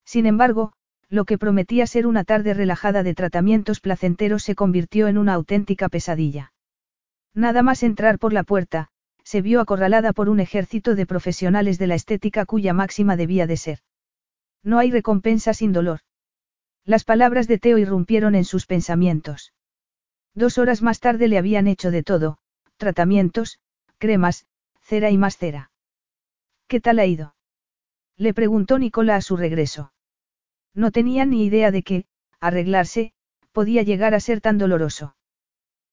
[0.06, 0.72] Sin embargo,
[1.10, 5.90] lo que prometía ser una tarde relajada de tratamientos placenteros se convirtió en una auténtica
[5.90, 6.54] pesadilla.
[7.36, 8.88] Nada más entrar por la puerta,
[9.24, 13.58] se vio acorralada por un ejército de profesionales de la estética cuya máxima debía de
[13.58, 13.80] ser.
[14.64, 16.00] No hay recompensa sin dolor.
[16.86, 19.54] Las palabras de Teo irrumpieron en sus pensamientos.
[20.34, 22.38] Dos horas más tarde le habían hecho de todo,
[22.78, 23.60] tratamientos,
[23.98, 24.46] cremas,
[24.82, 25.72] cera y más cera.
[26.68, 27.36] ¿Qué tal ha ido?
[28.16, 29.92] Le preguntó Nicola a su regreso.
[30.74, 32.06] No tenía ni idea de que,
[32.40, 33.14] arreglarse,
[33.52, 35.16] podía llegar a ser tan doloroso.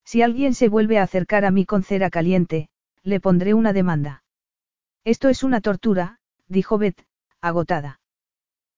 [0.05, 2.69] Si alguien se vuelve a acercar a mí con cera caliente,
[3.03, 4.25] le pondré una demanda.
[5.05, 7.05] Esto es una tortura, dijo Beth,
[7.41, 8.01] agotada.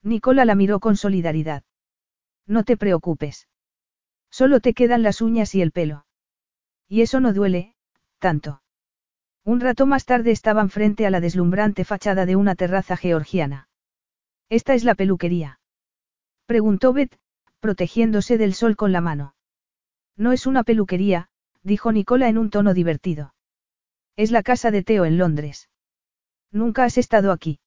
[0.02, 1.62] Nicola la miró con solidaridad.
[2.46, 3.48] No te preocupes.
[4.30, 6.06] Solo te quedan las uñas y el pelo.
[6.88, 7.74] Y eso no duele,
[8.18, 8.62] tanto.
[9.44, 13.68] Un rato más tarde estaban frente a la deslumbrante fachada de una terraza georgiana.
[14.48, 15.60] ¿Esta es la peluquería?
[16.46, 17.18] Preguntó Beth,
[17.60, 19.34] protegiéndose del sol con la mano.
[20.16, 21.28] No es una peluquería,
[21.62, 23.34] dijo Nicola en un tono divertido.
[24.16, 25.68] Es la casa de Teo en Londres.
[26.52, 27.58] Nunca has estado aquí.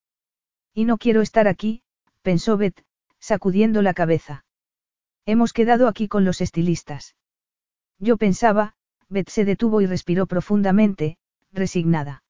[0.74, 1.82] Y no quiero estar aquí,
[2.22, 2.84] pensó Beth,
[3.19, 4.45] sacudiendo la cabeza.
[5.26, 7.15] Hemos quedado aquí con los estilistas.
[7.99, 8.76] Yo pensaba,
[9.10, 11.18] Beth se detuvo y respiró profundamente,
[11.52, 12.24] resignada.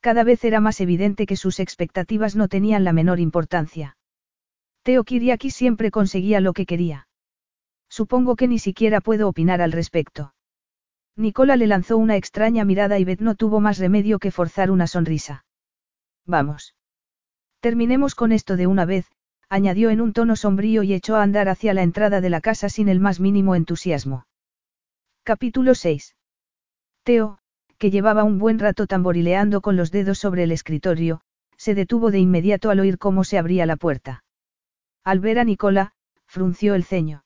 [0.00, 3.96] Cada vez era más evidente que sus expectativas no tenían la menor importancia.
[4.82, 7.06] Teo Kiriaki siempre conseguía lo que quería.
[7.90, 10.32] Supongo que ni siquiera puedo opinar al respecto.
[11.16, 14.86] Nicola le lanzó una extraña mirada y Beth no tuvo más remedio que forzar una
[14.86, 15.44] sonrisa.
[16.24, 16.74] Vamos.
[17.60, 19.10] Terminemos con esto de una vez,
[19.50, 22.68] añadió en un tono sombrío y echó a andar hacia la entrada de la casa
[22.68, 24.24] sin el más mínimo entusiasmo.
[25.24, 26.16] Capítulo 6.
[27.02, 27.38] Teo,
[27.76, 31.22] que llevaba un buen rato tamborileando con los dedos sobre el escritorio,
[31.56, 34.24] se detuvo de inmediato al oír cómo se abría la puerta.
[35.02, 35.92] Al ver a Nicola,
[36.26, 37.24] frunció el ceño.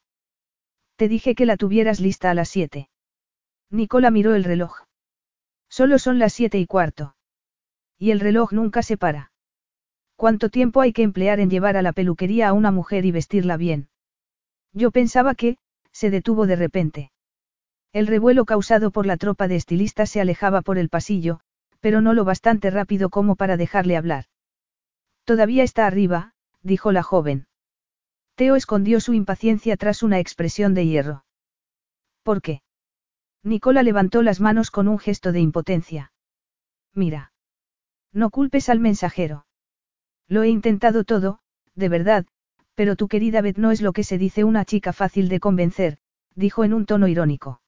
[0.96, 2.88] Te dije que la tuvieras lista a las siete.
[3.70, 4.84] Nicola miró el reloj.
[5.68, 7.16] Solo son las siete y cuarto.
[7.98, 9.32] Y el reloj nunca se para.
[10.16, 13.56] ¿Cuánto tiempo hay que emplear en llevar a la peluquería a una mujer y vestirla
[13.56, 13.88] bien?
[14.72, 15.58] Yo pensaba que,
[15.90, 17.10] se detuvo de repente.
[17.92, 21.40] El revuelo causado por la tropa de estilistas se alejaba por el pasillo,
[21.80, 24.26] pero no lo bastante rápido como para dejarle hablar.
[25.24, 27.46] Todavía está arriba, dijo la joven.
[28.36, 31.24] Teo escondió su impaciencia tras una expresión de hierro.
[32.22, 32.62] ¿Por qué?
[33.42, 36.12] Nicola levantó las manos con un gesto de impotencia.
[36.94, 37.32] Mira.
[38.12, 39.46] No culpes al mensajero.
[40.26, 41.40] Lo he intentado todo,
[41.74, 42.26] de verdad,
[42.74, 45.98] pero tu querida Beth no es lo que se dice una chica fácil de convencer,
[46.34, 47.60] dijo en un tono irónico.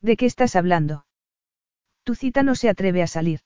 [0.00, 1.06] ¿De qué estás hablando?
[2.04, 3.40] Tu cita no se atreve a salir.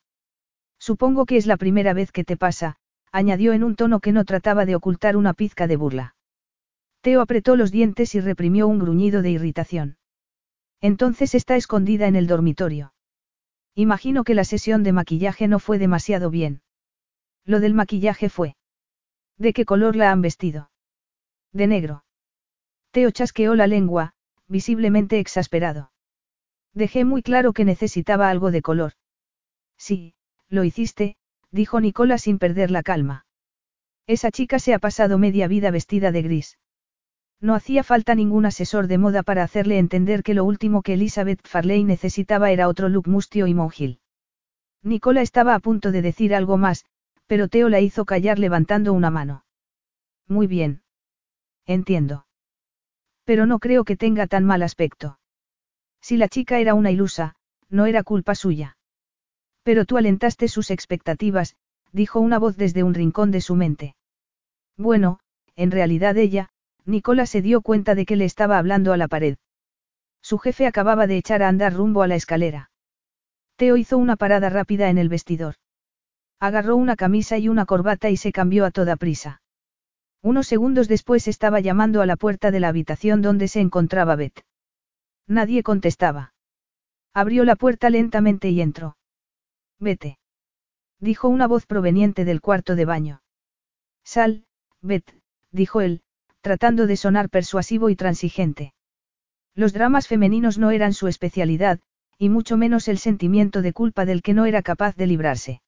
[0.78, 2.77] Supongo que es la primera vez que te pasa,
[3.10, 6.16] añadió en un tono que no trataba de ocultar una pizca de burla.
[7.07, 9.97] Teo apretó los dientes y reprimió un gruñido de irritación.
[10.81, 12.95] Entonces está escondida en el dormitorio.
[13.77, 16.62] Imagino que la sesión de maquillaje no fue demasiado bien.
[17.45, 18.57] Lo del maquillaje fue.
[19.39, 20.73] ¿De qué color la han vestido?
[21.53, 22.05] De negro.
[22.91, 24.15] Teo chasqueó la lengua,
[24.49, 25.93] visiblemente exasperado.
[26.74, 28.95] Dejé muy claro que necesitaba algo de color.
[29.78, 30.16] Sí,
[30.49, 31.15] lo hiciste,
[31.53, 33.27] dijo Nicola sin perder la calma.
[34.09, 36.59] Esa chica se ha pasado media vida vestida de gris.
[37.41, 41.47] No hacía falta ningún asesor de moda para hacerle entender que lo último que Elizabeth
[41.47, 44.01] Farley necesitaba era otro look mustio y monjil.
[44.83, 46.85] Nicola estaba a punto de decir algo más,
[47.27, 49.45] pero Teo la hizo callar levantando una mano.
[50.29, 50.83] Muy bien.
[51.67, 52.27] Entiendo.
[53.25, 55.19] Pero no creo que tenga tan mal aspecto.
[56.01, 57.35] Si la chica era una ilusa,
[57.69, 58.79] no era culpa suya.
[59.65, 61.57] Pero tú alentaste sus expectativas,
[61.93, 63.97] dijo una voz desde un rincón de su mente.
[64.77, 65.19] Bueno,
[65.57, 66.51] en realidad ella,
[66.87, 69.37] Nicola se dio cuenta de que le estaba hablando a la pared.
[70.23, 72.71] Su jefe acababa de echar a andar rumbo a la escalera.
[73.57, 75.57] Teo hizo una parada rápida en el vestidor.
[76.39, 79.43] Agarró una camisa y una corbata y se cambió a toda prisa.
[80.23, 84.45] Unos segundos después estaba llamando a la puerta de la habitación donde se encontraba Beth.
[85.27, 86.35] Nadie contestaba.
[87.15, 88.97] Abrió la puerta lentamente y entró.
[89.81, 90.19] Vete.
[91.01, 93.23] Dijo una voz proveniente del cuarto de baño.
[94.05, 94.45] Sal,
[94.83, 95.17] Beth,
[95.51, 96.03] dijo él,
[96.47, 98.73] tratando de sonar persuasivo y transigente.
[99.56, 101.81] Los dramas femeninos no eran su especialidad,
[102.18, 105.60] y mucho menos el sentimiento de culpa del que no era capaz de librarse.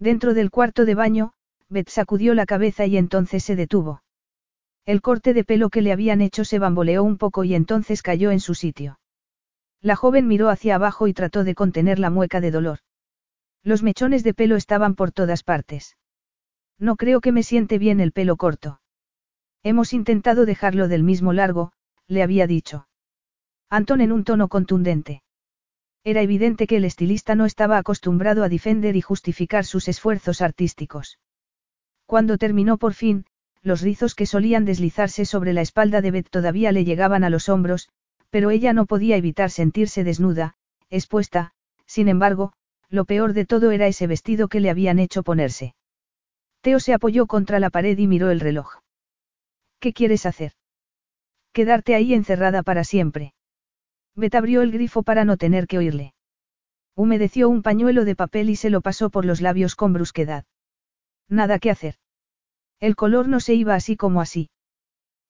[0.00, 1.34] Dentro del cuarto de baño,
[1.68, 4.02] Beth sacudió la cabeza y entonces se detuvo.
[4.86, 8.32] El corte de pelo que le habían hecho se bamboleó un poco y entonces cayó
[8.32, 8.98] en su sitio.
[9.80, 12.80] La joven miró hacia abajo y trató de contener la mueca de dolor.
[13.62, 15.96] Los mechones de pelo estaban por todas partes.
[16.76, 18.81] No creo que me siente bien el pelo corto.
[19.64, 21.72] Hemos intentado dejarlo del mismo largo,
[22.08, 22.88] le había dicho.
[23.70, 25.22] Anton en un tono contundente.
[26.04, 31.20] Era evidente que el estilista no estaba acostumbrado a defender y justificar sus esfuerzos artísticos.
[32.06, 33.24] Cuando terminó por fin,
[33.62, 37.48] los rizos que solían deslizarse sobre la espalda de Beth todavía le llegaban a los
[37.48, 37.88] hombros,
[38.30, 40.56] pero ella no podía evitar sentirse desnuda,
[40.90, 41.52] expuesta,
[41.86, 42.52] sin embargo,
[42.88, 45.76] lo peor de todo era ese vestido que le habían hecho ponerse.
[46.62, 48.81] Teo se apoyó contra la pared y miró el reloj.
[49.82, 50.52] ¿Qué quieres hacer?
[51.52, 53.34] Quedarte ahí encerrada para siempre.
[54.14, 56.14] Bet abrió el grifo para no tener que oírle.
[56.94, 60.44] Humedeció un pañuelo de papel y se lo pasó por los labios con brusquedad.
[61.28, 61.96] Nada que hacer.
[62.78, 64.50] El color no se iba así como así.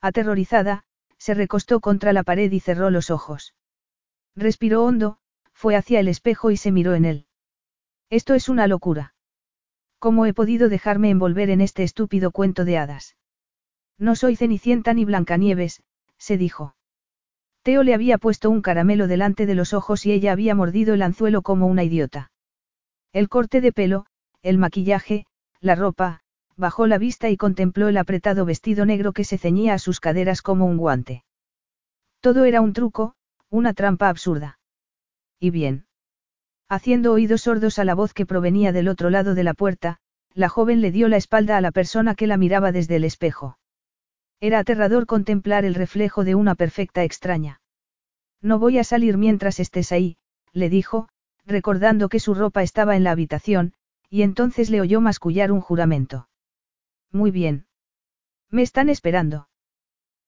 [0.03, 0.85] Aterrorizada,
[1.17, 3.55] se recostó contra la pared y cerró los ojos.
[4.37, 5.17] Respiró hondo,
[5.55, 7.27] fue hacia el espejo y se miró en él.
[8.11, 9.15] Esto es una locura.
[9.99, 13.17] ¿Cómo he podido dejarme envolver en este estúpido cuento de hadas?
[13.99, 15.83] No soy Cenicienta ni Blancanieves,
[16.19, 16.75] se dijo.
[17.63, 21.03] Teo le había puesto un caramelo delante de los ojos y ella había mordido el
[21.03, 22.31] anzuelo como una idiota.
[23.13, 24.07] El corte de pelo,
[24.43, 25.27] el maquillaje,
[25.61, 26.21] la ropa,
[26.57, 30.43] bajó la vista y contempló el apretado vestido negro que se ceñía a sus caderas
[30.43, 31.25] como un guante.
[32.21, 33.15] Todo era un truco,
[33.51, 34.59] una trampa absurda.
[35.39, 35.87] Y bien.
[36.69, 39.99] Haciendo oídos sordos a la voz que provenía del otro lado de la puerta,
[40.35, 43.59] la joven le dio la espalda a la persona que la miraba desde el espejo.
[44.43, 47.61] Era aterrador contemplar el reflejo de una perfecta extraña.
[48.41, 50.17] No voy a salir mientras estés ahí,
[50.53, 51.09] le dijo,
[51.47, 53.73] recordando que su ropa estaba en la habitación,
[54.11, 56.29] y entonces le oyó mascullar un juramento.
[57.13, 57.67] Muy bien.
[58.51, 59.49] Me están esperando.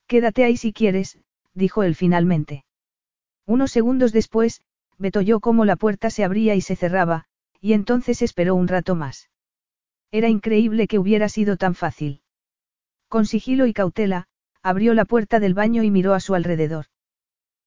[0.06, 1.18] Quédate ahí si quieres,
[1.52, 2.64] dijo él finalmente.
[3.46, 4.62] Unos segundos después,
[4.96, 7.24] Beto oyó cómo la puerta se abría y se cerraba,
[7.60, 9.28] y entonces esperó un rato más.
[10.12, 12.20] Era increíble que hubiera sido tan fácil.
[13.14, 14.26] Con sigilo y cautela,
[14.60, 16.86] abrió la puerta del baño y miró a su alrededor.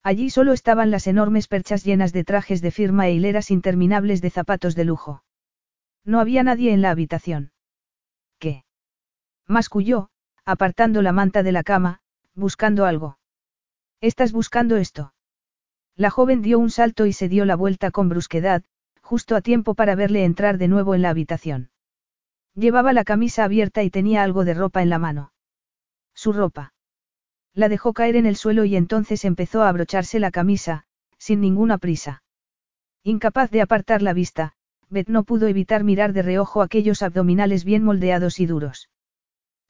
[0.04, 4.30] Allí solo estaban las enormes perchas llenas de trajes de firma e hileras interminables de
[4.30, 5.24] zapatos de lujo.
[6.04, 7.54] No había nadie en la habitación.
[8.40, 8.66] ¿Qué?
[9.46, 10.10] Masculló,
[10.44, 12.02] apartando la manta de la cama,
[12.36, 13.18] buscando algo.
[14.02, 15.14] ¿Estás buscando esto?
[15.96, 18.64] La joven dio un salto y se dio la vuelta con brusquedad,
[19.02, 21.70] justo a tiempo para verle entrar de nuevo en la habitación.
[22.54, 25.32] Llevaba la camisa abierta y tenía algo de ropa en la mano.
[26.18, 26.74] Su ropa.
[27.54, 30.86] La dejó caer en el suelo y entonces empezó a abrocharse la camisa,
[31.20, 32.24] sin ninguna prisa.
[33.04, 34.54] Incapaz de apartar la vista,
[34.90, 38.90] Beth no pudo evitar mirar de reojo aquellos abdominales bien moldeados y duros.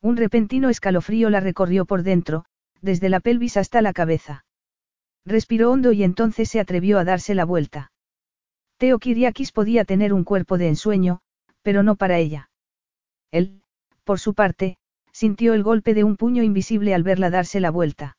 [0.02, 2.46] Un repentino escalofrío la recorrió por dentro,
[2.82, 4.46] desde la pelvis hasta la cabeza.
[5.26, 7.92] Respiró hondo y entonces se atrevió a darse la vuelta.
[8.78, 11.20] Teo Kiriakis podía tener un cuerpo de ensueño,
[11.62, 12.50] pero no para ella.
[13.32, 13.64] Él,
[14.06, 14.78] por su parte,
[15.18, 18.18] sintió el golpe de un puño invisible al verla darse la vuelta.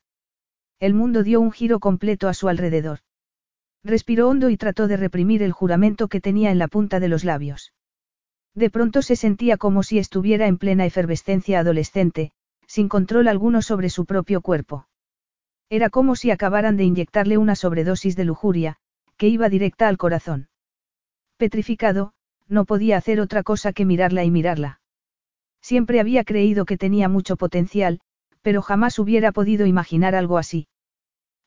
[0.81, 2.99] El mundo dio un giro completo a su alrededor.
[3.85, 7.23] Respiró hondo y trató de reprimir el juramento que tenía en la punta de los
[7.23, 7.73] labios.
[8.53, 12.33] De pronto se sentía como si estuviera en plena efervescencia adolescente,
[12.67, 14.89] sin control alguno sobre su propio cuerpo.
[15.71, 18.79] Era como si acabaran de inyectarle una sobredosis de lujuria,
[19.17, 20.49] que iba directa al corazón.
[21.37, 22.13] Petrificado,
[22.49, 24.81] no podía hacer otra cosa que mirarla y mirarla.
[25.61, 28.01] Siempre había creído que tenía mucho potencial,
[28.43, 30.69] pero jamás hubiera podido imaginar algo así.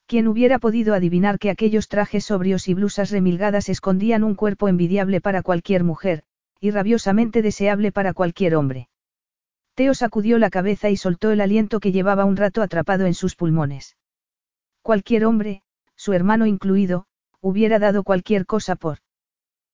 [0.06, 5.22] ¿Quién hubiera podido adivinar que aquellos trajes sobrios y blusas remilgadas escondían un cuerpo envidiable
[5.22, 6.24] para cualquier mujer,
[6.60, 8.90] y rabiosamente deseable para cualquier hombre?
[9.74, 13.36] Teo sacudió la cabeza y soltó el aliento que llevaba un rato atrapado en sus
[13.36, 13.96] pulmones.
[14.82, 15.64] Cualquier hombre,
[15.96, 17.06] su hermano incluido,
[17.40, 18.98] hubiera dado cualquier cosa por.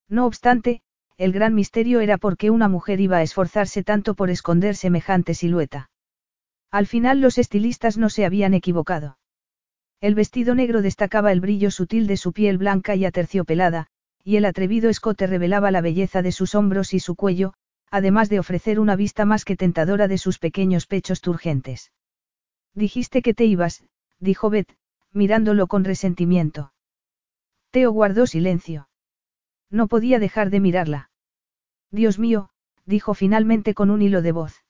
[0.07, 0.81] No obstante,
[1.17, 5.33] el gran misterio era por qué una mujer iba a esforzarse tanto por esconder semejante
[5.33, 5.89] silueta.
[6.69, 9.17] Al final los estilistas no se habían equivocado.
[9.99, 13.87] El vestido negro destacaba el brillo sutil de su piel blanca y aterciopelada,
[14.23, 17.53] y el atrevido escote revelaba la belleza de sus hombros y su cuello,
[17.89, 21.91] además de ofrecer una vista más que tentadora de sus pequeños pechos turgentes.
[22.75, 23.83] Dijiste que te ibas,
[24.19, 24.75] dijo Beth,
[25.13, 26.73] mirándolo con resentimiento.
[27.71, 28.87] Teo guardó silencio.
[29.69, 31.09] No podía dejar de mirarla.
[31.91, 32.49] Dios mío,
[32.85, 34.63] dijo finalmente con un hilo de voz.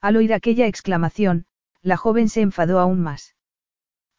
[0.00, 1.46] Al oír aquella exclamación,
[1.82, 3.34] la joven se enfadó aún más.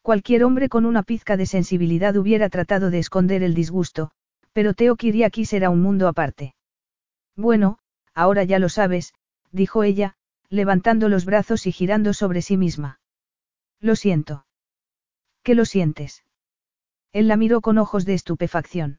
[0.02, 4.10] Cualquier hombre con una pizca de sensibilidad hubiera tratado de esconder el disgusto,
[4.52, 6.54] pero Teo Kiriakis era un mundo aparte.
[7.36, 7.78] Bueno,
[8.14, 9.14] ahora ya lo sabes,
[9.52, 10.16] dijo ella,
[10.48, 13.00] levantando los brazos y girando sobre sí misma.
[13.80, 14.44] Lo siento.
[15.42, 16.24] ¿Qué lo sientes?
[17.12, 18.98] Él la miró con ojos de estupefacción.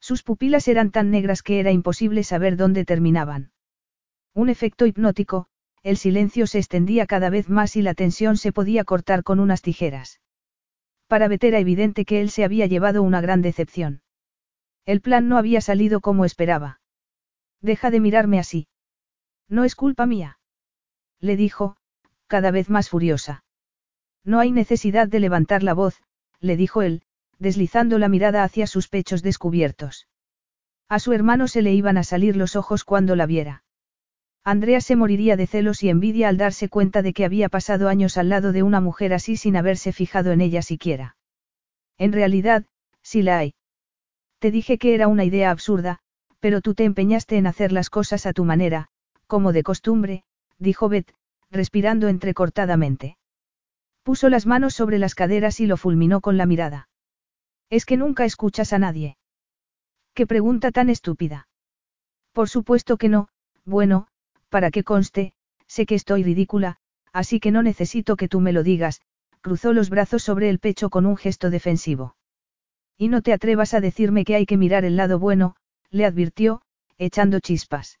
[0.00, 3.52] Sus pupilas eran tan negras que era imposible saber dónde terminaban.
[4.34, 5.46] Un efecto hipnótico,
[5.82, 9.62] el silencio se extendía cada vez más y la tensión se podía cortar con unas
[9.62, 10.20] tijeras.
[11.06, 14.02] Para Bet era evidente que él se había llevado una gran decepción.
[14.86, 16.80] El plan no había salido como esperaba.
[17.60, 18.68] Deja de mirarme así.
[19.48, 20.38] No es culpa mía.
[21.18, 21.76] Le dijo,
[22.26, 23.44] cada vez más furiosa.
[24.24, 26.00] No hay necesidad de levantar la voz,
[26.40, 27.02] le dijo él,
[27.40, 30.06] deslizando la mirada hacia sus pechos descubiertos.
[30.88, 33.64] A su hermano se le iban a salir los ojos cuando la viera.
[34.44, 38.16] Andrea se moriría de celos y envidia al darse cuenta de que había pasado años
[38.16, 41.16] al lado de una mujer así sin haberse fijado en ella siquiera.
[41.98, 42.64] En realidad,
[43.02, 43.54] sí la hay.
[44.38, 45.98] Te dije que era una idea absurda,
[46.40, 48.88] pero tú te empeñaste en hacer las cosas a tu manera,
[49.26, 50.24] como de costumbre,
[50.58, 51.14] dijo Beth,
[51.50, 53.16] respirando entrecortadamente.
[54.02, 56.89] Puso las manos sobre las caderas y lo fulminó con la mirada.
[57.70, 59.16] Es que nunca escuchas a nadie.
[60.12, 61.48] ¿Qué pregunta tan estúpida?
[62.32, 63.28] Por supuesto que no,
[63.64, 64.08] bueno,
[64.48, 65.32] para que conste,
[65.66, 66.78] sé que estoy ridícula,
[67.12, 69.00] así que no necesito que tú me lo digas,
[69.40, 72.16] cruzó los brazos sobre el pecho con un gesto defensivo.
[72.98, 75.54] Y no te atrevas a decirme que hay que mirar el lado bueno,
[75.90, 76.62] le advirtió,
[76.98, 78.00] echando chispas.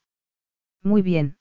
[0.82, 1.38] Muy bien.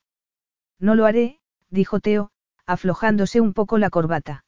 [0.79, 1.39] No lo haré,
[1.69, 2.31] dijo Teo,
[2.65, 4.45] aflojándose un poco la corbata.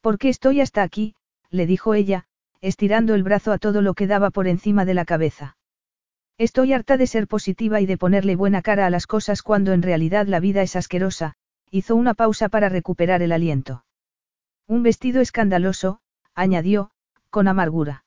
[0.00, 1.14] ¿Por qué estoy hasta aquí?
[1.50, 2.28] le dijo ella,
[2.60, 5.56] estirando el brazo a todo lo que daba por encima de la cabeza.
[6.38, 9.82] Estoy harta de ser positiva y de ponerle buena cara a las cosas cuando en
[9.82, 11.34] realidad la vida es asquerosa,
[11.70, 13.84] hizo una pausa para recuperar el aliento.
[14.66, 16.00] Un vestido escandaloso,
[16.34, 16.90] añadió,
[17.28, 18.04] con amargura.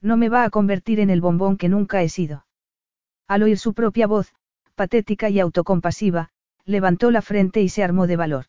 [0.00, 2.46] No me va a convertir en el bombón que nunca he sido.
[3.26, 4.34] Al oír su propia voz,
[4.74, 6.30] patética y autocompasiva,
[6.64, 8.46] levantó la frente y se armó de valor.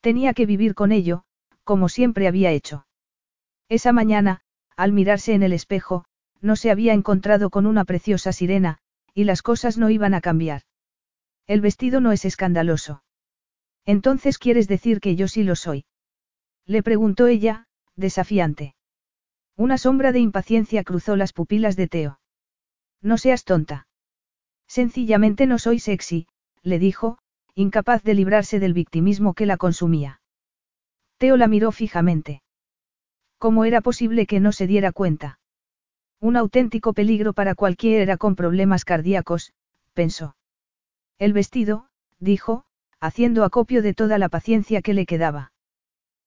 [0.00, 1.24] Tenía que vivir con ello,
[1.64, 2.86] como siempre había hecho.
[3.72, 4.42] Esa mañana,
[4.76, 6.04] al mirarse en el espejo,
[6.42, 8.76] no se había encontrado con una preciosa sirena,
[9.14, 10.64] y las cosas no iban a cambiar.
[11.46, 13.02] El vestido no es escandaloso.
[13.86, 15.86] Entonces quieres decir que yo sí lo soy.
[16.66, 17.66] Le preguntó ella,
[17.96, 18.74] desafiante.
[19.56, 22.20] Una sombra de impaciencia cruzó las pupilas de Teo.
[23.00, 23.86] No seas tonta.
[24.66, 26.26] Sencillamente no soy sexy,
[26.62, 27.16] le dijo,
[27.54, 30.20] incapaz de librarse del victimismo que la consumía.
[31.16, 32.42] Teo la miró fijamente.
[33.42, 35.40] ¿Cómo era posible que no se diera cuenta?
[36.20, 39.52] Un auténtico peligro para cualquiera con problemas cardíacos,
[39.94, 40.36] pensó.
[41.18, 41.88] El vestido,
[42.20, 42.62] dijo,
[43.00, 45.52] haciendo acopio de toda la paciencia que le quedaba.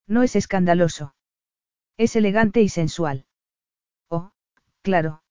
[0.06, 1.14] No es escandaloso.
[1.96, 3.24] Es elegante y sensual.
[4.10, 4.32] Oh,
[4.82, 5.22] claro.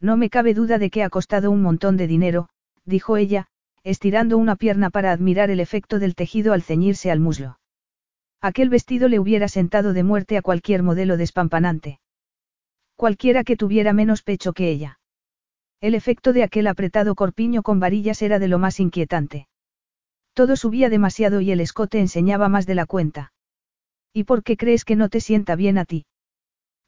[0.00, 2.48] No me cabe duda de que ha costado un montón de dinero,
[2.86, 3.48] dijo ella,
[3.82, 7.58] estirando una pierna para admirar el efecto del tejido al ceñirse al muslo.
[8.42, 12.00] Aquel vestido le hubiera sentado de muerte a cualquier modelo despampanante.
[12.96, 14.98] Cualquiera que tuviera menos pecho que ella.
[15.80, 19.46] El efecto de aquel apretado corpiño con varillas era de lo más inquietante.
[20.34, 23.32] Todo subía demasiado y el escote enseñaba más de la cuenta.
[24.12, 26.06] ¿Y por qué crees que no te sienta bien a ti?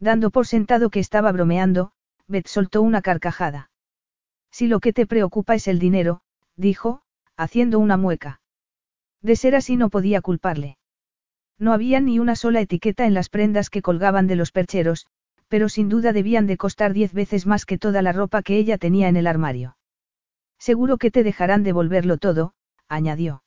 [0.00, 1.92] Dando por sentado que estaba bromeando,
[2.26, 3.70] Beth soltó una carcajada.
[4.50, 6.22] Si lo que te preocupa es el dinero,
[6.56, 7.02] dijo,
[7.36, 8.40] haciendo una mueca.
[9.22, 10.78] De ser así no podía culparle.
[11.58, 15.06] No había ni una sola etiqueta en las prendas que colgaban de los percheros,
[15.48, 18.78] pero sin duda debían de costar diez veces más que toda la ropa que ella
[18.78, 19.76] tenía en el armario.
[20.58, 22.54] Seguro que te dejarán devolverlo todo,
[22.88, 23.42] añadió.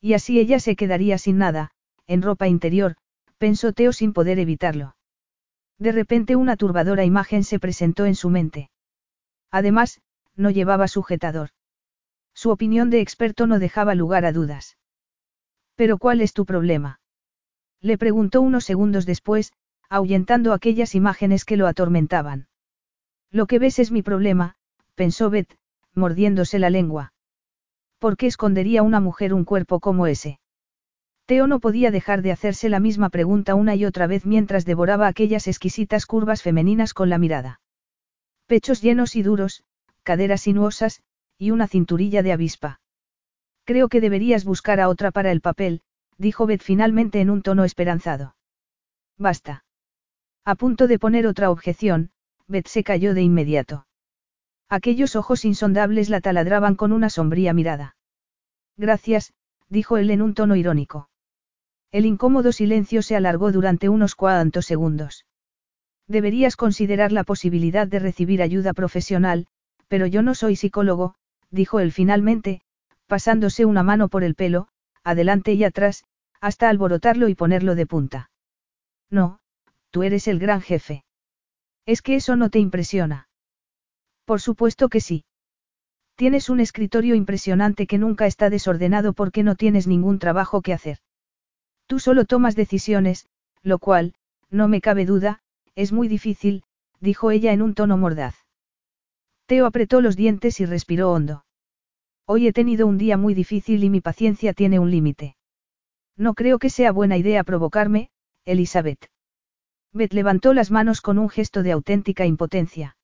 [0.00, 1.70] Y así ella se quedaría sin nada,
[2.06, 2.96] en ropa interior,
[3.38, 4.96] pensó Teo sin poder evitarlo.
[5.78, 8.70] De repente una turbadora imagen se presentó en su mente.
[9.50, 10.00] Además,
[10.36, 11.50] no llevaba sujetador.
[12.34, 14.78] Su opinión de experto no dejaba lugar a dudas.
[15.74, 16.99] ¿Pero cuál es tu problema?
[17.82, 19.52] Le preguntó unos segundos después,
[19.88, 22.48] ahuyentando aquellas imágenes que lo atormentaban.
[23.30, 24.56] Lo que ves es mi problema,
[24.94, 25.56] pensó Beth,
[25.94, 27.12] mordiéndose la lengua.
[27.98, 30.40] ¿Por qué escondería una mujer un cuerpo como ese?
[31.26, 35.06] Teo no podía dejar de hacerse la misma pregunta una y otra vez mientras devoraba
[35.06, 37.60] aquellas exquisitas curvas femeninas con la mirada.
[38.46, 39.62] Pechos llenos y duros,
[40.02, 41.02] caderas sinuosas,
[41.38, 42.80] y una cinturilla de avispa.
[43.64, 45.82] Creo que deberías buscar a otra para el papel,
[46.20, 48.36] dijo Beth finalmente en un tono esperanzado.
[49.16, 49.64] Basta.
[50.44, 52.10] A punto de poner otra objeción,
[52.46, 53.86] Beth se cayó de inmediato.
[54.68, 57.96] Aquellos ojos insondables la taladraban con una sombría mirada.
[58.76, 59.32] Gracias,
[59.70, 61.08] dijo él en un tono irónico.
[61.90, 65.24] El incómodo silencio se alargó durante unos cuantos segundos.
[66.06, 69.46] Deberías considerar la posibilidad de recibir ayuda profesional,
[69.88, 71.14] pero yo no soy psicólogo,
[71.50, 72.60] dijo él finalmente,
[73.06, 74.68] pasándose una mano por el pelo,
[75.02, 76.04] adelante y atrás,
[76.40, 78.30] hasta alborotarlo y ponerlo de punta.
[79.10, 79.40] No,
[79.90, 81.04] tú eres el gran jefe.
[81.86, 83.28] Es que eso no te impresiona.
[84.24, 85.24] Por supuesto que sí.
[86.14, 90.98] Tienes un escritorio impresionante que nunca está desordenado porque no tienes ningún trabajo que hacer.
[91.86, 93.26] Tú solo tomas decisiones,
[93.62, 94.14] lo cual,
[94.50, 95.40] no me cabe duda,
[95.74, 96.62] es muy difícil,
[97.00, 98.36] dijo ella en un tono mordaz.
[99.46, 101.44] Teo apretó los dientes y respiró hondo.
[102.26, 105.36] Hoy he tenido un día muy difícil y mi paciencia tiene un límite.
[106.20, 108.10] No creo que sea buena idea provocarme,
[108.44, 109.10] Elizabeth.
[109.94, 112.98] Beth levantó las manos con un gesto de auténtica impotencia.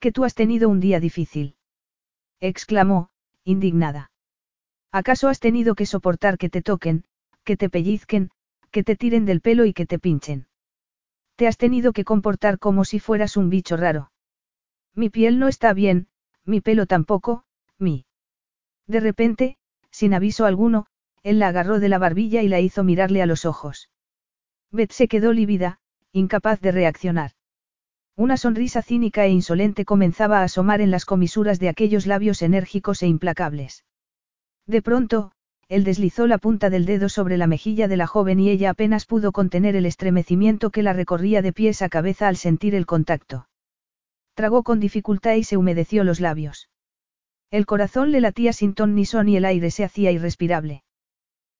[0.00, 1.54] Que tú has tenido un día difícil.
[2.40, 3.10] exclamó,
[3.44, 4.10] indignada.
[4.90, 7.04] ¿Acaso has tenido que soportar que te toquen,
[7.44, 8.32] que te pellizquen,
[8.72, 10.48] que te tiren del pelo y que te pinchen?
[11.36, 14.10] Te has tenido que comportar como si fueras un bicho raro.
[14.96, 16.08] Mi piel no está bien,
[16.44, 17.44] mi pelo tampoco,
[17.78, 18.04] mi.
[18.88, 19.58] De repente,
[19.92, 20.88] sin aviso alguno,
[21.22, 23.90] él la agarró de la barbilla y la hizo mirarle a los ojos.
[24.70, 25.78] Beth se quedó lívida,
[26.12, 27.32] incapaz de reaccionar.
[28.16, 33.02] Una sonrisa cínica e insolente comenzaba a asomar en las comisuras de aquellos labios enérgicos
[33.02, 33.84] e implacables.
[34.66, 35.32] De pronto,
[35.68, 39.04] él deslizó la punta del dedo sobre la mejilla de la joven y ella apenas
[39.04, 43.48] pudo contener el estremecimiento que la recorría de pies a cabeza al sentir el contacto.
[44.34, 46.70] Tragó con dificultad y se humedeció los labios.
[47.50, 50.84] El corazón le latía sin ton ni son y el aire se hacía irrespirable.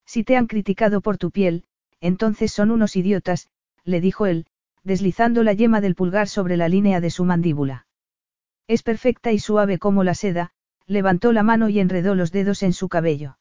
[0.07, 1.65] Si te han criticado por tu piel,
[1.99, 3.49] entonces son unos idiotas,
[3.83, 4.47] le dijo él,
[4.83, 7.87] deslizando la yema del pulgar sobre la línea de su mandíbula.
[8.67, 10.51] Es perfecta y suave como la seda,
[10.85, 13.37] levantó la mano y enredó los dedos en su cabello.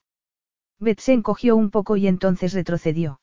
[0.80, 3.20] Beth se encogió un poco y entonces retrocedió.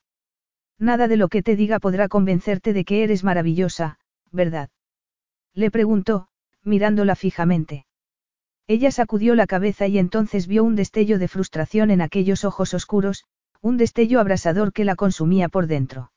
[0.80, 3.99] Nada de lo que te diga podrá convencerte de que eres maravillosa,
[4.32, 4.70] ¿verdad?
[5.53, 6.30] Le preguntó,
[6.64, 7.86] mirándola fijamente.
[8.68, 13.26] Ella sacudió la cabeza y entonces vio un destello de frustración en aquellos ojos oscuros,
[13.64, 16.11] un destello abrasador que la consumía por dentro.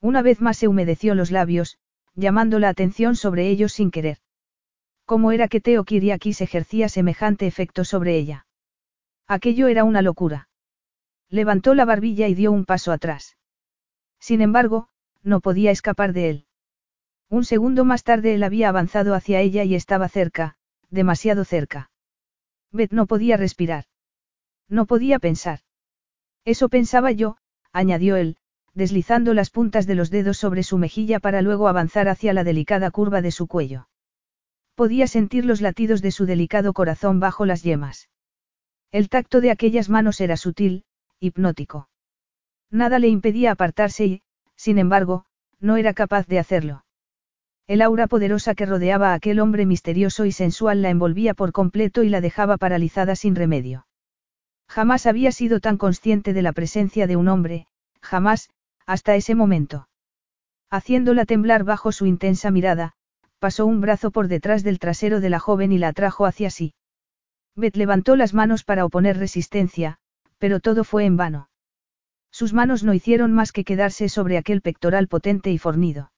[0.00, 1.78] Una vez más se humedeció los labios,
[2.14, 4.18] llamando la atención sobre ellos sin querer.
[5.04, 8.46] ¿Cómo era que Teo Kiriakis ejercía semejante efecto sobre ella?
[9.26, 10.48] Aquello era una locura.
[11.28, 13.36] Levantó la barbilla y dio un paso atrás.
[14.20, 14.88] Sin embargo,
[15.24, 16.46] no podía escapar de él.
[17.28, 20.56] Un segundo más tarde él había avanzado hacia ella y estaba cerca,
[20.88, 21.90] demasiado cerca.
[22.70, 23.86] Beth no podía respirar.
[24.68, 25.58] No podía pensar.
[26.50, 27.36] Eso pensaba yo,
[27.72, 28.36] añadió él,
[28.74, 32.90] deslizando las puntas de los dedos sobre su mejilla para luego avanzar hacia la delicada
[32.90, 33.86] curva de su cuello.
[34.74, 38.08] Podía sentir los latidos de su delicado corazón bajo las yemas.
[38.90, 40.82] El tacto de aquellas manos era sutil,
[41.20, 41.88] hipnótico.
[42.68, 44.22] Nada le impedía apartarse y,
[44.56, 45.26] sin embargo,
[45.60, 46.84] no era capaz de hacerlo.
[47.68, 52.02] El aura poderosa que rodeaba a aquel hombre misterioso y sensual la envolvía por completo
[52.02, 53.86] y la dejaba paralizada sin remedio.
[54.70, 57.66] Jamás había sido tan consciente de la presencia de un hombre,
[58.00, 58.50] jamás,
[58.86, 59.88] hasta ese momento.
[60.70, 62.92] Haciéndola temblar bajo su intensa mirada,
[63.40, 66.74] pasó un brazo por detrás del trasero de la joven y la atrajo hacia sí.
[67.56, 69.98] Beth levantó las manos para oponer resistencia,
[70.38, 71.50] pero todo fue en vano.
[72.30, 76.12] Sus manos no hicieron más que quedarse sobre aquel pectoral potente y fornido.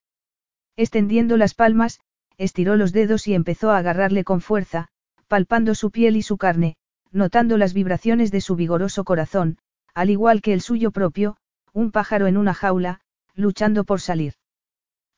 [0.77, 2.01] Extendiendo las palmas,
[2.37, 4.89] estiró los dedos y empezó a agarrarle con fuerza,
[5.27, 6.77] palpando su piel y su carne,
[7.13, 9.59] notando las vibraciones de su vigoroso corazón,
[9.95, 11.37] al igual que el suyo propio,
[11.73, 13.01] un pájaro en una jaula,
[13.35, 14.35] luchando por salir.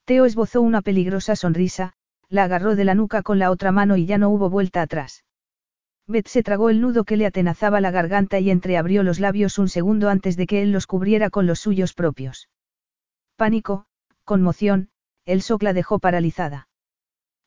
[0.05, 1.95] Teo esbozó una peligrosa sonrisa,
[2.29, 5.25] la agarró de la nuca con la otra mano y ya no hubo vuelta atrás.
[6.07, 9.69] Beth se tragó el nudo que le atenazaba la garganta y entreabrió los labios un
[9.69, 12.51] segundo antes de que él los cubriera con los suyos propios.
[13.37, 13.87] Pánico,
[14.25, 14.91] conmoción,
[15.25, 16.69] el shock la dejó paralizada.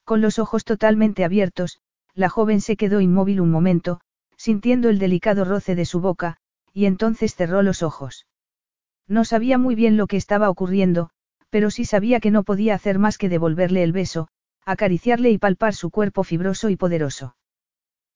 [0.03, 1.79] Con los ojos totalmente abiertos,
[2.15, 3.99] la joven se quedó inmóvil un momento,
[4.37, 6.37] sintiendo el delicado roce de su boca,
[6.73, 8.27] y entonces cerró los ojos.
[9.07, 11.09] No sabía muy bien lo que estaba ocurriendo,
[11.49, 14.27] pero sí sabía que no podía hacer más que devolverle el beso,
[14.65, 17.35] acariciarle y palpar su cuerpo fibroso y poderoso.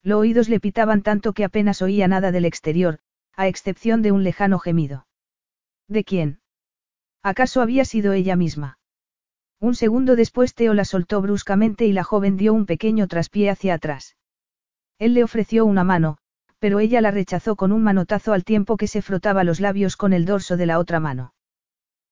[0.02, 2.98] Los oídos le pitaban tanto que apenas oía nada del exterior,
[3.34, 5.06] a excepción de un lejano gemido.
[5.88, 6.40] ¿De quién?
[7.22, 8.78] ¿Acaso había sido ella misma?
[9.60, 13.74] Un segundo después Teo la soltó bruscamente y la joven dio un pequeño traspié hacia
[13.74, 14.16] atrás.
[15.02, 16.18] Él le ofreció una mano,
[16.60, 20.12] pero ella la rechazó con un manotazo al tiempo que se frotaba los labios con
[20.12, 21.34] el dorso de la otra mano.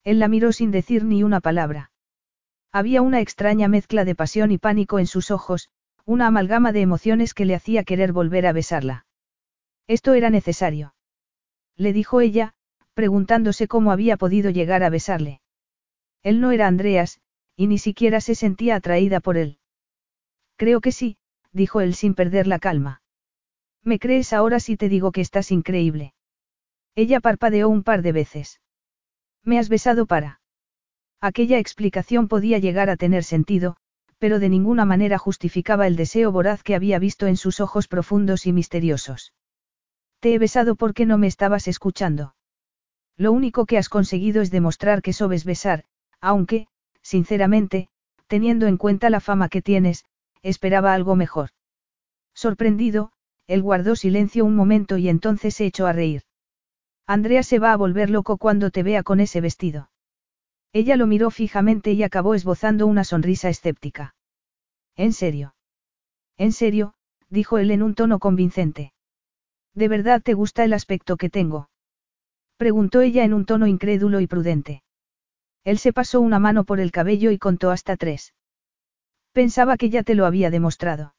[0.03, 1.93] Él la miró sin decir ni una palabra.
[2.73, 5.71] Había una extraña mezcla de pasión y pánico en sus ojos,
[6.05, 9.07] una amalgama de emociones que le hacía querer volver a besarla.
[9.87, 10.97] Esto era necesario.
[11.77, 12.55] Le dijo ella,
[12.95, 15.41] preguntándose cómo había podido llegar a besarle.
[16.25, 17.21] Él no era Andreas,
[17.55, 19.59] y ni siquiera se sentía atraída por él.
[20.57, 21.19] Creo que sí,
[21.53, 23.03] dijo él sin perder la calma.
[23.83, 26.15] ¿Me crees ahora si te digo que estás increíble?
[26.95, 28.61] Ella parpadeó un par de veces.
[29.45, 30.41] Me has besado para.
[31.21, 33.77] Aquella explicación podía llegar a tener sentido,
[34.19, 38.47] pero de ninguna manera justificaba el deseo voraz que había visto en sus ojos profundos
[38.47, 39.33] y misteriosos.
[40.21, 42.35] Te he besado porque no me estabas escuchando.
[43.17, 45.85] Lo único que has conseguido es demostrar que sobes besar,
[46.21, 46.69] aunque,
[47.03, 47.89] sinceramente,
[48.27, 50.05] teniendo en cuenta la fama que tienes,
[50.43, 51.51] esperaba algo mejor.
[52.35, 53.13] Sorprendido,
[53.47, 56.23] él guardó silencio un momento y entonces se echó a reír.
[57.07, 59.91] Andrea se va a volver loco cuando te vea con ese vestido.
[60.73, 64.15] Ella lo miró fijamente y acabó esbozando una sonrisa escéptica.
[64.97, 65.55] ¿En serio?
[66.37, 66.95] En serio,
[67.29, 68.93] dijo él en un tono convincente.
[69.75, 71.71] ¿De verdad te gusta el aspecto que tengo?
[72.57, 74.83] Preguntó ella en un tono incrédulo y prudente.
[75.65, 78.33] Él se pasó una mano por el cabello y contó hasta tres.
[79.33, 81.15] Pensaba que ya te lo había demostrado.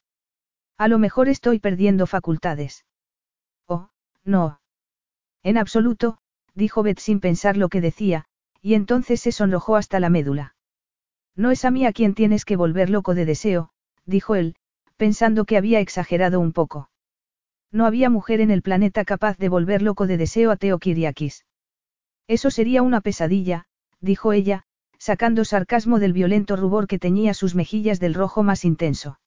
[0.77, 2.85] A lo mejor estoy perdiendo facultades.
[3.67, 3.89] Oh,
[4.23, 4.59] no.
[5.43, 6.17] En absoluto,
[6.53, 8.25] dijo Beth sin pensar lo que decía,
[8.61, 10.55] y entonces se sonrojó hasta la médula.
[11.35, 13.71] No es a mí a quien tienes que volver loco de deseo,
[14.05, 14.55] dijo él,
[14.97, 16.89] pensando que había exagerado un poco.
[17.71, 21.45] No había mujer en el planeta capaz de volver loco de deseo a Teo Kiriakis.
[22.27, 23.65] Eso sería una pesadilla,
[23.99, 24.65] dijo ella,
[25.01, 29.19] sacando sarcasmo del violento rubor que teñía sus mejillas del rojo más intenso.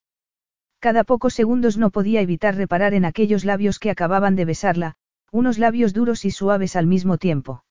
[0.79, 4.95] Cada pocos segundos no podía evitar reparar en aquellos labios que acababan de besarla,
[5.33, 7.65] unos labios duros y suaves al mismo tiempo.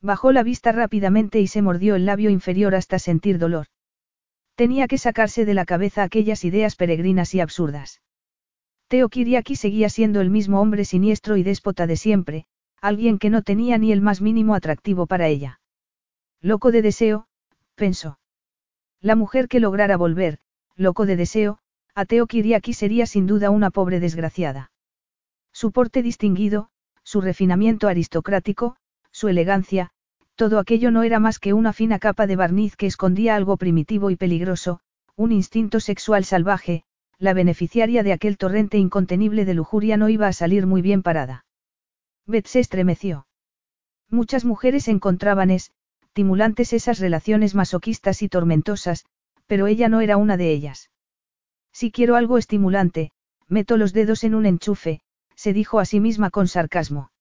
[0.00, 3.66] Bajó la vista rápidamente y se mordió el labio inferior hasta sentir dolor.
[4.56, 8.02] Tenía que sacarse de la cabeza aquellas ideas peregrinas y absurdas.
[8.88, 12.46] Teo Kiriaki seguía siendo el mismo hombre siniestro y déspota de siempre,
[12.80, 15.59] alguien que no tenía ni el más mínimo atractivo para ella.
[16.42, 17.26] Loco de deseo,
[17.74, 18.18] pensó.
[19.02, 20.38] La mujer que lograra volver,
[20.74, 21.58] loco de deseo,
[21.94, 24.70] a Teo Kiriaki sería sin duda una pobre desgraciada.
[25.52, 26.70] Su porte distinguido,
[27.02, 28.76] su refinamiento aristocrático,
[29.10, 29.90] su elegancia,
[30.34, 34.10] todo aquello no era más que una fina capa de barniz que escondía algo primitivo
[34.10, 34.80] y peligroso,
[35.16, 36.84] un instinto sexual salvaje,
[37.18, 41.44] la beneficiaria de aquel torrente incontenible de lujuria no iba a salir muy bien parada.
[42.24, 43.26] Beth se estremeció.
[44.08, 45.50] Muchas mujeres encontraban
[46.10, 49.04] estimulantes esas relaciones masoquistas y tormentosas,
[49.46, 50.90] pero ella no era una de ellas.
[51.72, 53.12] Si quiero algo estimulante,
[53.46, 55.02] meto los dedos en un enchufe,
[55.36, 57.12] se dijo a sí misma con sarcasmo.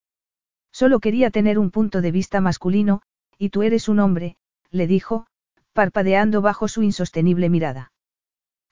[0.72, 3.04] Solo quería tener un punto de vista masculino,
[3.38, 4.38] y tú eres un hombre,
[4.72, 5.28] le dijo,
[5.74, 7.92] parpadeando bajo su insostenible mirada.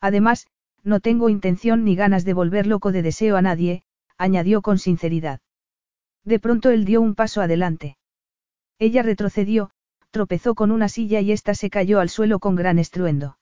[0.02, 0.48] Además,
[0.84, 3.84] no tengo intención ni ganas de volver loco de deseo a nadie,
[4.18, 5.42] añadió con sinceridad.
[6.26, 7.98] De pronto él dio un paso adelante.
[8.80, 9.72] Ella retrocedió,
[10.12, 13.38] tropezó con una silla y ésta se cayó al suelo con gran estruendo.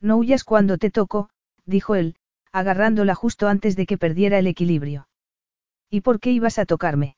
[0.00, 1.30] No huyas cuando te toco,
[1.64, 2.16] dijo él,
[2.52, 5.08] agarrándola justo antes de que perdiera el equilibrio.
[5.90, 7.16] ¿Y por qué ibas a tocarme?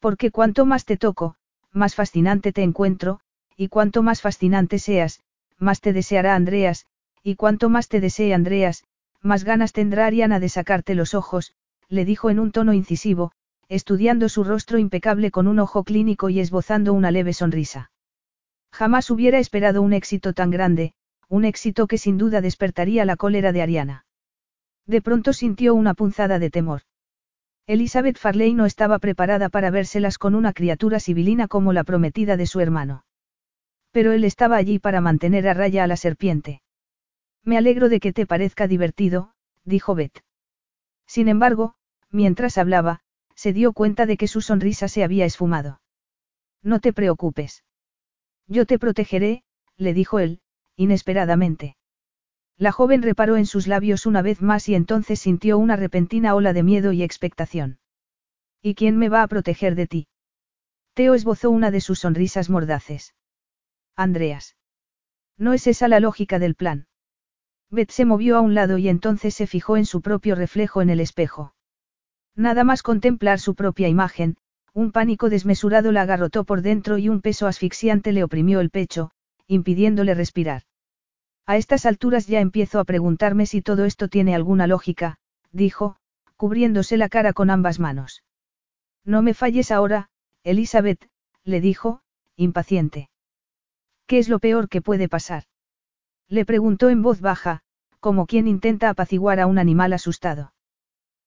[0.00, 1.36] Porque cuanto más te toco,
[1.72, 3.20] más fascinante te encuentro,
[3.56, 5.20] y cuanto más fascinante seas,
[5.58, 6.86] más te deseará Andreas,
[7.22, 8.84] y cuanto más te desee Andreas,
[9.22, 11.54] más ganas tendrá Ariana de sacarte los ojos,
[11.88, 13.32] le dijo en un tono incisivo,
[13.68, 17.90] estudiando su rostro impecable con un ojo clínico y esbozando una leve sonrisa.
[18.72, 20.94] Jamás hubiera esperado un éxito tan grande,
[21.28, 24.06] un éxito que sin duda despertaría la cólera de Ariana.
[24.86, 26.82] De pronto sintió una punzada de temor.
[27.66, 32.46] Elizabeth Farley no estaba preparada para vérselas con una criatura sibilina como la prometida de
[32.46, 33.04] su hermano.
[33.90, 36.60] Pero él estaba allí para mantener a raya a la serpiente.
[37.42, 39.32] Me alegro de que te parezca divertido,
[39.64, 40.24] dijo Beth.
[41.06, 41.74] Sin embargo,
[42.10, 43.00] mientras hablaba,
[43.34, 45.80] se dio cuenta de que su sonrisa se había esfumado.
[46.62, 47.64] No te preocupes.
[48.46, 49.44] Yo te protegeré,
[49.76, 50.40] le dijo él,
[50.76, 51.76] inesperadamente.
[52.56, 56.52] La joven reparó en sus labios una vez más y entonces sintió una repentina ola
[56.52, 57.78] de miedo y expectación.
[58.62, 60.08] ¿Y quién me va a proteger de ti?
[60.94, 63.14] Teo esbozó una de sus sonrisas mordaces.
[63.96, 64.56] Andreas.
[65.36, 66.86] No es esa la lógica del plan.
[67.70, 70.90] Beth se movió a un lado y entonces se fijó en su propio reflejo en
[70.90, 71.54] el espejo.
[72.36, 74.36] Nada más contemplar su propia imagen,
[74.72, 79.12] un pánico desmesurado la agarrotó por dentro y un peso asfixiante le oprimió el pecho,
[79.46, 80.62] impidiéndole respirar.
[81.46, 85.18] A estas alturas ya empiezo a preguntarme si todo esto tiene alguna lógica,
[85.52, 85.96] dijo,
[86.36, 88.24] cubriéndose la cara con ambas manos.
[89.04, 90.08] No me falles ahora,
[90.42, 91.08] Elizabeth,
[91.44, 92.00] le dijo,
[92.36, 93.10] impaciente.
[94.06, 95.44] ¿Qué es lo peor que puede pasar?
[96.28, 97.60] Le preguntó en voz baja,
[98.00, 100.52] como quien intenta apaciguar a un animal asustado.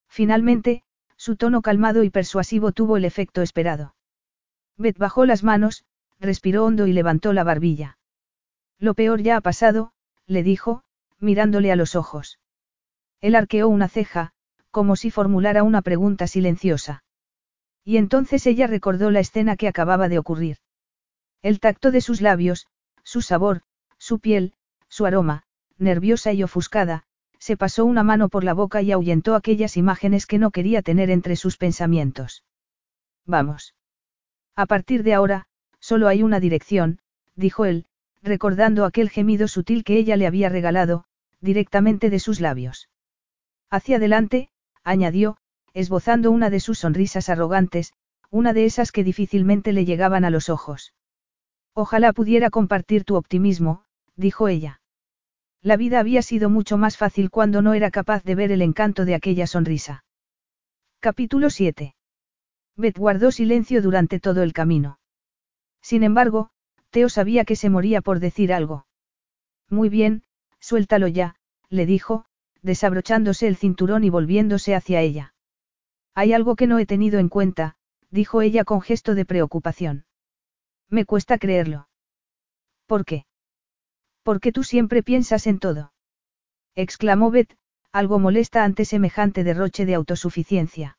[0.10, 0.84] Finalmente,
[1.18, 3.96] su tono calmado y persuasivo tuvo el efecto esperado.
[4.78, 5.84] Beth bajó las manos,
[6.20, 7.98] respiró hondo y levantó la barbilla.
[8.80, 9.92] Lo peor ya ha pasado,
[10.28, 10.84] le dijo,
[11.20, 12.40] mirándole a los ojos.
[13.20, 14.34] Él arqueó una ceja,
[14.70, 17.04] como si formulara una pregunta silenciosa.
[17.84, 20.58] Y entonces ella recordó la escena que acababa de ocurrir.
[21.42, 22.68] El tacto de sus labios,
[23.04, 23.62] su sabor,
[23.98, 24.54] su piel,
[24.88, 25.44] su aroma,
[25.78, 27.06] nerviosa y ofuscada,
[27.40, 31.10] se pasó una mano por la boca y ahuyentó aquellas imágenes que no quería tener
[31.10, 32.44] entre sus pensamientos.
[33.26, 33.76] Vamos.
[34.56, 35.48] A partir de ahora,
[35.80, 37.00] solo hay una dirección,
[37.36, 37.86] dijo él,
[38.24, 41.06] recordando aquel gemido sutil que ella le había regalado,
[41.40, 42.90] directamente de sus labios.
[43.70, 44.50] Hacia adelante,
[44.84, 45.38] añadió,
[45.74, 47.94] esbozando una de sus sonrisas arrogantes,
[48.30, 50.94] una de esas que difícilmente le llegaban a los ojos.
[51.74, 53.84] Ojalá pudiera compartir tu optimismo,
[54.16, 54.82] dijo ella.
[55.62, 59.06] La vida había sido mucho más fácil cuando no era capaz de ver el encanto
[59.06, 60.04] de aquella sonrisa.
[61.00, 61.96] Capítulo 7.
[62.76, 65.00] Beth guardó silencio durante todo el camino.
[65.82, 66.50] Sin embargo,
[66.92, 68.86] Teo sabía que se moría por decir algo.
[69.70, 70.24] Muy bien,
[70.60, 71.36] suéltalo ya,
[71.70, 72.26] le dijo,
[72.62, 75.34] desabrochándose el cinturón y volviéndose hacia ella.
[76.14, 77.76] Hay algo que no he tenido en cuenta,
[78.10, 80.06] dijo ella con gesto de preocupación.
[80.90, 81.90] Me cuesta creerlo.
[82.86, 83.26] ¿Por qué?
[84.28, 85.94] Porque tú siempre piensas en todo.
[86.76, 87.56] exclamó Beth,
[87.94, 90.98] algo molesta ante semejante derroche de autosuficiencia.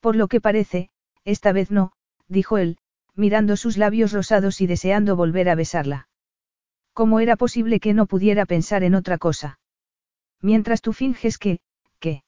[0.00, 0.90] Por lo que parece,
[1.24, 1.92] esta vez no,
[2.28, 2.76] dijo él,
[3.14, 6.10] mirando sus labios rosados y deseando volver a besarla.
[6.92, 9.58] ¿Cómo era posible que no pudiera pensar en otra cosa?
[10.42, 11.60] Mientras tú finges que,
[11.98, 12.24] ¿qué?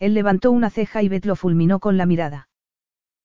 [0.00, 2.48] Él levantó una ceja y Beth lo fulminó con la mirada.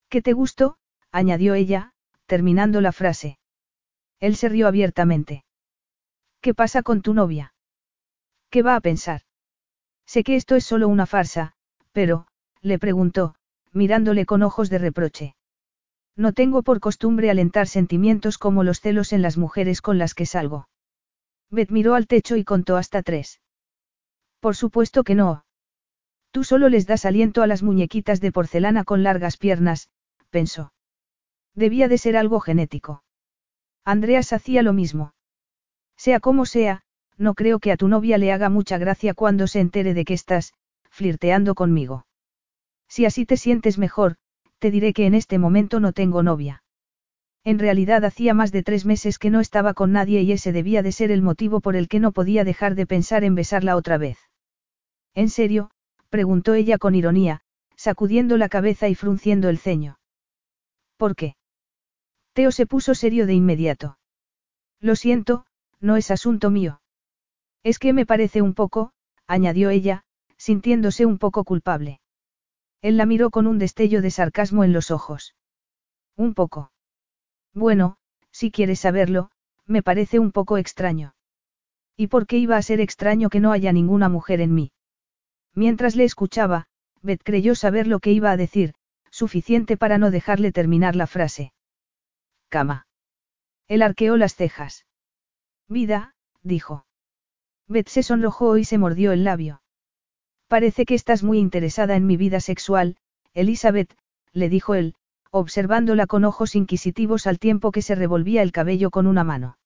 [0.09, 0.77] ¿Qué te gustó?
[1.11, 1.93] añadió ella,
[2.27, 3.39] terminando la frase.
[4.19, 5.43] Él se rió abiertamente.
[6.43, 7.53] ¿Qué pasa con tu novia?
[8.49, 9.21] ¿Qué va a pensar?
[10.05, 11.53] Sé que esto es solo una farsa,
[11.93, 12.27] pero,
[12.59, 13.35] le preguntó,
[13.71, 15.35] mirándole con ojos de reproche.
[16.17, 20.25] No tengo por costumbre alentar sentimientos como los celos en las mujeres con las que
[20.25, 20.67] salgo.
[21.49, 23.39] Beth miró al techo y contó hasta tres.
[24.41, 25.45] Por supuesto que no.
[26.31, 29.87] Tú solo les das aliento a las muñequitas de porcelana con largas piernas,
[30.29, 30.73] pensó.
[31.55, 33.01] Debía de ser algo genético.
[33.85, 35.13] Andreas hacía lo mismo.
[36.03, 36.81] Sea como sea,
[37.17, 40.13] no creo que a tu novia le haga mucha gracia cuando se entere de que
[40.13, 40.53] estás,
[40.89, 42.05] flirteando conmigo.
[42.89, 44.17] Si así te sientes mejor,
[44.59, 46.61] te diré que en este momento no tengo novia.
[47.45, 50.81] En realidad hacía más de tres meses que no estaba con nadie y ese debía
[50.83, 53.97] de ser el motivo por el que no podía dejar de pensar en besarla otra
[53.97, 54.17] vez.
[55.15, 55.71] ¿En serio?
[56.09, 57.39] preguntó ella con ironía,
[57.77, 59.99] sacudiendo la cabeza y frunciendo el ceño.
[60.97, 61.37] ¿Por qué?
[62.33, 63.97] Teo se puso serio de inmediato.
[64.81, 65.45] Lo siento,
[65.83, 66.81] no es asunto mío.
[67.61, 68.93] Es que me parece un poco,
[69.27, 70.05] añadió ella,
[70.37, 71.99] sintiéndose un poco culpable.
[72.81, 75.35] Él la miró con un destello de sarcasmo en los ojos.
[76.15, 76.71] Un poco.
[77.53, 77.97] Bueno,
[78.31, 79.29] si quieres saberlo,
[79.65, 81.15] me parece un poco extraño.
[81.97, 84.71] ¿Y por qué iba a ser extraño que no haya ninguna mujer en mí?
[85.53, 86.67] Mientras le escuchaba,
[87.01, 88.73] Beth creyó saber lo que iba a decir,
[89.11, 91.53] suficiente para no dejarle terminar la frase.
[92.47, 92.87] Cama.
[93.67, 94.85] Él arqueó las cejas.
[95.69, 96.85] Vida, dijo.
[97.67, 99.61] Beth se sonrojó y se mordió el labio.
[100.47, 102.97] Parece que estás muy interesada en mi vida sexual,
[103.33, 103.95] Elizabeth,
[104.33, 104.95] le dijo él,
[105.31, 109.57] observándola con ojos inquisitivos al tiempo que se revolvía el cabello con una mano.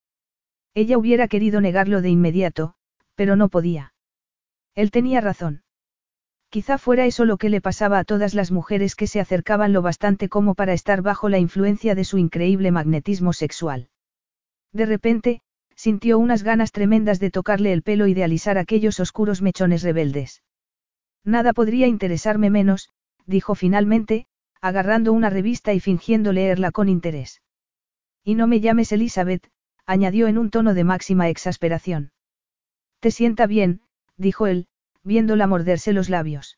[0.74, 2.76] Ella hubiera querido negarlo de inmediato,
[3.16, 3.94] pero no podía.
[4.76, 5.64] Él tenía razón.
[6.50, 9.82] Quizá fuera eso lo que le pasaba a todas las mujeres que se acercaban lo
[9.82, 13.90] bastante como para estar bajo la influencia de su increíble magnetismo sexual.
[14.72, 15.42] De repente,
[15.78, 20.44] sintió unas ganas tremendas de tocarle el pelo y de alisar aquellos oscuros mechones rebeldes.
[21.24, 22.90] Nada podría interesarme menos,
[23.28, 24.26] dijo finalmente,
[24.60, 27.44] agarrando una revista y fingiendo leerla con interés.
[28.24, 29.48] Y no me llames Elizabeth,
[29.86, 32.12] añadió en un tono de máxima exasperación.
[33.00, 33.82] Te sienta bien,
[34.18, 34.68] dijo él,
[35.04, 36.58] viéndola morderse los labios.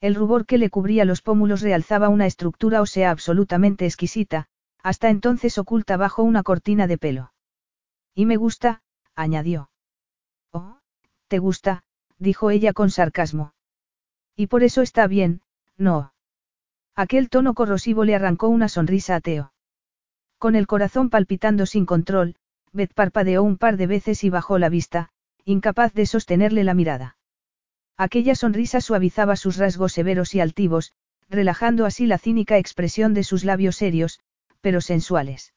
[0.00, 4.46] El rubor que le cubría los pómulos realzaba una estructura ósea absolutamente exquisita,
[4.80, 7.32] hasta entonces oculta bajo una cortina de pelo.
[8.18, 8.82] Y me gusta,
[9.14, 9.70] añadió.
[10.50, 10.80] Oh,
[11.28, 11.84] te gusta,
[12.18, 13.54] dijo ella con sarcasmo.
[14.34, 15.40] Y por eso está bien,
[15.76, 16.12] no.
[16.96, 19.52] Aquel tono corrosivo le arrancó una sonrisa a.
[20.36, 22.34] Con el corazón palpitando sin control,
[22.72, 25.10] Beth parpadeó un par de veces y bajó la vista,
[25.44, 27.16] incapaz de sostenerle la mirada.
[27.96, 30.92] Aquella sonrisa suavizaba sus rasgos severos y altivos,
[31.28, 34.18] relajando así la cínica expresión de sus labios serios,
[34.60, 35.54] pero sensuales.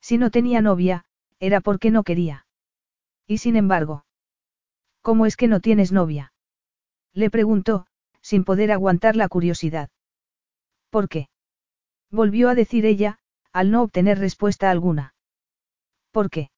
[0.00, 1.04] Si no tenía novia,
[1.46, 2.46] era porque no quería.
[3.26, 4.04] Y sin embargo.
[5.02, 6.32] ¿Cómo es que no tienes novia?
[7.12, 7.86] Le preguntó,
[8.22, 9.90] sin poder aguantar la curiosidad.
[10.90, 11.28] ¿Por qué?
[12.10, 13.18] Volvió a decir ella,
[13.52, 15.14] al no obtener respuesta alguna.
[16.10, 16.50] ¿Por qué?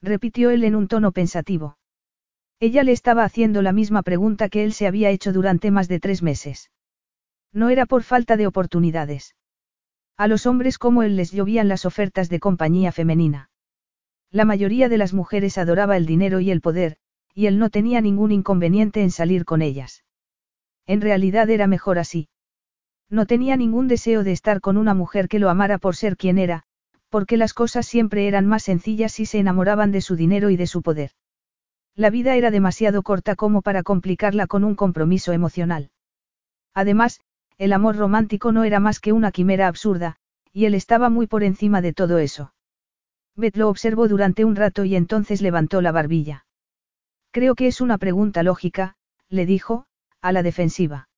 [0.00, 1.78] repitió él en un tono pensativo.
[2.60, 5.98] Ella le estaba haciendo la misma pregunta que él se había hecho durante más de
[5.98, 6.70] tres meses.
[7.52, 9.34] No era por falta de oportunidades.
[10.16, 13.50] A los hombres como él les llovían las ofertas de compañía femenina.
[14.34, 16.96] La mayoría de las mujeres adoraba el dinero y el poder,
[17.34, 20.02] y él no tenía ningún inconveniente en salir con ellas.
[20.88, 22.28] En realidad era mejor así.
[23.08, 26.38] No tenía ningún deseo de estar con una mujer que lo amara por ser quien
[26.38, 26.64] era,
[27.10, 30.66] porque las cosas siempre eran más sencillas si se enamoraban de su dinero y de
[30.66, 31.12] su poder.
[31.94, 35.92] La vida era demasiado corta como para complicarla con un compromiso emocional.
[36.74, 37.20] Además,
[37.56, 40.16] el amor romántico no era más que una quimera absurda,
[40.52, 42.53] y él estaba muy por encima de todo eso.
[43.36, 46.46] Beth lo observó durante un rato y entonces levantó la barbilla.
[47.32, 48.96] Creo que es una pregunta lógica,
[49.28, 49.86] le dijo,
[50.20, 51.08] a la defensiva.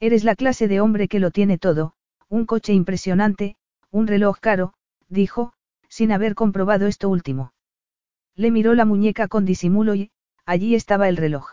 [0.00, 1.94] Eres la clase de hombre que lo tiene todo,
[2.28, 3.56] un coche impresionante,
[3.90, 4.74] un reloj caro,
[5.08, 5.52] dijo,
[5.88, 7.52] sin haber comprobado esto último.
[8.34, 10.10] Le miró la muñeca con disimulo y,
[10.44, 11.52] allí estaba el reloj.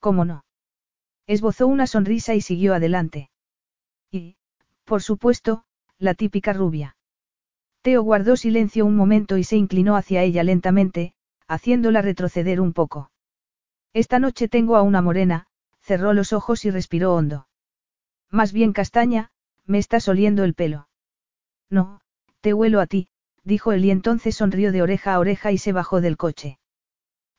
[0.00, 0.44] ¿Cómo no?
[1.26, 3.30] Esbozó una sonrisa y siguió adelante.
[4.10, 4.36] Y,
[4.84, 5.64] por supuesto,
[5.98, 6.96] la típica rubia.
[7.82, 11.14] Teo guardó silencio un momento y se inclinó hacia ella lentamente,
[11.46, 13.10] haciéndola retroceder un poco.
[13.92, 15.46] Esta noche tengo a una morena,
[15.80, 17.48] cerró los ojos y respiró hondo.
[18.30, 19.30] Más bien castaña,
[19.64, 20.88] me estás oliendo el pelo.
[21.70, 22.00] No,
[22.40, 23.08] te huelo a ti,
[23.44, 26.58] dijo él y entonces sonrió de oreja a oreja y se bajó del coche.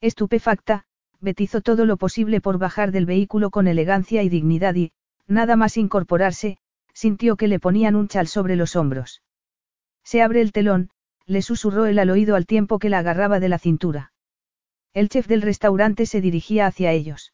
[0.02, 0.86] Estupefacta,
[1.20, 4.94] betizó todo lo posible por bajar del vehículo con elegancia y dignidad y,
[5.28, 6.58] nada más incorporarse,
[6.94, 9.22] sintió que le ponían un chal sobre los hombros.
[10.04, 10.90] Se abre el telón,
[11.26, 14.12] le susurró él al oído al tiempo que la agarraba de la cintura.
[14.94, 17.34] El chef del restaurante se dirigía hacia ellos.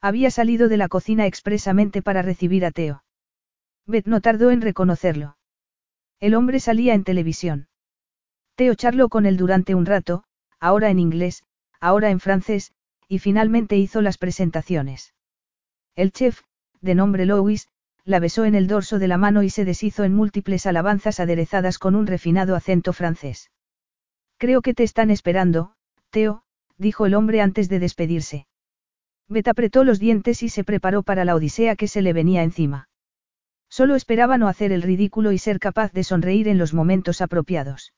[0.00, 3.02] Había salido de la cocina expresamente para recibir a Teo.
[3.86, 5.36] Beth no tardó en reconocerlo.
[6.20, 7.68] El hombre salía en televisión.
[8.56, 10.24] Teo charló con él durante un rato,
[10.60, 11.44] ahora en inglés,
[11.80, 12.72] ahora en francés,
[13.08, 15.14] y finalmente hizo las presentaciones.
[15.94, 16.42] El chef,
[16.80, 17.68] de nombre Louis,
[18.06, 21.78] la besó en el dorso de la mano y se deshizo en múltiples alabanzas aderezadas
[21.78, 23.50] con un refinado acento francés.
[24.38, 25.72] Creo que te están esperando,
[26.10, 26.44] Teo,
[26.78, 28.46] dijo el hombre antes de despedirse.
[29.28, 32.88] Bet apretó los dientes y se preparó para la odisea que se le venía encima.
[33.68, 37.92] Solo esperaba no hacer el ridículo y ser capaz de sonreír en los momentos apropiados.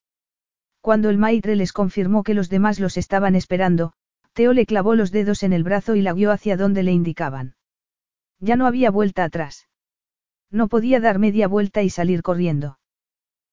[0.80, 3.92] Cuando el maitre les confirmó que los demás los estaban esperando,
[4.32, 7.56] Teo le clavó los dedos en el brazo y la guió hacia donde le indicaban.
[8.40, 9.67] Ya no había vuelta atrás.
[10.50, 12.78] No podía dar media vuelta y salir corriendo.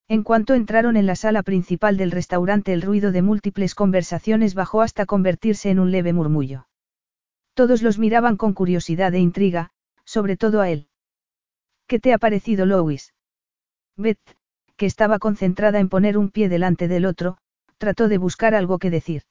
[0.08, 4.82] En cuanto entraron en la sala principal del restaurante el ruido de múltiples conversaciones bajó
[4.82, 6.68] hasta convertirse en un leve murmullo.
[7.56, 9.72] Todos los miraban con curiosidad e intriga,
[10.04, 10.88] sobre todo a él.
[11.88, 13.14] ¿Qué te ha parecido Lois?
[13.98, 14.20] Beth,
[14.76, 17.38] que estaba concentrada en poner un pie delante del otro,
[17.78, 19.24] trató de buscar algo que decir.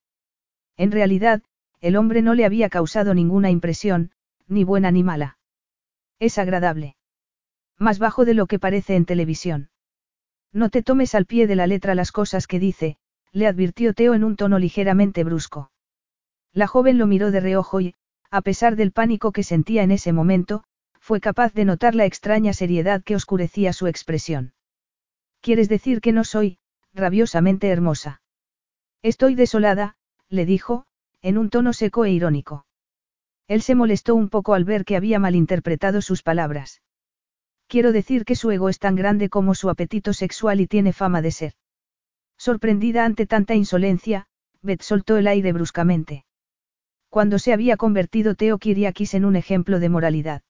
[0.77, 1.43] En realidad,
[1.81, 4.11] el hombre no le había causado ninguna impresión,
[4.49, 5.39] ni buena ni mala.
[6.19, 6.97] Es agradable.
[7.79, 9.71] Más bajo de lo que parece en televisión.
[10.53, 12.97] No te tomes al pie de la letra las cosas que dice,
[13.33, 15.73] le advirtió Teo en un tono ligeramente brusco.
[16.53, 17.95] La joven lo miró de reojo y,
[18.31, 20.63] a pesar del pánico que sentía en ese momento,
[21.01, 24.55] fue capaz de notar la extraña seriedad que oscurecía su expresión.
[25.41, 26.59] ¿Quieres decir que no soy,
[26.95, 28.23] rabiosamente hermosa?
[29.03, 29.97] Estoy desolada,
[30.29, 30.87] le dijo,
[31.21, 32.67] en un tono seco e irónico.
[33.49, 36.81] Él se molestó un poco al ver que había malinterpretado sus palabras.
[37.75, 41.23] Quiero decir que su ego es tan grande como su apetito sexual y tiene fama
[41.23, 41.55] de ser.
[42.39, 44.29] Sorprendida ante tanta insolencia,
[44.63, 46.25] Beth soltó el aire bruscamente.
[47.09, 50.43] Cuando se había convertido Teo Kiriakis en un ejemplo de moralidad.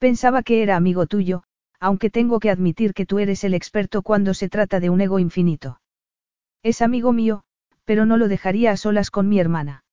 [0.00, 1.44] Pensaba que era amigo tuyo,
[1.78, 5.20] aunque tengo que admitir que tú eres el experto cuando se trata de un ego
[5.20, 5.80] infinito.
[6.64, 7.44] Es amigo mío,
[7.84, 9.84] pero no lo dejaría a solas con mi hermana.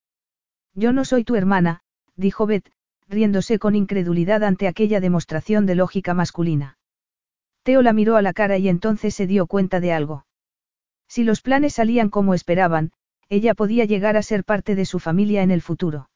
[0.74, 1.82] Yo no soy tu hermana,
[2.16, 2.68] dijo Beth,
[3.10, 6.78] riéndose con incredulidad ante aquella demostración de lógica masculina.
[7.64, 10.26] Teo la miró a la cara y entonces se dio cuenta de algo.
[11.08, 12.92] Si los planes salían como esperaban,
[13.28, 16.08] ella podía llegar a ser parte de su familia en el futuro.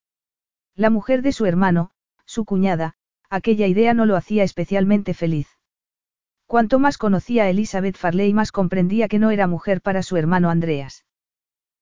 [0.77, 1.91] La mujer de su hermano,
[2.27, 2.95] su cuñada,
[3.29, 5.49] aquella idea no lo hacía especialmente feliz.
[6.47, 10.49] Cuanto más conocía a Elizabeth Farley más comprendía que no era mujer para su hermano
[10.49, 11.05] Andreas.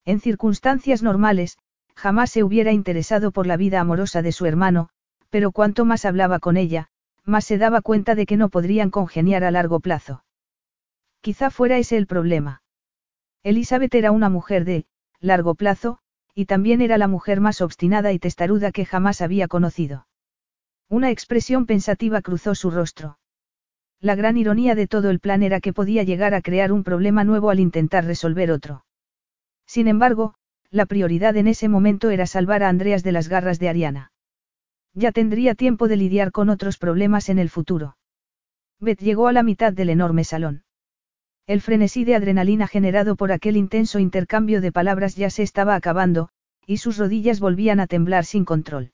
[0.07, 1.59] En circunstancias normales,
[1.95, 4.89] jamás se hubiera interesado por la vida amorosa de su hermano,
[5.33, 6.89] pero cuanto más hablaba con ella,
[7.25, 10.25] más se daba cuenta de que no podrían congeniar a largo plazo.
[11.23, 12.63] Quizá fuera ese el problema.
[13.43, 14.85] Elizabeth era una mujer de,
[15.21, 16.01] largo plazo,
[16.35, 20.07] y también era la mujer más obstinada y testaruda que jamás había conocido.
[20.91, 23.19] Una expresión pensativa cruzó su rostro.
[24.01, 27.25] La gran ironía de todo el plan era que podía llegar a crear un problema
[27.25, 28.85] nuevo al intentar resolver otro.
[29.65, 30.35] Sin embargo,
[30.71, 34.12] la prioridad en ese momento era salvar a Andreas de las garras de Ariana.
[34.95, 37.97] Ya tendría tiempo de lidiar con otros problemas en el futuro.
[38.79, 40.65] Beth llegó a la mitad del enorme salón.
[41.47, 46.29] El frenesí de adrenalina generado por aquel intenso intercambio de palabras ya se estaba acabando,
[46.67, 48.93] y sus rodillas volvían a temblar sin control.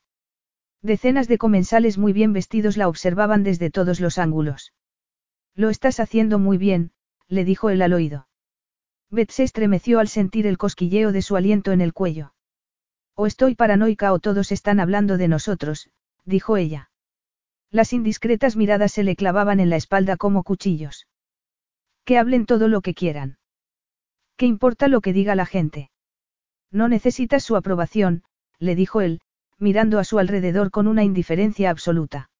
[0.82, 4.72] Decenas de comensales muy bien vestidos la observaban desde todos los ángulos.
[5.54, 6.92] Lo estás haciendo muy bien,
[7.26, 8.28] le dijo él al oído.
[9.10, 12.32] Beth se estremeció al sentir el cosquilleo de su aliento en el cuello.
[13.20, 15.90] O estoy paranoica o todos están hablando de nosotros,
[16.24, 16.92] dijo ella.
[17.68, 21.08] Las indiscretas miradas se le clavaban en la espalda como cuchillos.
[22.04, 23.38] Que hablen todo lo que quieran.
[24.36, 25.90] ¿Qué importa lo que diga la gente?
[26.70, 28.22] No necesitas su aprobación,
[28.60, 29.20] le dijo él,
[29.58, 32.30] mirando a su alrededor con una indiferencia absoluta.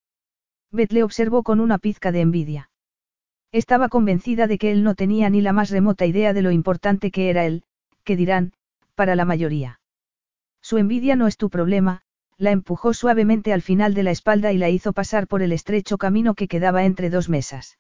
[0.71, 2.71] Beth le observó con una pizca de envidia.
[3.51, 7.11] Estaba convencida de que él no tenía ni la más remota idea de lo importante
[7.11, 7.65] que era él,
[8.05, 8.53] que dirán,
[8.95, 9.78] para la mayoría.
[10.61, 12.03] Su envidia no es tu problema,
[12.37, 15.99] la empujó suavemente al final de la espalda y la hizo pasar por el estrecho
[15.99, 17.79] camino que quedaba entre dos mesas.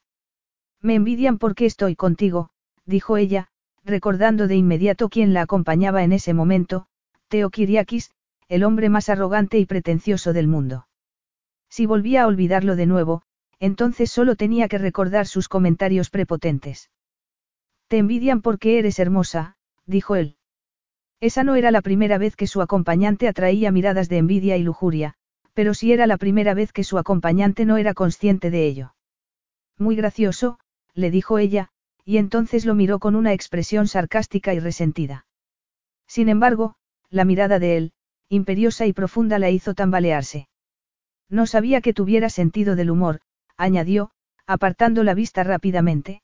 [0.81, 2.51] Me envidian porque estoy contigo,
[2.85, 3.49] dijo ella,
[3.85, 6.87] recordando de inmediato quién la acompañaba en ese momento,
[7.29, 8.11] Teo Kiriakis,
[8.49, 10.89] el hombre más arrogante y pretencioso del mundo.
[11.69, 13.23] Si volvía a olvidarlo de nuevo,
[13.61, 16.91] entonces solo tenía que recordar sus comentarios prepotentes.
[17.89, 20.38] Te envidian porque eres hermosa, dijo él.
[21.21, 25.15] Esa no era la primera vez que su acompañante atraía miradas de envidia y lujuria,
[25.53, 28.95] pero sí era la primera vez que su acompañante no era consciente de ello.
[29.77, 30.61] Muy gracioso,
[30.95, 31.71] le dijo ella,
[32.05, 35.27] y entonces lo miró con una expresión sarcástica y resentida.
[36.07, 36.77] Sin embargo,
[37.11, 37.93] la mirada de él,
[38.29, 40.49] imperiosa y profunda, la hizo tambalearse.
[41.29, 43.21] No sabía que tuviera sentido del humor,
[43.57, 44.11] añadió,
[44.47, 46.23] apartando la vista rápidamente.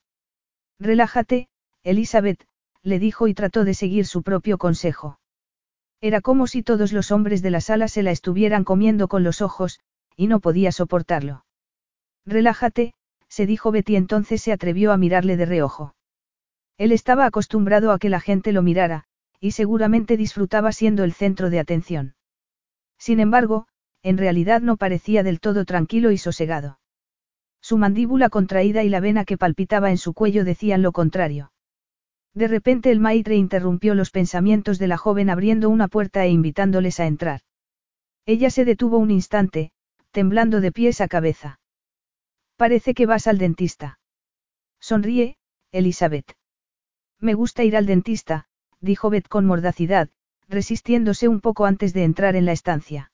[0.78, 1.48] Relájate,
[1.82, 2.46] Elizabeth,
[2.84, 5.18] le dijo y trató de seguir su propio consejo.
[6.00, 9.40] Era como si todos los hombres de la sala se la estuvieran comiendo con los
[9.40, 9.80] ojos,
[10.16, 11.46] y no podía soportarlo.
[12.26, 12.92] Relájate,
[13.28, 15.94] se dijo Betty entonces se atrevió a mirarle de reojo.
[16.76, 19.04] Él estaba acostumbrado a que la gente lo mirara,
[19.40, 22.14] y seguramente disfrutaba siendo el centro de atención.
[22.98, 23.66] Sin embargo,
[24.02, 26.78] en realidad no parecía del todo tranquilo y sosegado.
[27.62, 31.50] Su mandíbula contraída y la vena que palpitaba en su cuello decían lo contrario.
[32.34, 36.98] De repente el maitre interrumpió los pensamientos de la joven abriendo una puerta e invitándoles
[36.98, 37.40] a entrar.
[38.26, 39.70] Ella se detuvo un instante,
[40.10, 41.60] temblando de pies a cabeza.
[42.56, 43.98] Parece que vas al dentista.
[44.80, 45.36] Sonríe,
[45.72, 46.36] Elizabeth.
[47.20, 48.46] Me gusta ir al dentista,
[48.80, 50.08] dijo Beth con mordacidad,
[50.48, 53.12] resistiéndose un poco antes de entrar en la estancia.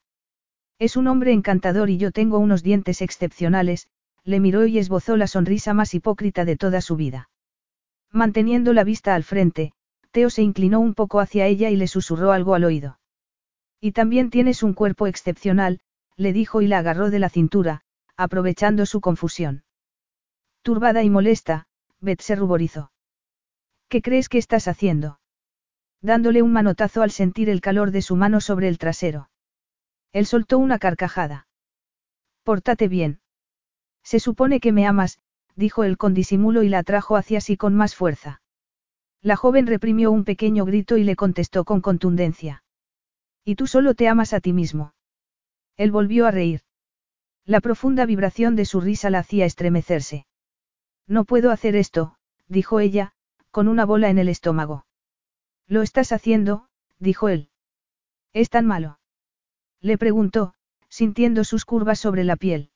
[0.79, 3.89] Es un hombre encantador y yo tengo unos dientes excepcionales,
[4.25, 7.29] le miró y esbozó la sonrisa más hipócrita de toda su vida.
[8.13, 9.73] Manteniendo la vista al frente,
[10.11, 12.99] Teo se inclinó un poco hacia ella y le susurró algo al oído.
[13.81, 15.81] Y también tienes un cuerpo excepcional,
[16.17, 17.83] le dijo y la agarró de la cintura,
[18.17, 19.65] aprovechando su confusión.
[20.63, 21.67] Turbada y molesta,
[22.01, 22.93] Beth se ruborizó.
[23.89, 25.21] ¿Qué crees que estás haciendo?
[26.03, 29.31] Dándole un manotazo al sentir el calor de su mano sobre el trasero.
[30.13, 31.47] Él soltó una carcajada.
[32.43, 33.21] Pórtate bien.
[34.03, 35.19] Se supone que me amas,
[35.61, 38.43] dijo él con disimulo y la atrajo hacia sí con más fuerza.
[39.23, 42.65] La joven reprimió un pequeño grito y le contestó con contundencia.
[43.45, 44.95] Y tú solo te amas a ti mismo.
[45.77, 46.63] Él volvió a reír.
[47.45, 50.27] La profunda vibración de su risa la hacía estremecerse.
[51.07, 52.17] No puedo hacer esto,
[52.49, 53.13] dijo ella,
[53.51, 54.87] con una bola en el estómago.
[55.67, 56.69] Lo estás haciendo,
[56.99, 57.51] dijo él.
[58.33, 58.99] ¿Es tan malo?
[59.81, 60.55] Le preguntó,
[60.89, 62.71] sintiendo sus curvas sobre la piel.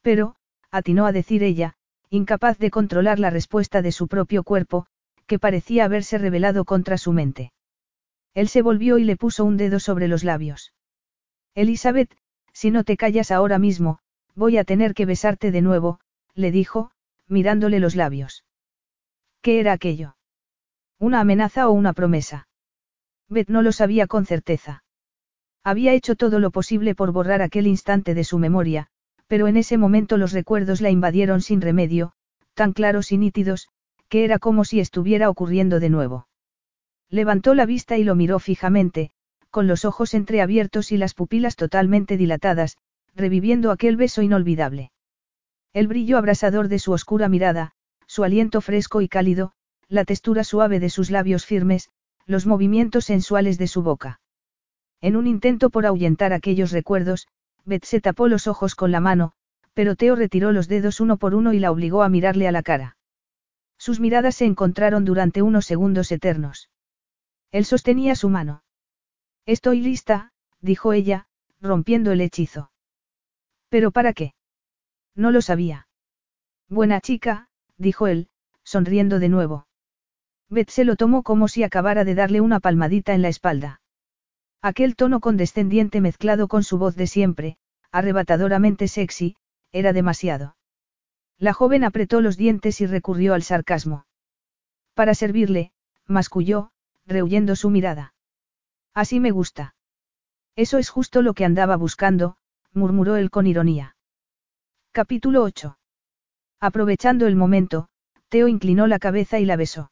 [0.00, 0.36] Pero,
[0.70, 1.76] atinó a decir ella,
[2.12, 4.84] incapaz de controlar la respuesta de su propio cuerpo,
[5.26, 7.54] que parecía haberse rebelado contra su mente.
[8.34, 10.74] Él se volvió y le puso un dedo sobre los labios.
[11.54, 12.14] Elizabeth,
[12.52, 13.98] si no te callas ahora mismo,
[14.34, 16.00] voy a tener que besarte de nuevo,
[16.34, 16.90] le dijo,
[17.28, 18.44] mirándole los labios.
[19.40, 20.16] ¿Qué era aquello?
[20.98, 22.46] ¿Una amenaza o una promesa?
[23.30, 24.84] Beth no lo sabía con certeza.
[25.64, 28.90] Había hecho todo lo posible por borrar aquel instante de su memoria,
[29.32, 32.12] pero en ese momento los recuerdos la invadieron sin remedio,
[32.52, 33.68] tan claros y nítidos,
[34.10, 36.28] que era como si estuviera ocurriendo de nuevo.
[37.08, 39.10] Levantó la vista y lo miró fijamente,
[39.48, 42.76] con los ojos entreabiertos y las pupilas totalmente dilatadas,
[43.14, 44.92] reviviendo aquel beso inolvidable.
[45.72, 47.72] El brillo abrasador de su oscura mirada,
[48.06, 49.52] su aliento fresco y cálido,
[49.88, 51.88] la textura suave de sus labios firmes,
[52.26, 54.20] los movimientos sensuales de su boca.
[55.00, 57.28] En un intento por ahuyentar aquellos recuerdos,
[57.64, 59.32] Beth se tapó los ojos con la mano,
[59.74, 62.62] pero Teo retiró los dedos uno por uno y la obligó a mirarle a la
[62.62, 62.96] cara.
[63.78, 66.70] Sus miradas se encontraron durante unos segundos eternos.
[67.50, 68.62] Él sostenía su mano.
[69.44, 71.26] Estoy lista, dijo ella,
[71.60, 72.70] rompiendo el hechizo.
[73.68, 74.34] ¿Pero para qué?
[75.14, 75.88] No lo sabía.
[76.68, 78.28] Buena chica, dijo él,
[78.64, 79.66] sonriendo de nuevo.
[80.48, 83.81] Beth se lo tomó como si acabara de darle una palmadita en la espalda.
[84.62, 87.56] Aquel tono condescendiente mezclado con su voz de siempre,
[87.90, 89.36] arrebatadoramente sexy,
[89.72, 90.56] era demasiado.
[91.36, 94.06] La joven apretó los dientes y recurrió al sarcasmo.
[94.94, 95.72] Para servirle,
[96.06, 96.70] masculló,
[97.06, 98.14] rehuyendo su mirada.
[98.94, 99.74] Así me gusta.
[100.54, 102.36] Eso es justo lo que andaba buscando,
[102.72, 103.96] murmuró él con ironía.
[104.92, 105.76] Capítulo 8.
[106.60, 107.88] Aprovechando el momento,
[108.28, 109.90] Teo inclinó la cabeza y la besó.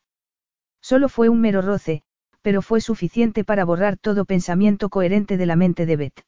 [0.80, 2.04] Solo fue un mero roce,
[2.42, 6.24] pero fue suficiente para borrar todo pensamiento coherente de la mente de Beth.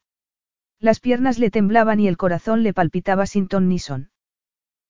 [0.79, 4.11] Las piernas le temblaban y el corazón le palpitaba sin ton ni son.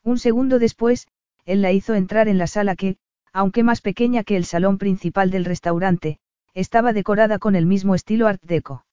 [0.02, 1.06] Un segundo después,
[1.44, 2.96] él la hizo entrar en la sala que,
[3.32, 6.18] aunque más pequeña que el salón principal del restaurante,
[6.54, 8.84] estaba decorada con el mismo estilo art deco.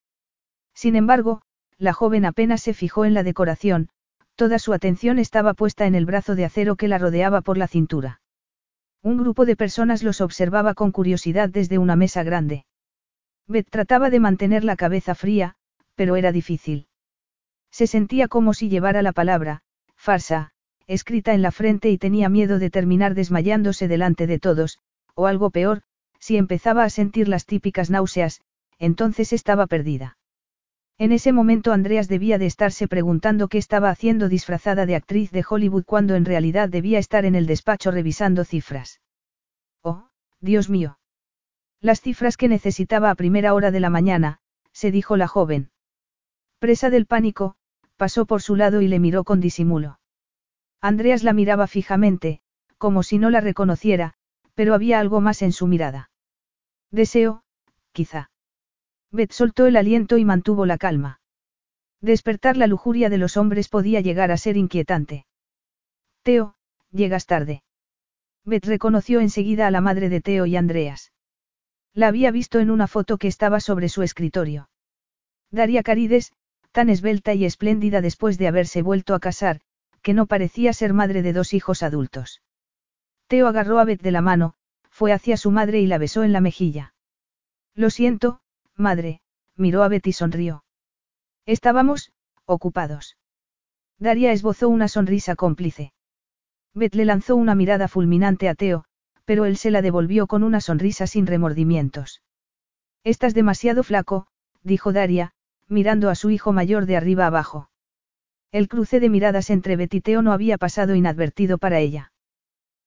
[0.73, 1.41] Sin embargo,
[1.77, 3.89] la joven apenas se fijó en la decoración,
[4.35, 7.68] toda su atención estaba puesta en el brazo de acero que la rodeaba por la
[7.68, 8.22] cintura.
[9.01, 12.65] Un grupo de personas los observaba con curiosidad desde una mesa grande.
[13.47, 15.55] Beth trataba de mantener la cabeza fría,
[15.95, 16.88] pero era difícil.
[17.71, 19.61] Se sentía como si llevara la palabra,
[19.95, 20.51] farsa,
[20.85, 24.80] escrita en la frente y tenía miedo de terminar desmayándose delante de todos,
[25.15, 25.81] o algo peor,
[26.19, 28.41] si empezaba a sentir las típicas náuseas,
[28.77, 30.18] entonces estaba perdida.
[30.99, 35.45] En ese momento Andreas debía de estarse preguntando qué estaba haciendo disfrazada de actriz de
[35.49, 38.99] Hollywood cuando en realidad debía estar en el despacho revisando cifras.
[39.81, 40.09] Oh,
[40.41, 40.99] Dios mío.
[41.80, 44.39] Las cifras que necesitaba a primera hora de la mañana,
[44.73, 45.71] se dijo la joven.
[46.59, 47.55] Presa del pánico,
[47.95, 50.01] pasó por su lado y le miró con disimulo.
[50.81, 52.41] Andreas la miraba fijamente,
[52.77, 54.15] como si no la reconociera,
[54.53, 56.11] pero había algo más en su mirada.
[56.91, 57.43] Deseo,
[57.93, 58.31] quizá.
[59.11, 61.19] Beth soltó el aliento y mantuvo la calma.
[62.02, 65.26] Despertar la lujuria de los hombres podía llegar a ser inquietante.
[66.23, 66.56] Teo,
[66.91, 67.64] llegas tarde.
[68.45, 71.11] Beth reconoció enseguida a la madre de Teo y Andreas.
[71.94, 74.69] La había visto en una foto que estaba sobre su escritorio.
[75.52, 76.31] Daria Carides,
[76.72, 79.61] tan esbelta y espléndida después de haberse vuelto a casar,
[80.02, 82.41] que no parecía ser madre de dos hijos adultos.
[83.27, 84.53] Teo agarró a Beth de la mano,
[84.90, 86.94] fue hacia su madre y la besó en la mejilla.
[87.73, 88.41] Lo siento,
[88.80, 89.22] madre,
[89.56, 90.64] miró a Beth y sonrió.
[91.45, 92.11] Estábamos,
[92.45, 93.18] ocupados.
[93.99, 95.93] Daria esbozó una sonrisa cómplice.
[96.73, 98.85] Beth le lanzó una mirada fulminante a Teo,
[99.26, 102.23] pero él se la devolvió con una sonrisa sin remordimientos.
[103.03, 104.27] Estás demasiado flaco,
[104.64, 105.34] dijo Daria,
[105.68, 107.69] mirando a su hijo mayor de arriba abajo.
[108.51, 112.11] El cruce de miradas entre Beth y Teo no había pasado inadvertido para ella.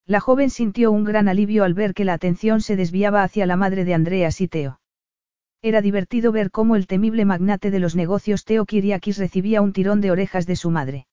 [0.06, 3.56] La joven sintió un gran alivio al ver que la atención se desviaba hacia la
[3.56, 4.80] madre de Andreas y Teo.
[5.62, 10.00] Era divertido ver cómo el temible magnate de los negocios Teo Kiriakis recibía un tirón
[10.00, 11.06] de orejas de su madre.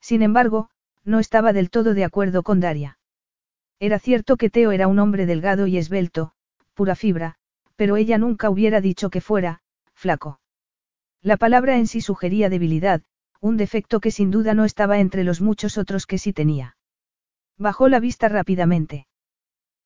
[0.00, 0.70] Sin embargo,
[1.04, 2.98] no estaba del todo de acuerdo con Daria.
[3.80, 6.32] Era cierto que Teo era un hombre delgado y esbelto,
[6.74, 7.34] pura fibra,
[7.74, 9.60] pero ella nunca hubiera dicho que fuera,
[9.92, 10.40] flaco.
[11.20, 13.02] La palabra en sí sugería debilidad,
[13.40, 16.76] un defecto que sin duda no estaba entre los muchos otros que sí tenía.
[17.58, 19.08] Bajó la vista rápidamente.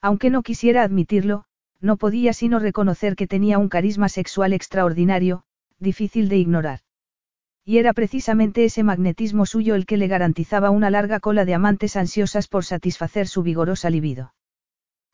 [0.02, 1.44] Aunque no quisiera admitirlo,
[1.80, 5.44] no podía sino reconocer que tenía un carisma sexual extraordinario,
[5.78, 6.80] difícil de ignorar.
[7.64, 11.96] Y era precisamente ese magnetismo suyo el que le garantizaba una larga cola de amantes
[11.96, 14.34] ansiosas por satisfacer su vigorosa libido.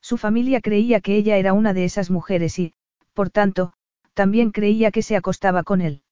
[0.01, 2.75] Su familia creía que ella era una de esas mujeres y,
[3.13, 3.73] por tanto,
[4.15, 6.03] también creía que se acostaba con él.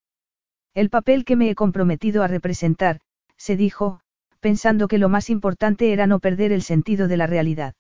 [0.75, 3.01] El papel que me he comprometido a representar,
[3.37, 4.01] se dijo,
[4.41, 7.75] pensando que lo más importante era no perder el sentido de la realidad.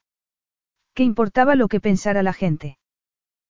[0.94, 2.78] ¿Qué importaba lo que pensara la gente?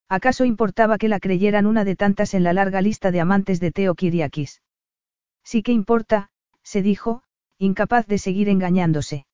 [0.08, 3.72] ¿Acaso importaba que la creyeran una de tantas en la larga lista de amantes de
[3.72, 4.62] Teo Kiriakis?
[5.42, 6.30] Sí que importa,
[6.62, 7.22] se dijo,
[7.58, 9.26] incapaz de seguir engañándose.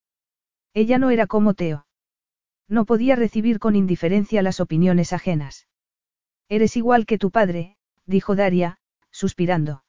[0.72, 1.86] Ella no era como Teo.
[2.68, 5.66] No podía recibir con indiferencia las opiniones ajenas.
[6.48, 7.76] Eres igual que tu padre,
[8.06, 8.78] dijo Daria,
[9.10, 9.84] suspirando.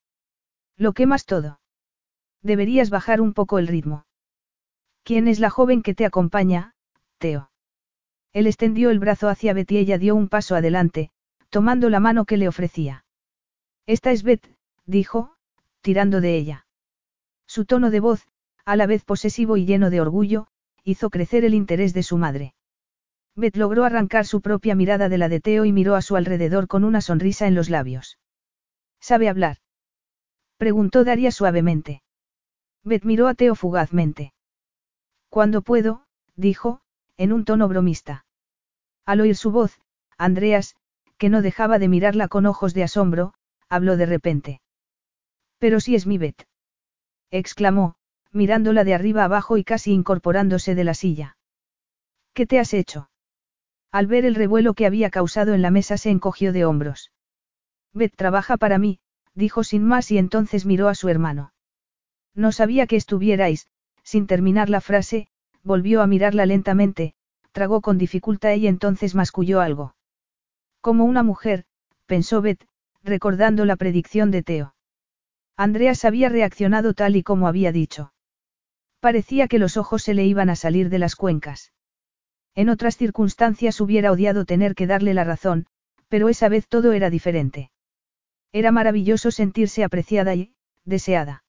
[0.76, 1.60] Lo quemas todo.
[2.41, 4.06] Deberías bajar un poco el ritmo.
[5.04, 6.74] ¿Quién es la joven que te acompaña,
[7.18, 7.48] Teo?
[8.34, 11.11] Él extendió el brazo hacia Betty y ella dio un paso adelante,
[11.49, 13.06] tomando la mano que le ofrecía.
[13.85, 14.45] Esta es Beth,
[14.85, 15.35] dijo,
[15.81, 16.68] tirando de ella.
[17.47, 18.27] Su tono de voz,
[18.65, 20.47] a la vez posesivo y lleno de orgullo,
[20.84, 22.53] hizo crecer el interés de su madre.
[23.35, 26.68] Beth logró arrancar su propia mirada de la de Teo y miró a su alrededor
[26.68, 28.19] con una sonrisa en los labios.
[28.99, 29.57] ¿Sabe hablar?
[30.57, 32.03] Preguntó Daria suavemente.
[32.84, 34.34] Beth miró a Teo fugazmente.
[35.30, 36.03] Cuando puedo,
[36.35, 36.81] dijo,
[37.20, 38.26] en un tono bromista.
[39.06, 39.78] Al oír su voz,
[40.18, 40.78] Andreas,
[41.18, 43.34] que no dejaba de mirarla con ojos de asombro,
[43.68, 44.62] habló de repente.
[45.58, 46.48] Pero si es mi Bet.
[47.30, 47.96] exclamó,
[48.32, 51.38] mirándola de arriba abajo y casi incorporándose de la silla.
[52.34, 53.10] ¿Qué te has hecho?
[53.91, 57.12] Al ver el revuelo que había causado en la mesa se encogió de hombros.
[57.91, 59.00] Bet trabaja para mí,
[59.34, 61.52] dijo sin más y entonces miró a su hermano.
[62.34, 63.68] No sabía que estuvierais,
[64.04, 65.28] sin terminar la frase,
[65.70, 67.14] volvió a mirarla lentamente,
[67.52, 69.94] tragó con dificultad y entonces masculló algo.
[70.82, 71.66] Como una mujer,
[72.08, 72.66] pensó Beth,
[73.04, 74.74] recordando la predicción de Teo.
[75.56, 78.14] Andreas había reaccionado tal y como había dicho.
[79.00, 81.72] Parecía que los ojos se le iban a salir de las cuencas.
[82.56, 85.68] En otras circunstancias hubiera odiado tener que darle la razón,
[86.08, 87.70] pero esa vez todo era diferente.
[88.52, 91.44] Era maravilloso sentirse apreciada y, deseada.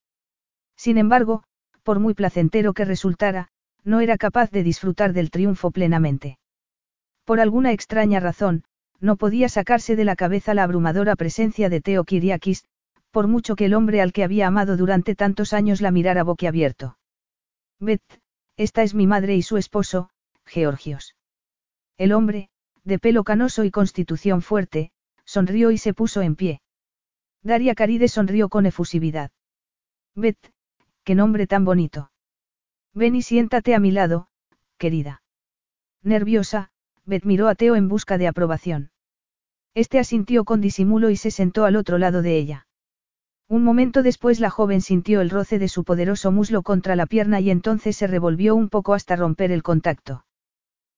[0.75, 1.43] Sin embargo,
[1.81, 3.49] por muy placentero que resultara,
[3.83, 6.37] no era capaz de disfrutar del triunfo plenamente.
[7.25, 8.63] Por alguna extraña razón,
[8.99, 12.65] no podía sacarse de la cabeza la abrumadora presencia de Teo Kiriakis,
[13.09, 16.97] por mucho que el hombre al que había amado durante tantos años la mirara boquiabierto.
[17.79, 18.21] Beth,
[18.57, 20.09] esta es mi madre y su esposo,
[20.45, 21.15] Georgios.
[21.97, 22.49] El hombre,
[22.83, 24.91] de pelo canoso y constitución fuerte,
[25.25, 26.61] sonrió y se puso en pie.
[27.43, 29.31] Daria Caride sonrió con efusividad.
[30.15, 30.53] Beth,
[31.03, 32.10] qué nombre tan bonito.
[32.93, 34.27] Ven y siéntate a mi lado,
[34.77, 35.21] querida.
[36.03, 36.71] Nerviosa,
[37.05, 38.91] Beth miró a Teo en busca de aprobación.
[39.73, 42.67] Este asintió con disimulo y se sentó al otro lado de ella.
[43.47, 47.39] Un momento después la joven sintió el roce de su poderoso muslo contra la pierna
[47.39, 50.25] y entonces se revolvió un poco hasta romper el contacto.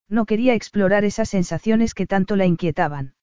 [0.10, 3.16] No quería explorar esas sensaciones que tanto la inquietaban.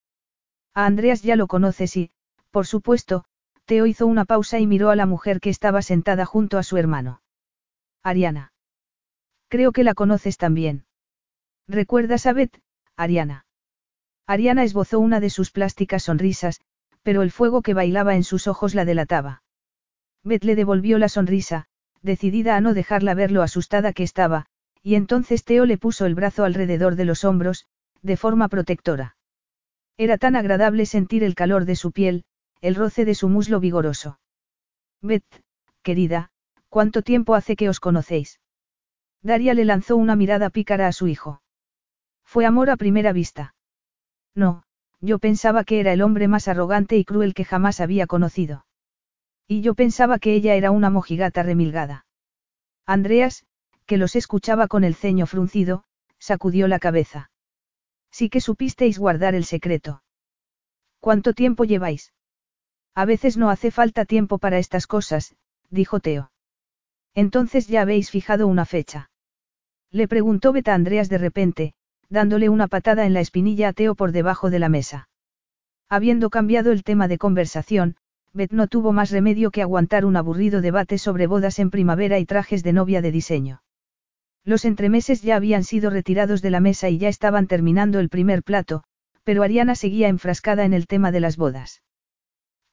[0.74, 2.10] A Andreas ya lo conoces y,
[2.50, 3.24] por supuesto,
[3.64, 6.76] Teo hizo una pausa y miró a la mujer que estaba sentada junto a su
[6.76, 7.22] hermano.
[8.02, 8.52] Ariana.
[9.50, 10.84] Creo que la conoces también.
[11.66, 12.62] ¿Recuerdas a Beth,
[12.96, 13.46] Ariana?
[14.24, 16.60] Ariana esbozó una de sus plásticas sonrisas,
[17.02, 19.42] pero el fuego que bailaba en sus ojos la delataba.
[20.22, 21.66] Beth le devolvió la sonrisa,
[22.00, 24.46] decidida a no dejarla ver lo asustada que estaba,
[24.84, 27.66] y entonces Teo le puso el brazo alrededor de los hombros,
[28.02, 29.16] de forma protectora.
[29.96, 32.24] Era tan agradable sentir el calor de su piel,
[32.60, 34.20] el roce de su muslo vigoroso.
[35.02, 35.42] Beth,
[35.82, 36.30] querida,
[36.68, 38.39] ¿cuánto tiempo hace que os conocéis?
[39.22, 41.42] Daria le lanzó una mirada pícara a su hijo.
[42.24, 43.54] Fue amor a primera vista.
[44.34, 44.62] No,
[45.00, 48.66] yo pensaba que era el hombre más arrogante y cruel que jamás había conocido.
[49.46, 52.06] Y yo pensaba que ella era una mojigata remilgada.
[52.86, 53.44] Andreas,
[53.86, 55.84] que los escuchaba con el ceño fruncido,
[56.18, 57.30] sacudió la cabeza.
[58.10, 60.02] Sí que supisteis guardar el secreto.
[61.00, 62.12] ¿Cuánto tiempo lleváis?
[62.94, 65.34] A veces no hace falta tiempo para estas cosas,
[65.70, 66.30] dijo Teo.
[67.14, 69.09] Entonces ya habéis fijado una fecha.
[69.92, 71.74] Le preguntó Beta Andreas de repente,
[72.08, 75.08] dándole una patada en la espinilla a Teo por debajo de la mesa.
[75.88, 77.96] Habiendo cambiado el tema de conversación,
[78.32, 82.26] Bet no tuvo más remedio que aguantar un aburrido debate sobre bodas en primavera y
[82.26, 83.62] trajes de novia de diseño.
[84.44, 88.44] Los entremeses ya habían sido retirados de la mesa y ya estaban terminando el primer
[88.44, 88.84] plato,
[89.24, 91.82] pero Ariana seguía enfrascada en el tema de las bodas.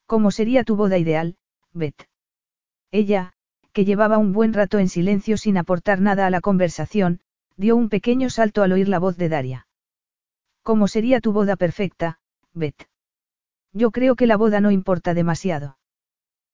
[0.05, 1.37] ¿Cómo sería tu boda ideal,
[1.73, 2.07] Bet?
[2.91, 3.33] Ella,
[3.77, 7.19] que llevaba un buen rato en silencio sin aportar nada a la conversación,
[7.57, 9.67] dio un pequeño salto al oír la voz de Daria.
[10.63, 12.19] ¿Cómo sería tu boda perfecta,
[12.55, 12.89] Bet?
[13.73, 15.77] Yo creo que la boda no importa demasiado.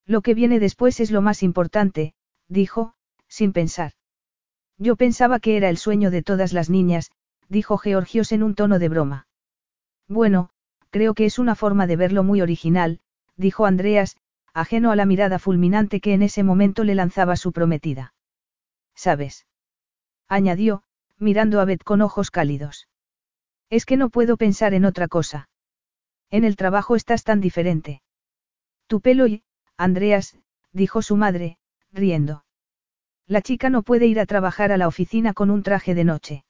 [0.05, 2.13] Lo que viene después es lo más importante,
[2.49, 2.93] dijo,
[3.29, 3.93] sin pensar.
[4.77, 7.09] Yo pensaba que era el sueño de todas las niñas,
[7.47, 9.27] dijo Georgios en un tono de broma.
[10.09, 10.49] Bueno,
[10.89, 12.99] creo que es una forma de verlo muy original,
[13.37, 14.17] dijo Andreas,
[14.53, 18.13] ajeno a la mirada fulminante que en ese momento le lanzaba su prometida.
[18.95, 19.47] ¿Sabes?
[20.27, 20.83] añadió,
[21.17, 22.87] mirando a Beth con ojos cálidos.
[23.69, 25.49] Es que no puedo pensar en otra cosa.
[26.29, 28.01] En el trabajo estás tan diferente.
[28.87, 29.43] Tu pelo y,
[29.77, 30.37] Andreas,
[30.71, 31.57] dijo su madre,
[31.91, 32.45] riendo.
[33.27, 36.45] La chica no puede ir a trabajar a la oficina con un traje de noche.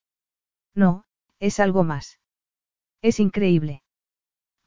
[0.74, 1.06] No,
[1.40, 2.20] es algo más.
[3.02, 3.84] Es increíble.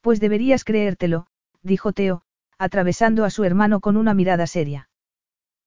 [0.03, 1.27] Pues deberías creértelo,
[1.63, 2.23] dijo Teo,
[2.59, 4.89] atravesando a su hermano con una mirada seria.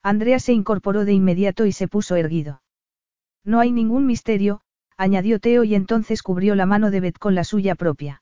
[0.01, 2.61] Andreas se incorporó de inmediato y se puso erguido.
[3.43, 4.61] No hay ningún misterio,
[4.97, 8.21] añadió Teo y entonces cubrió la mano de Beth con la suya propia.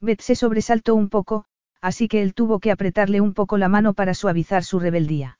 [0.00, 1.46] Beth se sobresaltó un poco,
[1.80, 5.38] así que él tuvo que apretarle un poco la mano para suavizar su rebeldía.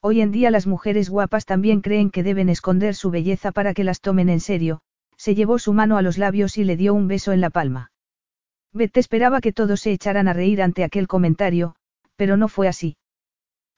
[0.00, 3.84] Hoy en día las mujeres guapas también creen que deben esconder su belleza para que
[3.84, 4.80] las tomen en serio,
[5.16, 7.90] se llevó su mano a los labios y le dio un beso en la palma.
[8.72, 11.74] Beth esperaba que todos se echaran a reír ante aquel comentario,
[12.16, 12.96] pero no fue así.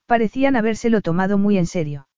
[0.06, 2.08] Parecían habérselo tomado muy en serio.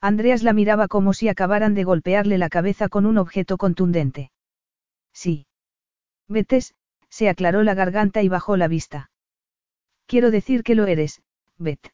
[0.00, 4.32] Andreas la miraba como si acabaran de golpearle la cabeza con un objeto contundente.
[5.12, 5.46] Sí.
[6.28, 6.74] Betes,
[7.08, 9.10] se aclaró la garganta y bajó la vista.
[10.06, 11.22] Quiero decir que lo eres,
[11.56, 11.92] Bet.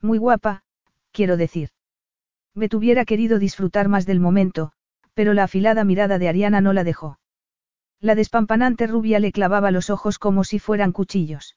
[0.00, 0.62] Muy guapa,
[1.10, 1.70] quiero decir.
[2.54, 4.72] Bet hubiera querido disfrutar más del momento,
[5.14, 7.18] pero la afilada mirada de Ariana no la dejó.
[8.06, 11.56] La despampanante rubia le clavaba los ojos como si fueran cuchillos.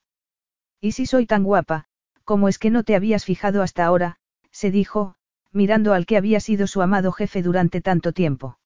[0.82, 1.86] ¿Y si soy tan guapa,
[2.24, 4.18] como es que no te habías fijado hasta ahora?
[4.50, 5.14] se dijo,
[5.52, 8.58] mirando al que había sido su amado jefe durante tanto tiempo.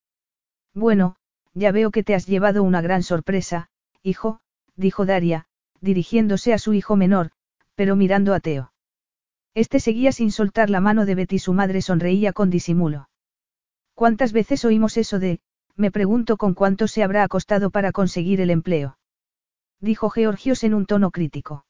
[0.73, 1.17] Bueno,
[1.53, 3.67] ya veo que te has llevado una gran sorpresa,
[4.01, 4.39] Hijo,
[4.77, 5.47] dijo Daria,
[5.81, 7.31] dirigiéndose a su hijo menor,
[7.75, 8.71] pero mirando a Teo.
[9.55, 13.09] Este seguía sin soltar la mano de Betty su madre sonreía con disimulo.
[13.93, 15.41] ¿Cuántas veces oímos eso de,
[15.75, 18.97] me pregunto con cuánto se habrá acostado para conseguir el empleo?
[19.79, 21.65] Dijo Georgios en un tono crítico.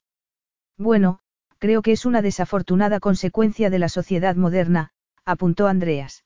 [0.78, 1.20] Bueno,
[1.58, 4.92] creo que es una desafortunada consecuencia de la sociedad moderna,
[5.26, 6.26] apuntó Andreas.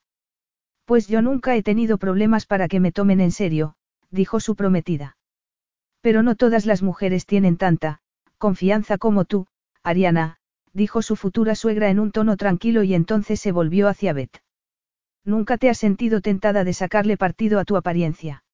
[0.85, 3.75] Pues yo nunca he tenido problemas para que me tomen en serio,
[4.09, 5.17] dijo su prometida.
[6.01, 7.99] Pero no todas las mujeres tienen tanta,
[8.38, 9.47] confianza como tú,
[9.83, 10.38] Ariana,
[10.73, 14.41] dijo su futura suegra en un tono tranquilo y entonces se volvió hacia Beth.
[15.27, 18.45] Nunca te has sentido tentada de sacarle partido a tu apariencia.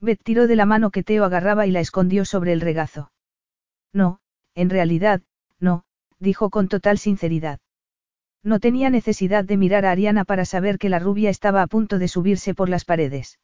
[0.00, 3.12] Beth tiró de la mano que Teo agarraba y la escondió sobre el regazo.
[3.92, 4.18] No,
[4.56, 5.22] en realidad,
[5.60, 5.84] no,
[6.18, 7.60] dijo con total sinceridad.
[8.42, 12.00] No tenía necesidad de mirar a Ariana para saber que la rubia estaba a punto
[12.00, 13.38] de subirse por las paredes.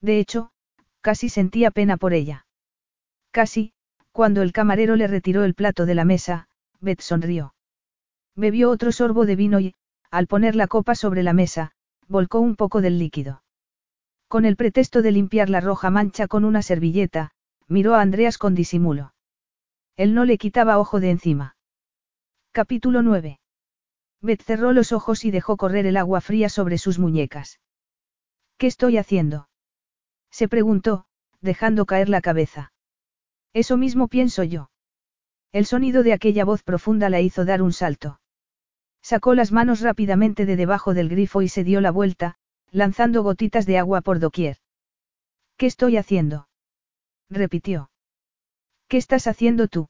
[0.00, 0.52] De hecho,
[1.00, 2.46] casi sentía pena por ella.
[3.32, 3.72] Casi,
[4.12, 6.46] cuando el camarero le retiró el plato de la mesa,
[6.78, 7.54] Beth sonrió.
[8.36, 9.74] Bebió otro sorbo de vino y,
[10.12, 11.72] al poner la copa sobre la mesa,
[12.06, 13.42] volcó un poco del líquido.
[14.28, 17.32] Con el pretexto de limpiar la roja mancha con una servilleta,
[17.66, 19.14] miró a Andreas con disimulo.
[19.96, 21.56] Él no le quitaba ojo de encima.
[22.52, 23.40] Capítulo 9.
[24.20, 27.58] Beth cerró los ojos y dejó correr el agua fría sobre sus muñecas.
[28.58, 29.48] ¿Qué estoy haciendo?
[30.30, 31.06] Se preguntó,
[31.40, 32.72] dejando caer la cabeza.
[33.54, 34.70] Eso mismo pienso yo.
[35.52, 38.20] El sonido de aquella voz profunda la hizo dar un salto.
[39.02, 42.36] Sacó las manos rápidamente de debajo del grifo y se dio la vuelta,
[42.70, 44.58] lanzando gotitas de agua por doquier.
[45.56, 46.48] ¿Qué estoy haciendo?
[47.28, 47.90] repitió.
[48.88, 49.88] ¿Qué estás haciendo tú?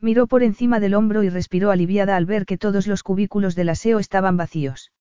[0.00, 3.68] Miró por encima del hombro y respiró aliviada al ver que todos los cubículos del
[3.68, 4.92] aseo estaban vacíos.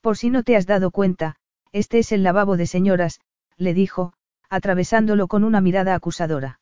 [0.00, 1.36] Por si no te has dado cuenta,
[1.72, 3.20] este es el lavabo de señoras,
[3.56, 4.14] le dijo,
[4.48, 6.60] atravesándolo con una mirada acusadora.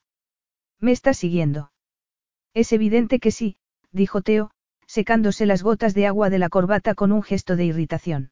[0.81, 1.73] ¿Me estás siguiendo?
[2.55, 3.57] Es evidente que sí,
[3.93, 4.51] dijo Teo,
[4.93, 8.31] secándose las gotas de agua de la corbata con un gesto de irritación.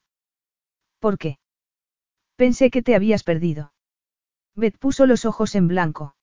[0.99, 1.39] ¿Por qué?
[2.35, 3.73] Pensé que te habías perdido.
[4.53, 6.15] Beth puso los ojos en blanco.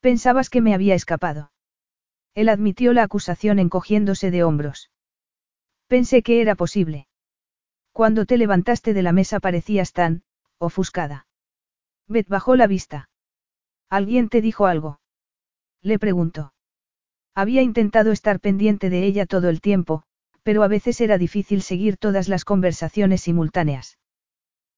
[0.00, 1.50] Pensabas que me había escapado.
[2.34, 4.90] Él admitió la acusación encogiéndose de hombros.
[5.86, 7.08] Pensé que era posible.
[7.92, 10.24] Cuando te levantaste de la mesa parecías tan,
[10.58, 11.26] ofuscada.
[12.06, 13.08] Beth bajó la vista.
[13.88, 15.00] ¿Alguien te dijo algo?
[15.80, 16.52] Le preguntó.
[17.38, 20.02] Había intentado estar pendiente de ella todo el tiempo,
[20.42, 23.96] pero a veces era difícil seguir todas las conversaciones simultáneas.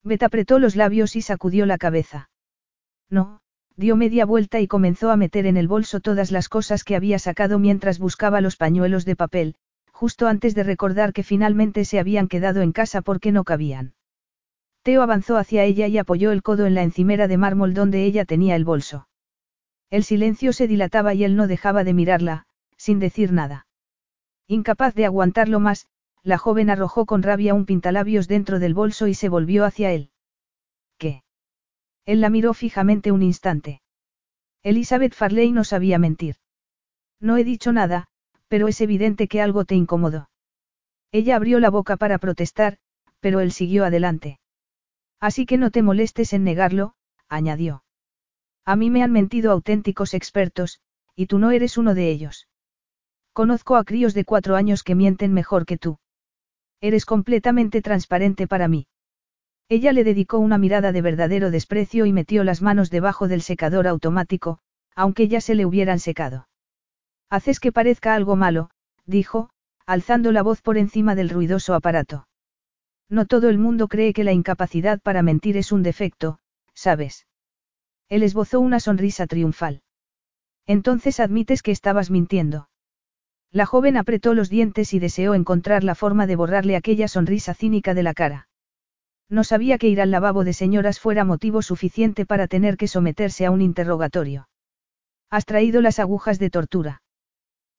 [0.03, 2.29] Beth apretó los labios y sacudió la cabeza.
[3.09, 3.41] No,
[3.77, 7.17] dio media vuelta y comenzó a meter en el bolso todas las cosas que había
[7.17, 9.55] sacado mientras buscaba los pañuelos de papel,
[9.91, 13.95] justo antes de recordar que finalmente se habían quedado en casa porque no cabían.
[14.83, 18.23] Teo avanzó hacia ella y apoyó el codo en la encimera de mármol donde ella
[18.23, 19.07] tenía el bolso.
[19.89, 22.45] El silencio se dilataba y él no dejaba de mirarla,
[22.81, 23.67] sin decir nada.
[24.47, 25.85] Incapaz de aguantarlo más,
[26.23, 30.09] la joven arrojó con rabia un pintalabios dentro del bolso y se volvió hacia él.
[30.97, 31.23] ¿Qué?
[32.05, 33.83] Él la miró fijamente un instante.
[34.63, 36.37] Elizabeth Farley no sabía mentir.
[37.19, 38.07] No he dicho nada,
[38.47, 40.31] pero es evidente que algo te incomodó.
[41.11, 42.79] Ella abrió la boca para protestar,
[43.19, 44.39] pero él siguió adelante.
[45.19, 46.95] Así que no te molestes en negarlo,
[47.29, 47.83] añadió.
[48.65, 50.81] A mí me han mentido auténticos expertos,
[51.15, 52.47] y tú no eres uno de ellos.
[53.33, 55.99] Conozco a críos de cuatro años que mienten mejor que tú.
[56.81, 58.87] Eres completamente transparente para mí.
[59.69, 63.87] Ella le dedicó una mirada de verdadero desprecio y metió las manos debajo del secador
[63.87, 64.59] automático,
[64.95, 66.49] aunque ya se le hubieran secado.
[67.29, 68.69] Haces que parezca algo malo,
[69.05, 69.49] dijo,
[69.85, 72.27] alzando la voz por encima del ruidoso aparato.
[73.07, 76.39] No todo el mundo cree que la incapacidad para mentir es un defecto,
[76.73, 77.27] ¿sabes?
[78.09, 79.83] Él esbozó una sonrisa triunfal.
[80.65, 82.67] Entonces admites que estabas mintiendo.
[83.51, 87.93] La joven apretó los dientes y deseó encontrar la forma de borrarle aquella sonrisa cínica
[87.93, 88.47] de la cara.
[89.27, 93.45] No sabía que ir al lavabo de señoras fuera motivo suficiente para tener que someterse
[93.45, 94.47] a un interrogatorio.
[95.29, 97.01] Has traído las agujas de tortura.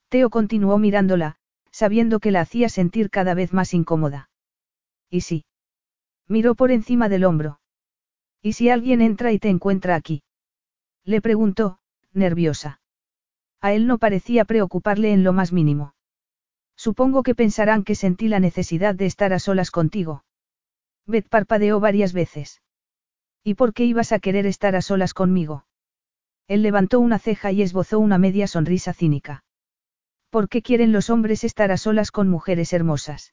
[0.08, 1.36] Teo continuó mirándola,
[1.70, 4.28] sabiendo que la hacía sentir cada vez más incómoda.
[5.08, 5.46] ¿Y sí?
[6.28, 7.60] Miró por encima del hombro.
[8.42, 10.22] ¿Y si alguien entra y te encuentra aquí?
[11.04, 11.78] Le preguntó,
[12.12, 12.81] nerviosa.
[13.62, 15.94] A él no parecía preocuparle en lo más mínimo.
[16.76, 20.24] Supongo que pensarán que sentí la necesidad de estar a solas contigo.
[21.06, 22.60] Beth parpadeó varias veces.
[23.44, 25.64] ¿Y por qué ibas a querer estar a solas conmigo?
[26.48, 29.44] Él levantó una ceja y esbozó una media sonrisa cínica.
[30.28, 33.32] ¿Por qué quieren los hombres estar a solas con mujeres hermosas?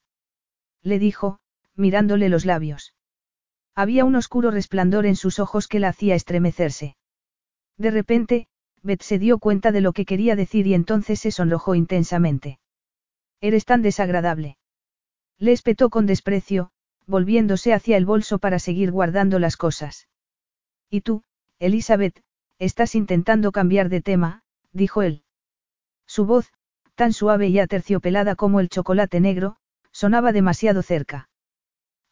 [0.83, 1.39] Le dijo,
[1.75, 2.93] mirándole los labios.
[3.73, 6.97] Había un oscuro resplandor en sus ojos que la hacía estremecerse.
[7.77, 8.47] De repente,
[8.81, 12.59] Beth se dio cuenta de lo que quería decir y entonces se sonrojó intensamente.
[13.41, 14.57] Eres tan desagradable.
[15.37, 16.71] Le espetó con desprecio,
[17.05, 20.07] volviéndose hacia el bolso para seguir guardando las cosas.
[20.89, 21.23] Y tú,
[21.59, 22.21] Elizabeth,
[22.57, 24.43] estás intentando cambiar de tema,
[24.73, 25.23] dijo él.
[26.05, 26.51] Su voz,
[26.95, 29.57] tan suave y aterciopelada como el chocolate negro,
[29.91, 31.29] sonaba demasiado cerca.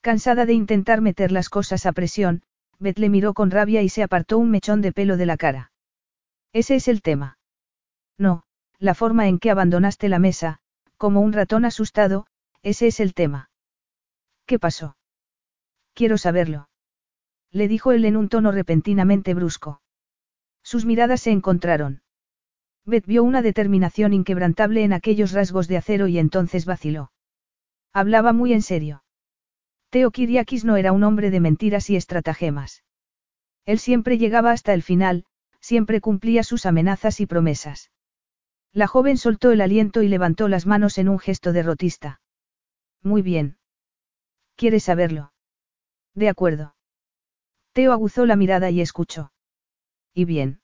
[0.01, 2.43] Cansada de intentar meter las cosas a presión,
[2.79, 5.71] Beth le miró con rabia y se apartó un mechón de pelo de la cara.
[6.53, 7.37] Ese es el tema.
[8.17, 8.43] No,
[8.79, 10.59] la forma en que abandonaste la mesa,
[10.97, 12.27] como un ratón asustado,
[12.63, 13.49] ese es el tema.
[14.45, 14.97] ¿Qué pasó?
[15.93, 16.69] Quiero saberlo.
[17.51, 19.81] Le dijo él en un tono repentinamente brusco.
[20.63, 22.01] Sus miradas se encontraron.
[22.85, 27.11] Beth vio una determinación inquebrantable en aquellos rasgos de acero y entonces vaciló.
[27.93, 29.03] Hablaba muy en serio.
[29.89, 32.83] Teo Kiriakis no era un hombre de mentiras y estratagemas.
[33.65, 35.25] Él siempre llegaba hasta el final,
[35.67, 37.91] siempre cumplía sus amenazas y promesas.
[38.71, 42.21] La joven soltó el aliento y levantó las manos en un gesto derrotista.
[43.03, 43.57] Muy bien.
[44.55, 45.33] ¿Quieres saberlo?
[46.15, 46.73] De acuerdo.
[47.73, 49.33] Teo aguzó la mirada y escuchó.
[50.13, 50.61] Y bien.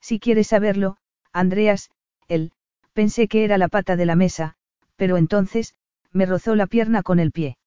[0.00, 0.96] Si quieres saberlo,
[1.30, 1.90] Andreas,
[2.26, 2.52] él,
[2.94, 4.56] pensé que era la pata de la mesa,
[4.96, 5.74] pero entonces,
[6.12, 7.58] me rozó la pierna con el pie.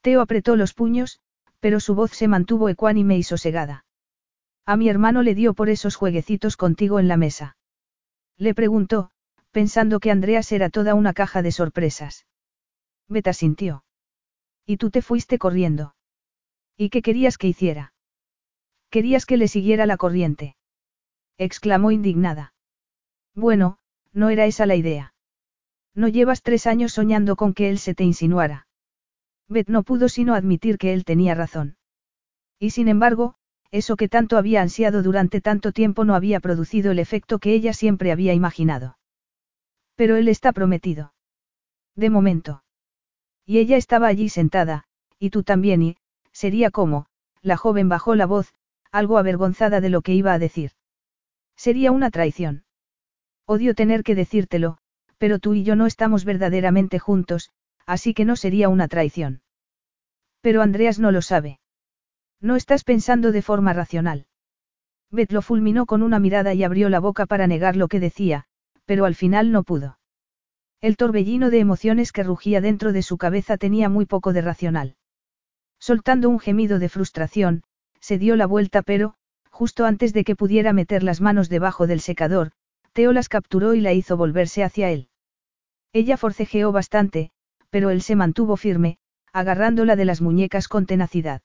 [0.00, 1.18] Teo apretó los puños,
[1.58, 3.84] pero su voz se mantuvo ecuánime y sosegada.
[4.64, 7.56] A mi hermano le dio por esos jueguecitos contigo en la mesa.
[8.38, 9.10] Le preguntó,
[9.50, 12.26] pensando que Andreas era toda una caja de sorpresas.
[13.08, 13.84] Beta sintió.
[14.64, 15.94] Y tú te fuiste corriendo.
[16.76, 17.92] ¿Y qué querías que hiciera?
[18.90, 20.56] Querías que le siguiera la corriente.
[21.38, 22.54] exclamó indignada.
[23.34, 23.78] Bueno,
[24.12, 25.14] no era esa la idea.
[25.94, 28.66] No llevas tres años soñando con que él se te insinuara.
[29.48, 31.76] Beth no pudo sino admitir que él tenía razón.
[32.58, 33.34] Y sin embargo,
[33.72, 37.72] eso que tanto había ansiado durante tanto tiempo no había producido el efecto que ella
[37.72, 38.98] siempre había imaginado.
[39.96, 41.14] Pero él está prometido.
[41.96, 42.62] De momento.
[43.46, 44.84] Y ella estaba allí sentada,
[45.18, 45.96] y tú también y,
[46.32, 47.06] sería como,
[47.40, 48.52] la joven bajó la voz,
[48.90, 50.72] algo avergonzada de lo que iba a decir.
[51.56, 52.64] Sería una traición.
[53.46, 54.78] Odio tener que decírtelo,
[55.16, 57.50] pero tú y yo no estamos verdaderamente juntos,
[57.86, 59.40] así que no sería una traición.
[60.42, 61.61] Pero Andreas no lo sabe.
[62.42, 64.26] No estás pensando de forma racional.
[65.12, 68.46] Beth lo fulminó con una mirada y abrió la boca para negar lo que decía,
[68.84, 70.00] pero al final no pudo.
[70.80, 74.96] El torbellino de emociones que rugía dentro de su cabeza tenía muy poco de racional.
[75.78, 77.62] Soltando un gemido de frustración,
[78.00, 79.14] se dio la vuelta pero,
[79.50, 82.50] justo antes de que pudiera meter las manos debajo del secador,
[82.92, 85.08] Teo las capturó y la hizo volverse hacia él.
[85.92, 87.30] Ella forcejeó bastante,
[87.70, 88.98] pero él se mantuvo firme,
[89.32, 91.42] agarrándola de las muñecas con tenacidad.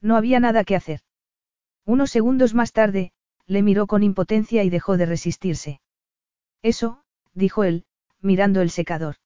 [0.00, 1.00] No había nada que hacer.
[1.84, 3.12] Unos segundos más tarde,
[3.46, 5.80] le miró con impotencia y dejó de resistirse.
[6.62, 7.02] Eso,
[7.34, 7.84] dijo él,
[8.20, 9.16] mirando el secador.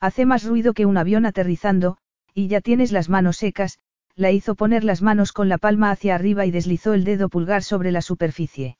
[0.00, 1.98] Hace más ruido que un avión aterrizando,
[2.34, 3.78] y ya tienes las manos secas,
[4.14, 7.62] la hizo poner las manos con la palma hacia arriba y deslizó el dedo pulgar
[7.62, 8.76] sobre la superficie.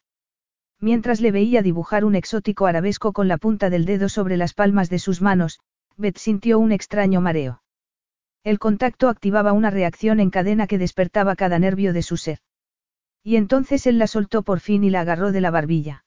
[0.80, 4.90] Mientras le veía dibujar un exótico arabesco con la punta del dedo sobre las palmas
[4.90, 5.60] de sus manos,
[5.96, 7.62] Beth sintió un extraño mareo.
[8.44, 12.38] El contacto activaba una reacción en cadena que despertaba cada nervio de su ser.
[13.22, 16.04] Y entonces él la soltó por fin y la agarró de la barbilla.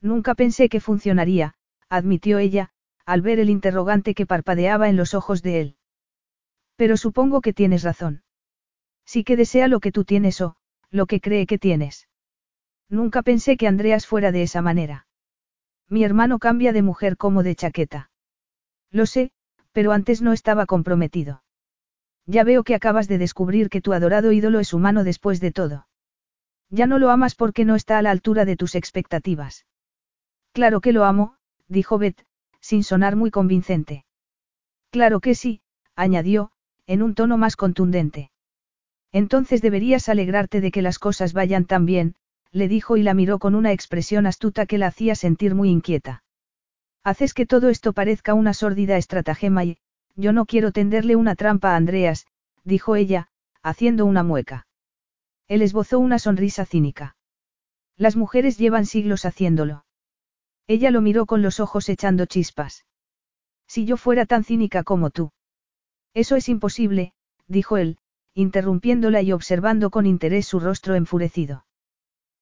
[0.00, 1.54] Nunca pensé que funcionaría,
[1.88, 2.70] admitió ella,
[3.06, 5.76] al ver el interrogante que parpadeaba en los ojos de él.
[6.76, 8.22] Pero supongo que tienes razón.
[9.06, 10.56] Sí que desea lo que tú tienes o,
[10.90, 12.08] lo que cree que tienes.
[12.88, 15.06] Nunca pensé que Andreas fuera de esa manera.
[15.88, 18.10] Mi hermano cambia de mujer como de chaqueta.
[18.90, 19.30] Lo sé,
[19.72, 21.43] pero antes no estaba comprometido.
[22.26, 25.86] Ya veo que acabas de descubrir que tu adorado ídolo es humano después de todo.
[26.70, 29.66] Ya no lo amas porque no está a la altura de tus expectativas.
[30.52, 31.36] Claro que lo amo,
[31.68, 32.24] dijo Beth,
[32.60, 34.04] sin sonar muy convincente.
[34.90, 35.60] Claro que sí,
[35.94, 36.50] añadió,
[36.86, 38.30] en un tono más contundente.
[39.12, 42.14] Entonces deberías alegrarte de que las cosas vayan tan bien,
[42.50, 46.22] le dijo y la miró con una expresión astuta que la hacía sentir muy inquieta.
[47.02, 49.78] Haces que todo esto parezca una sórdida estratagema y,
[50.16, 52.26] yo no quiero tenderle una trampa a Andreas,
[52.64, 53.28] dijo ella,
[53.62, 54.66] haciendo una mueca.
[55.48, 57.16] Él esbozó una sonrisa cínica.
[57.96, 59.84] Las mujeres llevan siglos haciéndolo.
[60.66, 62.86] Ella lo miró con los ojos echando chispas.
[63.66, 65.32] Si yo fuera tan cínica como tú.
[66.14, 67.12] Eso es imposible,
[67.46, 67.98] dijo él,
[68.34, 71.66] interrumpiéndola y observando con interés su rostro enfurecido.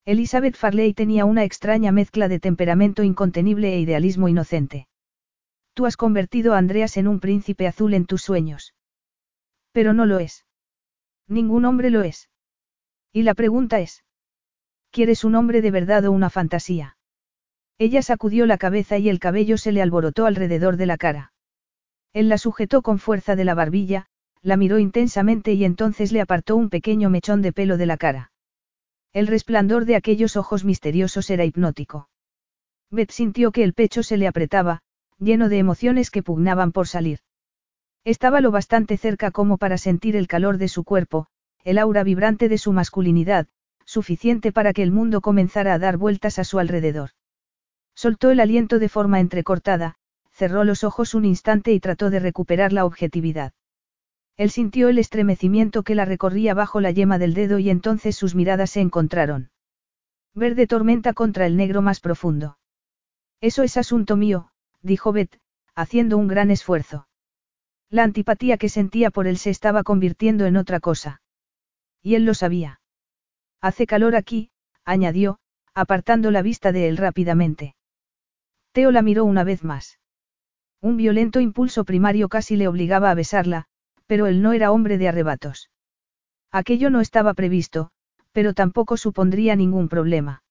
[0.04, 4.88] Elizabeth Farley tenía una extraña mezcla de temperamento incontenible e idealismo inocente.
[5.74, 8.74] Tú has convertido a Andreas en un príncipe azul en tus sueños.
[9.72, 10.44] Pero no lo es.
[11.28, 12.28] Ningún hombre lo es.
[13.12, 14.04] Y la pregunta es.
[14.90, 16.98] ¿Quieres un hombre de verdad o una fantasía?
[17.78, 21.32] Ella sacudió la cabeza y el cabello se le alborotó alrededor de la cara.
[22.12, 24.06] Él la sujetó con fuerza de la barbilla,
[24.42, 28.32] la miró intensamente y entonces le apartó un pequeño mechón de pelo de la cara.
[29.14, 32.08] El resplandor de aquellos ojos misteriosos era hipnótico.
[32.90, 34.82] Beth sintió que el pecho se le apretaba,
[35.22, 37.20] lleno de emociones que pugnaban por salir.
[38.04, 41.28] Estaba lo bastante cerca como para sentir el calor de su cuerpo,
[41.64, 43.46] el aura vibrante de su masculinidad,
[43.84, 47.10] suficiente para que el mundo comenzara a dar vueltas a su alrededor.
[47.94, 49.96] Soltó el aliento de forma entrecortada,
[50.32, 53.52] cerró los ojos un instante y trató de recuperar la objetividad.
[54.36, 58.34] Él sintió el estremecimiento que la recorría bajo la yema del dedo y entonces sus
[58.34, 59.50] miradas se encontraron.
[60.34, 62.56] Verde tormenta contra el negro más profundo.
[63.40, 64.51] Eso es asunto mío,
[64.82, 65.38] dijo Beth,
[65.74, 67.06] haciendo un gran esfuerzo.
[67.88, 71.22] La antipatía que sentía por él se estaba convirtiendo en otra cosa.
[72.02, 72.80] Y él lo sabía.
[73.60, 74.50] Hace calor aquí,
[74.84, 75.38] añadió,
[75.74, 77.76] apartando la vista de él rápidamente.
[78.72, 79.98] Teo la miró una vez más.
[80.80, 83.66] Un violento impulso primario casi le obligaba a besarla,
[84.06, 85.70] pero él no era hombre de arrebatos.
[86.50, 87.90] Aquello no estaba previsto,
[88.32, 90.42] pero tampoco supondría ningún problema.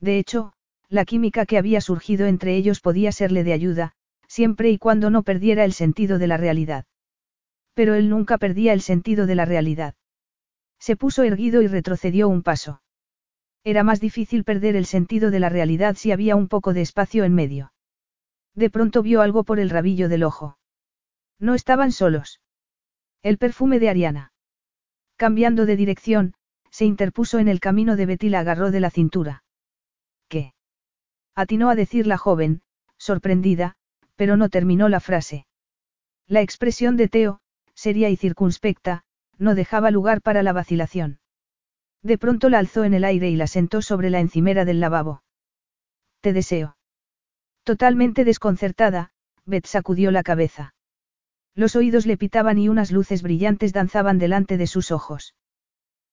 [0.00, 0.52] De hecho,
[0.88, 3.92] la química que había surgido entre ellos podía serle de ayuda,
[4.26, 6.86] siempre y cuando no perdiera el sentido de la realidad.
[7.74, 9.94] Pero él nunca perdía el sentido de la realidad.
[10.78, 12.82] Se puso erguido y retrocedió un paso.
[13.64, 17.24] Era más difícil perder el sentido de la realidad si había un poco de espacio
[17.24, 17.72] en medio.
[18.54, 20.58] De pronto vio algo por el rabillo del ojo.
[21.38, 22.40] No estaban solos.
[23.22, 24.32] El perfume de Ariana.
[25.16, 26.34] Cambiando de dirección,
[26.70, 29.42] se interpuso en el camino de Betty y la agarró de la cintura.
[30.28, 30.52] ¿Qué?
[31.38, 32.62] Atinó a decir la joven,
[32.96, 33.76] sorprendida,
[34.16, 35.46] pero no terminó la frase.
[36.26, 37.38] La expresión de Teo,
[37.74, 39.04] seria y circunspecta,
[39.38, 41.20] no dejaba lugar para la vacilación.
[42.02, 45.22] De pronto la alzó en el aire y la sentó sobre la encimera del lavabo.
[46.22, 46.76] Te deseo.
[47.62, 49.12] Totalmente desconcertada,
[49.46, 50.74] Beth sacudió la cabeza.
[51.54, 55.36] Los oídos le pitaban y unas luces brillantes danzaban delante de sus ojos.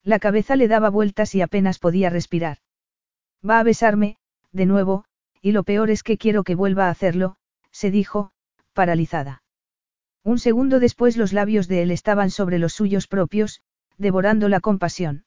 [0.03, 2.59] La cabeza le daba vueltas y apenas podía respirar.
[3.43, 4.19] Va a besarme,
[4.51, 5.05] de nuevo,
[5.45, 7.35] y lo peor es que quiero que vuelva a hacerlo,
[7.69, 8.32] se dijo,
[8.74, 9.43] paralizada.
[10.24, 13.61] Un segundo después los labios de él estaban sobre los suyos propios,
[13.99, 15.25] devorando la compasión.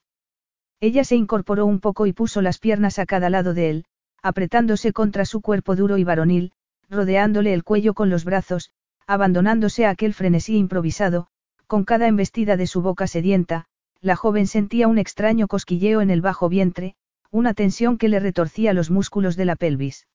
[0.81, 3.85] Ella se incorporó un poco y puso las piernas a cada lado de él,
[4.21, 6.51] apretándose contra su cuerpo duro y varonil,
[6.91, 8.73] rodeándole el cuello con los brazos,
[9.07, 11.29] abandonándose a aquel frenesí improvisado,
[11.69, 13.67] con cada embestida de su boca sedienta,
[14.01, 16.97] la joven sentía un extraño cosquilleo en el bajo vientre,
[17.31, 20.07] una tensión que le retorcía los músculos de la pelvis.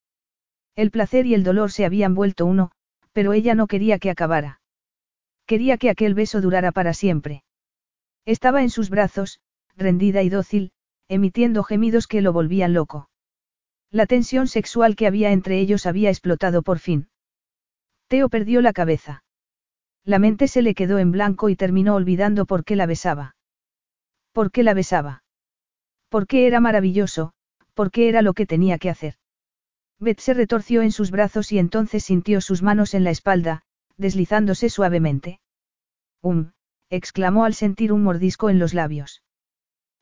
[0.75, 2.71] El placer y el dolor se habían vuelto uno,
[3.11, 4.61] pero ella no quería que acabara.
[5.45, 7.43] Quería que aquel beso durara para siempre.
[8.25, 9.39] Estaba en sus brazos,
[9.75, 10.71] rendida y dócil,
[11.07, 13.09] emitiendo gemidos que lo volvían loco.
[13.91, 17.09] La tensión sexual que había entre ellos había explotado por fin.
[18.07, 19.23] Teo perdió la cabeza.
[20.03, 23.35] La mente se le quedó en blanco y terminó olvidando por qué la besaba.
[24.31, 25.22] ¿Por qué la besaba?
[26.13, 27.33] ¿Por qué era maravilloso?
[27.73, 29.15] ¿Por qué era lo que tenía que hacer?
[29.97, 33.63] Beth se retorció en sus brazos y entonces sintió sus manos en la espalda,
[33.97, 35.39] deslizándose suavemente.
[36.21, 36.51] Um,
[36.91, 39.23] exclamó al sentir un mordisco en los labios.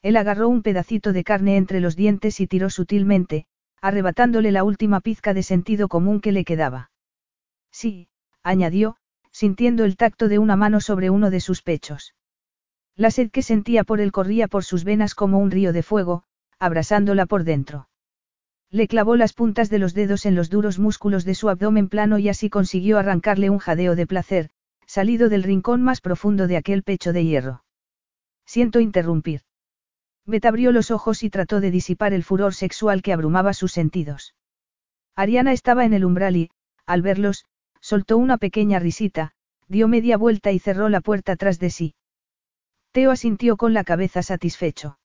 [0.01, 3.45] Él agarró un pedacito de carne entre los dientes y tiró sutilmente,
[3.79, 6.91] arrebatándole la última pizca de sentido común que le quedaba.
[7.71, 8.09] Sí,
[8.43, 8.97] añadió,
[9.31, 12.15] sintiendo el tacto de una mano sobre uno de sus pechos.
[12.95, 16.23] La sed que sentía por él corría por sus venas como un río de fuego,
[16.59, 17.89] abrasándola por dentro.
[18.69, 22.19] Le clavó las puntas de los dedos en los duros músculos de su abdomen plano
[22.19, 24.49] y así consiguió arrancarle un jadeo de placer,
[24.85, 27.63] salido del rincón más profundo de aquel pecho de hierro.
[28.45, 29.41] Siento interrumpir.
[30.25, 34.35] Bet abrió los ojos y trató de disipar el furor sexual que abrumaba sus sentidos.
[35.15, 36.51] Ariana estaba en el umbral y,
[36.85, 37.45] al verlos,
[37.79, 39.33] soltó una pequeña risita,
[39.67, 41.95] dio media vuelta y cerró la puerta tras de sí.
[42.91, 44.99] Teo asintió con la cabeza satisfecho.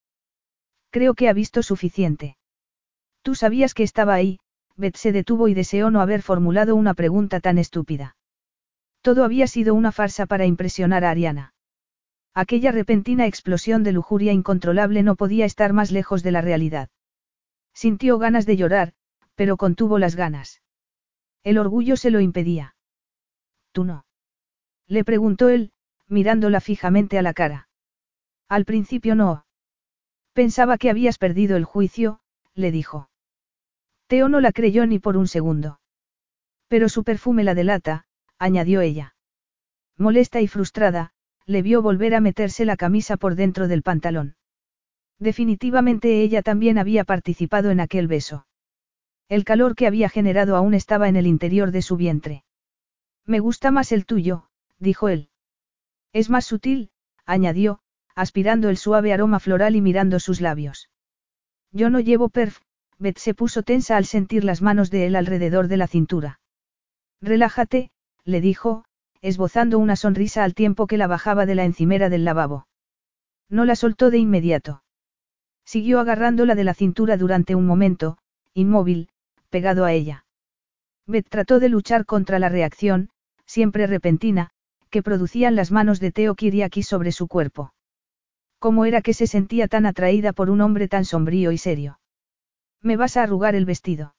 [0.90, 2.36] Creo que ha visto suficiente.
[3.22, 4.40] Tú sabías que estaba ahí,
[4.76, 8.16] Beth se detuvo y deseó no haber formulado una pregunta tan estúpida.
[9.02, 11.54] Todo había sido una farsa para impresionar a Ariana.
[12.34, 16.88] Aquella repentina explosión de lujuria incontrolable no podía estar más lejos de la realidad.
[17.72, 18.94] Sintió ganas de llorar,
[19.36, 20.60] pero contuvo las ganas.
[21.44, 22.74] El orgullo se lo impedía.
[23.72, 24.04] ¿Tú no?
[24.88, 25.72] Le preguntó él,
[26.08, 27.68] mirándola fijamente a la cara.
[28.48, 29.46] Al principio no.
[30.32, 32.20] Pensaba que habías perdido el juicio,
[32.54, 33.10] le dijo.
[34.06, 35.80] Teo no la creyó ni por un segundo.
[36.68, 38.06] Pero su perfume la delata,
[38.38, 39.16] añadió ella.
[39.96, 41.12] Molesta y frustrada,
[41.46, 44.36] le vio volver a meterse la camisa por dentro del pantalón.
[45.18, 48.46] Definitivamente ella también había participado en aquel beso.
[49.28, 52.44] El calor que había generado aún estaba en el interior de su vientre.
[53.24, 55.30] Me gusta más el tuyo, dijo él.
[56.12, 56.90] Es más sutil,
[57.24, 57.80] añadió,
[58.16, 60.88] aspirando el suave aroma floral y mirando sus labios.
[61.70, 62.60] Yo no llevo perf,
[62.98, 66.40] Beth se puso tensa al sentir las manos de él alrededor de la cintura.
[67.20, 67.90] Relájate,
[68.24, 68.84] le dijo,
[69.20, 72.66] esbozando una sonrisa al tiempo que la bajaba de la encimera del lavabo.
[73.50, 74.82] No la soltó de inmediato.
[75.64, 78.18] Siguió agarrándola de la cintura durante un momento,
[78.54, 79.10] inmóvil,
[79.50, 80.24] pegado a ella.
[81.06, 83.10] Beth trató de luchar contra la reacción,
[83.44, 84.50] siempre repentina,
[84.90, 87.74] que producían las manos de Teo Kiriaki sobre su cuerpo.
[88.58, 92.00] ¿Cómo era que se sentía tan atraída por un hombre tan sombrío y serio?
[92.80, 94.14] Me vas a arrugar el vestido.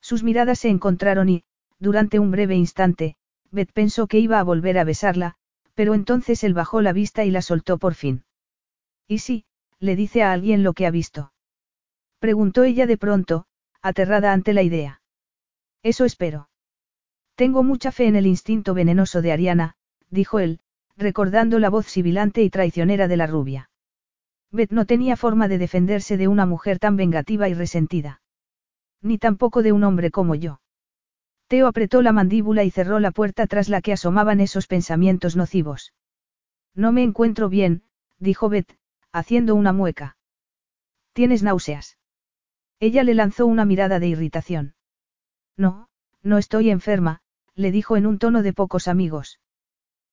[0.00, 1.44] Sus miradas se encontraron y,
[1.78, 3.16] durante un breve instante,
[3.50, 5.36] Beth pensó que iba a volver a besarla,
[5.74, 8.24] pero entonces él bajó la vista y la soltó por fin.
[9.06, 9.44] ¿Y si,
[9.78, 11.32] le dice a alguien lo que ha visto?
[12.18, 13.46] Preguntó ella de pronto,
[13.82, 15.02] aterrada ante la idea.
[15.82, 16.48] Eso espero.
[17.34, 19.76] Tengo mucha fe en el instinto venenoso de Ariana,
[20.10, 20.60] dijo él,
[21.00, 23.70] recordando la voz sibilante y traicionera de la rubia.
[24.52, 28.20] Beth no tenía forma de defenderse de una mujer tan vengativa y resentida.
[29.00, 30.60] Ni tampoco de un hombre como yo.
[31.48, 35.94] Teo apretó la mandíbula y cerró la puerta tras la que asomaban esos pensamientos nocivos.
[36.74, 37.82] No me encuentro bien,
[38.18, 38.76] dijo Beth,
[39.10, 40.16] haciendo una mueca.
[41.12, 41.98] ¿Tienes náuseas?
[42.78, 44.74] Ella le lanzó una mirada de irritación.
[45.56, 45.88] No,
[46.22, 47.20] no estoy enferma,
[47.54, 49.40] le dijo en un tono de pocos amigos.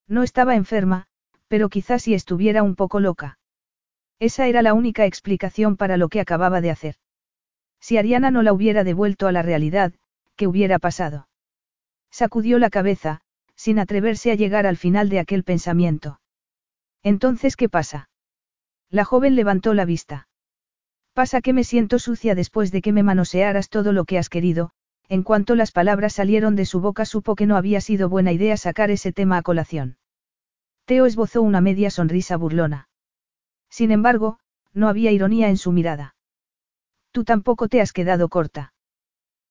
[0.08, 1.08] No estaba enferma,
[1.48, 3.40] pero quizás si estuviera un poco loca.
[4.20, 6.96] Esa era la única explicación para lo que acababa de hacer.
[7.80, 9.94] Si Ariana no la hubiera devuelto a la realidad,
[10.36, 11.28] ¿qué hubiera pasado?
[12.10, 13.22] Sacudió la cabeza,
[13.56, 16.20] sin atreverse a llegar al final de aquel pensamiento.
[17.04, 18.10] Entonces, ¿qué pasa?
[18.90, 20.28] La joven levantó la vista.
[21.14, 24.72] Pasa que me siento sucia después de que me manosearas todo lo que has querido,
[25.10, 28.58] en cuanto las palabras salieron de su boca supo que no había sido buena idea
[28.58, 29.98] sacar ese tema a colación.
[30.86, 32.90] Teo esbozó una media sonrisa burlona.
[33.70, 34.40] Sin embargo,
[34.74, 36.16] no había ironía en su mirada.
[37.12, 38.74] Tú tampoco te has quedado corta.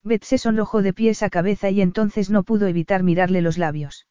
[0.02, 4.07] Beth se sonrojó de pies a cabeza y entonces no pudo evitar mirarle los labios.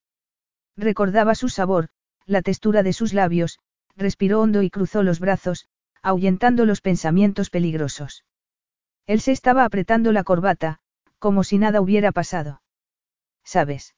[0.76, 1.88] Recordaba su sabor,
[2.26, 3.60] la textura de sus labios,
[3.96, 5.68] respiró hondo y cruzó los brazos,
[6.02, 8.26] ahuyentando los pensamientos peligrosos.
[9.08, 10.80] Él se estaba apretando la corbata,
[11.20, 12.62] como si nada hubiera pasado.
[13.44, 13.96] ¿Sabes?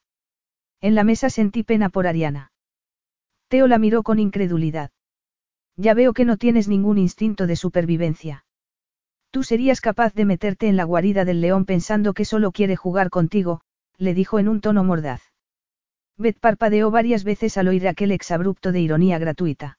[0.80, 2.52] En la mesa sentí pena por Ariana.
[3.48, 4.90] Teo la miró con incredulidad.
[5.76, 8.44] Ya veo que no tienes ningún instinto de supervivencia.
[9.30, 13.10] Tú serías capaz de meterte en la guarida del león pensando que solo quiere jugar
[13.10, 13.60] contigo,
[13.96, 15.22] le dijo en un tono mordaz.
[16.16, 19.78] Beth parpadeó varias veces al oír aquel exabrupto de ironía gratuita.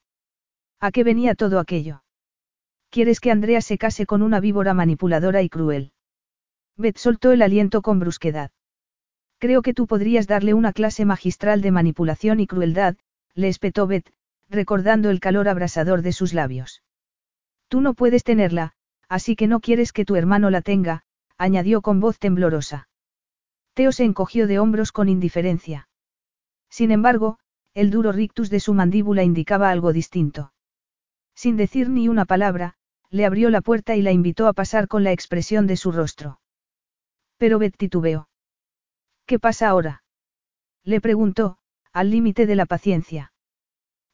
[0.80, 2.04] ¿A qué venía todo aquello?
[2.90, 5.92] ¿Quieres que Andrea se case con una víbora manipuladora y cruel?
[6.80, 8.52] Beth soltó el aliento con brusquedad.
[9.38, 12.96] Creo que tú podrías darle una clase magistral de manipulación y crueldad,
[13.34, 14.10] le espetó Beth,
[14.50, 16.82] recordando el calor abrasador de sus labios.
[17.68, 18.72] Tú no puedes tenerla,
[19.10, 21.04] así que no quieres que tu hermano la tenga,
[21.38, 22.88] añadió con voz temblorosa.
[23.74, 25.90] Teo se encogió de hombros con indiferencia.
[26.70, 27.40] Sin embargo,
[27.74, 30.54] el duro rictus de su mandíbula indicaba algo distinto.
[31.36, 32.76] Sin decir ni una palabra,
[33.10, 36.40] le abrió la puerta y la invitó a pasar con la expresión de su rostro.
[37.40, 38.30] Pero Beth titubeó.
[39.26, 40.04] ¿Qué pasa ahora?
[40.84, 41.58] Le preguntó,
[41.92, 43.34] al límite de la paciencia.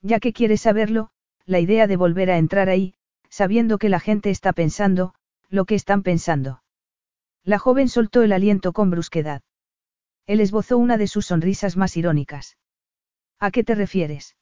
[0.00, 1.10] Ya que quieres saberlo,
[1.44, 2.94] la idea de volver a entrar ahí,
[3.28, 5.14] sabiendo que la gente está pensando,
[5.48, 6.62] lo que están pensando.
[7.44, 9.42] La joven soltó el aliento con brusquedad.
[10.26, 12.56] Él esbozó una de sus sonrisas más irónicas.
[13.38, 14.36] ¿A qué te refieres?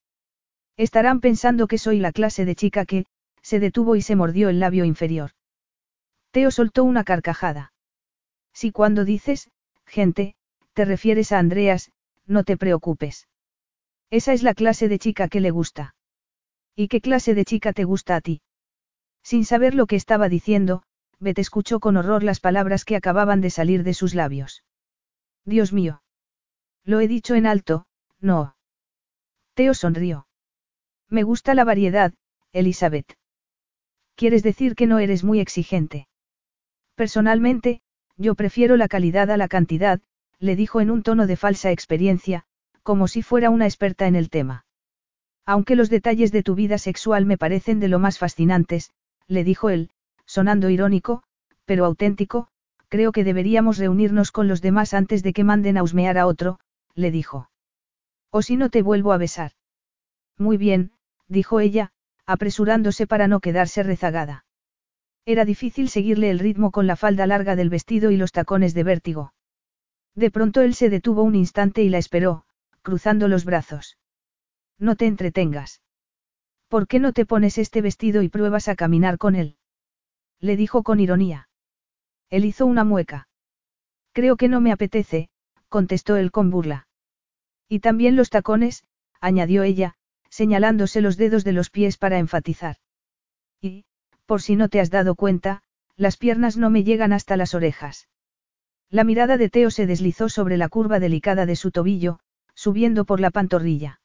[0.77, 3.07] Estarán pensando que soy la clase de chica que,
[3.43, 5.33] se detuvo y se mordió el labio inferior.
[6.31, 7.74] Teo soltó una carcajada.
[8.55, 9.51] Si cuando dices,
[9.85, 10.37] gente,
[10.73, 11.91] te refieres a Andreas,
[12.27, 13.29] no te preocupes.
[14.11, 15.95] Esa es la clase de chica que le gusta.
[16.77, 18.41] ¿Y qué clase de chica te gusta a ti?
[19.23, 20.83] Sin saber lo que estaba diciendo,
[21.19, 24.65] Beth escuchó con horror las palabras que acababan de salir de sus labios.
[25.45, 26.03] Dios mío.
[26.85, 27.87] Lo he dicho en alto,
[28.21, 28.57] no.
[29.55, 30.27] Teo sonrió.
[31.09, 32.13] Me gusta la variedad,
[32.53, 33.17] Elizabeth.
[34.17, 36.09] ¿Quieres decir que no eres muy exigente?
[36.95, 37.83] Personalmente,
[38.17, 40.01] yo prefiero la calidad a la cantidad,
[40.39, 42.45] le dijo en un tono de falsa experiencia,
[42.83, 44.67] como si fuera una experta en el tema.
[45.47, 48.91] Aunque los detalles de tu vida sexual me parecen de lo más fascinantes,
[49.27, 49.91] le dijo él,
[50.27, 51.23] sonando irónico,
[51.65, 52.49] pero auténtico,
[52.89, 56.61] creo que deberíamos reunirnos con los demás antes de que manden a husmear a otro,
[56.95, 57.51] le dijo.
[58.31, 59.53] O si no te vuelvo a besar.
[60.39, 60.93] Muy bien,
[61.29, 61.93] dijo ella,
[62.27, 64.44] apresurándose para no quedarse rezagada.
[65.27, 68.85] Era difícil seguirle el ritmo con la falda larga del vestido y los tacones de
[68.85, 69.33] vértigo.
[70.15, 72.45] De pronto él se detuvo un instante y la esperó,
[72.83, 73.99] cruzando los brazos.
[74.79, 75.81] No te entretengas.
[76.69, 79.57] ¿Por qué no te pones este vestido y pruebas a caminar con él?
[80.41, 81.49] Le dijo con ironía.
[82.31, 83.29] Él hizo una mueca.
[84.13, 85.29] Creo que no me apetece,
[85.69, 86.87] contestó él con burla.
[87.69, 88.85] Y también los tacones,
[89.21, 89.95] añadió ella,
[90.29, 92.77] señalándose los dedos de los pies para enfatizar.
[93.61, 93.85] Y,
[94.27, 95.63] por si no te has dado cuenta,
[95.97, 98.09] las piernas no me llegan hasta las orejas.
[98.91, 102.21] La mirada de Teo se deslizó sobre la curva delicada de su tobillo,
[102.55, 104.01] subiendo por la pantorrilla.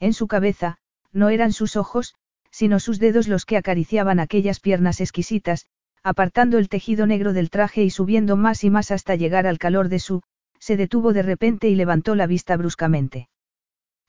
[0.00, 0.78] En su cabeza,
[1.12, 2.14] no eran sus ojos,
[2.50, 5.66] sino sus dedos los que acariciaban aquellas piernas exquisitas,
[6.02, 9.88] apartando el tejido negro del traje y subiendo más y más hasta llegar al calor
[9.88, 10.22] de su,
[10.58, 13.28] se detuvo de repente y levantó la vista bruscamente.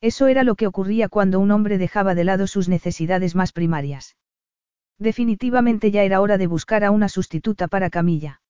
[0.02, 4.16] Eso era lo que ocurría cuando un hombre dejaba de lado sus necesidades más primarias.
[5.00, 8.42] Definitivamente ya era hora de buscar a una sustituta para Camilla.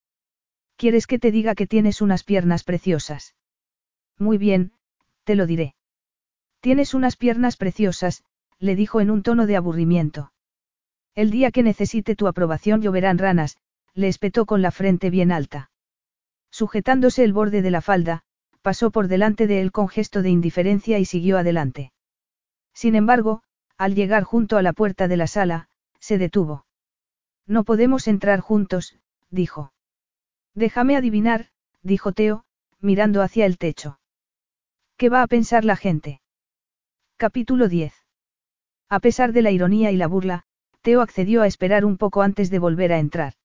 [0.75, 3.35] ¿Quieres que te diga que tienes unas piernas preciosas?
[4.17, 4.73] Muy bien,
[5.23, 5.75] te lo diré.
[6.59, 8.23] Tienes unas piernas preciosas,
[8.59, 10.31] le dijo en un tono de aburrimiento.
[11.15, 13.57] El día que necesite tu aprobación lloverán ranas,
[13.93, 15.71] le espetó con la frente bien alta.
[16.49, 18.23] Sujetándose el borde de la falda,
[18.61, 21.91] pasó por delante de él con gesto de indiferencia y siguió adelante.
[22.73, 23.43] Sin embargo,
[23.77, 25.67] al llegar junto a la puerta de la sala,
[26.03, 26.65] se detuvo.
[27.47, 28.99] No podemos entrar juntos,
[29.29, 29.71] dijo.
[30.53, 31.47] Déjame adivinar,
[31.81, 32.43] dijo Teo,
[32.81, 33.99] mirando hacia el techo.
[34.97, 36.19] ¿Qué va a pensar la gente?
[37.15, 37.93] Capítulo 10.
[38.89, 40.43] A pesar de la ironía y la burla,
[40.81, 43.35] Teo accedió a esperar un poco antes de volver a entrar.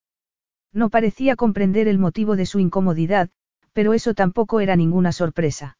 [0.73, 3.31] No parecía comprender el motivo de su incomodidad,
[3.73, 5.78] pero eso tampoco era ninguna sorpresa.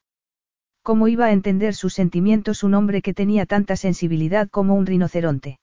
[0.81, 5.59] ¿Cómo iba a entender sus sentimientos un hombre que tenía tanta sensibilidad como un rinoceronte?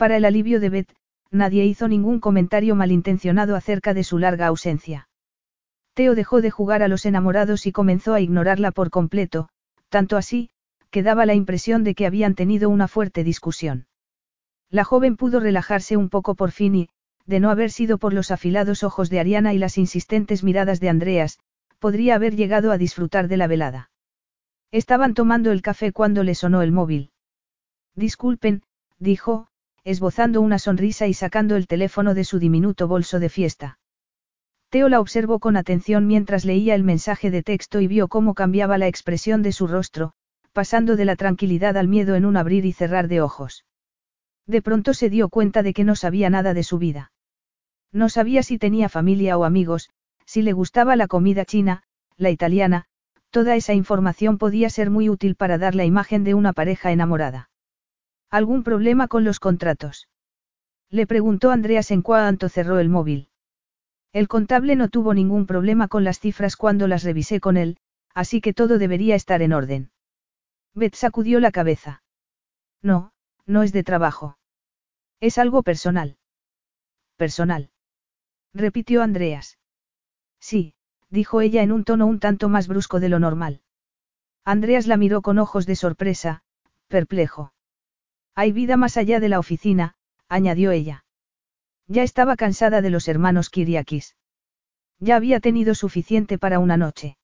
[0.00, 0.94] Para el alivio de Beth,
[1.30, 5.10] nadie hizo ningún comentario malintencionado acerca de su larga ausencia.
[5.92, 9.50] Teo dejó de jugar a los enamorados y comenzó a ignorarla por completo,
[9.90, 10.48] tanto así,
[10.90, 13.88] que daba la impresión de que habían tenido una fuerte discusión.
[14.70, 16.88] La joven pudo relajarse un poco por fin y,
[17.26, 20.88] de no haber sido por los afilados ojos de Ariana y las insistentes miradas de
[20.88, 21.40] Andreas,
[21.78, 23.90] podría haber llegado a disfrutar de la velada.
[24.70, 27.10] Estaban tomando el café cuando le sonó el móvil.
[27.94, 28.62] Disculpen,
[28.98, 29.49] dijo,
[29.84, 33.78] esbozando una sonrisa y sacando el teléfono de su diminuto bolso de fiesta.
[34.70, 38.78] Teo la observó con atención mientras leía el mensaje de texto y vio cómo cambiaba
[38.78, 40.12] la expresión de su rostro,
[40.52, 43.64] pasando de la tranquilidad al miedo en un abrir y cerrar de ojos.
[44.46, 47.12] De pronto se dio cuenta de que no sabía nada de su vida.
[47.92, 49.90] No sabía si tenía familia o amigos,
[50.24, 51.82] si le gustaba la comida china,
[52.16, 52.84] la italiana,
[53.30, 57.49] toda esa información podía ser muy útil para dar la imagen de una pareja enamorada.
[58.30, 60.08] ¿Algún problema con los contratos?
[60.88, 63.28] Le preguntó Andreas en cuanto cerró el móvil.
[64.12, 67.78] El contable no tuvo ningún problema con las cifras cuando las revisé con él,
[68.14, 69.90] así que todo debería estar en orden.
[70.74, 72.02] Beth sacudió la cabeza.
[72.82, 73.12] No,
[73.46, 74.38] no es de trabajo.
[75.20, 76.16] Es algo personal.
[77.16, 77.70] Personal.
[78.54, 79.58] Repitió Andreas.
[80.40, 80.74] Sí,
[81.08, 83.60] dijo ella en un tono un tanto más brusco de lo normal.
[84.44, 86.42] Andreas la miró con ojos de sorpresa,
[86.88, 87.52] perplejo.
[88.40, 89.96] Hay vida más allá de la oficina,
[90.26, 91.04] añadió ella.
[91.88, 94.16] Ya estaba cansada de los hermanos Kiriakis.
[94.98, 97.18] Ya había tenido suficiente para una noche.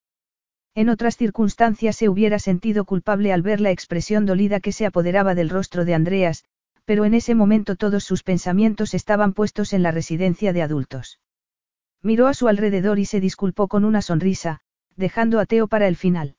[0.75, 5.35] En otras circunstancias se hubiera sentido culpable al ver la expresión dolida que se apoderaba
[5.35, 6.45] del rostro de Andreas,
[6.85, 11.19] pero en ese momento todos sus pensamientos estaban puestos en la residencia de adultos.
[12.03, 14.61] Miró a su alrededor y se disculpó con una sonrisa,
[14.97, 16.37] dejando a Teo para el final.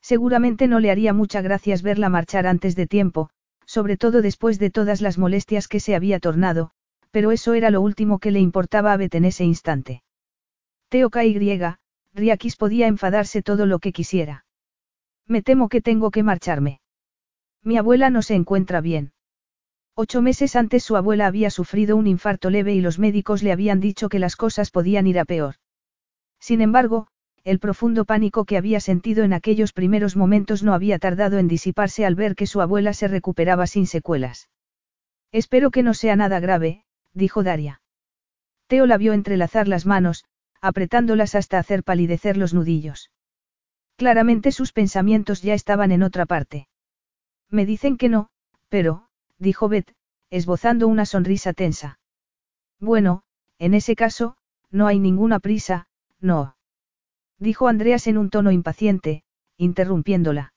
[0.00, 3.30] Seguramente no le haría muchas gracias verla marchar antes de tiempo,
[3.68, 6.70] sobre todo después de todas las molestias que se había tornado,
[7.10, 10.02] pero eso era lo último que le importaba a Bet en ese instante.
[10.88, 11.76] Teo KY,
[12.14, 14.46] Riakis podía enfadarse todo lo que quisiera.
[15.26, 16.80] Me temo que tengo que marcharme.
[17.62, 19.12] Mi abuela no se encuentra bien.
[19.94, 23.80] Ocho meses antes su abuela había sufrido un infarto leve y los médicos le habían
[23.80, 25.56] dicho que las cosas podían ir a peor.
[26.40, 27.08] Sin embargo,
[27.48, 32.04] el profundo pánico que había sentido en aquellos primeros momentos no había tardado en disiparse
[32.04, 34.50] al ver que su abuela se recuperaba sin secuelas.
[35.32, 37.80] Espero que no sea nada grave, dijo Daria.
[38.66, 40.26] Teo la vio entrelazar las manos,
[40.60, 43.10] apretándolas hasta hacer palidecer los nudillos.
[43.96, 46.68] Claramente sus pensamientos ya estaban en otra parte.
[47.48, 48.28] Me dicen que no,
[48.68, 49.94] pero, dijo Beth,
[50.28, 51.98] esbozando una sonrisa tensa.
[52.78, 53.22] Bueno,
[53.58, 54.36] en ese caso,
[54.70, 55.88] no hay ninguna prisa,
[56.20, 56.57] no.
[57.38, 59.22] Dijo Andreas en un tono impaciente,
[59.56, 60.52] interrumpiéndola.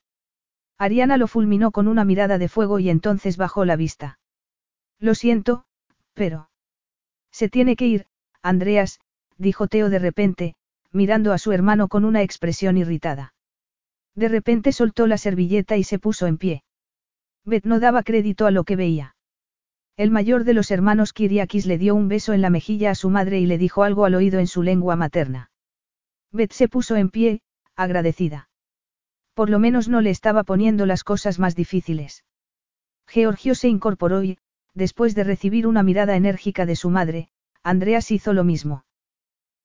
[0.78, 4.18] Ariana lo fulminó con una mirada de fuego y entonces bajó la vista.
[4.98, 5.64] Lo siento,
[6.14, 6.50] pero...
[7.30, 8.06] Se tiene que ir,
[8.42, 9.00] Andreas,
[9.38, 10.54] dijo Teo de repente,
[10.90, 13.34] mirando a su hermano con una expresión irritada.
[14.14, 16.64] De repente soltó la servilleta y se puso en pie.
[17.44, 19.14] Beth no daba crédito a lo que veía.
[19.96, 23.08] El mayor de los hermanos Kiriakis le dio un beso en la mejilla a su
[23.08, 25.51] madre y le dijo algo al oído en su lengua materna.
[26.32, 27.42] Beth se puso en pie,
[27.76, 28.48] agradecida.
[29.34, 32.24] Por lo menos no le estaba poniendo las cosas más difíciles.
[33.06, 34.38] Georgio se incorporó y,
[34.74, 37.28] después de recibir una mirada enérgica de su madre,
[37.62, 38.84] Andreas hizo lo mismo.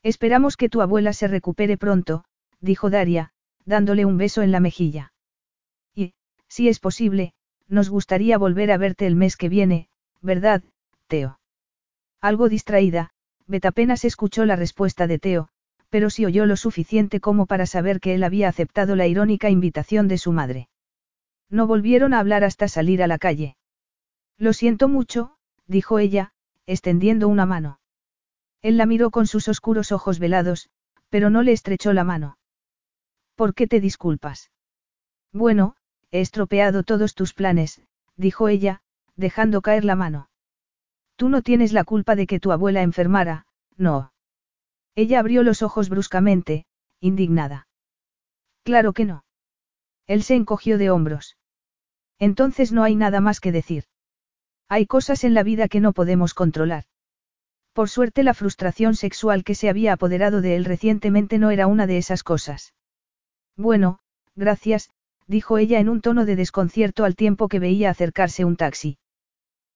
[0.04, 2.24] Esperamos que tu abuela se recupere pronto,
[2.60, 3.32] dijo Daria,
[3.66, 5.14] dándole un beso en la mejilla.
[5.96, 6.14] Y,
[6.48, 7.34] si es posible,
[7.68, 9.90] nos gustaría volver a verte el mes que viene,
[10.22, 10.64] ¿verdad,
[11.08, 11.40] Teo?
[12.22, 13.12] Algo distraída,
[13.46, 15.50] Bet apenas escuchó la respuesta de Teo,
[15.90, 20.08] pero sí oyó lo suficiente como para saber que él había aceptado la irónica invitación
[20.08, 20.70] de su madre.
[21.50, 23.56] No volvieron a hablar hasta salir a la calle.
[24.38, 26.34] Lo siento mucho, dijo ella,
[26.66, 27.80] extendiendo una mano.
[28.62, 30.70] Él la miró con sus oscuros ojos velados,
[31.10, 32.38] pero no le estrechó la mano.
[33.36, 34.52] ¿Por qué te disculpas?
[35.32, 35.76] Bueno,
[36.12, 37.82] he estropeado todos tus planes,
[38.16, 38.82] dijo ella,
[39.16, 40.30] dejando caer la mano.
[41.16, 43.46] Tú no tienes la culpa de que tu abuela enfermara,
[43.78, 44.12] no.
[44.98, 46.66] Ella abrió los ojos bruscamente,
[47.00, 47.68] indignada.
[48.64, 49.26] Claro que no.
[50.08, 51.38] Él se encogió de hombros.
[52.18, 53.84] Entonces no hay nada más que decir.
[54.68, 56.86] Hay cosas en la vida que no podemos controlar.
[57.74, 61.86] Por suerte la frustración sexual que se había apoderado de él recientemente no era una
[61.86, 62.74] de esas cosas.
[63.56, 64.00] Bueno,
[64.36, 64.90] gracias,
[65.28, 68.98] dijo ella en un tono de desconcierto al tiempo que veía acercarse un taxi.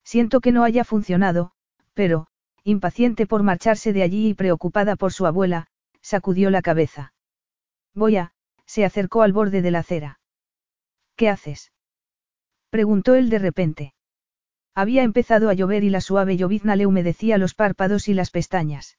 [0.04, 1.52] Siento que no haya funcionado,
[1.94, 2.26] pero,
[2.64, 5.68] impaciente por marcharse de allí y preocupada por su abuela,
[6.02, 7.14] sacudió la cabeza.
[7.94, 8.34] Voy a,
[8.66, 10.20] se acercó al borde de la acera.
[11.16, 11.72] ¿Qué haces?
[12.70, 13.94] preguntó él de repente.
[14.74, 18.98] Había empezado a llover y la suave llovizna le humedecía los párpados y las pestañas.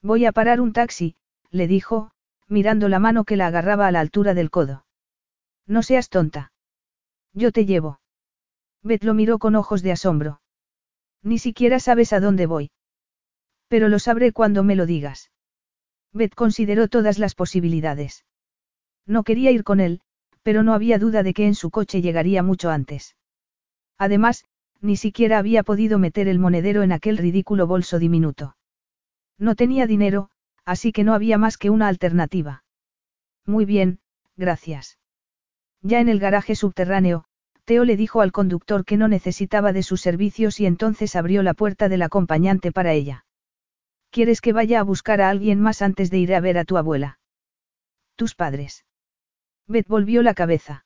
[0.00, 1.16] Voy a parar un taxi,
[1.50, 2.12] le dijo,
[2.46, 4.86] mirando la mano que la agarraba a la altura del codo.
[5.66, 6.52] No seas tonta.
[7.32, 8.00] Yo te llevo.
[8.82, 10.40] Beth lo miró con ojos de asombro.
[11.24, 12.70] Ni siquiera sabes a dónde voy.
[13.68, 15.32] Pero lo sabré cuando me lo digas.
[16.12, 18.24] Beth consideró todas las posibilidades.
[19.06, 20.00] No quería ir con él,
[20.42, 23.16] pero no había duda de que en su coche llegaría mucho antes.
[23.98, 24.44] Además,
[24.80, 28.56] ni siquiera había podido meter el monedero en aquel ridículo bolso diminuto.
[29.38, 30.30] No tenía dinero,
[30.66, 32.64] así que no había más que una alternativa.
[33.46, 33.98] Muy bien,
[34.36, 34.98] gracias.
[35.80, 37.24] Ya en el garaje subterráneo,
[37.64, 41.54] Teo le dijo al conductor que no necesitaba de sus servicios y entonces abrió la
[41.54, 43.24] puerta del acompañante para ella.
[44.10, 46.76] ¿Quieres que vaya a buscar a alguien más antes de ir a ver a tu
[46.76, 47.18] abuela?
[48.16, 48.84] Tus padres.
[49.66, 50.84] Beth volvió la cabeza.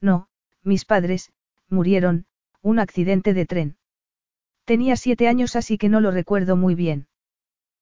[0.00, 0.28] No,
[0.62, 1.32] mis padres,
[1.68, 2.24] murieron,
[2.62, 3.76] un accidente de tren.
[4.64, 7.08] Tenía siete años así que no lo recuerdo muy bien.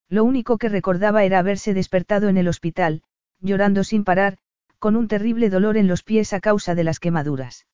[0.08, 3.02] Lo único que recordaba era haberse despertado en el hospital,
[3.40, 4.38] llorando sin parar,
[4.80, 7.67] con un terrible dolor en los pies a causa de las quemaduras.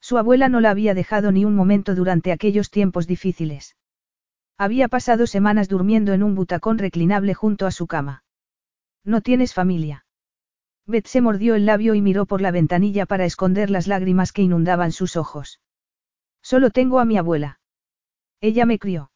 [0.00, 3.76] Su abuela no la había dejado ni un momento durante aquellos tiempos difíciles.
[4.58, 8.24] Había pasado semanas durmiendo en un butacón reclinable junto a su cama.
[9.04, 10.04] ¿No tienes familia?
[10.86, 14.42] Beth se mordió el labio y miró por la ventanilla para esconder las lágrimas que
[14.42, 15.60] inundaban sus ojos.
[16.42, 17.60] Solo tengo a mi abuela.
[18.40, 19.10] Ella me crió.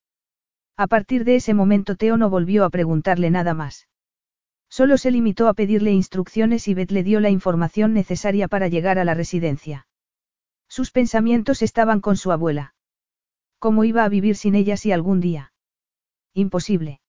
[0.76, 3.88] A partir de ese momento Teo no volvió a preguntarle nada más.
[4.68, 8.98] Solo se limitó a pedirle instrucciones y Beth le dio la información necesaria para llegar
[8.98, 9.86] a la residencia.
[10.76, 12.74] Sus pensamientos estaban con su abuela.
[13.60, 15.52] ¿Cómo iba a vivir sin ella si algún día?
[16.32, 17.00] Imposible.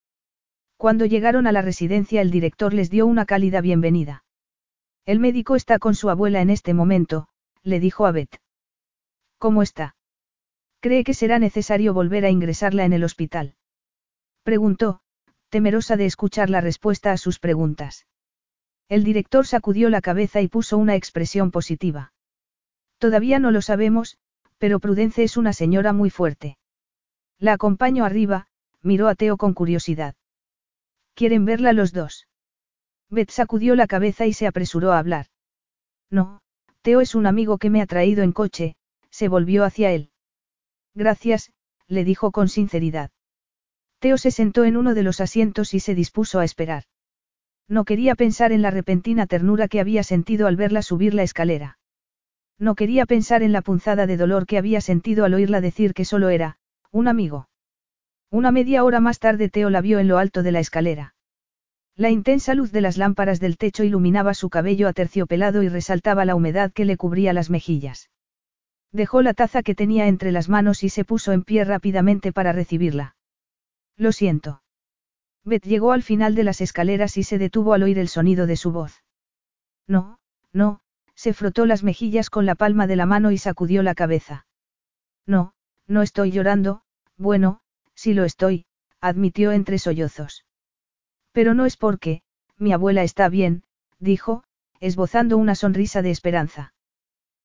[0.76, 4.22] Cuando llegaron a la residencia el director les dio una cálida bienvenida.
[5.04, 7.26] El médico está con su abuela en este momento,
[7.64, 8.36] le dijo a Beth.
[9.36, 9.96] ¿Cómo está?
[10.78, 13.56] ¿Cree que será necesario volver a ingresarla en el hospital?
[14.44, 15.00] Preguntó,
[15.48, 18.06] temerosa de escuchar la respuesta a sus preguntas.
[18.88, 22.12] El director sacudió la cabeza y puso una expresión positiva.
[22.98, 24.18] Todavía no lo sabemos,
[24.58, 26.58] pero Prudence es una señora muy fuerte.
[27.38, 28.48] La acompaño arriba,
[28.82, 30.14] miró a Teo con curiosidad.
[31.14, 32.26] ¿Quieren verla los dos?
[33.10, 35.26] Beth sacudió la cabeza y se apresuró a hablar.
[36.10, 36.40] No,
[36.82, 38.76] Teo es un amigo que me ha traído en coche,
[39.10, 40.10] se volvió hacia él.
[40.94, 41.52] Gracias,
[41.88, 43.10] le dijo con sinceridad.
[43.98, 46.84] Teo se sentó en uno de los asientos y se dispuso a esperar.
[47.68, 51.78] No quería pensar en la repentina ternura que había sentido al verla subir la escalera.
[52.58, 56.04] No quería pensar en la punzada de dolor que había sentido al oírla decir que
[56.04, 56.56] solo era,
[56.90, 57.48] un amigo.
[58.30, 61.14] Una media hora más tarde Teo la vio en lo alto de la escalera.
[61.94, 66.34] La intensa luz de las lámparas del techo iluminaba su cabello aterciopelado y resaltaba la
[66.34, 68.10] humedad que le cubría las mejillas.
[68.92, 72.52] Dejó la taza que tenía entre las manos y se puso en pie rápidamente para
[72.52, 73.16] recibirla.
[73.96, 74.62] Lo siento.
[75.44, 78.56] Beth llegó al final de las escaleras y se detuvo al oír el sonido de
[78.56, 79.02] su voz.
[79.86, 80.18] No,
[80.52, 80.80] no,
[81.16, 84.46] se frotó las mejillas con la palma de la mano y sacudió la cabeza.
[85.26, 85.54] No,
[85.88, 86.82] no estoy llorando,
[87.16, 87.60] bueno,
[87.94, 88.66] sí lo estoy,
[89.00, 90.44] admitió entre sollozos.
[91.32, 92.22] Pero no es porque,
[92.58, 93.64] mi abuela está bien,
[93.98, 94.44] dijo,
[94.78, 96.74] esbozando una sonrisa de esperanza.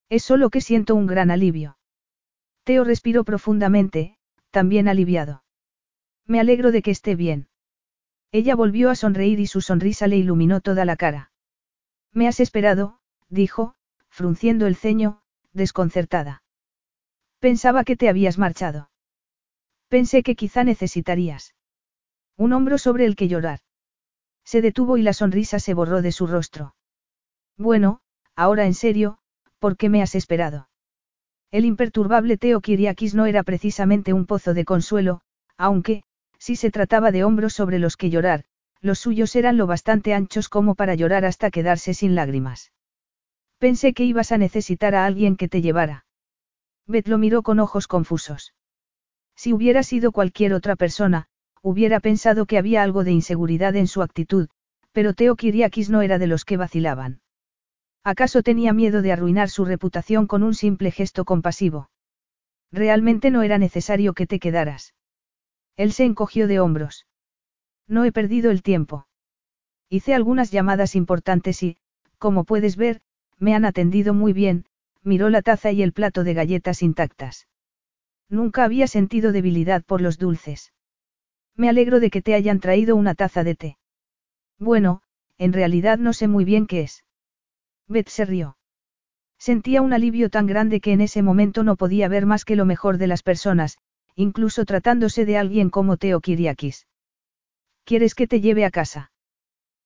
[0.09, 1.77] Es solo que siento un gran alivio.
[2.63, 4.17] Teo respiró profundamente,
[4.51, 5.43] también aliviado.
[6.25, 7.47] Me alegro de que esté bien.
[8.31, 11.31] Ella volvió a sonreír y su sonrisa le iluminó toda la cara.
[12.13, 13.00] Me has esperado,
[13.31, 13.73] dijo,
[14.09, 15.21] frunciendo el ceño,
[15.53, 16.43] desconcertada.
[17.39, 18.91] Pensaba que te habías marchado.
[19.87, 21.55] Pensé que quizá necesitarías.
[22.37, 23.59] Un hombro sobre el que llorar.
[24.43, 26.75] Se detuvo y la sonrisa se borró de su rostro.
[27.57, 28.01] Bueno,
[28.35, 29.17] ahora en serio,
[29.59, 30.69] ¿por qué me has esperado?
[31.51, 35.21] El imperturbable Teo Kiriakis no era precisamente un pozo de consuelo,
[35.57, 36.03] aunque,
[36.37, 38.45] si se trataba de hombros sobre los que llorar,
[38.81, 42.71] los suyos eran lo bastante anchos como para llorar hasta quedarse sin lágrimas.
[43.61, 46.03] Pensé que ibas a necesitar a alguien que te llevara.
[46.87, 48.55] Beth lo miró con ojos confusos.
[49.35, 51.27] Si hubiera sido cualquier otra persona,
[51.61, 54.49] hubiera pensado que había algo de inseguridad en su actitud,
[54.93, 57.21] pero Teo Kiriakis no era de los que vacilaban.
[58.03, 61.91] ¿Acaso tenía miedo de arruinar su reputación con un simple gesto compasivo?
[62.71, 64.95] Realmente no era necesario que te quedaras.
[65.77, 67.05] Él se encogió de hombros.
[67.87, 69.05] No he perdido el tiempo.
[69.87, 71.77] Hice algunas llamadas importantes y,
[72.17, 73.03] como puedes ver,
[73.41, 74.65] me han atendido muy bien,
[75.03, 77.47] miró la taza y el plato de galletas intactas.
[78.29, 80.71] Nunca había sentido debilidad por los dulces.
[81.55, 83.77] Me alegro de que te hayan traído una taza de té.
[84.59, 85.01] Bueno,
[85.39, 87.03] en realidad no sé muy bien qué es.
[87.87, 88.57] Beth se rió.
[89.39, 92.65] Sentía un alivio tan grande que en ese momento no podía ver más que lo
[92.65, 93.79] mejor de las personas,
[94.15, 96.87] incluso tratándose de alguien como Teo Kiriakis.
[97.85, 99.11] ¿Quieres que te lleve a casa?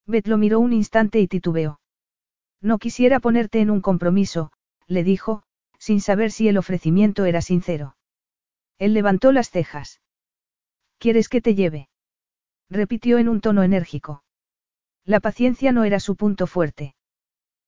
[0.06, 1.80] Beth lo miró un instante y titubeó.
[2.66, 4.52] No quisiera ponerte en un compromiso,
[4.88, 5.44] le dijo,
[5.78, 7.96] sin saber si el ofrecimiento era sincero.
[8.80, 10.02] Él levantó las cejas.
[10.98, 11.90] ¿Quieres que te lleve?
[12.68, 14.24] repitió en un tono enérgico.
[15.04, 16.96] La paciencia no era su punto fuerte.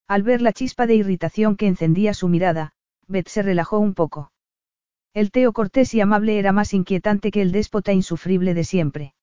[0.07, 2.73] Al ver la chispa de irritación que encendía su mirada,
[3.05, 4.31] Beth se relajó un poco.
[5.13, 9.13] El Teo cortés y amable era más inquietante que el déspota insufrible de siempre.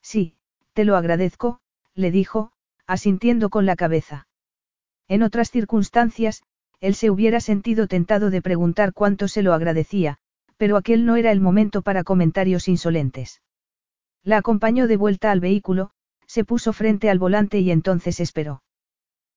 [0.00, 0.38] Sí,
[0.72, 1.60] te lo agradezco,
[1.92, 2.52] le dijo,
[2.86, 4.28] asintiendo con la cabeza.
[5.08, 6.42] En otras circunstancias,
[6.80, 10.18] él se hubiera sentido tentado de preguntar cuánto se lo agradecía,
[10.56, 13.42] pero aquel no era el momento para comentarios insolentes.
[14.22, 15.90] La acompañó de vuelta al vehículo,
[16.26, 18.62] se puso frente al volante y entonces esperó.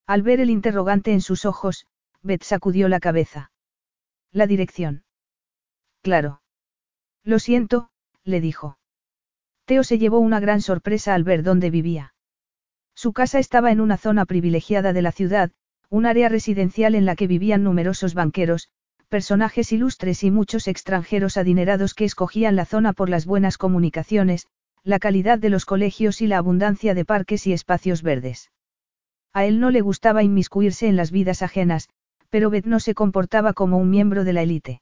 [0.06, 1.86] Al ver el interrogante en sus ojos,
[2.22, 3.52] Beth sacudió la cabeza.
[4.32, 5.04] La dirección.
[6.02, 6.42] Claro.
[7.24, 7.90] Lo siento,
[8.24, 8.78] le dijo.
[9.66, 12.14] Teo se llevó una gran sorpresa al ver dónde vivía.
[12.98, 15.52] Su casa estaba en una zona privilegiada de la ciudad,
[15.92, 18.70] un área residencial en la que vivían numerosos banqueros,
[19.08, 24.48] personajes ilustres y muchos extranjeros adinerados que escogían la zona por las buenas comunicaciones,
[24.84, 28.50] la calidad de los colegios y la abundancia de parques y espacios verdes.
[29.32, 31.90] A él no le gustaba inmiscuirse en las vidas ajenas,
[32.32, 34.82] pero Beth no se comportaba como un miembro de la élite.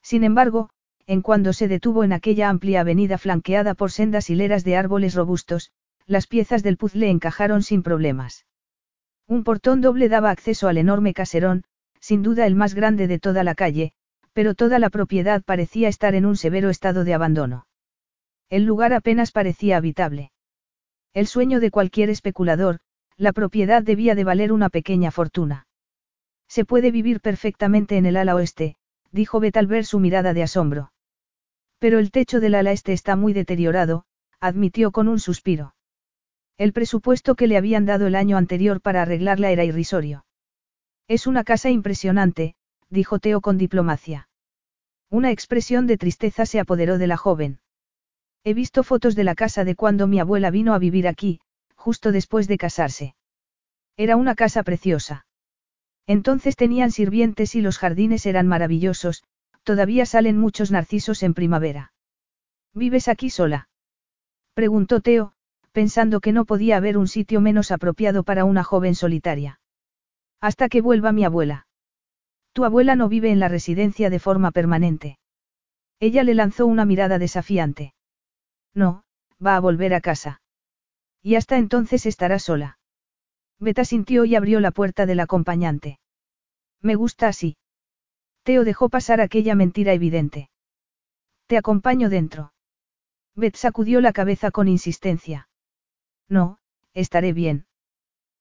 [0.00, 0.70] Sin embargo,
[1.06, 5.70] en cuando se detuvo en aquella amplia avenida flanqueada por sendas hileras de árboles robustos,
[6.06, 8.46] las piezas del puzzle encajaron sin problemas.
[9.26, 11.64] Un portón doble daba acceso al enorme caserón,
[12.00, 13.92] sin duda el más grande de toda la calle,
[14.32, 17.66] pero toda la propiedad parecía estar en un severo estado de abandono.
[18.48, 20.30] El lugar apenas parecía habitable.
[21.12, 22.78] El sueño de cualquier especulador,
[23.16, 25.66] la propiedad debía de valer una pequeña fortuna.
[26.48, 28.76] Se puede vivir perfectamente en el ala oeste,
[29.10, 30.92] dijo Bet al ver su mirada de asombro.
[31.78, 34.04] Pero el techo del ala este está muy deteriorado,
[34.38, 35.75] admitió con un suspiro.
[36.58, 40.24] El presupuesto que le habían dado el año anterior para arreglarla era irrisorio.
[41.06, 42.54] Es una casa impresionante,
[42.88, 44.28] dijo Teo con diplomacia.
[45.10, 47.60] Una expresión de tristeza se apoderó de la joven.
[48.42, 51.40] He visto fotos de la casa de cuando mi abuela vino a vivir aquí,
[51.74, 53.14] justo después de casarse.
[53.96, 55.26] Era una casa preciosa.
[56.06, 59.24] Entonces tenían sirvientes y los jardines eran maravillosos,
[59.62, 61.92] todavía salen muchos narcisos en primavera.
[62.72, 63.68] ¿Vives aquí sola?
[64.54, 65.32] Preguntó Teo,
[65.76, 69.60] pensando que no podía haber un sitio menos apropiado para una joven solitaria.
[70.40, 71.66] Hasta que vuelva mi abuela.
[72.54, 75.18] Tu abuela no vive en la residencia de forma permanente.
[76.00, 77.92] Ella le lanzó una mirada desafiante.
[78.72, 79.04] No,
[79.44, 80.40] va a volver a casa.
[81.22, 82.78] Y hasta entonces estará sola.
[83.60, 85.98] Beta sintió y abrió la puerta del acompañante.
[86.80, 87.58] Me gusta así.
[88.44, 90.48] Teo dejó pasar aquella mentira evidente.
[91.46, 92.54] Te acompaño dentro.
[93.34, 95.45] Bet sacudió la cabeza con insistencia.
[96.28, 96.58] No,
[96.94, 97.66] estaré bien.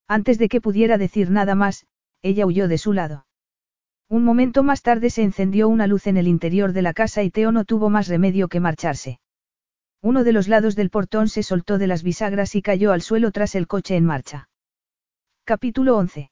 [0.08, 1.86] Antes de que pudiera decir nada más,
[2.22, 3.26] ella huyó de su lado.
[4.08, 7.32] Un momento más tarde se encendió una luz en el interior de la casa y
[7.32, 9.20] Teo no tuvo más remedio que marcharse.
[10.02, 13.32] Uno de los lados del portón se soltó de las bisagras y cayó al suelo
[13.32, 14.50] tras el coche en marcha.
[15.44, 16.30] Capítulo 11.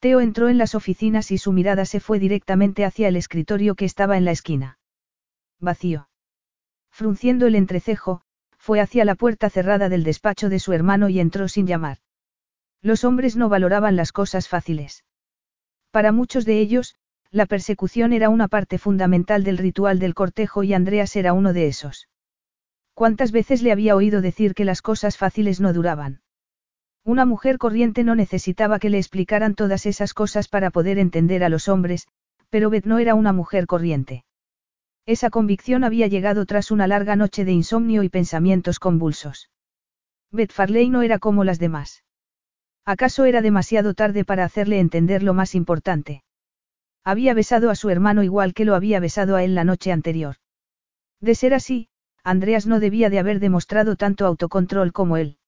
[0.00, 3.84] Teo entró en las oficinas y su mirada se fue directamente hacia el escritorio que
[3.84, 4.78] estaba en la esquina.
[5.60, 6.08] Vacío.
[6.90, 8.22] Frunciendo el entrecejo,
[8.68, 11.96] fue hacia la puerta cerrada del despacho de su hermano y entró sin llamar.
[12.82, 15.06] Los hombres no valoraban las cosas fáciles.
[15.90, 16.94] Para muchos de ellos,
[17.30, 21.66] la persecución era una parte fundamental del ritual del cortejo y Andreas era uno de
[21.66, 22.10] esos.
[22.92, 26.20] ¿Cuántas veces le había oído decir que las cosas fáciles no duraban?
[27.04, 31.48] Una mujer corriente no necesitaba que le explicaran todas esas cosas para poder entender a
[31.48, 32.06] los hombres,
[32.50, 34.26] pero Beth no era una mujer corriente.
[35.08, 39.48] Esa convicción había llegado tras una larga noche de insomnio y pensamientos convulsos.
[40.30, 42.04] Beth Farley no era como las demás.
[42.84, 46.24] ¿Acaso era demasiado tarde para hacerle entender lo más importante?
[47.04, 50.36] Había besado a su hermano igual que lo había besado a él la noche anterior.
[51.22, 51.88] De ser así,
[52.22, 55.38] Andreas no debía de haber demostrado tanto autocontrol como él.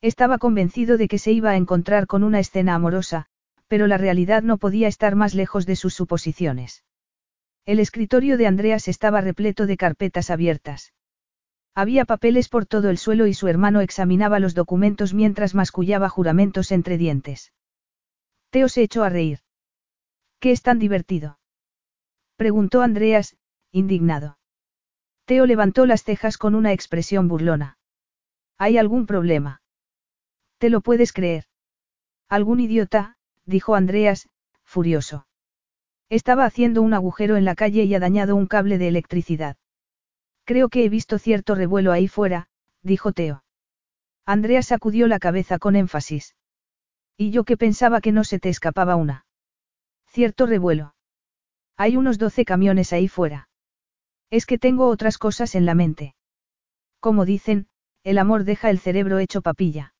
[0.00, 3.26] Estaba convencido de que se iba a encontrar con una escena amorosa,
[3.66, 6.84] pero la realidad no podía estar más lejos de sus suposiciones.
[7.68, 10.94] El escritorio de Andreas estaba repleto de carpetas abiertas.
[11.74, 16.72] Había papeles por todo el suelo y su hermano examinaba los documentos mientras mascullaba juramentos
[16.72, 17.52] entre dientes.
[18.48, 19.40] Teo se echó a reír.
[20.40, 21.40] ¿Qué es tan divertido?
[22.36, 23.36] Preguntó Andreas,
[23.70, 24.38] indignado.
[25.26, 27.76] Teo levantó las cejas con una expresión burlona.
[28.56, 29.60] ¿Hay algún problema?
[30.56, 31.44] ¿Te lo puedes creer?
[32.30, 34.30] Algún idiota, dijo Andreas,
[34.64, 35.27] furioso.
[36.10, 39.56] Estaba haciendo un agujero en la calle y ha dañado un cable de electricidad.
[40.44, 42.48] Creo que he visto cierto revuelo ahí fuera,
[42.82, 43.44] dijo Teo.
[44.24, 46.34] Andrea sacudió la cabeza con énfasis.
[47.16, 49.26] Y yo que pensaba que no se te escapaba una.
[50.06, 50.94] Cierto revuelo.
[51.76, 53.48] Hay unos doce camiones ahí fuera.
[54.30, 56.14] Es que tengo otras cosas en la mente.
[57.00, 57.68] Como dicen,
[58.02, 59.94] el amor deja el cerebro hecho papilla.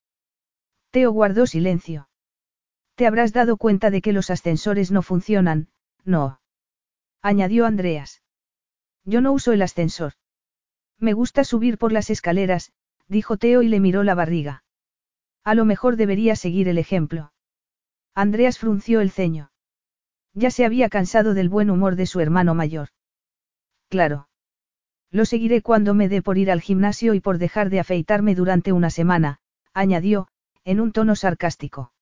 [0.90, 2.08] Teo guardó silencio.
[2.94, 5.68] Te habrás dado cuenta de que los ascensores no funcionan,
[6.05, 6.41] no.
[7.23, 8.23] Añadió Andreas.
[9.05, 10.12] Yo no uso el ascensor.
[10.99, 12.73] Me gusta subir por las escaleras,
[13.09, 14.65] dijo Teo y le miró la barriga.
[15.44, 17.33] A lo mejor debería seguir el ejemplo.
[18.15, 19.51] Andreas frunció el ceño.
[20.35, 22.89] Ya se había cansado del buen humor de su hermano mayor.
[23.89, 24.28] Claro.
[25.10, 28.73] Lo seguiré cuando me dé por ir al gimnasio y por dejar de afeitarme durante
[28.73, 29.41] una semana,
[29.73, 30.28] añadió,
[30.65, 31.93] en un tono sarcástico.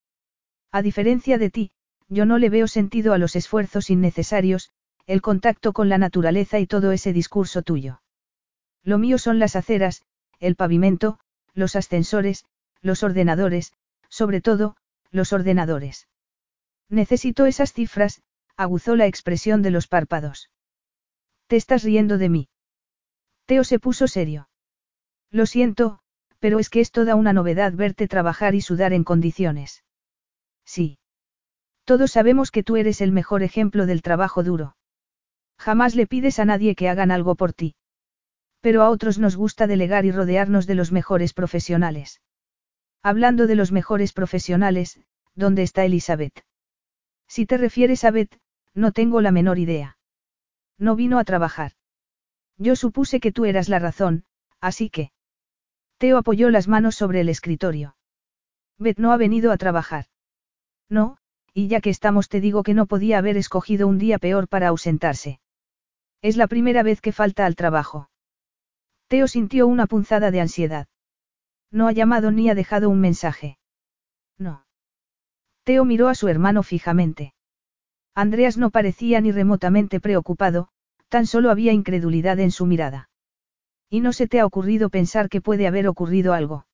[0.73, 1.70] A diferencia de ti,
[2.08, 4.70] yo no le veo sentido a los esfuerzos innecesarios,
[5.06, 8.02] el contacto con la naturaleza y todo ese discurso tuyo.
[8.82, 10.02] Lo mío son las aceras,
[10.38, 11.18] el pavimento,
[11.54, 12.44] los ascensores,
[12.80, 13.72] los ordenadores,
[14.08, 14.76] sobre todo,
[15.10, 16.08] los ordenadores.
[16.88, 18.22] Necesito esas cifras,
[18.56, 20.50] aguzó la expresión de los párpados.
[21.46, 22.48] Te estás riendo de mí.
[23.46, 24.48] Teo se puso serio.
[25.30, 26.00] Lo siento,
[26.38, 29.84] pero es que es toda una novedad verte trabajar y sudar en condiciones.
[30.64, 30.98] Sí.
[31.86, 34.76] Todos sabemos que tú eres el mejor ejemplo del trabajo duro.
[35.56, 37.76] Jamás le pides a nadie que hagan algo por ti.
[38.60, 42.20] Pero a otros nos gusta delegar y rodearnos de los mejores profesionales.
[43.05, 45.00] Hablando de los mejores profesionales,
[45.36, 46.44] ¿dónde está Elizabeth?
[47.28, 48.36] Si te refieres a Beth,
[48.74, 49.97] no tengo la menor idea.
[50.78, 51.73] No vino a trabajar.
[52.58, 54.24] Yo supuse que tú eras la razón,
[54.60, 55.12] así que...
[55.98, 57.97] Teo apoyó las manos sobre el escritorio.
[58.76, 60.06] Beth no ha venido a trabajar.
[60.89, 61.18] No,
[61.56, 64.68] y ya que estamos te digo que no podía haber escogido un día peor para
[64.68, 65.40] ausentarse.
[66.20, 68.10] Es la primera vez que falta al trabajo.
[69.08, 70.86] Teo sintió una punzada de ansiedad.
[71.70, 73.56] No ha llamado ni ha dejado un mensaje.
[74.36, 74.66] No.
[75.64, 77.32] Teo miró a su hermano fijamente.
[78.14, 80.68] Andreas no parecía ni remotamente preocupado,
[81.08, 83.08] tan solo había incredulidad en su mirada.
[83.88, 86.66] ¿Y no se te ha ocurrido pensar que puede haber ocurrido algo?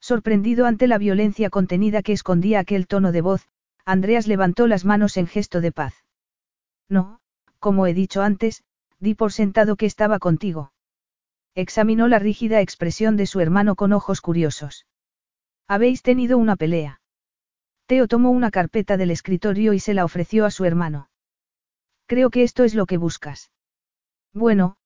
[0.00, 3.48] Sorprendido ante la violencia contenida que escondía aquel tono de voz,
[3.88, 5.94] Andreas levantó las manos en gesto de paz.
[6.90, 7.20] No,
[7.58, 8.62] como he dicho antes,
[8.98, 10.74] di por sentado que estaba contigo.
[11.54, 14.86] Examinó la rígida expresión de su hermano con ojos curiosos.
[15.66, 17.00] Habéis tenido una pelea.
[17.86, 21.08] Teo tomó una carpeta del escritorio y se la ofreció a su hermano.
[22.04, 23.50] Creo que esto es lo que buscas.
[24.34, 24.76] Bueno,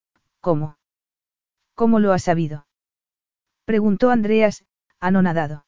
[0.41, 0.79] ¿cómo?
[1.75, 2.69] ¿Cómo lo has sabido?
[3.65, 4.65] Preguntó Andreas,
[5.01, 5.67] anonadado.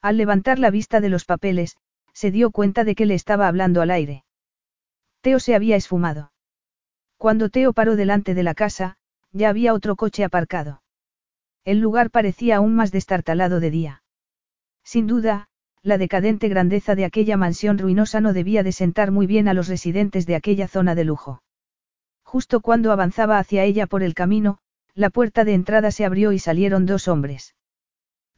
[0.00, 1.76] Al levantar la vista de los papeles,
[2.16, 4.24] se dio cuenta de que le estaba hablando al aire.
[5.20, 6.32] Teo se había esfumado.
[7.18, 8.96] Cuando Teo paró delante de la casa,
[9.32, 10.82] ya había otro coche aparcado.
[11.66, 14.02] El lugar parecía aún más destartalado de día.
[14.82, 15.48] Sin duda,
[15.82, 19.68] la decadente grandeza de aquella mansión ruinosa no debía de sentar muy bien a los
[19.68, 21.42] residentes de aquella zona de lujo.
[22.22, 24.56] Justo cuando avanzaba hacia ella por el camino,
[24.94, 27.54] la puerta de entrada se abrió y salieron dos hombres.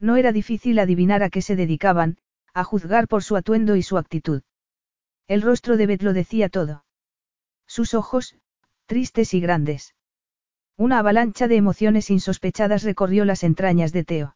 [0.01, 2.17] No era difícil adivinar a qué se dedicaban,
[2.53, 4.41] a juzgar por su atuendo y su actitud.
[5.27, 6.85] El rostro de Beth lo decía todo.
[7.67, 8.35] Sus ojos,
[8.85, 9.95] tristes y grandes.
[10.75, 14.35] Una avalancha de emociones insospechadas recorrió las entrañas de Teo.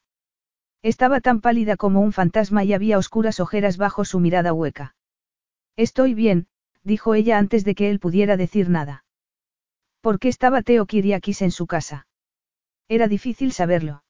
[0.83, 4.95] Estaba tan pálida como un fantasma y había oscuras ojeras bajo su mirada hueca.
[5.77, 6.48] Estoy bien,
[6.83, 9.06] dijo ella antes de que él pudiera decir nada.
[10.01, 12.08] ¿Por qué estaba Teo Kiriakis en su casa?
[12.90, 14.02] Era difícil saberlo.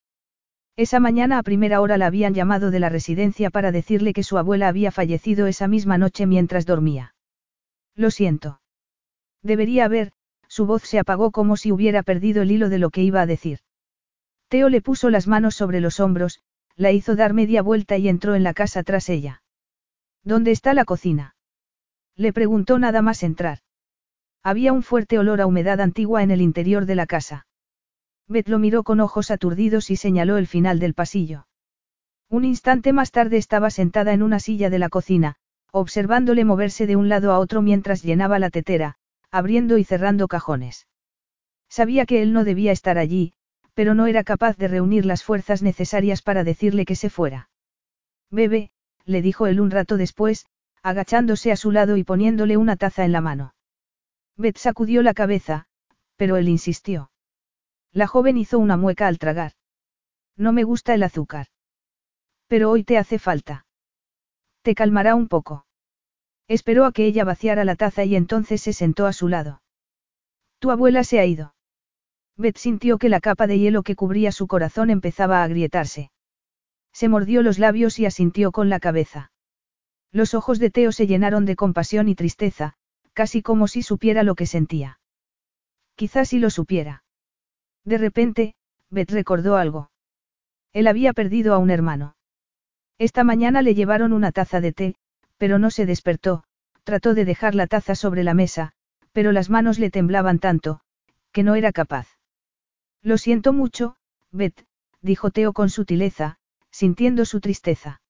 [0.76, 4.38] Esa mañana a primera hora la habían llamado de la residencia para decirle que su
[4.40, 7.14] abuela había fallecido esa misma noche mientras dormía.
[7.96, 8.60] Lo siento.
[9.44, 10.14] Debería haber,
[10.48, 13.28] su voz se apagó como si hubiera perdido el hilo de lo que iba a
[13.28, 13.60] decir.
[14.48, 16.40] Teo le puso las manos sobre los hombros,
[16.76, 19.44] la hizo dar media vuelta y entró en la casa tras ella.
[20.24, 21.36] ¿Dónde está la cocina?
[22.16, 23.60] Le preguntó nada más entrar.
[24.42, 27.46] Había un fuerte olor a humedad antigua en el interior de la casa.
[28.28, 31.48] Beth lo miró con ojos aturdidos y señaló el final del pasillo.
[32.30, 35.36] Un instante más tarde estaba sentada en una silla de la cocina,
[35.72, 38.96] observándole moverse de un lado a otro mientras llenaba la tetera,
[39.32, 40.88] abriendo y cerrando cajones.
[41.70, 43.34] Sabía que él no debía estar allí,
[43.74, 47.50] pero no era capaz de reunir las fuerzas necesarias para decirle que se fuera.
[48.30, 48.72] Bebe,
[49.06, 50.46] le dijo él un rato después,
[50.82, 53.56] agachándose a su lado y poniéndole una taza en la mano.
[54.38, 55.66] Beth sacudió la cabeza,
[56.18, 57.12] pero él insistió.
[57.94, 59.54] La joven hizo una mueca al tragar.
[60.36, 61.48] No me gusta el azúcar.
[62.48, 63.66] Pero hoy te hace falta.
[64.64, 65.66] Te calmará un poco.
[66.48, 69.62] Esperó a que ella vaciara la taza y entonces se sentó a su lado.
[70.60, 71.56] Tu abuela se ha ido.
[72.36, 76.12] Beth sintió que la capa de hielo que cubría su corazón empezaba a agrietarse.
[76.92, 79.32] Se mordió los labios y asintió con la cabeza.
[80.12, 82.74] Los ojos de Teo se llenaron de compasión y tristeza,
[83.14, 85.00] casi como si supiera lo que sentía.
[85.96, 87.04] Quizás si lo supiera.
[87.86, 88.56] De repente,
[88.90, 89.92] Beth recordó algo.
[90.72, 92.16] Él había perdido a un hermano.
[92.98, 94.96] Esta mañana le llevaron una taza de té,
[95.38, 96.44] pero no se despertó,
[96.84, 98.74] trató de dejar la taza sobre la mesa,
[99.12, 100.82] pero las manos le temblaban tanto,
[101.32, 102.08] que no era capaz.
[103.02, 103.96] Lo siento mucho,
[104.32, 104.66] Beth,
[105.02, 106.38] dijo Teo con sutileza,
[106.72, 108.02] sintiendo su tristeza.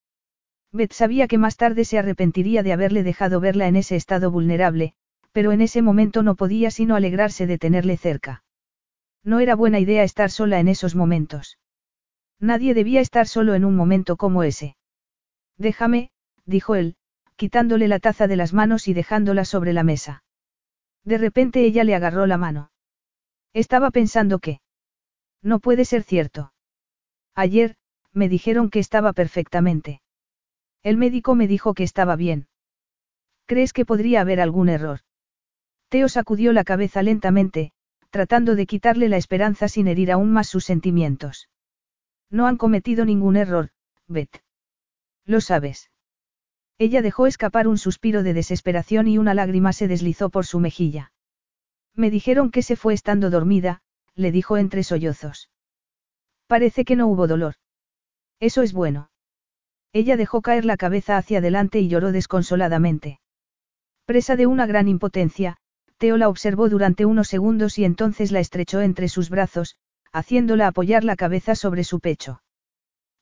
[0.72, 4.94] Beth sabía que más tarde se arrepentiría de haberle dejado verla en ese estado vulnerable,
[5.32, 8.44] pero en ese momento no podía sino alegrarse de tenerle cerca.
[9.24, 11.58] No era buena idea estar sola en esos momentos.
[12.40, 14.76] Nadie debía estar solo en un momento como ese.
[15.58, 16.12] Déjame,
[16.46, 16.96] dijo él,
[17.36, 20.24] quitándole la taza de las manos y dejándola sobre la mesa.
[21.04, 22.72] De repente ella le agarró la mano.
[23.54, 24.60] Estaba pensando que...
[25.42, 26.54] No puede ser cierto.
[27.36, 27.76] Ayer,
[28.12, 30.02] me dijeron que estaba perfectamente.
[30.84, 32.48] El médico me dijo que estaba bien.
[33.46, 35.00] ¿Crees que podría haber algún error?
[35.90, 37.72] Teo sacudió la cabeza lentamente,
[38.14, 41.50] tratando de quitarle la esperanza sin herir aún más sus sentimientos.
[42.30, 43.72] No han cometido ningún error,
[44.08, 44.44] Beth.
[45.26, 45.90] Lo sabes.
[46.78, 51.12] Ella dejó escapar un suspiro de desesperación y una lágrima se deslizó por su mejilla.
[51.96, 53.82] Me dijeron que se fue estando dormida,
[54.14, 55.50] le dijo entre sollozos.
[56.46, 57.56] Parece que no hubo dolor.
[58.40, 59.10] Eso es bueno.
[59.92, 63.22] Ella dejó caer la cabeza hacia adelante y lloró desconsoladamente.
[64.06, 65.58] Presa de una gran impotencia,
[66.04, 69.78] Teo la observó durante unos segundos y entonces la estrechó entre sus brazos,
[70.12, 72.42] haciéndola apoyar la cabeza sobre su pecho.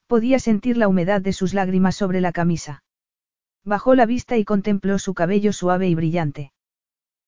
[0.08, 2.84] Podía sentir la humedad de sus lágrimas sobre la camisa.
[3.64, 6.54] Bajó la vista y contempló su cabello suave y brillante.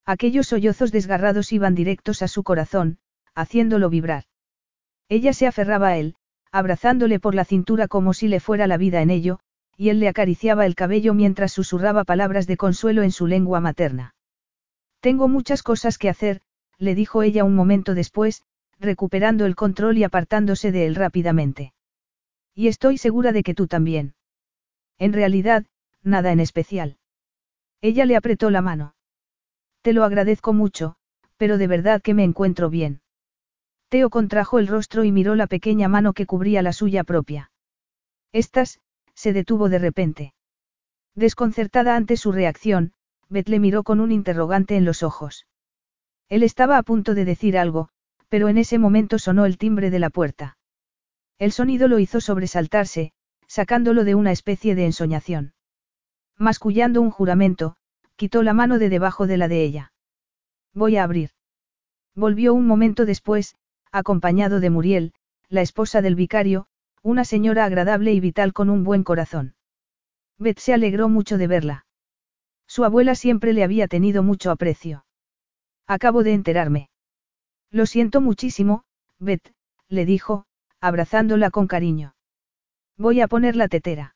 [0.08, 2.98] Aquellos sollozos desgarrados iban directos a su corazón,
[3.36, 4.24] haciéndolo vibrar.
[5.08, 6.16] Ella se aferraba a él,
[6.52, 9.38] abrazándole por la cintura como si le fuera la vida en ello,
[9.78, 14.16] y él le acariciaba el cabello mientras susurraba palabras de consuelo en su lengua materna.
[15.04, 16.40] Tengo muchas cosas que hacer,
[16.78, 18.42] le dijo ella un momento después,
[18.80, 21.74] recuperando el control y apartándose de él rápidamente.
[22.56, 24.16] Y estoy segura de que tú también.
[24.98, 25.66] En realidad,
[26.04, 26.96] nada en especial.
[27.82, 28.96] Ella le apretó la mano.
[29.82, 30.96] Te lo agradezco mucho,
[31.36, 33.02] pero de verdad que me encuentro bien.
[33.90, 37.52] Teo contrajo el rostro y miró la pequeña mano que cubría la suya propia.
[38.32, 38.80] Estas,
[39.16, 40.34] se detuvo de repente.
[41.14, 42.94] Desconcertada ante su reacción,
[43.34, 45.48] Beth le miró con un interrogante en los ojos.
[46.30, 47.90] Él estaba a punto de decir algo,
[48.30, 50.58] pero en ese momento sonó el timbre de la puerta.
[51.40, 53.12] El sonido lo hizo sobresaltarse,
[53.48, 55.54] sacándolo de una especie de ensoñación.
[56.38, 57.76] Mascullando un juramento,
[58.16, 59.94] quitó la mano de debajo de la de ella.
[60.74, 61.32] Voy a abrir.
[62.16, 63.56] Volvió un momento después,
[63.92, 65.14] acompañado de Muriel,
[65.50, 66.68] la esposa del vicario,
[67.02, 69.56] una señora agradable y vital con un buen corazón.
[70.38, 71.86] Beth se alegró mucho de verla.
[72.74, 75.06] Su abuela siempre le había tenido mucho aprecio.
[75.86, 76.90] Acabo de enterarme.
[77.70, 78.84] Lo siento muchísimo,
[79.20, 79.54] Beth,
[79.90, 80.48] le dijo,
[80.80, 82.16] abrazándola con cariño.
[82.98, 84.16] Voy a poner la tetera.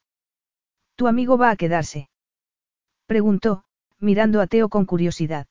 [0.95, 2.09] ¿Tu amigo va a quedarse?
[3.05, 3.63] Preguntó,
[3.99, 5.45] mirando a Teo con curiosidad.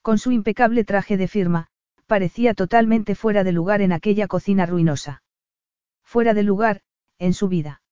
[0.00, 1.66] Con su impecable traje de firma,
[2.06, 5.22] parecía totalmente fuera de lugar en aquella cocina ruinosa.
[6.02, 6.80] Fuera de lugar,
[7.18, 7.82] en su vida.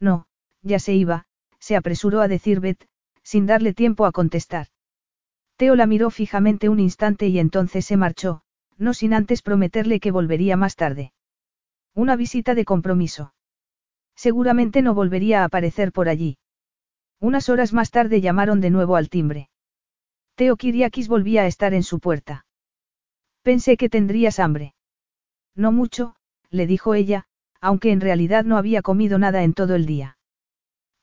[0.00, 0.26] No,
[0.62, 1.28] ya se iba,
[1.60, 2.88] se apresuró a decir Beth,
[3.22, 4.68] sin darle tiempo a contestar.
[5.56, 8.42] Teo la miró fijamente un instante y entonces se marchó,
[8.78, 11.12] no sin antes prometerle que volvería más tarde.
[11.94, 13.34] Una visita de compromiso.
[14.16, 16.38] Seguramente no volvería a aparecer por allí.
[17.20, 19.50] Unas horas más tarde llamaron de nuevo al timbre.
[20.34, 22.46] Teo Kiriakis volvía a estar en su puerta.
[23.42, 24.74] Pensé que tendrías hambre.
[25.54, 26.16] No mucho,
[26.50, 27.26] le dijo ella,
[27.60, 30.16] aunque en realidad no había comido nada en todo el día.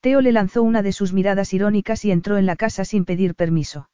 [0.02, 3.36] Teo le lanzó una de sus miradas irónicas y entró en la casa sin pedir
[3.36, 3.90] permiso.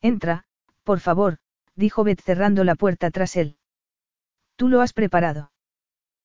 [0.00, 0.44] Entra,
[0.84, 1.38] por favor,
[1.74, 3.56] dijo Beth cerrando la puerta tras él.
[4.56, 5.52] ¿Tú lo has preparado?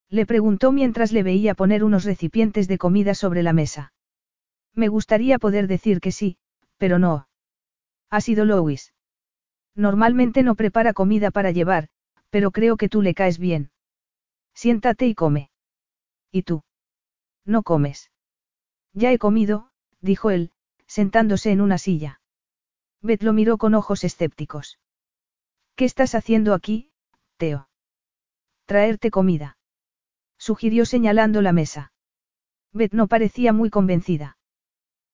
[0.08, 3.92] Le preguntó mientras le veía poner unos recipientes de comida sobre la mesa.
[4.74, 6.38] Me gustaría poder decir que sí,
[6.78, 7.28] pero no.
[8.10, 8.94] Ha sido Lois.
[9.74, 11.88] Normalmente no prepara comida para llevar,
[12.30, 13.70] pero creo que tú le caes bien.
[14.54, 15.50] Siéntate y come.
[16.30, 16.62] ¿Y tú?
[17.44, 18.10] No comes.
[18.94, 20.50] Ya he comido, dijo él,
[20.86, 22.20] sentándose en una silla.
[23.02, 24.78] Beth lo miró con ojos escépticos.
[25.76, 26.90] ¿Qué estás haciendo aquí,
[27.36, 27.68] Teo?
[28.64, 29.58] Traerte comida
[30.44, 31.92] sugirió señalando la mesa.
[32.72, 34.36] Beth no parecía muy convencida.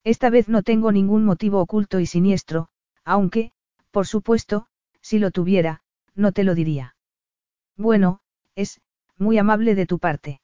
[0.02, 2.68] Esta vez no tengo ningún motivo oculto y siniestro,
[3.04, 3.52] aunque,
[3.92, 4.66] por supuesto,
[5.00, 5.82] si lo tuviera,
[6.16, 6.96] no te lo diría.
[7.76, 8.22] Bueno,
[8.56, 8.80] es,
[9.16, 10.40] muy amable de tu parte.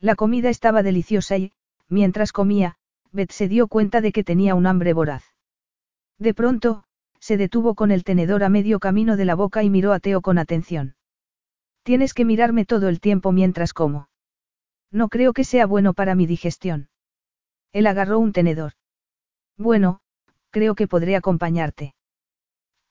[0.00, 1.52] La comida estaba deliciosa y,
[1.88, 2.76] mientras comía,
[3.12, 5.24] Beth se dio cuenta de que tenía un hambre voraz.
[6.18, 6.84] De pronto,
[7.20, 10.20] se detuvo con el tenedor a medio camino de la boca y miró a Teo
[10.20, 10.96] con atención.
[11.82, 14.08] Tienes que mirarme todo el tiempo mientras como.
[14.90, 16.88] No creo que sea bueno para mi digestión.
[17.72, 18.72] Él agarró un tenedor.
[19.56, 20.00] Bueno,
[20.50, 21.94] creo que podré acompañarte.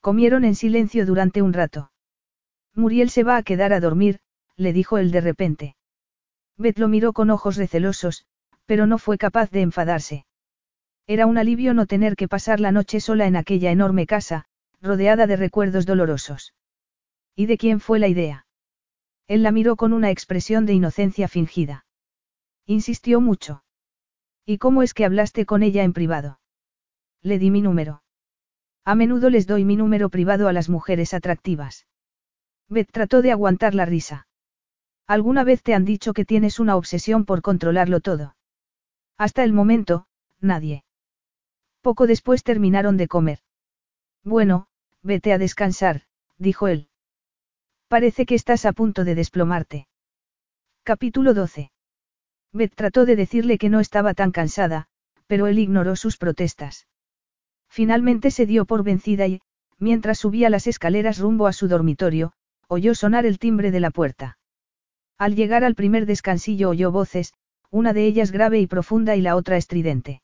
[0.00, 1.90] Comieron en silencio durante un rato.
[2.74, 4.20] Muriel se va a quedar a dormir,
[4.56, 5.76] le dijo él de repente.
[6.56, 8.26] Beth lo miró con ojos recelosos,
[8.68, 10.26] pero no fue capaz de enfadarse.
[11.06, 14.44] Era un alivio no tener que pasar la noche sola en aquella enorme casa,
[14.82, 16.52] rodeada de recuerdos dolorosos.
[17.34, 18.46] ¿Y de quién fue la idea?
[19.26, 21.86] Él la miró con una expresión de inocencia fingida.
[22.66, 23.64] Insistió mucho.
[24.44, 26.38] ¿Y cómo es que hablaste con ella en privado?
[27.22, 28.02] Le di mi número.
[28.84, 31.86] A menudo les doy mi número privado a las mujeres atractivas.
[32.68, 34.28] Beth trató de aguantar la risa.
[35.06, 38.34] ¿Alguna vez te han dicho que tienes una obsesión por controlarlo todo?
[39.18, 40.06] Hasta el momento,
[40.40, 40.84] nadie.
[41.82, 43.40] Poco después terminaron de comer.
[44.22, 44.68] Bueno,
[45.02, 46.02] vete a descansar,
[46.38, 46.88] dijo él.
[47.88, 49.88] Parece que estás a punto de desplomarte.
[50.84, 51.72] Capítulo 12.
[52.52, 54.86] Beth trató de decirle que no estaba tan cansada,
[55.26, 56.86] pero él ignoró sus protestas.
[57.68, 59.40] Finalmente se dio por vencida y,
[59.78, 62.32] mientras subía las escaleras rumbo a su dormitorio,
[62.68, 64.38] oyó sonar el timbre de la puerta.
[65.18, 67.34] Al llegar al primer descansillo oyó voces,
[67.70, 70.22] una de ellas grave y profunda y la otra estridente.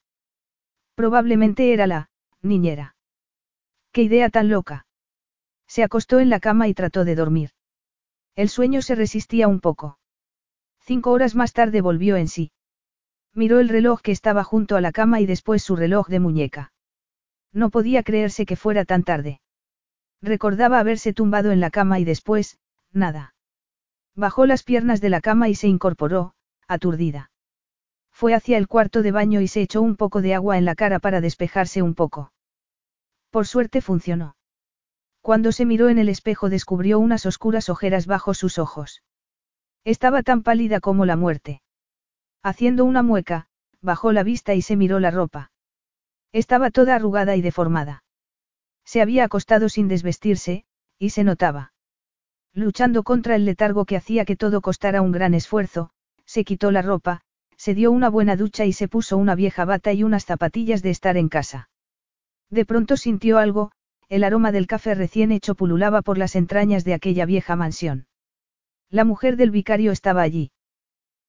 [0.94, 2.10] Probablemente era la,
[2.42, 2.96] niñera.
[3.92, 4.86] ¡Qué idea tan loca!
[5.66, 7.50] Se acostó en la cama y trató de dormir.
[8.36, 9.98] El sueño se resistía un poco.
[10.80, 12.52] Cinco horas más tarde volvió en sí.
[13.32, 16.72] Miró el reloj que estaba junto a la cama y después su reloj de muñeca.
[17.52, 19.40] No podía creerse que fuera tan tarde.
[20.20, 22.58] Recordaba haberse tumbado en la cama y después,
[22.92, 23.34] nada.
[24.14, 26.34] Bajó las piernas de la cama y se incorporó,
[26.68, 27.30] aturdida.
[28.14, 30.76] Fue hacia el cuarto de baño y se echó un poco de agua en la
[30.76, 32.32] cara para despejarse un poco.
[33.30, 34.36] Por suerte funcionó.
[35.20, 39.02] Cuando se miró en el espejo descubrió unas oscuras ojeras bajo sus ojos.
[39.82, 41.60] Estaba tan pálida como la muerte.
[42.40, 43.48] Haciendo una mueca,
[43.80, 45.50] bajó la vista y se miró la ropa.
[46.30, 48.04] Estaba toda arrugada y deformada.
[48.84, 50.64] Se había acostado sin desvestirse,
[50.98, 51.72] y se notaba.
[52.52, 55.90] Luchando contra el letargo que hacía que todo costara un gran esfuerzo,
[56.26, 57.23] se quitó la ropa,
[57.56, 60.90] se dio una buena ducha y se puso una vieja bata y unas zapatillas de
[60.90, 61.68] estar en casa.
[62.50, 63.72] De pronto sintió algo,
[64.08, 68.06] el aroma del café recién hecho pululaba por las entrañas de aquella vieja mansión.
[68.90, 70.52] La mujer del vicario estaba allí.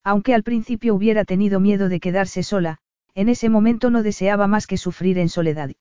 [0.04, 2.78] Aunque al principio hubiera tenido miedo de quedarse sola,
[3.16, 5.72] en ese momento no deseaba más que sufrir en soledad.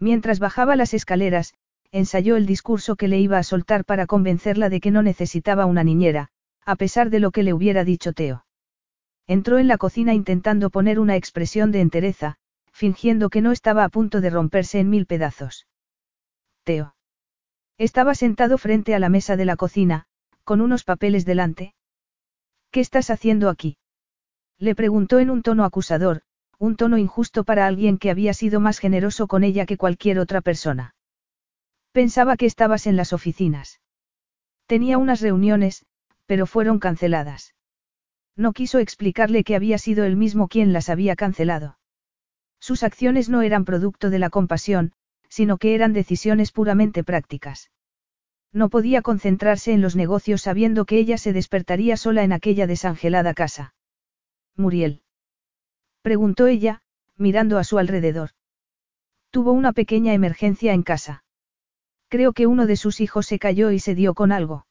[0.00, 1.54] Mientras bajaba las escaleras,
[1.92, 5.84] ensayó el discurso que le iba a soltar para convencerla de que no necesitaba una
[5.84, 6.28] niñera,
[6.64, 8.45] a pesar de lo que le hubiera dicho Teo.
[9.26, 12.36] Entró en la cocina intentando poner una expresión de entereza,
[12.72, 15.66] fingiendo que no estaba a punto de romperse en mil pedazos.
[16.62, 16.94] Teo.
[17.76, 20.06] Estaba sentado frente a la mesa de la cocina,
[20.44, 21.74] con unos papeles delante.
[22.70, 23.78] ¿Qué estás haciendo aquí?
[24.58, 26.22] Le preguntó en un tono acusador,
[26.58, 30.40] un tono injusto para alguien que había sido más generoso con ella que cualquier otra
[30.40, 30.94] persona.
[31.90, 33.80] Pensaba que estabas en las oficinas.
[34.66, 35.84] Tenía unas reuniones,
[36.26, 37.55] pero fueron canceladas.
[38.36, 41.78] No quiso explicarle que había sido él mismo quien las había cancelado.
[42.60, 44.92] Sus acciones no eran producto de la compasión,
[45.28, 47.70] sino que eran decisiones puramente prácticas.
[48.52, 53.34] No podía concentrarse en los negocios sabiendo que ella se despertaría sola en aquella desangelada
[53.34, 53.74] casa.
[54.54, 55.02] Muriel.
[56.02, 56.82] Preguntó ella,
[57.16, 58.30] mirando a su alrededor.
[59.30, 61.24] Tuvo una pequeña emergencia en casa.
[62.08, 64.66] Creo que uno de sus hijos se cayó y se dio con algo.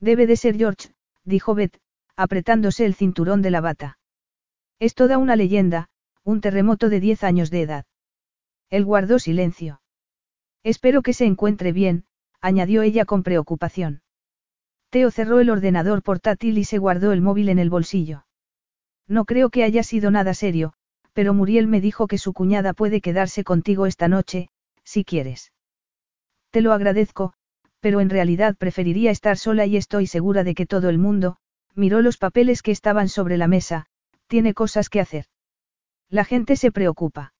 [0.00, 0.90] Debe de ser George,
[1.24, 1.78] dijo Beth,
[2.18, 3.96] apretándose el cinturón de la bata.
[4.80, 5.88] Es toda una leyenda,
[6.24, 7.86] un terremoto de diez años de edad.
[8.70, 9.80] Él guardó silencio.
[10.64, 12.06] Espero que se encuentre bien,
[12.40, 14.02] añadió ella con preocupación.
[14.90, 18.26] Teo cerró el ordenador portátil y se guardó el móvil en el bolsillo.
[19.06, 20.72] No creo que haya sido nada serio,
[21.12, 24.48] pero Muriel me dijo que su cuñada puede quedarse contigo esta noche,
[24.82, 25.52] si quieres.
[26.50, 27.34] Te lo agradezco,
[27.78, 31.38] pero en realidad preferiría estar sola y estoy segura de que todo el mundo,
[31.78, 33.86] miró los papeles que estaban sobre la mesa,
[34.26, 35.26] tiene cosas que hacer.
[36.10, 37.34] La gente se preocupa.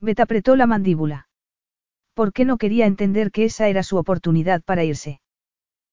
[0.00, 1.28] Bet apretó la mandíbula.
[2.12, 5.20] ¿Por qué no quería entender que esa era su oportunidad para irse?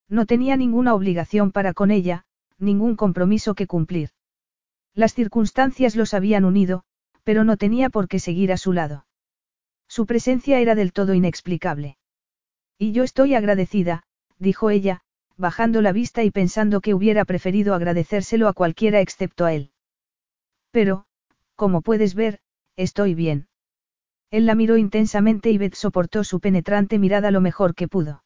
[0.09, 2.25] No tenía ninguna obligación para con ella,
[2.57, 4.09] ningún compromiso que cumplir.
[4.93, 6.83] Las circunstancias los habían unido,
[7.23, 9.05] pero no tenía por qué seguir a su lado.
[9.87, 11.97] Su presencia era del todo inexplicable.
[12.77, 14.03] Y yo estoy agradecida,
[14.37, 15.01] dijo ella,
[15.41, 19.71] bajando la vista y pensando que hubiera preferido agradecérselo a cualquiera excepto a él.
[20.71, 21.05] Pero,
[21.55, 22.39] como puedes ver,
[22.77, 23.47] estoy bien.
[24.29, 28.23] Él la miró intensamente y Beth soportó su penetrante mirada lo mejor que pudo.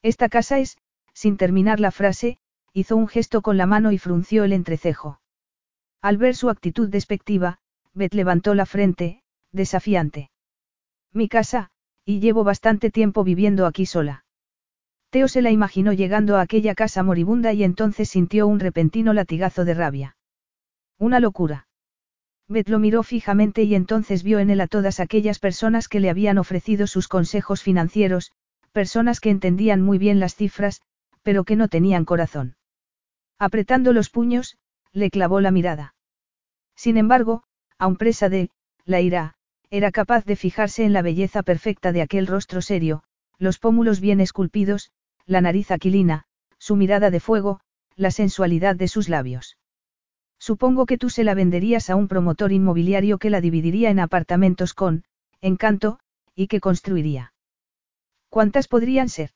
[0.00, 0.78] Esta casa es,
[1.12, 2.38] sin terminar la frase,
[2.72, 5.20] hizo un gesto con la mano y frunció el entrecejo.
[6.00, 7.58] Al ver su actitud despectiva,
[7.92, 10.30] Beth levantó la frente, desafiante.
[11.12, 11.70] Mi casa,
[12.04, 14.24] y llevo bastante tiempo viviendo aquí sola.
[15.10, 19.64] Teo se la imaginó llegando a aquella casa moribunda y entonces sintió un repentino latigazo
[19.64, 20.16] de rabia.
[20.98, 21.66] Una locura.
[22.46, 26.10] Beth lo miró fijamente y entonces vio en él a todas aquellas personas que le
[26.10, 28.32] habían ofrecido sus consejos financieros,
[28.72, 30.82] personas que entendían muy bien las cifras,
[31.22, 32.56] pero que no tenían corazón.
[33.38, 34.58] Apretando los puños,
[34.92, 35.94] le clavó la mirada.
[36.74, 37.44] Sin embargo,
[37.78, 38.50] aun presa de,
[38.84, 39.34] la ira,
[39.70, 43.04] era capaz de fijarse en la belleza perfecta de aquel rostro serio,
[43.38, 44.90] los pómulos bien esculpidos,
[45.28, 46.24] la nariz aquilina,
[46.58, 47.60] su mirada de fuego,
[47.96, 49.58] la sensualidad de sus labios.
[50.38, 54.72] Supongo que tú se la venderías a un promotor inmobiliario que la dividiría en apartamentos
[54.72, 55.04] con,
[55.42, 56.00] encanto,
[56.34, 57.34] y que construiría.
[58.30, 59.30] ¿Cuántas podrían ser?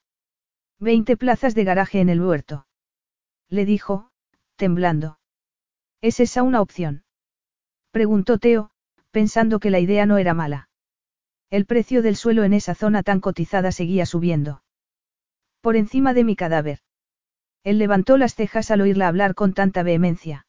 [0.79, 2.67] Veinte plazas de garaje en el huerto.
[3.49, 4.11] Le dijo,
[4.57, 5.19] temblando.
[6.01, 7.05] ¿Es esa una opción?
[7.91, 8.71] Preguntó Teo,
[9.11, 10.71] pensando que la idea no era mala.
[11.51, 14.63] El precio del suelo en esa zona tan cotizada seguía subiendo.
[15.63, 16.81] Por encima de mi cadáver.
[17.63, 20.45] Él levantó las cejas al oírla hablar con tanta vehemencia.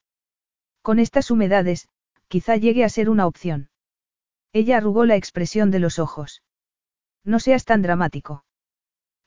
[0.81, 1.87] Con estas humedades,
[2.27, 3.69] quizá llegue a ser una opción.
[4.53, 6.41] Ella arrugó la expresión de los ojos.
[7.23, 8.43] No seas tan dramático.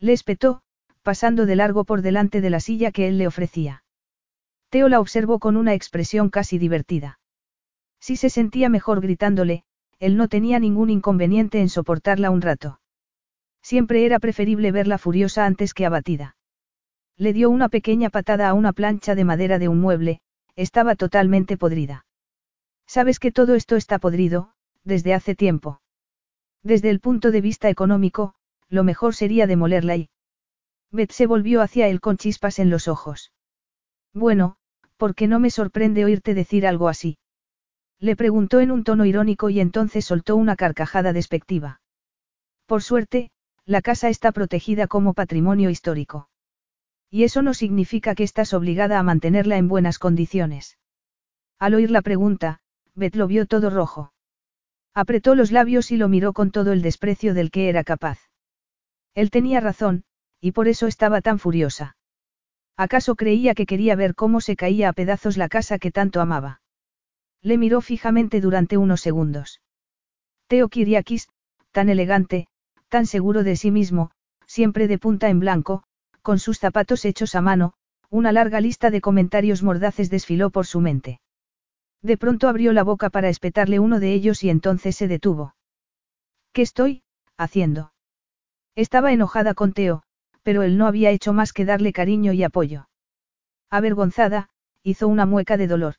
[0.00, 0.62] Le espetó,
[1.02, 3.84] pasando de largo por delante de la silla que él le ofrecía.
[4.70, 7.20] Teo la observó con una expresión casi divertida.
[8.00, 9.62] Si se sentía mejor gritándole,
[10.00, 12.81] él no tenía ningún inconveniente en soportarla un rato.
[13.66, 16.36] Siempre era preferible verla furiosa antes que abatida.
[17.16, 20.20] Le dio una pequeña patada a una plancha de madera de un mueble,
[20.54, 22.06] estaba totalmente podrida.
[22.86, 24.52] Sabes que todo esto está podrido,
[24.84, 25.80] desde hace tiempo.
[26.62, 28.34] Desde el punto de vista económico,
[28.68, 30.10] lo mejor sería demolerla y...
[30.92, 33.32] Beth se volvió hacia él con chispas en los ojos.
[34.14, 34.58] Bueno,
[34.96, 37.18] ¿por qué no me sorprende oírte decir algo así?
[37.98, 41.80] Le preguntó en un tono irónico y entonces soltó una carcajada despectiva.
[42.66, 43.32] Por suerte,
[43.66, 46.28] la casa está protegida como patrimonio histórico.
[47.10, 50.78] Y eso no significa que estás obligada a mantenerla en buenas condiciones.
[51.58, 52.60] Al oír la pregunta,
[52.94, 54.12] Beth lo vio todo rojo.
[54.94, 58.20] Apretó los labios y lo miró con todo el desprecio del que era capaz.
[59.14, 60.04] Él tenía razón,
[60.40, 61.96] y por eso estaba tan furiosa.
[62.76, 66.60] ¿Acaso creía que quería ver cómo se caía a pedazos la casa que tanto amaba?
[67.42, 69.60] Le miró fijamente durante unos segundos.
[70.46, 71.28] Teo Kiriakis,
[71.72, 72.48] tan elegante,
[72.89, 74.10] tan seguro de sí mismo,
[74.47, 75.82] siempre de punta en blanco,
[76.23, 77.74] con sus zapatos hechos a mano,
[78.10, 81.20] una larga lista de comentarios mordaces desfiló por su mente.
[82.02, 85.55] De pronto abrió la boca para espetarle uno de ellos y entonces se detuvo.
[86.52, 87.02] ¿Qué estoy,
[87.36, 87.92] haciendo?
[88.74, 90.02] Estaba enojada con Teo,
[90.42, 92.89] pero él no había hecho más que darle cariño y apoyo.
[93.70, 94.48] Avergonzada,
[94.82, 95.97] hizo una mueca de dolor.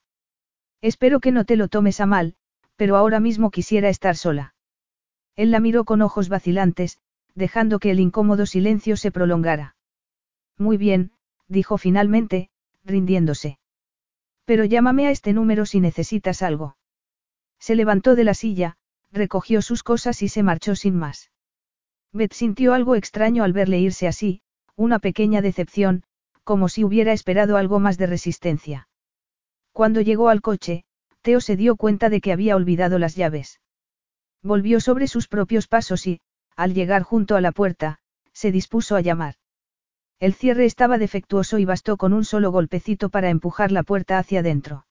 [0.82, 2.36] Espero que no te lo tomes a mal,
[2.76, 4.56] pero ahora mismo quisiera estar sola.
[5.38, 6.98] Él la miró con ojos vacilantes,
[7.36, 9.76] dejando que el incómodo silencio se prolongara.
[10.58, 11.12] Muy bien,
[11.48, 12.50] dijo finalmente,
[12.84, 13.60] rindiéndose.
[14.44, 16.76] Pero llámame a este número si necesitas algo.
[17.60, 18.78] Se levantó de la silla,
[19.12, 21.32] recogió sus cosas y se marchó sin más.
[22.12, 24.42] Beth sintió algo extraño al verle irse así,
[24.76, 26.04] una pequeña decepción,
[26.44, 28.88] como si hubiera esperado algo más de resistencia.
[29.72, 30.86] Cuando llegó al coche,
[31.22, 33.60] Teo se dio cuenta de que había olvidado las llaves.
[34.44, 36.22] Volvió sobre sus propios pasos y,
[36.56, 38.00] al llegar junto a la puerta,
[38.34, 39.36] se dispuso a llamar.
[40.20, 44.40] El cierre estaba defectuoso y bastó con un solo golpecito para empujar la puerta hacia
[44.40, 44.88] adentro.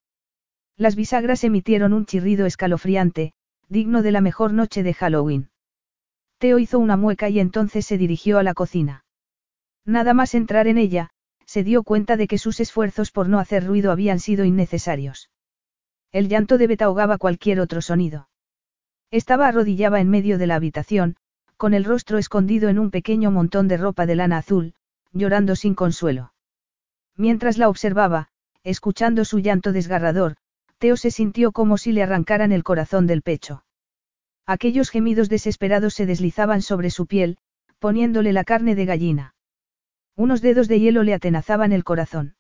[0.76, 3.32] Las bisagras emitieron un chirrido escalofriante,
[3.68, 5.50] digno de la mejor noche de Halloween.
[6.38, 9.04] Teo hizo una mueca y entonces se dirigió a la cocina.
[9.84, 11.10] Nada más entrar en ella,
[11.46, 15.30] se dio cuenta de que sus esfuerzos por no hacer ruido habían sido innecesarios.
[16.12, 18.28] El llanto de Beta ahogaba cualquier otro sonido.
[19.10, 21.16] Estaba arrodillada en medio de la habitación,
[21.56, 24.74] con el rostro escondido en un pequeño montón de ropa de lana azul,
[25.12, 26.32] llorando sin consuelo.
[27.16, 28.28] Mientras la observaba,
[28.62, 30.36] escuchando su llanto desgarrador,
[30.78, 33.64] Teo se sintió como si le arrancaran el corazón del pecho.
[34.44, 37.38] Aquellos gemidos desesperados se deslizaban sobre su piel,
[37.78, 39.34] poniéndole la carne de gallina.
[40.14, 42.36] Unos dedos de hielo le atenazaban el corazón.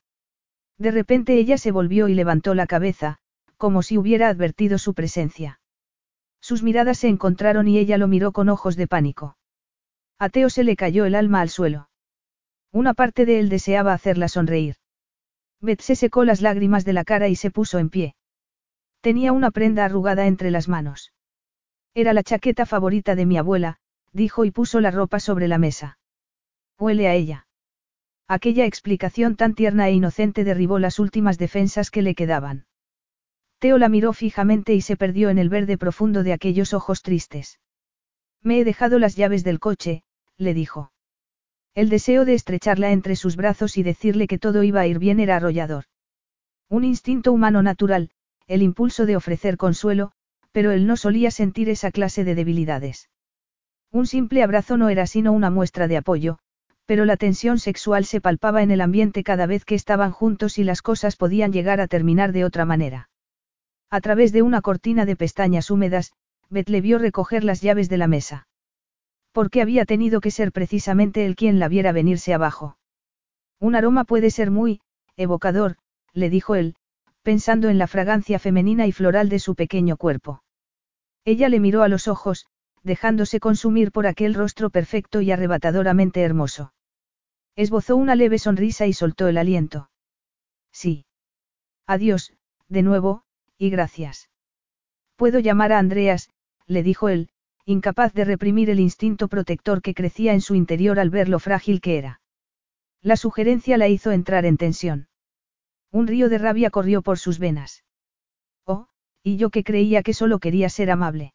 [0.78, 3.18] De repente ella se volvió y levantó la cabeza,
[3.56, 5.60] como si hubiera advertido su presencia.
[6.48, 9.36] Sus miradas se encontraron y ella lo miró con ojos de pánico.
[10.20, 11.88] A Teo se le cayó el alma al suelo.
[12.70, 14.76] Una parte de él deseaba hacerla sonreír.
[15.60, 18.14] Beth se secó las lágrimas de la cara y se puso en pie.
[19.00, 21.12] Tenía una prenda arrugada entre las manos.
[21.94, 23.78] Era la chaqueta favorita de mi abuela,
[24.12, 25.98] dijo y puso la ropa sobre la mesa.
[26.78, 27.48] Huele a ella.
[28.28, 32.66] Aquella explicación tan tierna e inocente derribó las últimas defensas que le quedaban.
[33.58, 37.58] Teo la miró fijamente y se perdió en el verde profundo de aquellos ojos tristes.
[38.42, 40.02] Me he dejado las llaves del coche,
[40.36, 40.92] le dijo.
[41.74, 45.20] El deseo de estrecharla entre sus brazos y decirle que todo iba a ir bien
[45.20, 45.84] era arrollador.
[46.68, 48.10] Un instinto humano natural,
[48.46, 50.12] el impulso de ofrecer consuelo,
[50.52, 53.10] pero él no solía sentir esa clase de debilidades.
[53.90, 56.38] Un simple abrazo no era sino una muestra de apoyo,
[56.86, 60.64] pero la tensión sexual se palpaba en el ambiente cada vez que estaban juntos y
[60.64, 63.08] las cosas podían llegar a terminar de otra manera.
[63.90, 66.12] A través de una cortina de pestañas húmedas,
[66.48, 68.48] Beth le vio recoger las llaves de la mesa.
[69.32, 72.78] Porque había tenido que ser precisamente él quien la viera venirse abajo.
[73.60, 74.80] Un aroma puede ser muy,
[75.16, 75.76] evocador,
[76.12, 76.76] le dijo él,
[77.22, 80.42] pensando en la fragancia femenina y floral de su pequeño cuerpo.
[81.24, 82.46] Ella le miró a los ojos,
[82.82, 86.72] dejándose consumir por aquel rostro perfecto y arrebatadoramente hermoso.
[87.56, 89.90] Esbozó una leve sonrisa y soltó el aliento.
[90.72, 91.04] Sí.
[91.86, 92.32] Adiós,
[92.68, 93.24] de nuevo,
[93.58, 94.28] y gracias.
[95.16, 96.30] Puedo llamar a Andreas,
[96.66, 97.30] le dijo él,
[97.64, 101.80] incapaz de reprimir el instinto protector que crecía en su interior al ver lo frágil
[101.80, 102.20] que era.
[103.02, 105.08] La sugerencia la hizo entrar en tensión.
[105.90, 107.84] Un río de rabia corrió por sus venas.
[108.64, 108.88] Oh,
[109.22, 111.32] y yo que creía que solo quería ser amable.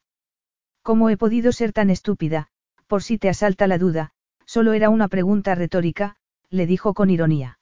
[0.82, 2.50] ¿Cómo he podido ser tan estúpida?
[2.88, 4.12] Por si te asalta la duda,
[4.46, 6.18] solo era una pregunta retórica,
[6.50, 7.60] le dijo con ironía.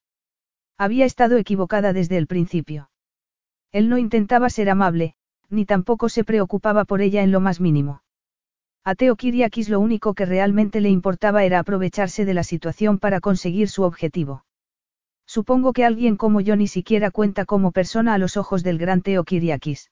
[0.77, 2.88] Había estado equivocada desde el principio.
[3.72, 5.15] Él no intentaba ser amable,
[5.49, 8.03] ni tampoco se preocupaba por ella en lo más mínimo.
[8.83, 13.19] A Teo Kiriakis lo único que realmente le importaba era aprovecharse de la situación para
[13.19, 14.45] conseguir su objetivo.
[15.27, 19.01] Supongo que alguien como yo ni siquiera cuenta como persona a los ojos del gran
[19.01, 19.91] Teo Kiriakis.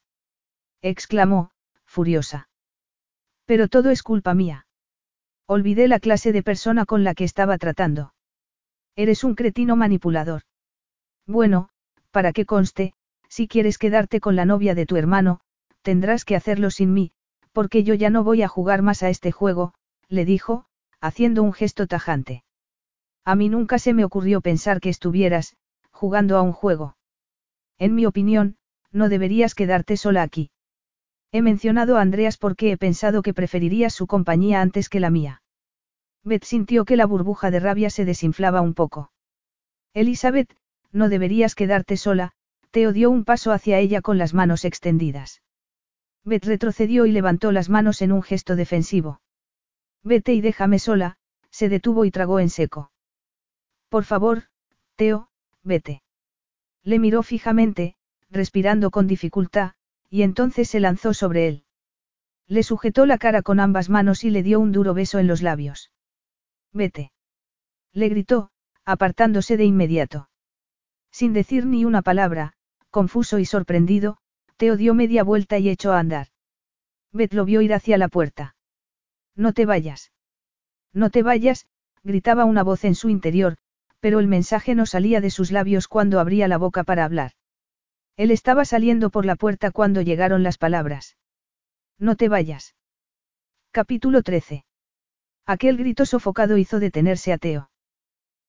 [0.82, 1.52] Exclamó,
[1.86, 2.50] furiosa.
[3.46, 4.66] Pero todo es culpa mía.
[5.46, 8.14] Olvidé la clase de persona con la que estaba tratando.
[8.96, 10.42] Eres un cretino manipulador.
[11.28, 11.70] Bueno,
[12.10, 12.94] para que conste,
[13.30, 15.40] si quieres quedarte con la novia de tu hermano,
[15.82, 17.12] tendrás que hacerlo sin mí,
[17.52, 19.74] porque yo ya no voy a jugar más a este juego,
[20.10, 20.66] le dijo,
[21.00, 22.44] haciendo un gesto tajante.
[23.26, 25.56] A mí nunca se me ocurrió pensar que estuvieras,
[25.92, 26.98] jugando a un juego.
[27.78, 28.58] En mi opinión,
[28.92, 30.52] no deberías quedarte sola aquí.
[31.32, 35.42] He mencionado a Andreas porque he pensado que preferirías su compañía antes que la mía.
[36.24, 39.12] Beth sintió que la burbuja de rabia se desinflaba un poco.
[39.94, 40.56] Elizabeth,
[40.92, 42.34] no deberías quedarte sola,
[42.78, 45.42] Teo dio un paso hacia ella con las manos extendidas.
[46.24, 49.20] Beth retrocedió y levantó las manos en un gesto defensivo.
[50.04, 51.18] Vete y déjame sola,
[51.50, 52.92] se detuvo y tragó en seco.
[53.90, 54.44] Por favor,
[54.96, 55.32] Teo,
[55.64, 56.04] vete.
[56.84, 57.96] Le miró fijamente,
[58.30, 59.72] respirando con dificultad,
[60.12, 61.64] y entonces se lanzó sobre él.
[62.46, 65.42] Le sujetó la cara con ambas manos y le dio un duro beso en los
[65.42, 65.90] labios.
[66.74, 67.12] Vete.
[67.92, 68.52] Le gritó,
[68.86, 70.30] apartándose de inmediato.
[71.10, 72.54] Sin decir ni una palabra,
[72.90, 74.18] confuso y sorprendido,
[74.58, 76.28] Teo dio media vuelta y echó a andar.
[77.12, 78.56] Beth lo vio ir hacia la puerta.
[79.36, 80.12] No te vayas.
[80.94, 81.68] No te vayas,
[82.04, 83.58] gritaba una voz en su interior,
[84.00, 87.34] pero el mensaje no salía de sus labios cuando abría la boca para hablar.
[88.16, 91.18] Él estaba saliendo por la puerta cuando llegaron las palabras.
[92.00, 92.76] No te vayas.
[93.72, 94.66] Capítulo 13.
[95.46, 97.70] Aquel grito sofocado hizo detenerse a Teo.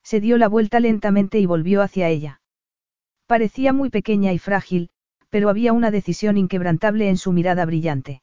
[0.02, 2.40] Se dio la vuelta lentamente y volvió hacia ella.
[3.28, 4.88] Parecía muy pequeña y frágil,
[5.28, 8.22] pero había una decisión inquebrantable en su mirada brillante.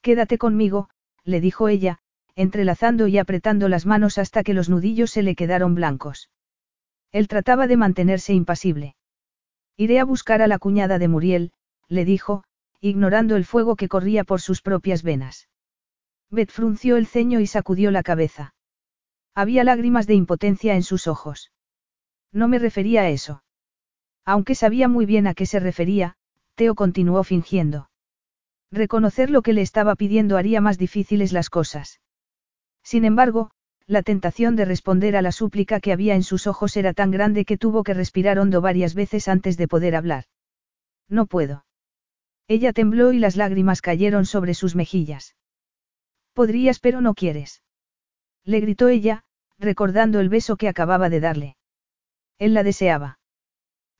[0.00, 0.88] Quédate conmigo,
[1.24, 1.98] le dijo ella,
[2.36, 6.30] entrelazando y apretando las manos hasta que los nudillos se le quedaron blancos.
[7.10, 8.94] Él trataba de mantenerse impasible.
[9.76, 11.52] Iré a buscar a la cuñada de Muriel,
[11.88, 12.44] le dijo,
[12.80, 15.48] ignorando el fuego que corría por sus propias venas.
[16.30, 18.54] Beth frunció el ceño y sacudió la cabeza.
[19.34, 21.50] Había lágrimas de impotencia en sus ojos.
[22.30, 23.42] No me refería a eso.
[24.24, 26.16] Aunque sabía muy bien a qué se refería,
[26.54, 27.90] Teo continuó fingiendo.
[28.70, 32.00] Reconocer lo que le estaba pidiendo haría más difíciles las cosas.
[32.82, 33.50] Sin embargo,
[33.86, 37.44] la tentación de responder a la súplica que había en sus ojos era tan grande
[37.44, 40.24] que tuvo que respirar hondo varias veces antes de poder hablar.
[41.08, 41.66] No puedo.
[42.48, 45.36] Ella tembló y las lágrimas cayeron sobre sus mejillas.
[46.32, 47.62] Podrías pero no quieres.
[48.44, 49.24] Le gritó ella,
[49.58, 51.56] recordando el beso que acababa de darle.
[52.38, 53.18] Él la deseaba.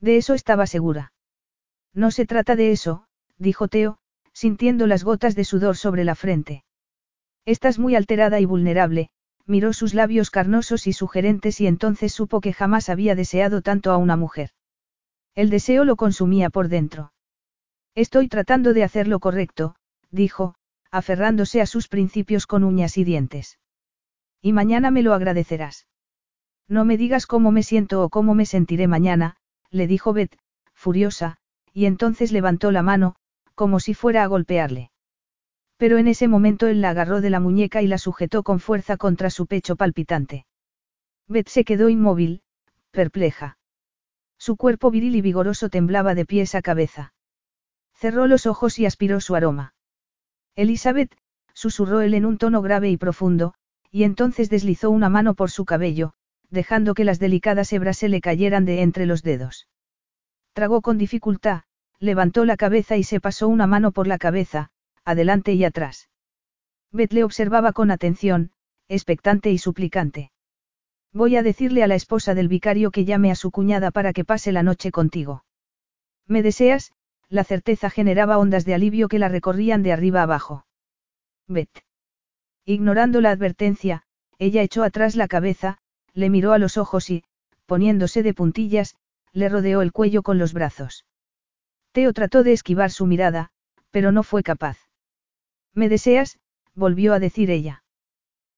[0.03, 1.13] De eso estaba segura.
[1.95, 3.07] No se trata de eso,
[3.39, 3.99] dijo Teo,
[4.33, 6.65] sintiendo las gotas de sudor sobre la frente.
[7.47, 9.11] Estás muy alterada y vulnerable,
[9.47, 13.97] miró sus labios carnosos y sugerentes y entonces supo que jamás había deseado tanto a
[13.97, 14.51] una mujer.
[15.37, 17.13] El deseo lo consumía por dentro.
[17.95, 19.77] Estoy tratando de hacer lo correcto,
[20.11, 20.57] dijo,
[20.91, 23.59] aferrándose a sus principios con uñas y dientes.
[24.41, 25.87] Y mañana me lo agradecerás.
[26.69, 29.37] No me digas cómo me siento o cómo me sentiré mañana,
[29.73, 30.39] le dijo Beth,
[30.75, 31.39] furiosa,
[31.73, 33.17] y entonces levantó la mano,
[33.55, 34.91] como si fuera a golpearle.
[35.77, 38.97] Pero en ese momento él la agarró de la muñeca y la sujetó con fuerza
[38.97, 40.47] contra su pecho palpitante.
[41.27, 42.43] Beth se quedó inmóvil,
[42.91, 43.59] perpleja.
[44.39, 47.15] Su cuerpo viril y vigoroso temblaba de pies a cabeza.
[47.95, 49.75] Cerró los ojos y aspiró su aroma.
[50.55, 51.17] Elizabeth,
[51.55, 53.55] susurró él en un tono grave y profundo,
[53.91, 56.13] y entonces deslizó una mano por su cabello,
[56.53, 59.69] dejando que las delicadas hebras se le cayeran de entre los dedos.
[60.53, 61.63] Tragó con dificultad,
[61.99, 64.71] levantó la cabeza y se pasó una mano por la cabeza,
[65.05, 66.11] adelante y atrás.
[66.93, 68.53] Beth le observaba con atención,
[68.87, 70.31] expectante y suplicante.
[71.13, 74.25] Voy a decirle a la esposa del vicario que llame a su cuñada para que
[74.25, 75.45] pase la noche contigo.
[76.27, 76.93] ¿Me deseas?
[77.31, 80.67] La certeza generaba ondas de alivio que la recorrían de arriba abajo.
[81.49, 81.83] Beth.
[82.67, 84.03] Ignorando la advertencia,
[84.39, 85.79] ella echó atrás la cabeza,
[86.15, 87.25] le miró a los ojos y,
[87.67, 88.97] poniéndose de puntillas,
[89.33, 91.07] le rodeó el cuello con los brazos.
[91.93, 93.51] Teo trató de esquivar su mirada,
[93.91, 94.79] pero no fue capaz.
[95.75, 96.39] ¿Me deseas?
[96.75, 97.85] volvió a decir ella.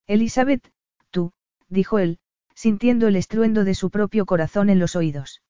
[0.07, 0.71] Elizabeth,
[1.11, 1.33] tú,
[1.69, 2.19] dijo él,
[2.55, 5.43] sintiendo el estruendo de su propio corazón en los oídos.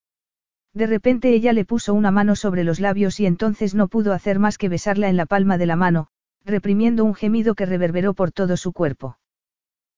[0.73, 4.39] De repente ella le puso una mano sobre los labios y entonces no pudo hacer
[4.39, 6.09] más que besarla en la palma de la mano,
[6.45, 9.19] reprimiendo un gemido que reverberó por todo su cuerpo.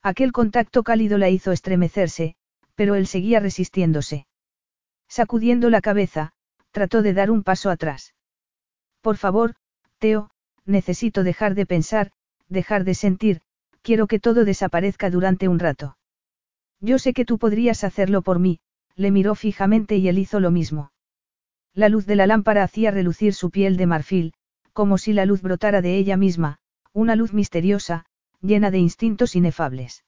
[0.06, 2.36] Aquel contacto cálido la hizo estremecerse,
[2.76, 4.28] pero él seguía resistiéndose.
[5.08, 6.30] Sacudiendo la cabeza,
[6.70, 8.14] trató de dar un paso atrás.
[9.00, 9.56] Por favor,
[9.98, 10.30] Teo,
[10.64, 12.12] necesito dejar de pensar,
[12.48, 13.40] dejar de sentir,
[13.82, 15.96] quiero que todo desaparezca durante un rato.
[16.78, 18.60] Yo sé que tú podrías hacerlo por mí,
[18.94, 20.92] le miró fijamente y él hizo lo mismo.
[21.74, 24.34] La luz de la lámpara hacía relucir su piel de marfil,
[24.72, 26.60] como si la luz brotara de ella misma,
[26.92, 28.05] una luz misteriosa,
[28.40, 30.04] llena de instintos inefables.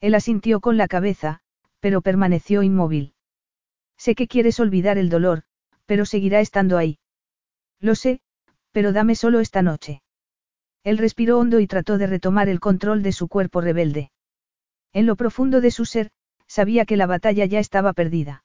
[0.00, 1.40] Él asintió con la cabeza,
[1.80, 3.14] pero permaneció inmóvil.
[3.96, 5.42] Sé que quieres olvidar el dolor,
[5.86, 6.98] pero seguirá estando ahí.
[7.80, 8.20] Lo sé,
[8.72, 10.02] pero dame solo esta noche.
[10.84, 14.10] Él respiró hondo y trató de retomar el control de su cuerpo rebelde.
[14.92, 16.10] En lo profundo de su ser,
[16.46, 18.44] sabía que la batalla ya estaba perdida.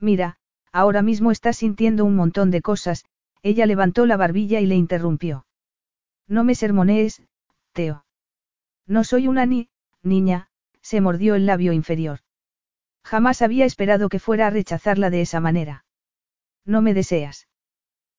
[0.00, 0.38] Mira,
[0.72, 3.04] ahora mismo estás sintiendo un montón de cosas,
[3.42, 5.46] ella levantó la barbilla y le interrumpió.
[6.26, 7.22] No me sermonees,
[7.72, 8.03] Teo.
[8.86, 9.68] No soy una ni,
[10.02, 10.48] niña,
[10.82, 12.20] se mordió el labio inferior.
[13.04, 15.84] Jamás había esperado que fuera a rechazarla de esa manera.
[16.64, 17.48] No me deseas.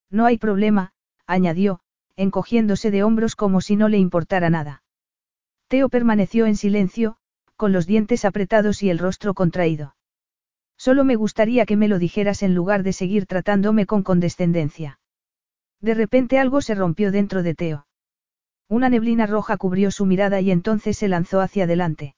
[0.10, 0.94] No hay problema,
[1.26, 1.82] añadió,
[2.16, 4.84] encogiéndose de hombros como si no le importara nada.
[5.68, 7.18] Teo permaneció en silencio,
[7.56, 9.96] con los dientes apretados y el rostro contraído.
[10.78, 15.00] Solo me gustaría que me lo dijeras en lugar de seguir tratándome con condescendencia.
[15.82, 17.88] De repente algo se rompió dentro de Teo.
[18.68, 22.16] Una neblina roja cubrió su mirada y entonces se lanzó hacia adelante.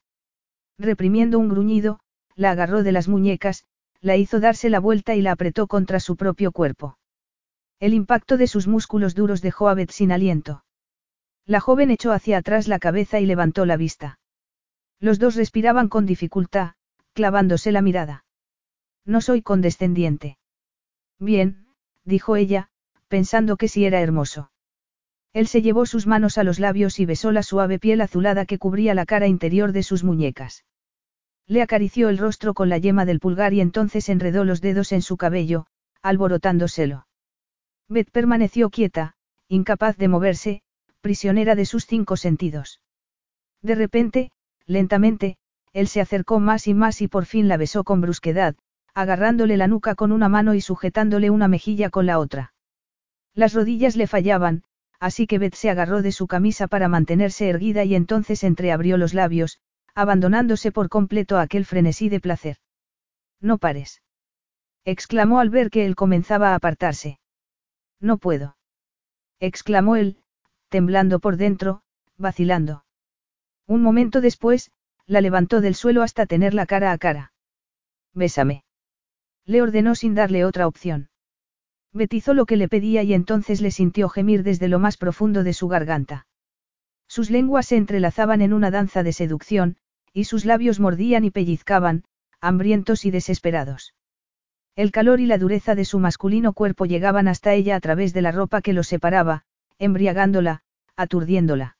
[0.77, 1.99] Reprimiendo un gruñido,
[2.35, 3.65] la agarró de las muñecas,
[3.99, 6.97] la hizo darse la vuelta y la apretó contra su propio cuerpo.
[7.79, 10.63] El impacto de sus músculos duros dejó a Beth sin aliento.
[11.45, 14.19] La joven echó hacia atrás la cabeza y levantó la vista.
[14.99, 16.73] Los dos respiraban con dificultad,
[17.13, 18.25] clavándose la mirada.
[19.05, 20.37] No soy condescendiente.
[21.19, 21.67] Bien,
[22.03, 22.69] dijo ella,
[23.07, 24.51] pensando que sí era hermoso.
[25.37, 28.57] Él se llevó sus manos a los labios y besó la suave piel azulada que
[28.57, 30.65] cubría la cara interior de sus muñecas.
[31.45, 35.03] Le acarició el rostro con la yema del pulgar y entonces enredó los dedos en
[35.03, 35.67] su cabello,
[36.01, 37.05] alborotándoselo.
[37.87, 39.13] Beth permaneció quieta,
[39.47, 40.61] incapaz de moverse,
[41.01, 42.81] prisionera de sus cinco sentidos.
[43.61, 44.31] De repente,
[44.65, 45.37] lentamente,
[45.71, 48.55] él se acercó más y más y por fin la besó con brusquedad,
[48.95, 52.55] agarrándole la nuca con una mano y sujetándole una mejilla con la otra.
[53.35, 54.63] Las rodillas le fallaban,
[54.99, 59.13] así que Beth se agarró de su camisa para mantenerse erguida y entonces entreabrió los
[59.13, 59.59] labios,
[59.93, 62.57] abandonándose por completo a aquel frenesí de placer.
[63.39, 64.01] No pares.
[64.85, 67.19] exclamó al ver que él comenzaba a apartarse.
[67.99, 68.57] No puedo.
[69.39, 70.17] exclamó él,
[70.69, 71.81] temblando por dentro,
[72.17, 72.85] vacilando.
[73.67, 74.71] Un momento después,
[75.05, 77.33] la levantó del suelo hasta tenerla cara a cara.
[78.13, 78.63] Bésame.
[79.45, 81.09] Le ordenó sin darle otra opción.
[81.93, 85.53] Betizó lo que le pedía y entonces le sintió gemir desde lo más profundo de
[85.53, 86.27] su garganta.
[87.07, 89.77] Sus lenguas se entrelazaban en una danza de seducción,
[90.13, 92.03] y sus labios mordían y pellizcaban,
[92.41, 93.93] hambrientos y desesperados.
[94.75, 98.21] El calor y la dureza de su masculino cuerpo llegaban hasta ella a través de
[98.21, 99.43] la ropa que los separaba,
[99.79, 100.61] embriagándola,
[100.95, 101.77] aturdiéndola.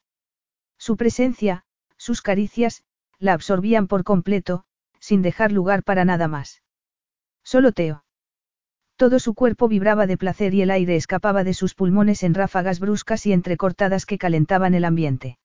[0.79, 1.63] Su presencia,
[1.97, 2.83] sus caricias,
[3.19, 4.65] la absorbían por completo,
[4.99, 6.63] sin dejar lugar para nada más.
[7.43, 8.03] Solo Teo.
[8.97, 12.79] Todo su cuerpo vibraba de placer y el aire escapaba de sus pulmones en ráfagas
[12.79, 15.37] bruscas y entrecortadas que calentaban el ambiente.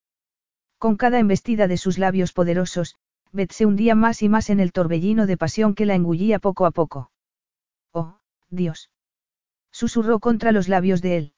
[0.78, 2.96] Con cada embestida de sus labios poderosos,
[3.30, 6.64] Beth se hundía más y más en el torbellino de pasión que la engullía poco
[6.64, 7.10] a poco.
[7.92, 8.90] Oh, Dios.
[9.70, 11.34] Susurró contra los labios de él.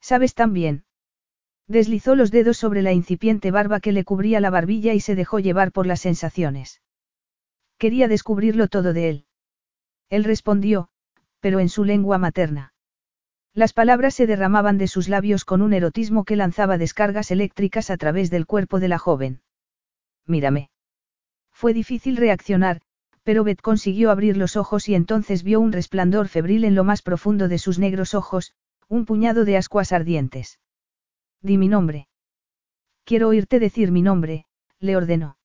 [0.00, 0.84] ¿Sabes tan bien?
[1.68, 5.38] Deslizó los dedos sobre la incipiente barba que le cubría la barbilla y se dejó
[5.38, 6.80] llevar por las sensaciones.
[7.76, 9.26] Quería descubrirlo todo de él.
[10.08, 10.88] Él respondió,
[11.46, 12.72] pero en su lengua materna.
[13.54, 17.96] Las palabras se derramaban de sus labios con un erotismo que lanzaba descargas eléctricas a
[17.96, 19.42] través del cuerpo de la joven.
[20.26, 20.70] Mírame.
[21.52, 22.80] Fue difícil reaccionar,
[23.22, 27.00] pero Beth consiguió abrir los ojos y entonces vio un resplandor febril en lo más
[27.00, 28.52] profundo de sus negros ojos,
[28.88, 30.58] un puñado de ascuas ardientes.
[31.42, 32.08] Di mi nombre.
[33.04, 34.46] Quiero oírte decir mi nombre,
[34.80, 35.38] le ordenó.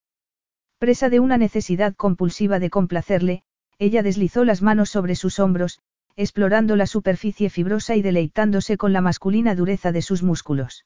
[0.80, 3.44] Presa de una necesidad compulsiva de complacerle,
[3.82, 5.80] ella deslizó las manos sobre sus hombros,
[6.16, 10.86] explorando la superficie fibrosa y deleitándose con la masculina dureza de sus músculos.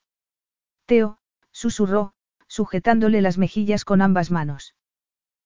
[0.86, 1.20] Teo,
[1.52, 2.14] susurró,
[2.48, 4.76] sujetándole las mejillas con ambas manos.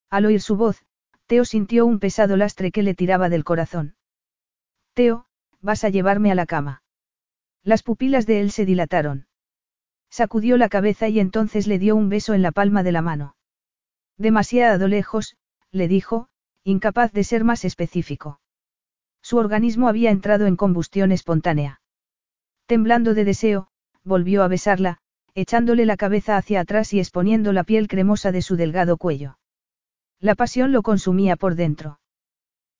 [0.09, 0.85] Al oír su voz,
[1.27, 3.95] Teo sintió un pesado lastre que le tiraba del corazón.
[4.93, 5.25] Teo,
[5.61, 6.83] vas a llevarme a la cama.
[7.63, 9.27] Las pupilas de él se dilataron.
[10.09, 13.35] Sacudió la cabeza y entonces le dio un beso en la palma de la mano.
[14.17, 15.37] Demasiado lejos,
[15.71, 16.29] le dijo,
[16.63, 18.41] incapaz de ser más específico.
[19.21, 21.81] Su organismo había entrado en combustión espontánea.
[22.65, 23.67] Temblando de deseo,
[24.03, 24.97] volvió a besarla,
[25.35, 29.37] echándole la cabeza hacia atrás y exponiendo la piel cremosa de su delgado cuello.
[30.19, 31.99] La pasión lo consumía por dentro.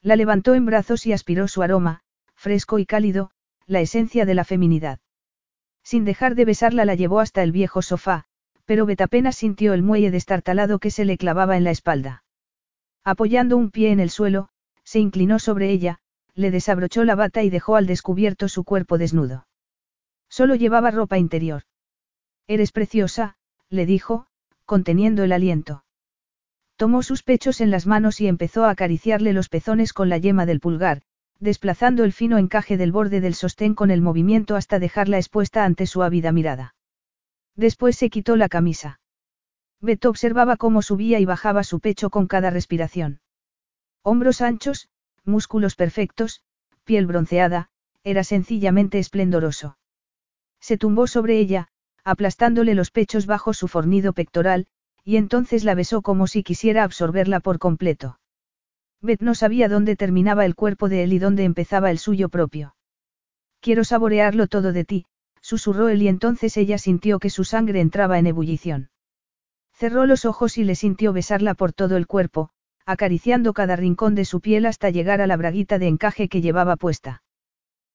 [0.01, 2.01] La levantó en brazos y aspiró su aroma,
[2.35, 3.31] fresco y cálido,
[3.65, 4.99] la esencia de la feminidad.
[5.83, 8.25] Sin dejar de besarla la llevó hasta el viejo sofá,
[8.65, 12.23] pero Bet apenas sintió el muelle destartalado que se le clavaba en la espalda.
[13.03, 14.49] Apoyando un pie en el suelo,
[14.83, 15.99] se inclinó sobre ella,
[16.39, 19.45] le desabrochó la bata y dejó al descubierto su cuerpo desnudo.
[20.29, 21.63] Solo llevaba ropa interior.
[22.47, 23.35] Eres preciosa,
[23.69, 24.27] le dijo,
[24.65, 25.83] conteniendo el aliento.
[26.77, 30.45] Tomó sus pechos en las manos y empezó a acariciarle los pezones con la yema
[30.45, 31.01] del pulgar,
[31.39, 35.87] desplazando el fino encaje del borde del sostén con el movimiento hasta dejarla expuesta ante
[35.87, 36.73] su ávida mirada.
[37.57, 39.01] Después se quitó la camisa.
[39.81, 43.19] Beto observaba cómo subía y bajaba su pecho con cada respiración.
[44.03, 44.87] Hombros anchos,
[45.29, 46.41] músculos perfectos,
[46.83, 47.69] piel bronceada,
[48.03, 49.77] era sencillamente esplendoroso.
[50.59, 51.69] Se tumbó sobre ella,
[52.03, 54.67] aplastándole los pechos bajo su fornido pectoral,
[55.03, 58.19] y entonces la besó como si quisiera absorberla por completo.
[59.01, 62.75] Beth no sabía dónde terminaba el cuerpo de él y dónde empezaba el suyo propio.
[63.61, 65.05] Quiero saborearlo todo de ti,
[65.41, 68.89] susurró él y entonces ella sintió que su sangre entraba en ebullición.
[69.73, 72.49] Cerró los ojos y le sintió besarla por todo el cuerpo,
[72.89, 76.75] acariciando cada rincón de su piel hasta llegar a la braguita de encaje que llevaba
[76.75, 77.21] puesta.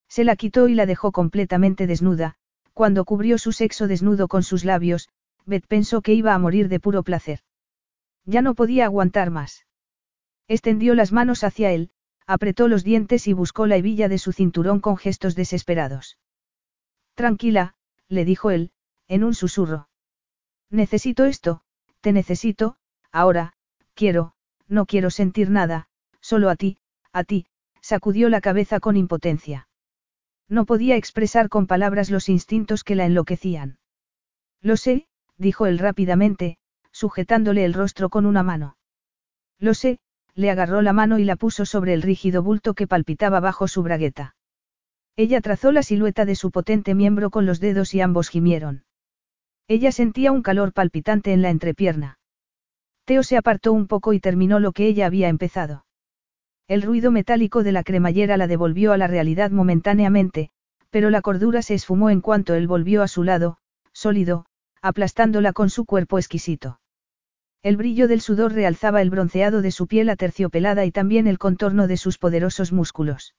[0.08, 2.36] Se la quitó y la dejó completamente desnuda,
[2.72, 5.08] cuando cubrió su sexo desnudo con sus labios,
[5.46, 7.40] Beth pensó que iba a morir de puro placer.
[8.24, 9.66] Ya no podía aguantar más.
[10.46, 11.90] Extendió las manos hacia él,
[12.24, 16.18] apretó los dientes y buscó la hebilla de su cinturón con gestos desesperados.
[17.14, 17.74] Tranquila,
[18.08, 18.70] le dijo él,
[19.08, 19.88] en un susurro.
[20.70, 21.62] Necesito esto,
[22.00, 22.76] te necesito,
[23.10, 23.54] ahora,
[23.94, 24.33] quiero,
[24.68, 25.86] no quiero sentir nada,
[26.20, 26.78] solo a ti,
[27.12, 27.46] a ti,
[27.80, 29.68] sacudió la cabeza con impotencia.
[30.48, 33.78] No podía expresar con palabras los instintos que la enloquecían.
[34.60, 36.58] Lo sé, dijo él rápidamente,
[36.92, 38.76] sujetándole el rostro con una mano.
[39.58, 39.98] Lo sé,
[40.34, 43.82] le agarró la mano y la puso sobre el rígido bulto que palpitaba bajo su
[43.82, 44.34] bragueta.
[45.16, 48.84] Ella trazó la silueta de su potente miembro con los dedos y ambos gimieron.
[49.68, 52.18] Ella sentía un calor palpitante en la entrepierna.
[53.04, 55.84] Teo se apartó un poco y terminó lo que ella había empezado.
[56.66, 60.50] El ruido metálico de la cremallera la devolvió a la realidad momentáneamente,
[60.90, 63.58] pero la cordura se esfumó en cuanto él volvió a su lado,
[63.92, 64.46] sólido,
[64.80, 66.80] aplastándola con su cuerpo exquisito.
[67.62, 71.86] El brillo del sudor realzaba el bronceado de su piel aterciopelada y también el contorno
[71.86, 73.34] de sus poderosos músculos.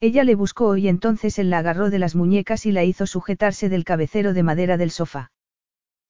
[0.00, 3.68] Ella le buscó y entonces él la agarró de las muñecas y la hizo sujetarse
[3.68, 5.32] del cabecero de madera del sofá.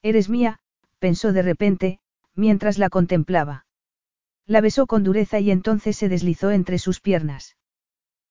[0.02, 0.58] Eres mía,
[0.98, 2.00] pensó de repente,
[2.38, 3.66] mientras la contemplaba.
[4.46, 7.56] La besó con dureza y entonces se deslizó entre sus piernas.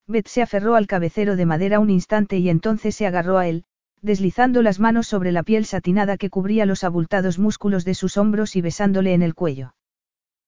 [0.07, 3.65] Beth se aferró al cabecero de madera un instante y entonces se agarró a él,
[4.01, 8.55] deslizando las manos sobre la piel satinada que cubría los abultados músculos de sus hombros
[8.55, 9.75] y besándole en el cuello.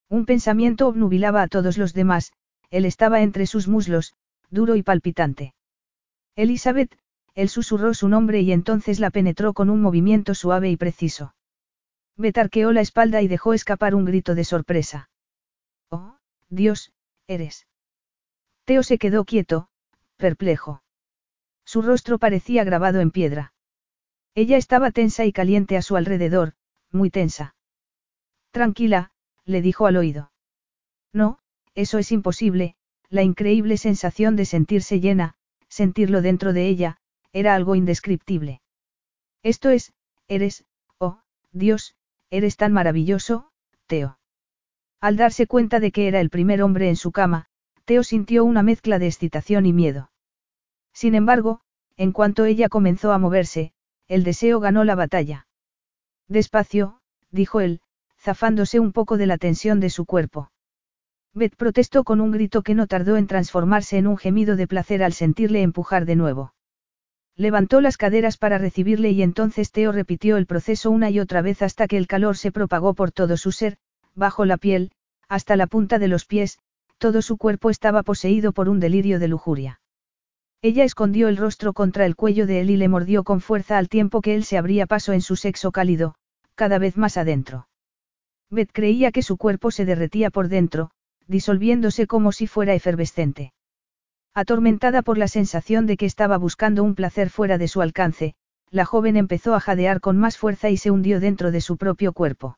[0.08, 2.32] Un pensamiento obnubilaba a todos los demás,
[2.72, 4.14] él estaba entre sus muslos,
[4.50, 5.54] duro y palpitante.
[6.36, 6.98] Elizabeth,
[7.36, 11.34] él susurró su nombre y entonces la penetró con un movimiento suave y preciso.
[12.20, 15.10] Betarqueó la espalda y dejó escapar un grito de sorpresa.
[15.90, 16.18] Oh,
[16.50, 16.92] Dios,
[17.28, 17.66] eres.
[18.66, 19.70] Teo se quedó quieto,
[20.18, 20.84] perplejo.
[21.64, 23.54] Su rostro parecía grabado en piedra.
[24.36, 26.56] Ella estaba tensa y caliente a su alrededor,
[26.92, 27.56] muy tensa.
[28.52, 29.12] Tranquila,
[29.46, 30.34] le dijo al oído.
[31.14, 31.40] No,
[31.74, 32.76] eso es imposible,
[33.08, 35.36] la increíble sensación de sentirse llena,
[35.70, 36.98] sentirlo dentro de ella,
[37.32, 38.62] era algo indescriptible.
[39.42, 39.94] Esto es,
[40.28, 40.66] eres,
[40.98, 41.22] oh,
[41.54, 41.96] Dios,
[42.30, 43.52] eres tan maravilloso,
[43.88, 44.20] Teo.
[45.02, 47.48] Al darse cuenta de que era el primer hombre en su cama,
[47.86, 50.12] Teo sintió una mezcla de excitación y miedo.
[50.94, 51.62] Sin embargo,
[51.98, 53.74] en cuanto ella comenzó a moverse,
[54.08, 55.48] el deseo ganó la batalla.
[56.28, 57.02] Despacio,
[57.32, 57.82] dijo él,
[58.20, 60.52] zafándose un poco de la tensión de su cuerpo.
[61.34, 65.04] Beth protestó con un grito que no tardó en transformarse en un gemido de placer
[65.04, 66.54] al sentirle empujar de nuevo.
[67.40, 71.62] Levantó las caderas para recibirle y entonces Teo repitió el proceso una y otra vez
[71.62, 73.78] hasta que el calor se propagó por todo su ser,
[74.14, 74.92] bajo la piel,
[75.30, 76.60] hasta la punta de los pies,
[76.98, 79.80] todo su cuerpo estaba poseído por un delirio de lujuria.
[80.62, 83.88] Ella escondió el rostro contra el cuello de él y le mordió con fuerza al
[83.88, 86.16] tiempo que él se abría paso en su sexo cálido,
[86.56, 87.70] cada vez más adentro.
[88.50, 90.92] Beth creía que su cuerpo se derretía por dentro,
[91.26, 93.54] disolviéndose como si fuera efervescente.
[94.34, 98.36] Atormentada por la sensación de que estaba buscando un placer fuera de su alcance,
[98.70, 102.14] la joven empezó a jadear con más fuerza y se hundió dentro de su propio
[102.14, 102.58] cuerpo.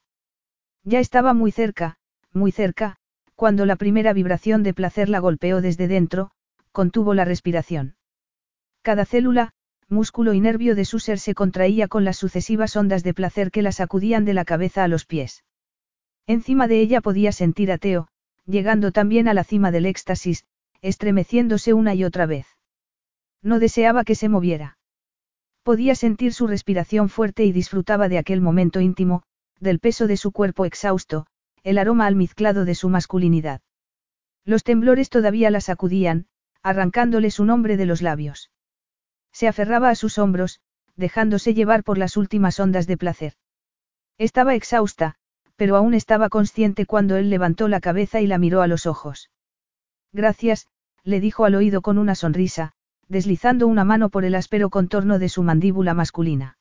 [0.83, 1.97] Ya estaba muy cerca,
[2.33, 2.97] muy cerca,
[3.35, 6.31] cuando la primera vibración de placer la golpeó desde dentro,
[6.71, 7.95] contuvo la respiración.
[8.81, 9.53] Cada célula,
[9.87, 13.61] músculo y nervio de su ser se contraía con las sucesivas ondas de placer que
[13.61, 15.43] la sacudían de la cabeza a los pies.
[16.27, 18.07] Encima de ella podía sentir a Teo,
[18.45, 20.45] llegando también a la cima del éxtasis,
[20.81, 22.47] estremeciéndose una y otra vez.
[23.41, 24.77] No deseaba que se moviera.
[25.63, 29.23] Podía sentir su respiración fuerte y disfrutaba de aquel momento íntimo,
[29.59, 31.27] del peso de su cuerpo exhausto,
[31.63, 33.61] el aroma almizclado de su masculinidad.
[34.43, 36.25] Los temblores todavía la sacudían,
[36.63, 38.51] arrancándole su nombre de los labios.
[39.31, 40.59] Se aferraba a sus hombros,
[40.95, 43.33] dejándose llevar por las últimas ondas de placer.
[44.17, 45.15] Estaba exhausta,
[45.55, 49.29] pero aún estaba consciente cuando él levantó la cabeza y la miró a los ojos.
[50.13, 50.67] Gracias,
[51.03, 52.73] le dijo al oído con una sonrisa,
[53.07, 56.57] deslizando una mano por el áspero contorno de su mandíbula masculina.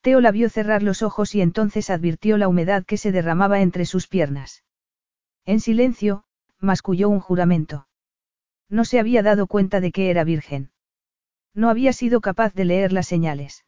[0.00, 3.86] Teo la vio cerrar los ojos y entonces advirtió la humedad que se derramaba entre
[3.86, 4.62] sus piernas.
[5.46, 6.24] En silencio,
[6.58, 7.86] masculló un juramento.
[8.68, 10.70] No se había dado cuenta de que era virgen.
[11.54, 13.64] No había sido capaz de leer las señales.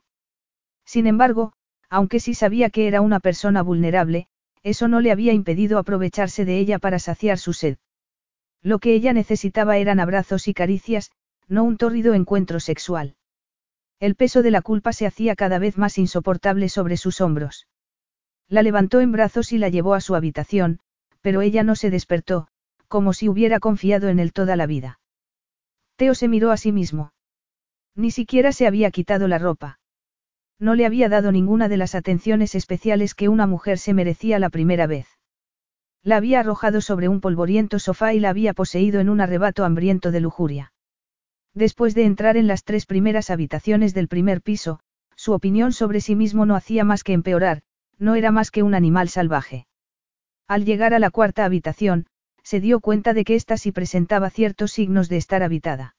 [0.84, 1.52] Sin embargo,
[1.88, 4.28] aunque sí sabía que era una persona vulnerable,
[4.62, 7.78] eso no le había impedido aprovecharse de ella para saciar su sed.
[8.66, 11.12] Lo que ella necesitaba eran abrazos y caricias,
[11.46, 13.14] no un tórrido encuentro sexual.
[14.00, 17.68] El peso de la culpa se hacía cada vez más insoportable sobre sus hombros.
[18.48, 20.80] La levantó en brazos y la llevó a su habitación,
[21.20, 22.48] pero ella no se despertó,
[22.88, 24.98] como si hubiera confiado en él toda la vida.
[25.94, 27.12] Teo se miró a sí mismo.
[27.94, 29.78] Ni siquiera se había quitado la ropa.
[30.58, 34.50] No le había dado ninguna de las atenciones especiales que una mujer se merecía la
[34.50, 35.15] primera vez.
[36.06, 40.12] La había arrojado sobre un polvoriento sofá y la había poseído en un arrebato hambriento
[40.12, 40.72] de lujuria.
[41.52, 44.78] Después de entrar en las tres primeras habitaciones del primer piso,
[45.16, 47.62] su opinión sobre sí mismo no hacía más que empeorar,
[47.98, 49.66] no era más que un animal salvaje.
[50.46, 52.06] Al llegar a la cuarta habitación,
[52.44, 55.96] se dio cuenta de que ésta sí presentaba ciertos signos de estar habitada.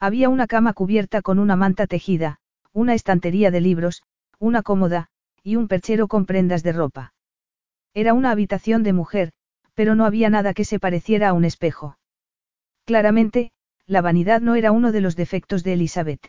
[0.00, 2.40] Había una cama cubierta con una manta tejida,
[2.72, 4.02] una estantería de libros,
[4.40, 5.06] una cómoda,
[5.44, 7.14] y un perchero con prendas de ropa.
[7.94, 9.32] Era una habitación de mujer,
[9.74, 11.96] pero no había nada que se pareciera a un espejo.
[12.84, 13.52] Claramente,
[13.86, 16.28] la vanidad no era uno de los defectos de Elizabeth.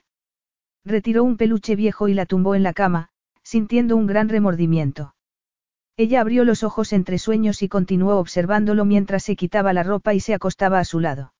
[0.83, 3.09] Retiró un peluche viejo y la tumbó en la cama,
[3.43, 5.15] sintiendo un gran remordimiento.
[5.97, 10.19] Ella abrió los ojos entre sueños y continuó observándolo mientras se quitaba la ropa y
[10.19, 11.33] se acostaba a su lado.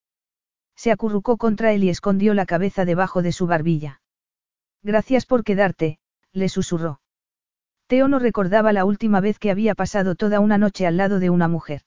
[0.76, 4.02] Se acurrucó contra él y escondió la cabeza debajo de su barbilla.
[4.84, 6.00] Gracias por quedarte,
[6.34, 7.01] le susurró.
[7.92, 11.30] Teo no recordaba la última vez que había pasado toda una noche al lado de
[11.30, 11.82] una mujer.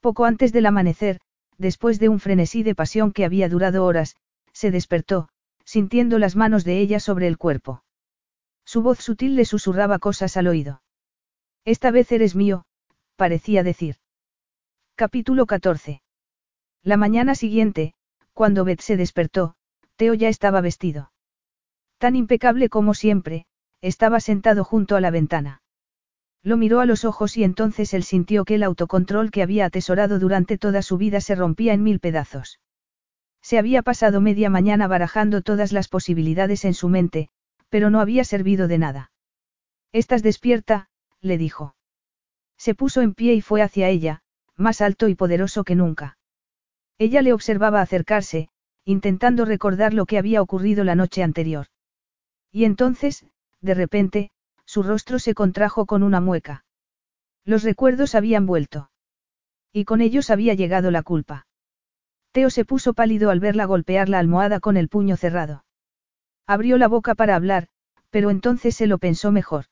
[0.00, 1.20] Poco antes del amanecer,
[1.58, 4.16] después de un frenesí de pasión que había durado horas,
[4.52, 5.28] se despertó,
[5.64, 7.84] sintiendo las manos de ella sobre el cuerpo.
[8.64, 10.82] Su voz sutil le susurraba cosas al oído.
[11.64, 12.64] Esta vez eres mío,
[13.14, 13.98] parecía decir.
[14.96, 16.02] Capítulo 14.
[16.82, 17.94] La mañana siguiente,
[18.32, 19.54] cuando Beth se despertó,
[19.94, 21.12] Teo ya estaba vestido.
[21.98, 23.46] Tan impecable como siempre,
[23.82, 25.60] estaba sentado junto a la ventana.
[26.42, 30.18] Lo miró a los ojos y entonces él sintió que el autocontrol que había atesorado
[30.18, 32.58] durante toda su vida se rompía en mil pedazos.
[33.42, 37.28] Se había pasado media mañana barajando todas las posibilidades en su mente,
[37.68, 39.12] pero no había servido de nada.
[39.92, 40.88] Estás despierta,
[41.20, 41.74] le dijo.
[42.56, 44.22] Se puso en pie y fue hacia ella,
[44.56, 46.18] más alto y poderoso que nunca.
[46.98, 48.48] Ella le observaba acercarse,
[48.84, 51.66] intentando recordar lo que había ocurrido la noche anterior.
[52.52, 53.26] Y entonces,
[53.62, 54.30] de repente,
[54.66, 56.64] su rostro se contrajo con una mueca.
[57.44, 58.90] Los recuerdos habían vuelto.
[59.72, 61.46] Y con ellos había llegado la culpa.
[62.32, 65.64] Teo se puso pálido al verla golpear la almohada con el puño cerrado.
[66.46, 67.68] Abrió la boca para hablar,
[68.10, 69.66] pero entonces se lo pensó mejor.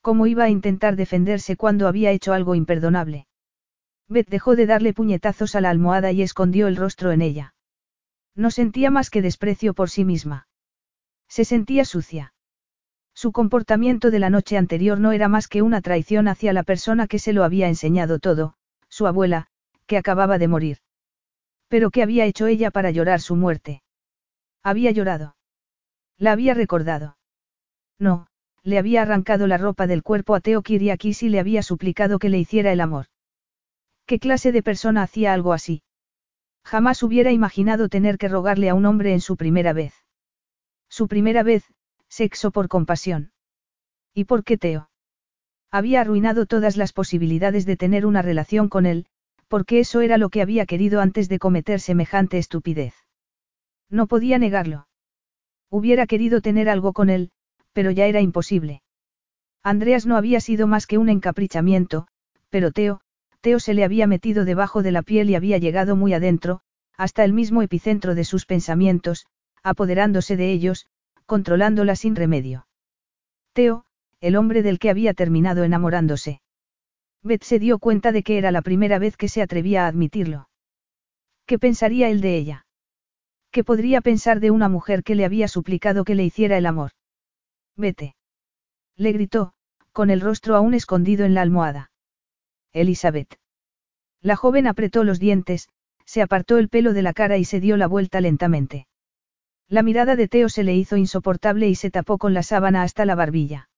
[0.00, 3.26] ¿Cómo iba a intentar defenderse cuando había hecho algo imperdonable?
[4.08, 7.54] Beth dejó de darle puñetazos a la almohada y escondió el rostro en ella.
[8.34, 10.48] No sentía más que desprecio por sí misma.
[11.28, 12.34] Se sentía sucia.
[13.20, 17.06] Su comportamiento de la noche anterior no era más que una traición hacia la persona
[17.06, 18.54] que se lo había enseñado todo,
[18.88, 19.48] su abuela,
[19.84, 20.78] que acababa de morir.
[21.68, 23.82] Pero ¿qué había hecho ella para llorar su muerte?
[24.62, 25.36] Había llorado.
[26.16, 27.18] La había recordado.
[27.98, 28.26] No,
[28.62, 32.30] le había arrancado la ropa del cuerpo a Teo Kiriakis y le había suplicado que
[32.30, 33.04] le hiciera el amor.
[34.06, 35.82] ¿Qué clase de persona hacía algo así?
[36.64, 39.92] Jamás hubiera imaginado tener que rogarle a un hombre en su primera vez.
[40.88, 41.70] Su primera vez,
[42.10, 43.32] sexo por compasión.
[44.12, 44.90] ¿Y por qué Teo?
[45.70, 49.06] Había arruinado todas las posibilidades de tener una relación con él,
[49.48, 52.94] porque eso era lo que había querido antes de cometer semejante estupidez.
[53.88, 54.88] No podía negarlo.
[55.70, 57.30] Hubiera querido tener algo con él,
[57.72, 58.82] pero ya era imposible.
[59.62, 62.08] Andreas no había sido más que un encaprichamiento,
[62.48, 63.00] pero Teo,
[63.40, 66.60] Teo se le había metido debajo de la piel y había llegado muy adentro,
[66.96, 69.26] hasta el mismo epicentro de sus pensamientos,
[69.62, 70.86] apoderándose de ellos,
[71.30, 72.66] controlándola sin remedio.
[73.52, 73.84] Teo,
[74.20, 76.40] el hombre del que había terminado enamorándose.
[77.22, 80.48] Beth se dio cuenta de que era la primera vez que se atrevía a admitirlo.
[81.46, 82.66] ¿Qué pensaría él de ella?
[83.52, 86.90] ¿Qué podría pensar de una mujer que le había suplicado que le hiciera el amor?
[87.76, 88.16] Vete.
[88.96, 89.52] Le gritó,
[89.92, 91.92] con el rostro aún escondido en la almohada.
[92.72, 93.38] Elizabeth.
[94.20, 95.68] La joven apretó los dientes,
[96.06, 98.88] se apartó el pelo de la cara y se dio la vuelta lentamente.
[99.70, 103.04] La mirada de Teo se le hizo insoportable y se tapó con la sábana hasta
[103.04, 103.70] la barbilla.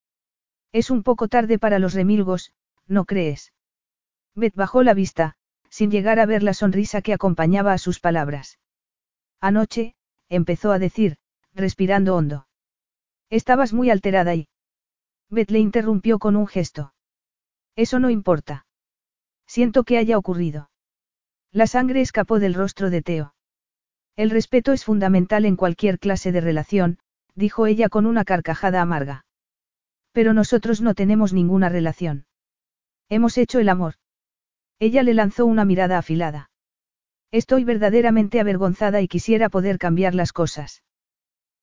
[0.72, 2.54] Es un poco tarde para los remilgos,
[2.86, 3.52] ¿no crees?
[4.34, 5.36] Beth bajó la vista,
[5.68, 8.58] sin llegar a ver la sonrisa que acompañaba a sus palabras.
[9.38, 9.94] Anoche,
[10.30, 11.18] empezó a decir,
[11.52, 12.46] respirando hondo.
[13.28, 14.48] Estabas muy alterada y...
[15.28, 16.94] Beth le interrumpió con un gesto.
[17.76, 18.64] Eso no importa.
[19.46, 20.70] Siento que haya ocurrido.
[21.50, 23.34] La sangre escapó del rostro de Teo.
[24.16, 26.98] El respeto es fundamental en cualquier clase de relación,
[27.34, 29.24] dijo ella con una carcajada amarga.
[30.12, 32.26] Pero nosotros no tenemos ninguna relación.
[33.08, 33.94] Hemos hecho el amor.
[34.78, 36.50] Ella le lanzó una mirada afilada.
[37.30, 40.82] Estoy verdaderamente avergonzada y quisiera poder cambiar las cosas.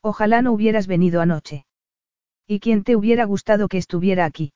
[0.02, 1.66] Ojalá no hubieras venido anoche.
[2.48, 4.54] ¿Y quién te hubiera gustado que estuviera aquí?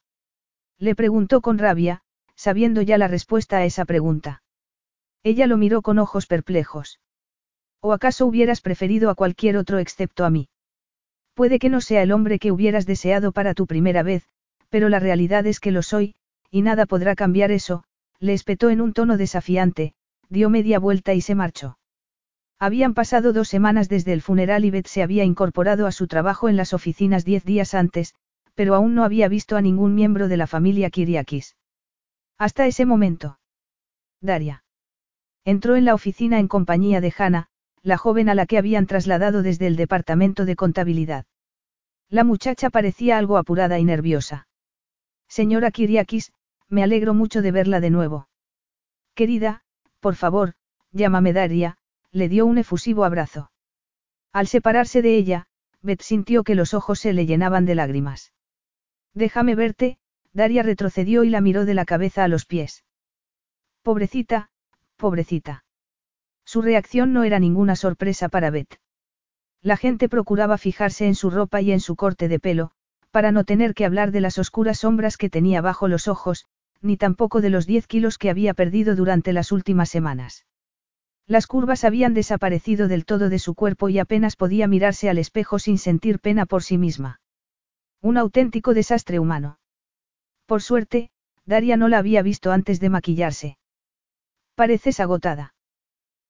[0.79, 2.01] Le preguntó con rabia,
[2.35, 4.41] sabiendo ya la respuesta a esa pregunta.
[5.21, 6.99] Ella lo miró con ojos perplejos.
[7.85, 10.47] ¿O acaso hubieras preferido a cualquier otro excepto a mí?
[11.33, 14.23] Puede que no sea el hombre que hubieras deseado para tu primera vez,
[14.69, 16.15] pero la realidad es que lo soy,
[16.49, 17.83] y nada podrá cambiar eso,
[18.19, 19.95] le espetó en un tono desafiante,
[20.29, 21.77] dio media vuelta y se marchó.
[22.57, 26.47] Habían pasado dos semanas desde el funeral y Beth se había incorporado a su trabajo
[26.47, 28.15] en las oficinas diez días antes,
[28.55, 31.57] pero aún no había visto a ningún miembro de la familia Kiriakis.
[32.37, 33.39] Hasta ese momento.
[34.21, 34.63] Daria.
[35.43, 37.49] Entró en la oficina en compañía de Hannah,
[37.83, 41.25] la joven a la que habían trasladado desde el departamento de contabilidad.
[42.09, 44.47] La muchacha parecía algo apurada y nerviosa.
[45.27, 46.31] Señora Kiriakis,
[46.69, 48.29] me alegro mucho de verla de nuevo.
[49.15, 49.63] Querida,
[49.99, 50.53] por favor,
[50.91, 51.77] llámame Daria,
[52.11, 53.51] le dio un efusivo abrazo.
[54.31, 55.47] Al separarse de ella,
[55.81, 58.33] Beth sintió que los ojos se le llenaban de lágrimas.
[59.13, 59.97] Déjame verte,
[60.31, 62.85] Daria retrocedió y la miró de la cabeza a los pies.
[63.83, 64.49] Pobrecita,
[64.95, 65.65] pobrecita.
[66.53, 68.79] Su reacción no era ninguna sorpresa para Beth.
[69.63, 72.69] La gente procuraba fijarse en su ropa y en su corte de pelo,
[73.09, 76.45] para no tener que hablar de las oscuras sombras que tenía bajo los ojos,
[76.79, 80.45] ni tampoco de los 10 kilos que había perdido durante las últimas semanas.
[81.25, 85.57] Las curvas habían desaparecido del todo de su cuerpo y apenas podía mirarse al espejo
[85.57, 87.19] sin sentir pena por sí misma.
[87.99, 89.57] Un auténtico desastre humano.
[90.45, 91.09] Por suerte,
[91.47, 93.57] Daria no la había visto antes de maquillarse.
[94.53, 95.52] Pareces agotada.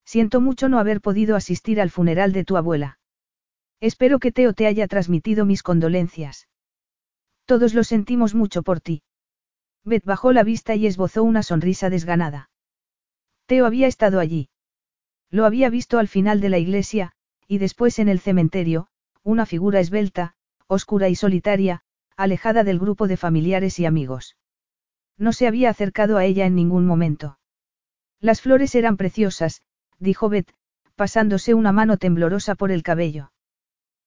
[0.06, 3.00] Siento mucho no haber podido asistir al funeral de tu abuela.
[3.80, 6.48] Espero que Teo te haya transmitido mis condolencias.
[7.46, 9.04] Todos lo sentimos mucho por ti.
[9.84, 12.50] Beth bajó la vista y esbozó una sonrisa desganada.
[13.46, 14.50] Teo había estado allí.
[15.30, 17.12] Lo había visto al final de la iglesia,
[17.48, 18.88] y después en el cementerio,
[19.24, 20.36] una figura esbelta,
[20.68, 21.84] oscura y solitaria,
[22.16, 24.38] alejada del grupo de familiares y amigos.
[25.18, 27.40] No se había acercado a ella en ningún momento.
[28.20, 29.62] Las flores eran preciosas,
[30.04, 30.54] dijo Beth,
[30.96, 33.32] pasándose una mano temblorosa por el cabello.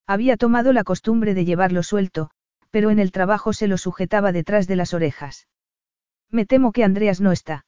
[0.06, 2.30] Había tomado la costumbre de llevarlo suelto,
[2.70, 5.48] pero en el trabajo se lo sujetaba detrás de las orejas.
[6.30, 7.66] Me temo que Andreas no está.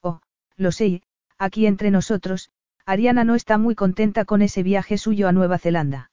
[0.00, 0.20] Oh,
[0.56, 1.02] lo sé,
[1.38, 2.50] aquí entre nosotros,
[2.84, 6.10] Ariana no está muy contenta con ese viaje suyo a Nueva Zelanda.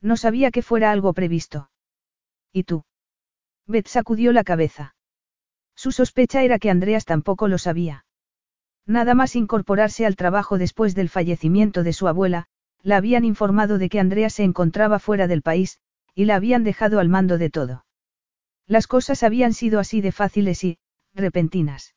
[0.00, 1.70] No sabía que fuera algo previsto.
[2.52, 2.84] ¿Y tú?
[3.66, 4.94] Beth sacudió la cabeza.
[5.74, 8.04] Su sospecha era que Andreas tampoco lo sabía.
[8.86, 12.46] Nada más incorporarse al trabajo después del fallecimiento de su abuela,
[12.82, 15.78] la habían informado de que Andreas se encontraba fuera del país,
[16.14, 17.84] y la habían dejado al mando de todo.
[18.66, 20.78] Las cosas habían sido así de fáciles y,
[21.14, 21.94] repentinas.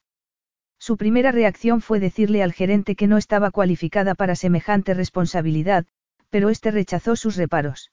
[0.78, 5.86] Su primera reacción fue decirle al gerente que no estaba cualificada para semejante responsabilidad,
[6.30, 7.92] pero este rechazó sus reparos.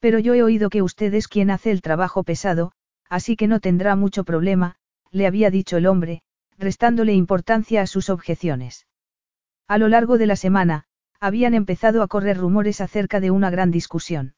[0.00, 2.72] Pero yo he oído que usted es quien hace el trabajo pesado,
[3.10, 4.76] así que no tendrá mucho problema,
[5.10, 6.22] le había dicho el hombre,
[6.58, 8.86] restándole importancia a sus objeciones.
[9.68, 10.84] A lo largo de la semana,
[11.20, 14.34] habían empezado a correr rumores acerca de una gran discusión.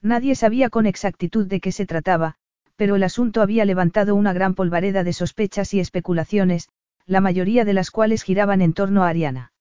[0.00, 2.36] Nadie sabía con exactitud de qué se trataba,
[2.76, 6.68] pero el asunto había levantado una gran polvareda de sospechas y especulaciones,
[7.06, 9.52] la mayoría de las cuales giraban en torno a Ariana.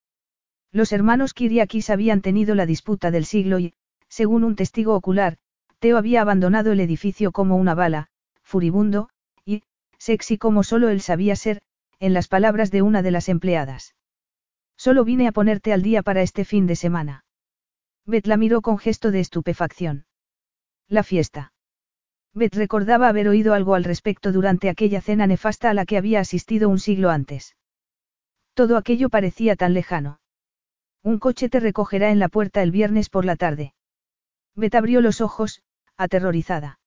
[0.72, 3.74] Los hermanos Kiriakis habían tenido la disputa del siglo y,
[4.08, 5.38] según un testigo ocular,
[5.80, 8.08] Teo había abandonado el edificio como una bala,
[8.44, 9.10] furibundo,
[9.46, 9.64] y,
[9.98, 11.62] sexy como solo él sabía ser,
[12.02, 13.94] en las palabras de una de las empleadas.
[14.76, 17.26] Solo vine a ponerte al día para este fin de semana.
[18.08, 20.08] Beth la miró con gesto de estupefacción.
[20.88, 21.54] La fiesta.
[22.34, 26.20] Beth recordaba haber oído algo al respecto durante aquella cena nefasta a la que había
[26.20, 27.56] asistido un siglo antes.
[28.56, 30.20] Todo aquello parecía tan lejano.
[31.04, 33.76] Un coche te recogerá en la puerta el viernes por la tarde.
[34.56, 35.62] Beth abrió los ojos,
[35.98, 36.80] aterrorizada.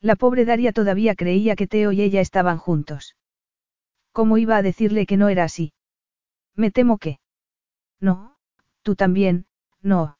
[0.00, 3.14] La pobre Daria todavía creía que Teo y ella estaban juntos.
[4.12, 5.72] ¿Cómo iba a decirle que no era así?
[6.54, 7.18] Me temo que.
[8.00, 8.36] No,
[8.82, 9.46] tú también,
[9.80, 10.18] no.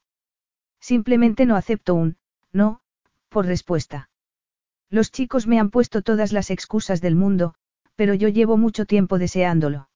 [0.81, 2.17] Simplemente no acepto un,
[2.53, 2.81] no,
[3.29, 4.11] por respuesta.
[4.89, 7.55] Los chicos me han puesto todas las excusas del mundo,
[7.95, 9.89] pero yo llevo mucho tiempo deseándolo.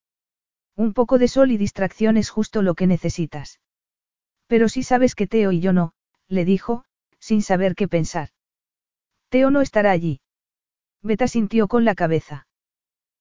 [0.74, 3.60] Un poco de sol y distracción es justo lo que necesitas.
[4.46, 5.92] Pero si sabes que Teo y yo no,
[6.28, 6.84] le dijo,
[7.18, 8.30] sin saber qué pensar.
[9.28, 10.20] Teo no estará allí.
[11.02, 12.45] Beta sintió con la cabeza.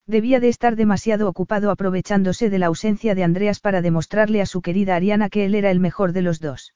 [0.07, 4.61] Debía de estar demasiado ocupado aprovechándose de la ausencia de Andreas para demostrarle a su
[4.61, 6.75] querida Ariana que él era el mejor de los dos.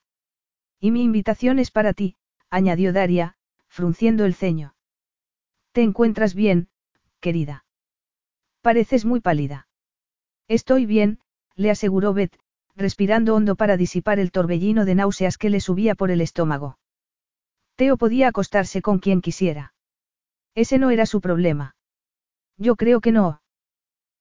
[0.79, 2.15] Y mi invitación es para ti,
[2.49, 3.35] añadió Daria,
[3.67, 4.73] frunciendo el ceño.
[5.73, 6.69] ¿Te encuentras bien,
[7.19, 7.65] querida?
[8.61, 9.67] Pareces muy pálida.
[10.47, 11.19] Estoy bien,
[11.55, 12.35] le aseguró Beth,
[12.75, 16.79] respirando hondo para disipar el torbellino de náuseas que le subía por el estómago.
[17.75, 19.73] Teo podía acostarse con quien quisiera.
[20.55, 21.75] Ese no era su problema.
[22.59, 23.41] Yo creo que no.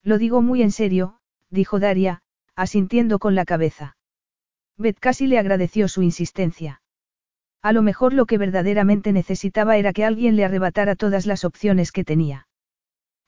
[0.04, 1.18] Lo digo muy en serio,
[1.50, 2.22] dijo Daria,
[2.54, 3.96] asintiendo con la cabeza.
[4.76, 6.80] Beth casi le agradeció su insistencia.
[7.62, 11.90] A lo mejor lo que verdaderamente necesitaba era que alguien le arrebatara todas las opciones
[11.90, 12.46] que tenía.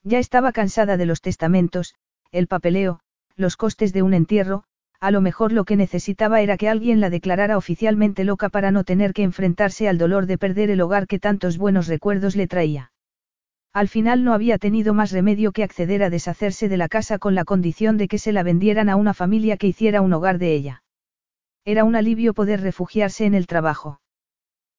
[0.03, 1.93] Ya estaba cansada de los testamentos,
[2.31, 3.01] el papeleo,
[3.35, 4.63] los costes de un entierro,
[5.01, 8.85] a lo mejor lo que necesitaba era que alguien la declarara oficialmente loca para no
[8.85, 12.90] tener que enfrentarse al dolor de perder el hogar que tantos buenos recuerdos le traía.
[13.73, 17.35] Al final no había tenido más remedio que acceder a deshacerse de la casa con
[17.35, 20.53] la condición de que se la vendieran a una familia que hiciera un hogar de
[20.53, 20.83] ella.
[21.63, 24.01] Era un alivio poder refugiarse en el trabajo.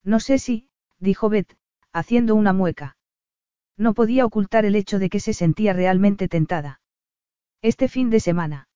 [0.05, 1.57] No sé si, dijo Beth,
[1.93, 2.97] haciendo una mueca.
[3.79, 6.81] No podía ocultar el hecho de que se sentía realmente tentada.
[7.63, 8.69] Este fin de semana.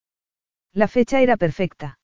[0.73, 1.99] La fecha era perfecta.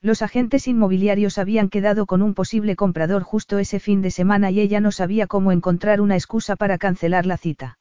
[0.00, 4.60] Los agentes inmobiliarios habían quedado con un posible comprador justo ese fin de semana y
[4.60, 7.78] ella no sabía cómo encontrar una excusa para cancelar la cita.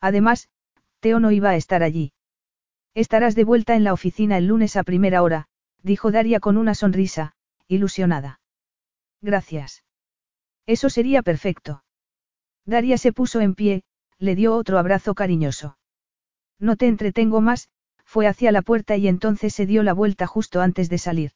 [0.00, 0.48] Además,
[1.00, 2.12] Teo no iba a estar allí.
[2.94, 5.46] Estarás de vuelta en la oficina el lunes a primera hora,
[5.82, 7.32] dijo Daria con una sonrisa,
[7.68, 8.40] ilusionada.
[9.22, 9.82] Gracias.
[10.66, 11.84] Eso sería perfecto.
[12.66, 13.82] Daria se puso en pie,
[14.18, 15.78] le dio otro abrazo cariñoso.
[16.58, 17.70] No te entretengo más,
[18.10, 21.30] fue hacia la puerta y entonces se dio la vuelta justo antes de salir.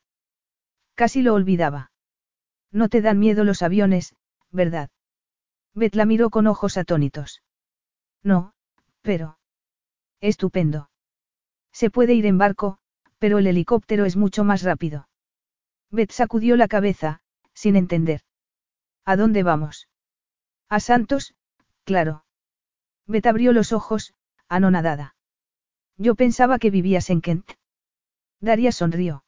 [0.97, 1.93] Casi lo olvidaba.
[2.73, 4.17] No te dan miedo los aviones,
[4.51, 4.91] ¿verdad?
[5.73, 7.45] Beth la miró con ojos atónitos.
[8.25, 8.55] No,
[9.03, 9.39] pero.
[10.21, 10.91] Estupendo.
[11.71, 12.79] Se puede ir en barco,
[13.21, 15.07] pero el helicóptero es mucho más rápido.
[15.93, 17.21] Beth sacudió la cabeza,
[17.53, 18.23] sin entender.
[19.05, 19.89] ¿A dónde vamos?
[20.69, 21.37] A Santos,
[21.85, 22.25] claro.
[23.07, 24.13] Beth abrió los ojos,
[24.49, 25.15] anonadada.
[25.97, 27.53] Yo pensaba que vivías en Kent.
[28.41, 29.25] Daria sonrió.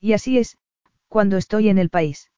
[0.00, 0.58] Y así es,
[1.08, 2.30] cuando estoy en el país.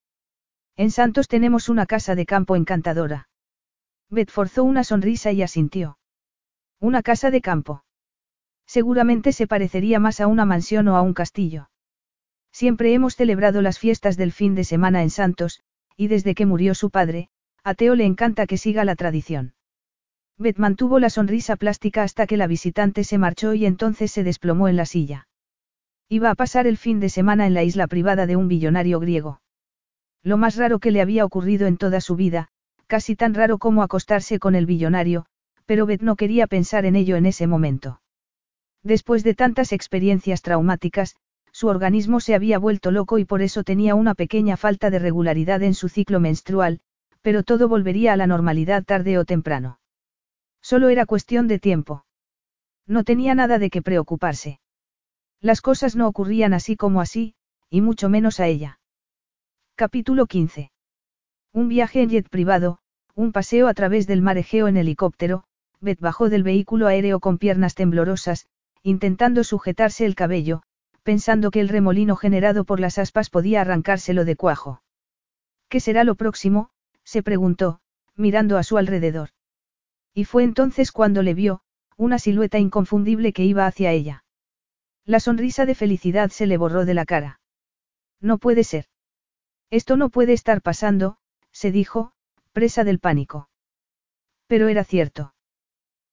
[0.76, 3.28] En Santos tenemos una casa de campo encantadora.
[4.08, 5.98] Beth forzó una sonrisa y asintió.
[6.78, 7.84] Una casa de campo.
[8.66, 11.70] Seguramente se parecería más a una mansión o a un castillo.
[12.52, 15.60] Siempre hemos celebrado las fiestas del fin de semana en Santos,
[15.96, 17.28] y desde que murió su padre,
[17.62, 19.54] a Teo le encanta que siga la tradición.
[20.40, 24.68] Beth mantuvo la sonrisa plástica hasta que la visitante se marchó y entonces se desplomó
[24.68, 25.28] en la silla.
[26.08, 29.42] Iba a pasar el fin de semana en la isla privada de un billonario griego.
[30.22, 32.48] Lo más raro que le había ocurrido en toda su vida,
[32.86, 35.26] casi tan raro como acostarse con el billonario,
[35.66, 38.00] pero Beth no quería pensar en ello en ese momento.
[38.82, 41.16] Después de tantas experiencias traumáticas,
[41.52, 45.62] su organismo se había vuelto loco y por eso tenía una pequeña falta de regularidad
[45.62, 46.80] en su ciclo menstrual,
[47.20, 49.79] pero todo volvería a la normalidad tarde o temprano.
[50.62, 52.04] Solo era cuestión de tiempo.
[52.86, 54.60] No tenía nada de qué preocuparse.
[55.40, 57.34] Las cosas no ocurrían así como así,
[57.70, 58.80] y mucho menos a ella.
[59.74, 60.70] Capítulo 15.
[61.52, 62.78] Un viaje en jet privado,
[63.14, 65.44] un paseo a través del mar Egeo en helicóptero,
[65.80, 68.46] Beth bajó del vehículo aéreo con piernas temblorosas,
[68.82, 70.62] intentando sujetarse el cabello,
[71.02, 74.82] pensando que el remolino generado por las aspas podía arrancárselo de cuajo.
[75.68, 76.70] ¿Qué será lo próximo?
[77.04, 77.80] se preguntó,
[78.14, 79.30] mirando a su alrededor.
[80.14, 81.62] Y fue entonces cuando le vio,
[81.96, 84.24] una silueta inconfundible que iba hacia ella.
[85.04, 87.40] La sonrisa de felicidad se le borró de la cara.
[88.20, 88.86] No puede ser.
[89.70, 91.18] Esto no puede estar pasando,
[91.52, 92.12] se dijo,
[92.52, 93.48] presa del pánico.
[94.46, 95.34] Pero era cierto.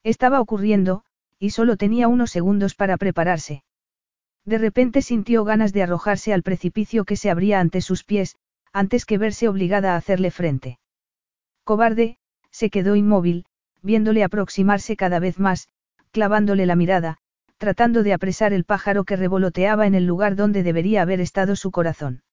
[0.04, 1.04] Estaba ocurriendo,
[1.40, 3.64] y solo tenía unos segundos para prepararse.
[4.46, 8.38] De repente sintió ganas de arrojarse al precipicio que se abría ante sus pies,
[8.72, 10.80] antes que verse obligada a hacerle frente.
[11.64, 12.18] Cobarde,
[12.52, 13.46] se quedó inmóvil,
[13.82, 15.70] viéndole aproximarse cada vez más,
[16.12, 17.18] clavándole la mirada,
[17.58, 21.72] tratando de apresar el pájaro que revoloteaba en el lugar donde debería haber estado su
[21.72, 22.24] corazón.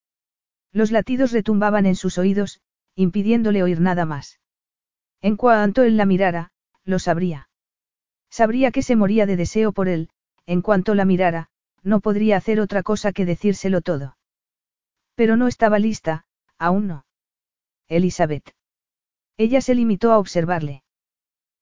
[0.73, 2.61] Los latidos retumbaban en sus oídos,
[2.95, 4.41] impidiéndole oír nada más.
[5.23, 6.51] En cuanto él la mirara,
[6.85, 7.49] lo sabría.
[8.31, 10.11] Sabría que se moría de deseo por él,
[10.47, 11.49] en cuanto la mirara,
[11.83, 14.17] no podría hacer otra cosa que decírselo todo.
[15.15, 16.27] Pero no estaba lista,
[16.59, 17.07] aún no.
[17.89, 18.55] Elizabeth.
[19.37, 20.83] Ella se limitó a observarle.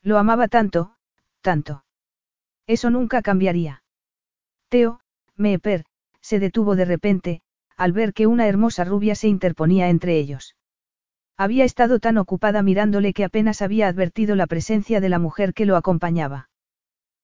[0.02, 0.94] Lo amaba tanto,
[1.40, 1.84] tanto.
[2.66, 3.82] Eso nunca cambiaría.
[4.68, 5.00] Teo,
[5.36, 5.84] Meeper,
[6.20, 7.42] se detuvo de repente,
[7.76, 10.56] al ver que una hermosa rubia se interponía entre ellos.
[11.36, 15.66] Había estado tan ocupada mirándole que apenas había advertido la presencia de la mujer que
[15.66, 16.50] lo acompañaba.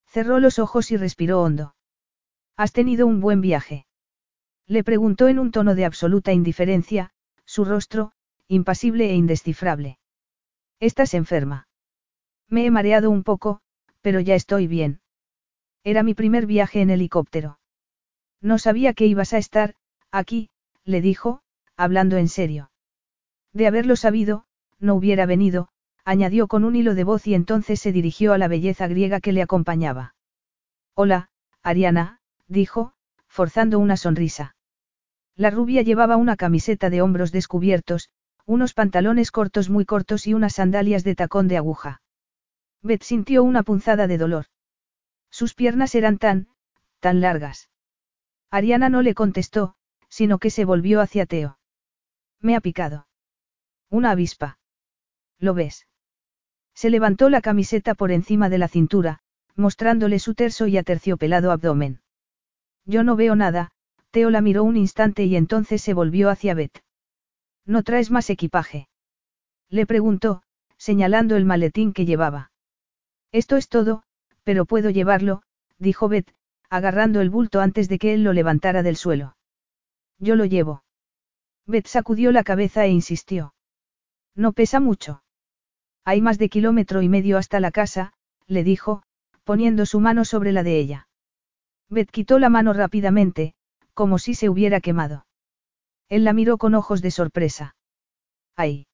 [0.06, 1.74] Cerró los ojos y respiró hondo.
[2.56, 3.86] ¿Has tenido un buen viaje?
[4.66, 7.10] Le preguntó en un tono de absoluta indiferencia,
[7.44, 8.12] su rostro,
[8.48, 9.98] impasible e indescifrable.
[10.80, 11.67] ¿Estás enferma?
[12.48, 13.60] Me he mareado un poco,
[14.00, 15.00] pero ya estoy bien.
[15.84, 17.58] Era mi primer viaje en helicóptero.
[18.40, 19.74] No sabía que ibas a estar,
[20.10, 20.50] aquí,
[20.84, 21.42] le dijo,
[21.76, 22.70] hablando en serio.
[23.52, 24.44] De haberlo sabido,
[24.78, 25.68] no hubiera venido,
[26.04, 29.32] añadió con un hilo de voz y entonces se dirigió a la belleza griega que
[29.32, 30.14] le acompañaba.
[30.94, 31.28] Hola,
[31.62, 32.92] Ariana, dijo,
[33.26, 34.56] forzando una sonrisa.
[35.36, 38.08] La rubia llevaba una camiseta de hombros descubiertos,
[38.46, 42.00] unos pantalones cortos muy cortos y unas sandalias de tacón de aguja.
[42.82, 44.46] Beth sintió una punzada de dolor.
[45.30, 46.48] Sus piernas eran tan,
[47.00, 47.68] tan largas.
[48.50, 49.74] Ariana no le contestó,
[50.08, 51.58] sino que se volvió hacia Teo.
[52.40, 53.06] Me ha picado.
[53.90, 54.58] Una avispa.
[55.38, 55.86] ¿Lo ves?
[56.74, 59.20] Se levantó la camiseta por encima de la cintura,
[59.56, 62.00] mostrándole su terso y aterciopelado abdomen.
[62.84, 63.70] Yo no veo nada,
[64.10, 66.82] Teo la miró un instante y entonces se volvió hacia Beth.
[67.66, 68.88] ¿No traes más equipaje?
[69.68, 70.42] Le preguntó,
[70.78, 72.50] señalando el maletín que llevaba.
[73.32, 74.02] Esto es todo,
[74.42, 75.42] pero puedo llevarlo,
[75.78, 76.34] dijo Beth,
[76.70, 79.36] agarrando el bulto antes de que él lo levantara del suelo.
[80.18, 80.82] Yo lo llevo.
[81.66, 83.54] Beth sacudió la cabeza e insistió.
[84.34, 85.22] No pesa mucho.
[86.04, 88.14] Hay más de kilómetro y medio hasta la casa,
[88.46, 89.02] le dijo,
[89.44, 91.08] poniendo su mano sobre la de ella.
[91.90, 93.54] Beth quitó la mano rápidamente,
[93.94, 95.26] como si se hubiera quemado.
[96.08, 97.76] Él la miró con ojos de sorpresa.
[98.56, 98.86] ¡Ay!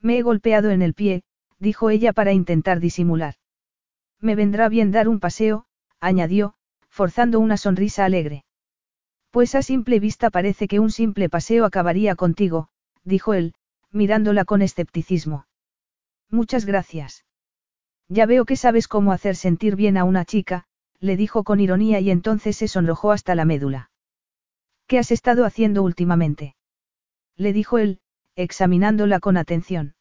[0.00, 1.22] Me he golpeado en el pie,
[1.58, 3.34] dijo ella para intentar disimular.
[4.20, 5.66] Me vendrá bien dar un paseo,
[6.00, 6.54] añadió,
[6.88, 8.44] forzando una sonrisa alegre.
[9.30, 12.68] Pues a simple vista parece que un simple paseo acabaría contigo,
[13.04, 13.54] dijo él,
[13.90, 15.46] mirándola con escepticismo.
[16.30, 17.24] Muchas gracias.
[18.08, 20.64] Ya veo que sabes cómo hacer sentir bien a una chica,
[20.98, 23.90] le dijo con ironía y entonces se sonrojó hasta la médula.
[24.86, 26.56] ¿Qué has estado haciendo últimamente?
[27.36, 28.00] Le dijo él,
[28.34, 29.94] examinándola con atención.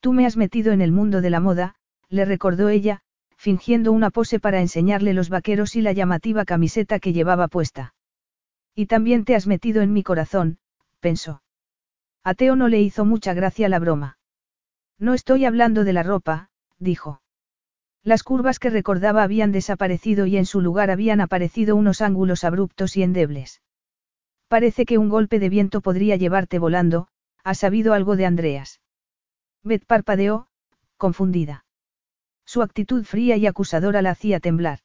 [0.00, 1.74] Tú me has metido en el mundo de la moda,
[2.08, 3.02] le recordó ella,
[3.38, 7.94] fingiendo una pose para enseñarle los vaqueros y la llamativa camiseta que llevaba puesta.
[8.74, 10.58] Y también te has metido en mi corazón,
[10.98, 11.42] pensó.
[12.24, 14.18] A Teo no le hizo mucha gracia la broma.
[14.98, 17.22] No estoy hablando de la ropa, dijo.
[18.02, 22.96] Las curvas que recordaba habían desaparecido y en su lugar habían aparecido unos ángulos abruptos
[22.96, 23.62] y endebles.
[24.48, 27.06] Parece que un golpe de viento podría llevarte volando,
[27.44, 28.80] ¿ha sabido algo de Andreas?
[29.62, 30.48] Beth parpadeó,
[30.96, 31.64] confundida.
[32.48, 34.78] Su actitud fría y acusadora la hacía temblar.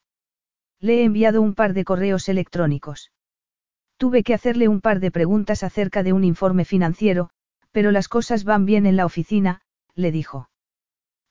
[0.80, 3.10] Le he enviado un par de correos electrónicos.
[3.96, 7.30] Tuve que hacerle un par de preguntas acerca de un informe financiero,
[7.72, 9.62] pero las cosas van bien en la oficina,
[9.94, 10.50] le dijo.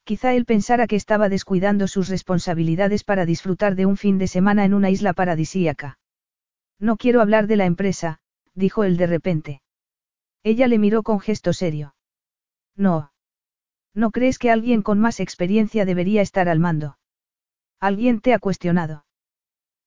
[0.06, 4.66] Quizá él pensara que estaba descuidando sus responsabilidades para disfrutar de un fin de semana
[4.66, 6.00] en una isla paradisíaca.
[6.80, 8.22] No quiero hablar de la empresa,
[8.56, 9.62] dijo él de repente.
[10.42, 11.94] Ella le miró con gesto serio.
[12.76, 13.13] No.
[13.94, 16.98] ¿No crees que alguien con más experiencia debería estar al mando?
[17.80, 19.06] Alguien te ha cuestionado.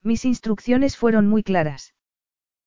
[0.03, 1.93] Mis instrucciones fueron muy claras.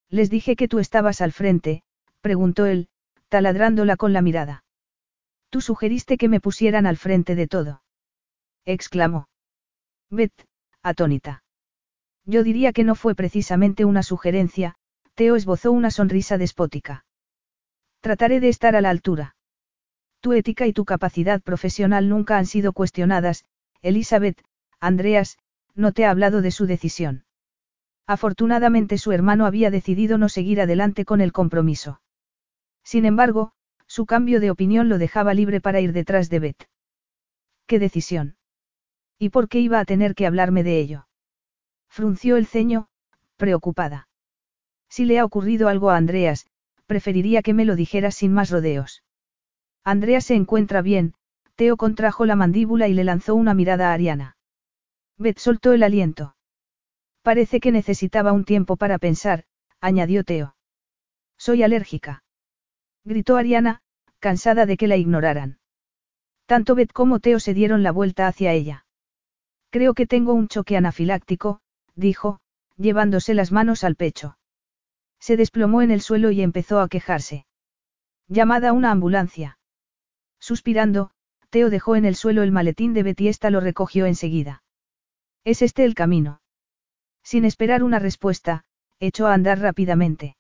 [0.09, 1.83] Les dije que tú estabas al frente,
[2.21, 2.89] preguntó él,
[3.29, 4.65] taladrándola con la mirada.
[5.49, 7.83] Tú sugeriste que me pusieran al frente de todo.
[8.65, 9.29] exclamó.
[10.11, 10.47] Beth,
[10.83, 11.43] atónita.
[12.25, 14.75] Yo diría que no fue precisamente una sugerencia,
[15.15, 17.05] Teo esbozó una sonrisa despótica.
[18.01, 19.37] Trataré de estar a la altura.
[20.21, 23.45] Tu ética y tu capacidad profesional nunca han sido cuestionadas,
[23.83, 24.43] Elizabeth,
[24.79, 25.39] Andreas,
[25.75, 27.25] no te ha hablado de su decisión.
[28.07, 32.01] Afortunadamente su hermano había decidido no seguir adelante con el compromiso.
[32.83, 33.53] Sin embargo,
[33.87, 36.69] su cambio de opinión lo dejaba libre para ir detrás de Beth.
[37.67, 38.37] ¿Qué decisión?
[39.19, 41.07] ¿Y por qué iba a tener que hablarme de ello?
[41.89, 42.89] Frunció el ceño,
[43.37, 44.09] preocupada.
[44.89, 46.47] Si le ha ocurrido algo a Andreas,
[46.87, 49.03] preferiría que me lo dijera sin más rodeos.
[49.85, 51.15] Andrea se encuentra bien,
[51.55, 54.37] Teo contrajo la mandíbula y le lanzó una mirada a Ariana.
[55.19, 56.35] Beth soltó el aliento.
[57.23, 59.45] Parece que necesitaba un tiempo para pensar,
[59.81, 60.57] añadió Teo.
[61.37, 62.25] Soy alérgica.
[63.05, 63.83] Gritó Ariana,
[64.19, 65.59] cansada de que la ignoraran.
[66.47, 68.87] Tanto Beth como Teo se dieron la vuelta hacia ella.
[69.71, 71.61] Creo que tengo un choque anafiláctico,
[71.95, 72.41] dijo,
[72.77, 74.37] llevándose las manos al pecho.
[75.21, 77.47] Se desplomó en el suelo y empezó a quejarse.
[78.27, 79.59] Llamada a una ambulancia.
[80.41, 81.11] Suspirando,
[81.51, 84.63] Teo dejó en el suelo el maletín de Betty esta lo recogió enseguida.
[85.45, 86.41] ¿Es este el camino?
[87.23, 88.65] Sin esperar una respuesta,
[88.99, 90.37] echó a andar rápidamente.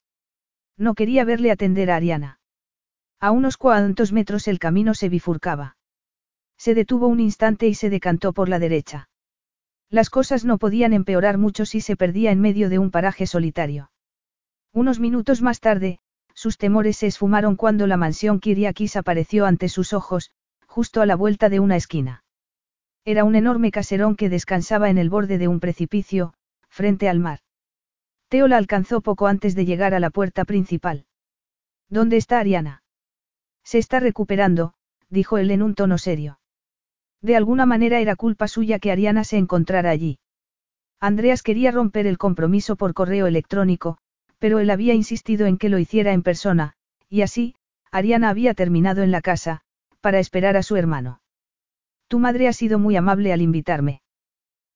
[0.76, 2.40] No quería verle atender a Ariana.
[3.20, 5.76] A unos cuantos metros el camino se bifurcaba.
[6.56, 9.08] Se detuvo un instante y se decantó por la derecha.
[9.90, 13.90] Las cosas no podían empeorar mucho si se perdía en medio de un paraje solitario.
[14.72, 16.00] Unos minutos más tarde,
[16.40, 20.30] sus temores se esfumaron cuando la mansión Kiriakis apareció ante sus ojos,
[20.66, 22.24] justo a la vuelta de una esquina.
[23.04, 26.32] Era un enorme caserón que descansaba en el borde de un precipicio,
[26.70, 27.40] frente al mar.
[28.30, 31.04] Teo la alcanzó poco antes de llegar a la puerta principal.
[31.90, 32.84] ¿Dónde está Ariana?
[33.62, 34.72] Se está recuperando,
[35.10, 36.40] dijo él en un tono serio.
[37.20, 40.20] De alguna manera era culpa suya que Ariana se encontrara allí.
[41.00, 43.98] Andreas quería romper el compromiso por correo electrónico,
[44.40, 46.74] pero él había insistido en que lo hiciera en persona,
[47.08, 47.54] y así,
[47.92, 49.60] Ariana había terminado en la casa,
[50.00, 51.20] para esperar a su hermano.
[52.08, 54.02] Tu madre ha sido muy amable al invitarme.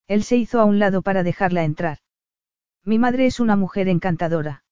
[0.06, 1.98] Él se hizo a un lado para dejarla entrar.
[2.84, 4.62] Mi madre es una mujer encantadora.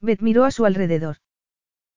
[0.00, 1.16] Beth miró a su alrededor.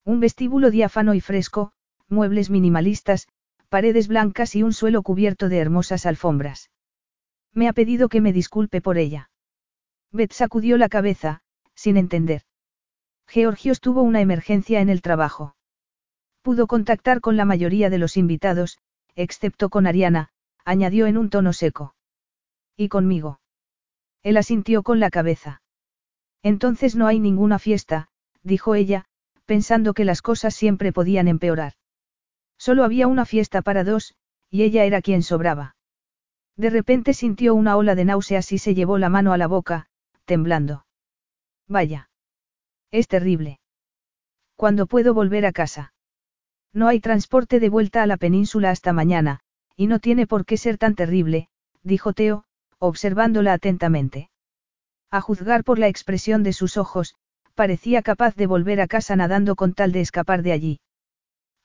[0.05, 1.73] Un vestíbulo diáfano y fresco,
[2.07, 3.27] muebles minimalistas,
[3.69, 6.71] paredes blancas y un suelo cubierto de hermosas alfombras.
[7.53, 9.29] Me ha pedido que me disculpe por ella.
[10.11, 11.42] Beth sacudió la cabeza,
[11.75, 12.43] sin entender.
[13.27, 15.55] Georgios tuvo una emergencia en el trabajo.
[16.41, 18.77] Pudo contactar con la mayoría de los invitados,
[19.15, 20.29] excepto con Ariana,
[20.65, 21.95] añadió en un tono seco.
[22.75, 23.39] ¿Y conmigo?
[24.23, 25.61] Él asintió con la cabeza.
[26.41, 28.09] Entonces no hay ninguna fiesta,
[28.43, 29.05] dijo ella,
[29.45, 31.73] pensando que las cosas siempre podían empeorar.
[32.57, 34.15] Solo había una fiesta para dos,
[34.49, 35.75] y ella era quien sobraba.
[36.55, 39.87] De repente sintió una ola de náuseas y se llevó la mano a la boca,
[40.25, 40.85] temblando.
[41.67, 42.09] Vaya.
[42.91, 43.59] Es terrible.
[44.55, 45.93] ¿Cuándo puedo volver a casa?
[46.73, 49.39] No hay transporte de vuelta a la península hasta mañana,
[49.75, 51.49] y no tiene por qué ser tan terrible,
[51.83, 52.45] dijo Teo,
[52.79, 54.29] observándola atentamente.
[55.09, 57.15] A juzgar por la expresión de sus ojos,
[57.53, 60.79] parecía capaz de volver a casa nadando con tal de escapar de allí.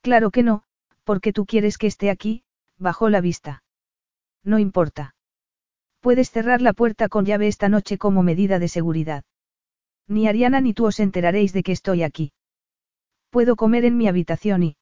[0.02, 0.62] Claro que no,
[1.04, 2.44] porque tú quieres que esté aquí,
[2.76, 3.62] bajó la vista.
[4.44, 5.14] No importa.
[6.00, 9.24] Puedes cerrar la puerta con llave esta noche como medida de seguridad.
[10.08, 12.32] Ni Ariana ni tú os enteraréis de que estoy aquí.
[13.30, 14.76] Puedo comer en mi habitación y...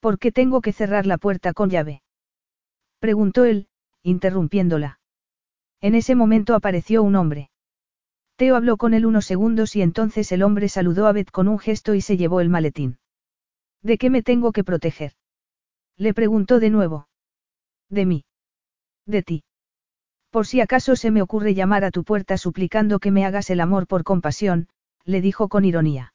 [0.00, 2.02] ¿Por qué tengo que cerrar la puerta con llave?
[2.98, 3.68] Preguntó él,
[4.02, 4.98] interrumpiéndola.
[5.80, 7.50] En ese momento apareció un hombre.
[8.36, 11.58] Teo habló con él unos segundos y entonces el hombre saludó a Beth con un
[11.58, 12.98] gesto y se llevó el maletín.
[13.82, 15.12] ¿De qué me tengo que proteger?
[15.96, 17.08] Le preguntó de nuevo.
[17.88, 18.24] De mí.
[19.06, 19.44] De ti.
[20.34, 23.60] Por si acaso se me ocurre llamar a tu puerta suplicando que me hagas el
[23.60, 24.66] amor por compasión,
[25.04, 26.12] le dijo con ironía.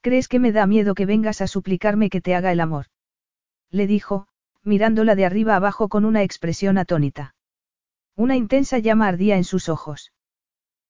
[0.00, 2.86] ¿Crees que me da miedo que vengas a suplicarme que te haga el amor?
[3.70, 4.26] Le dijo,
[4.62, 7.34] mirándola de arriba abajo con una expresión atónita.
[8.14, 10.14] Una intensa llama ardía en sus ojos.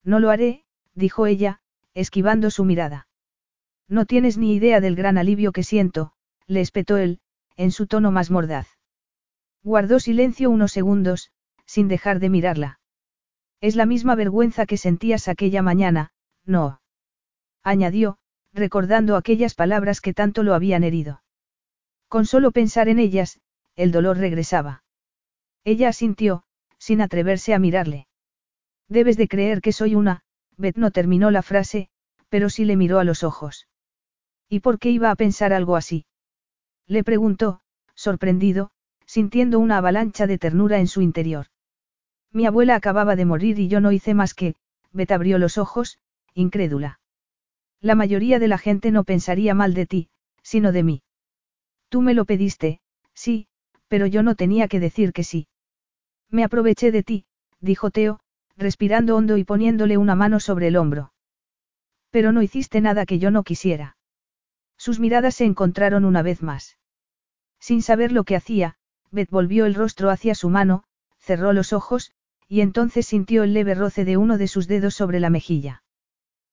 [0.04, 0.62] No lo haré,
[0.94, 1.58] dijo ella,
[1.94, 3.08] esquivando su mirada.
[3.88, 6.12] No tienes ni idea del gran alivio que siento,
[6.46, 7.18] le espetó él,
[7.56, 8.68] en su tono más mordaz.
[9.64, 11.32] Guardó silencio unos segundos,
[11.66, 12.80] sin dejar de mirarla.
[13.60, 16.12] Es la misma vergüenza que sentías aquella mañana,
[16.44, 16.80] no.
[17.62, 18.18] Añadió,
[18.52, 21.22] recordando aquellas palabras que tanto lo habían herido.
[22.08, 23.40] Con solo pensar en ellas,
[23.74, 24.84] el dolor regresaba.
[25.64, 26.44] Ella asintió,
[26.78, 28.06] sin atreverse a mirarle.
[28.88, 30.22] Debes de creer que soy una,
[30.56, 31.88] Beth no terminó la frase,
[32.28, 33.68] pero sí le miró a los ojos.
[34.48, 36.06] ¿Y por qué iba a pensar algo así?
[36.86, 37.60] Le preguntó,
[37.94, 38.70] sorprendido,
[39.06, 41.46] sintiendo una avalancha de ternura en su interior.
[42.32, 44.54] Mi abuela acababa de morir y yo no hice más que,
[44.92, 45.98] Beth abrió los ojos,
[46.34, 47.00] incrédula.
[47.80, 50.08] La mayoría de la gente no pensaría mal de ti,
[50.42, 51.02] sino de mí.
[51.88, 52.80] Tú me lo pediste,
[53.14, 53.48] sí,
[53.88, 55.48] pero yo no tenía que decir que sí.
[56.30, 57.26] Me aproveché de ti,
[57.60, 58.20] dijo Teo,
[58.56, 61.12] respirando hondo y poniéndole una mano sobre el hombro.
[62.10, 63.96] Pero no hiciste nada que yo no quisiera.
[64.76, 66.78] Sus miradas se encontraron una vez más.
[67.60, 68.76] Sin saber lo que hacía,
[69.10, 70.84] Beth volvió el rostro hacia su mano,
[71.18, 72.12] cerró los ojos,
[72.48, 75.82] y entonces sintió el leve roce de uno de sus dedos sobre la mejilla.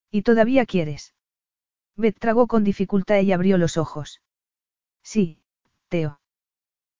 [0.10, 1.14] ¿Y todavía quieres?
[1.96, 4.22] Beth tragó con dificultad y abrió los ojos.
[5.04, 5.40] Sí,
[5.90, 6.20] Teo.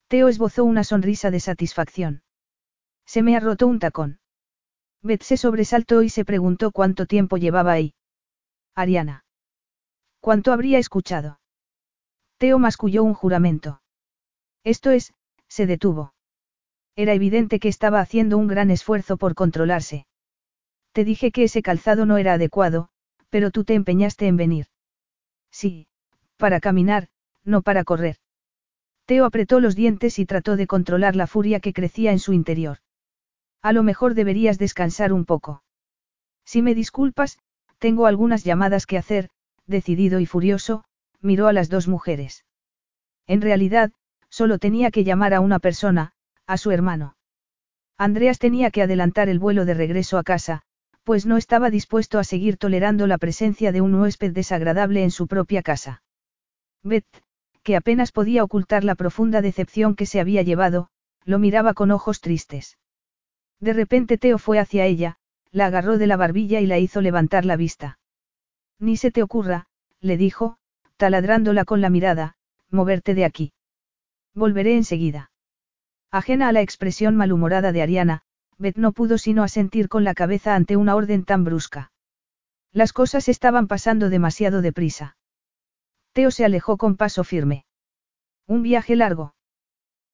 [0.08, 2.22] Teo esbozó una sonrisa de satisfacción.
[3.04, 4.20] Se me ha roto un tacón.
[5.02, 7.94] Beth se sobresaltó y se preguntó cuánto tiempo llevaba ahí.
[8.74, 9.24] Ariana.
[10.20, 11.40] ¿Cuánto habría escuchado?
[12.38, 13.82] Teo masculló un juramento.
[14.62, 15.12] Esto es,
[15.48, 16.13] se detuvo.
[16.96, 20.06] Era evidente que estaba haciendo un gran esfuerzo por controlarse.
[20.92, 22.88] Te dije que ese calzado no era adecuado,
[23.30, 24.66] pero tú te empeñaste en venir.
[25.50, 25.88] Sí,
[26.36, 27.08] para caminar,
[27.44, 28.16] no para correr.
[29.06, 32.78] Teo apretó los dientes y trató de controlar la furia que crecía en su interior.
[33.60, 35.62] A lo mejor deberías descansar un poco.
[36.44, 37.38] Si me disculpas,
[37.78, 39.30] tengo algunas llamadas que hacer,
[39.66, 40.84] decidido y furioso,
[41.20, 42.44] miró a las dos mujeres.
[43.26, 43.92] En realidad,
[44.28, 46.13] solo tenía que llamar a una persona,
[46.46, 47.16] a su hermano.
[47.96, 50.62] Andreas tenía que adelantar el vuelo de regreso a casa,
[51.04, 55.26] pues no estaba dispuesto a seguir tolerando la presencia de un huésped desagradable en su
[55.26, 56.02] propia casa.
[56.82, 57.06] Beth,
[57.62, 60.88] que apenas podía ocultar la profunda decepción que se había llevado,
[61.24, 62.78] lo miraba con ojos tristes.
[63.60, 65.16] De repente Teo fue hacia ella,
[65.50, 67.98] la agarró de la barbilla y la hizo levantar la vista.
[68.78, 69.66] Ni se te ocurra,
[70.00, 70.58] le dijo,
[70.96, 72.36] taladrándola con la mirada,
[72.70, 73.52] moverte de aquí.
[74.34, 75.30] Volveré enseguida.
[76.14, 78.22] Ajena a la expresión malhumorada de Ariana,
[78.56, 81.90] Beth no pudo sino asentir con la cabeza ante una orden tan brusca.
[82.70, 85.16] Las cosas estaban pasando demasiado deprisa.
[86.12, 87.64] Teo se alejó con paso firme.
[88.46, 89.34] Un viaje largo.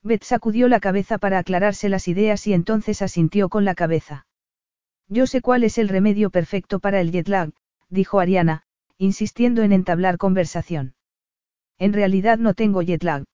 [0.03, 4.27] Beth sacudió la cabeza para aclararse las ideas y entonces asintió con la cabeza.
[5.07, 7.53] Yo sé cuál es el remedio perfecto para el jet lag,
[7.91, 8.63] dijo Ariana,
[8.97, 10.95] insistiendo en entablar conversación.
[11.77, 13.25] En realidad no tengo jet lag.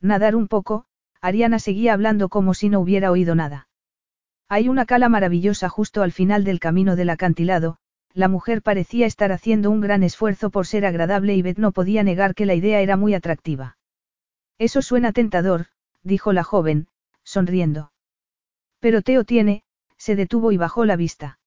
[0.00, 0.86] Nadar un poco,
[1.22, 3.68] Ariana seguía hablando como si no hubiera oído nada.
[4.48, 7.78] Hay una cala maravillosa justo al final del camino del acantilado,
[8.12, 12.02] la mujer parecía estar haciendo un gran esfuerzo por ser agradable y Beth no podía
[12.02, 13.78] negar que la idea era muy atractiva.
[14.58, 15.66] Eso suena tentador,
[16.02, 16.88] dijo la joven,
[17.24, 17.92] sonriendo.
[18.80, 19.62] Pero Teo tiene,
[19.96, 21.38] se detuvo y bajó la vista.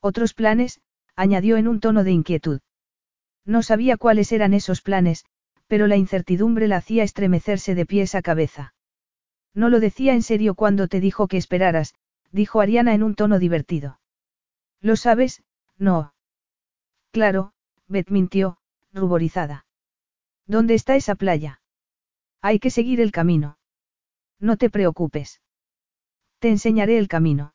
[0.00, 0.80] Otros planes,
[1.14, 2.60] añadió en un tono de inquietud.
[3.44, 5.26] No sabía cuáles eran esos planes,
[5.66, 8.73] pero la incertidumbre la hacía estremecerse de pies a cabeza.
[9.54, 11.94] No lo decía en serio cuando te dijo que esperaras,
[12.32, 14.00] dijo Ariana en un tono divertido.
[14.80, 15.42] ¿Lo sabes?
[15.78, 16.14] No.
[17.12, 17.52] Claro,
[17.86, 18.58] Beth mintió,
[18.92, 19.66] ruborizada.
[20.46, 21.62] ¿Dónde está esa playa?
[22.42, 23.56] Hay que seguir el camino.
[24.40, 25.40] No te preocupes.
[26.40, 27.54] Te enseñaré el camino.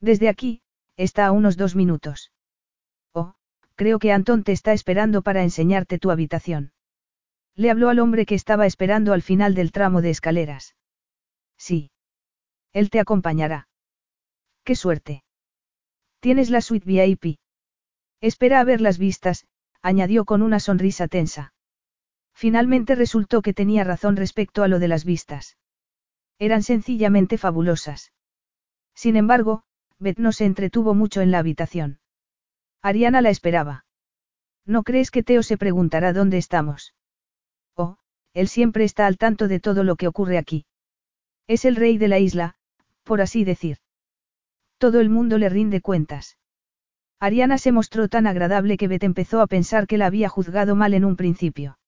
[0.00, 0.62] Desde aquí,
[0.96, 2.32] está a unos dos minutos.
[3.12, 3.34] Oh,
[3.74, 6.72] creo que Antón te está esperando para enseñarte tu habitación.
[7.56, 10.76] Le habló al hombre que estaba esperando al final del tramo de escaleras.
[11.58, 11.90] Sí.
[12.72, 13.68] Él te acompañará.
[14.64, 15.24] ¡Qué suerte!
[16.20, 17.38] Tienes la suite VIP.
[18.20, 19.46] Espera a ver las vistas,
[19.82, 21.52] añadió con una sonrisa tensa.
[22.34, 25.56] Finalmente resultó que tenía razón respecto a lo de las vistas.
[26.38, 28.12] Eran sencillamente fabulosas.
[28.94, 29.64] Sin embargo,
[29.98, 32.00] Beth no se entretuvo mucho en la habitación.
[32.80, 33.84] Ariana la esperaba.
[34.64, 36.94] ¿No crees que Teo se preguntará dónde estamos?
[38.34, 40.64] él siempre está al tanto de todo lo que ocurre aquí.
[41.48, 42.54] Es el rey de la isla,
[43.02, 43.78] por así decir.
[44.76, 46.38] Todo el mundo le rinde cuentas.
[47.18, 50.94] Ariana se mostró tan agradable que Beth empezó a pensar que la había juzgado mal
[50.94, 51.78] en un principio.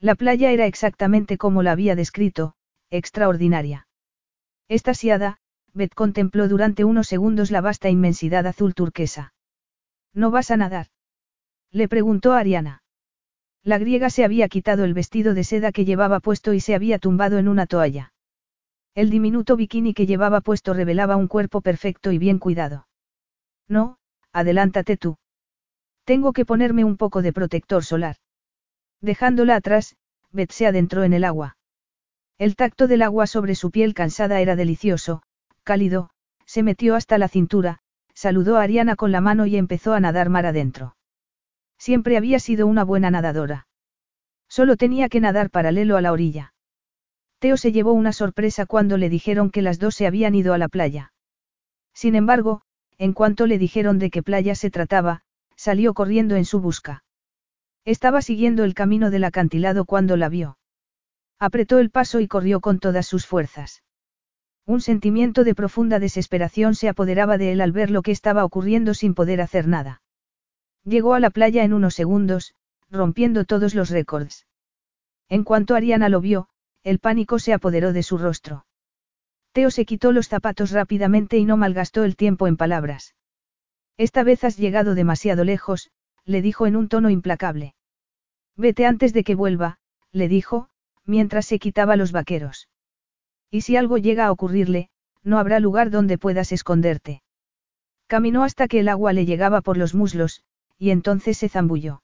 [0.00, 2.54] La playa era exactamente como la había descrito,
[2.90, 3.86] extraordinaria.
[4.68, 5.38] Estasiada,
[5.74, 9.34] Beth contempló durante unos segundos la vasta inmensidad azul turquesa.
[10.14, 10.86] ¿No vas a nadar?
[11.70, 12.82] Le preguntó Ariana.
[13.62, 16.98] La griega se había quitado el vestido de seda que llevaba puesto y se había
[16.98, 18.12] tumbado en una toalla.
[18.98, 22.88] El diminuto bikini que llevaba puesto revelaba un cuerpo perfecto y bien cuidado.
[23.68, 23.98] No,
[24.32, 25.18] adelántate tú.
[26.02, 28.16] Tengo que ponerme un poco de protector solar.
[29.00, 29.94] Dejándola atrás,
[30.32, 31.56] Beth se adentró en el agua.
[32.38, 35.22] El tacto del agua sobre su piel cansada era delicioso,
[35.62, 36.10] cálido,
[36.44, 37.78] se metió hasta la cintura,
[38.14, 40.96] saludó a Ariana con la mano y empezó a nadar mar adentro.
[41.78, 43.68] Siempre había sido una buena nadadora.
[44.48, 46.52] Solo tenía que nadar paralelo a la orilla.
[47.38, 50.58] Teo se llevó una sorpresa cuando le dijeron que las dos se habían ido a
[50.58, 51.12] la playa.
[51.94, 52.62] Sin embargo,
[52.98, 55.22] en cuanto le dijeron de qué playa se trataba,
[55.54, 57.04] salió corriendo en su busca.
[57.84, 60.58] Estaba siguiendo el camino del acantilado cuando la vio.
[61.38, 63.82] Apretó el paso y corrió con todas sus fuerzas.
[64.66, 68.94] Un sentimiento de profunda desesperación se apoderaba de él al ver lo que estaba ocurriendo
[68.94, 70.02] sin poder hacer nada.
[70.84, 72.54] Llegó a la playa en unos segundos,
[72.90, 74.46] rompiendo todos los récords.
[75.28, 76.48] En cuanto Ariana lo vio,
[76.88, 78.64] el pánico se apoderó de su rostro.
[79.52, 83.14] Teo se quitó los zapatos rápidamente y no malgastó el tiempo en palabras.
[83.98, 85.90] Esta vez has llegado demasiado lejos,
[86.24, 87.74] le dijo en un tono implacable.
[88.56, 89.78] Vete antes de que vuelva,
[90.12, 90.70] le dijo,
[91.04, 92.70] mientras se quitaba los vaqueros.
[93.50, 94.88] Y si algo llega a ocurrirle,
[95.22, 97.22] no habrá lugar donde puedas esconderte.
[98.06, 100.42] Caminó hasta que el agua le llegaba por los muslos,
[100.78, 102.02] y entonces se zambulló.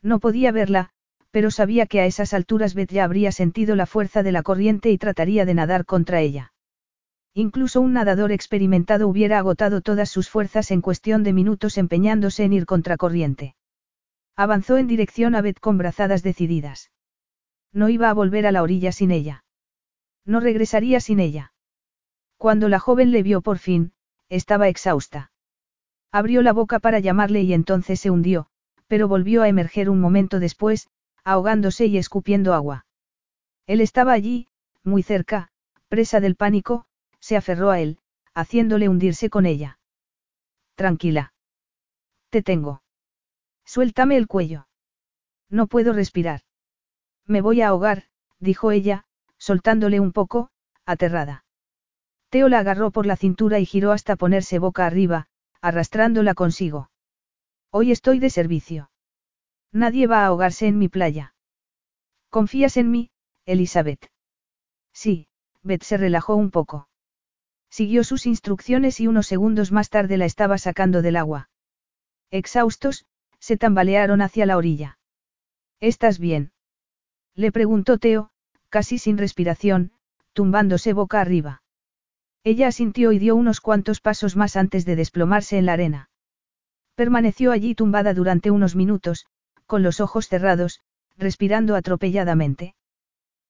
[0.00, 0.90] No podía verla,
[1.36, 4.90] pero sabía que a esas alturas Beth ya habría sentido la fuerza de la corriente
[4.90, 6.54] y trataría de nadar contra ella.
[7.34, 12.54] Incluso un nadador experimentado hubiera agotado todas sus fuerzas en cuestión de minutos empeñándose en
[12.54, 13.54] ir contra corriente.
[14.34, 16.90] Avanzó en dirección a Beth con brazadas decididas.
[17.70, 19.44] No iba a volver a la orilla sin ella.
[20.24, 21.52] No regresaría sin ella.
[22.38, 23.92] Cuando la joven le vio por fin,
[24.30, 25.32] estaba exhausta.
[26.10, 28.46] Abrió la boca para llamarle y entonces se hundió,
[28.86, 30.88] pero volvió a emerger un momento después,
[31.26, 32.86] ahogándose y escupiendo agua.
[33.66, 34.46] Él estaba allí,
[34.84, 35.48] muy cerca,
[35.88, 36.86] presa del pánico,
[37.18, 37.98] se aferró a él,
[38.32, 39.80] haciéndole hundirse con ella.
[40.76, 41.34] Tranquila.
[42.30, 42.82] Te tengo.
[43.64, 44.68] Suéltame el cuello.
[45.50, 46.42] No puedo respirar.
[47.26, 48.04] Me voy a ahogar,
[48.38, 49.04] dijo ella,
[49.36, 50.50] soltándole un poco,
[50.84, 51.44] aterrada.
[52.30, 55.26] Teo la agarró por la cintura y giró hasta ponerse boca arriba,
[55.60, 56.88] arrastrándola consigo.
[57.72, 58.90] Hoy estoy de servicio.
[59.76, 61.34] Nadie va a ahogarse en mi playa.
[62.30, 63.10] ¿Confías en mí,
[63.44, 64.10] Elizabeth?
[64.94, 65.28] Sí,
[65.62, 66.88] Beth se relajó un poco.
[67.68, 71.50] Siguió sus instrucciones y unos segundos más tarde la estaba sacando del agua.
[72.30, 73.04] Exhaustos,
[73.38, 74.98] se tambalearon hacia la orilla.
[75.78, 76.52] ¿Estás bien?
[77.34, 78.30] Le preguntó Teo,
[78.70, 79.92] casi sin respiración,
[80.32, 81.62] tumbándose boca arriba.
[82.44, 86.08] Ella asintió y dio unos cuantos pasos más antes de desplomarse en la arena.
[86.94, 89.26] Permaneció allí tumbada durante unos minutos,
[89.66, 90.80] con los ojos cerrados,
[91.16, 92.74] respirando atropelladamente.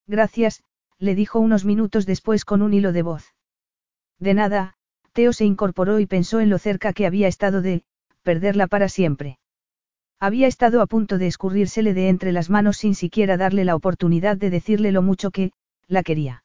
[0.07, 0.63] Gracias,
[0.99, 3.35] le dijo unos minutos después con un hilo de voz.
[4.19, 4.75] De nada,
[5.13, 7.85] Teo se incorporó y pensó en lo cerca que había estado de,
[8.23, 9.39] perderla para siempre.
[10.19, 14.37] Había estado a punto de escurrírsele de entre las manos sin siquiera darle la oportunidad
[14.37, 15.53] de decirle lo mucho que,
[15.89, 16.45] la quería.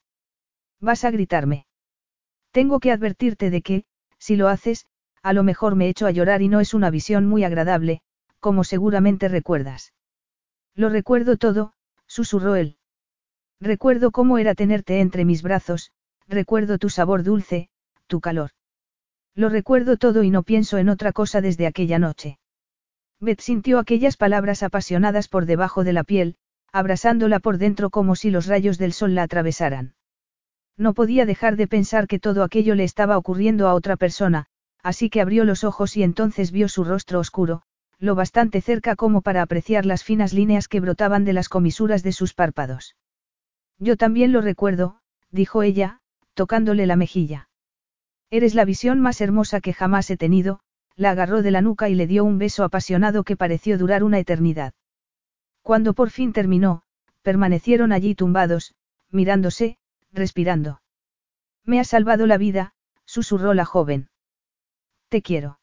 [0.79, 1.65] Vas a gritarme.
[2.51, 3.83] Tengo que advertirte de que,
[4.17, 4.87] si lo haces,
[5.23, 8.01] a lo mejor me echo a llorar y no es una visión muy agradable,
[8.41, 9.93] como seguramente recuerdas.
[10.75, 11.73] Lo recuerdo todo,
[12.07, 12.77] susurró él.
[13.61, 15.91] Recuerdo cómo era tenerte entre mis brazos,
[16.27, 17.69] recuerdo tu sabor dulce,
[18.07, 18.51] tu calor.
[19.35, 22.39] Lo recuerdo todo y no pienso en otra cosa desde aquella noche.
[23.19, 26.35] Beth sintió aquellas palabras apasionadas por debajo de la piel,
[26.73, 29.93] abrasándola por dentro como si los rayos del sol la atravesaran.
[30.77, 34.47] No podía dejar de pensar que todo aquello le estaba ocurriendo a otra persona,
[34.81, 37.61] así que abrió los ojos y entonces vio su rostro oscuro,
[38.01, 42.11] lo bastante cerca como para apreciar las finas líneas que brotaban de las comisuras de
[42.11, 42.95] sus párpados.
[43.77, 44.99] Yo también lo recuerdo,
[45.29, 45.99] dijo ella,
[46.33, 47.47] tocándole la mejilla.
[48.31, 50.61] Eres la visión más hermosa que jamás he tenido,
[50.95, 54.17] la agarró de la nuca y le dio un beso apasionado que pareció durar una
[54.17, 54.73] eternidad.
[55.61, 56.81] Cuando por fin terminó,
[57.21, 58.73] permanecieron allí tumbados,
[59.11, 59.77] mirándose,
[60.11, 60.81] respirando.
[61.63, 62.73] Me ha salvado la vida,
[63.05, 64.09] susurró la joven.
[65.09, 65.60] Te quiero.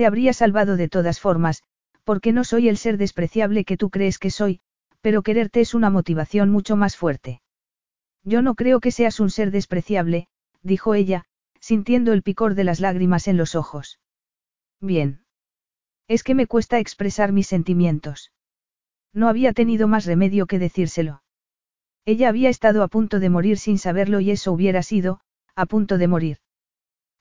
[0.00, 1.62] Te habría salvado de todas formas,
[2.04, 4.62] porque no soy el ser despreciable que tú crees que soy,
[5.02, 7.42] Pero quererte es una motivación mucho más fuerte.
[8.24, 10.26] Yo no creo que seas un ser despreciable,
[10.62, 11.26] dijo ella,
[11.60, 14.00] sintiendo el picor de las lágrimas en los ojos.
[14.80, 15.26] Bien.
[16.08, 18.32] Es que me cuesta expresar mis sentimientos.
[19.12, 21.22] No había tenido más remedio que decírselo.
[22.06, 25.20] Ella había estado a punto de morir sin saberlo y eso hubiera sido,
[25.54, 26.38] a punto de morir.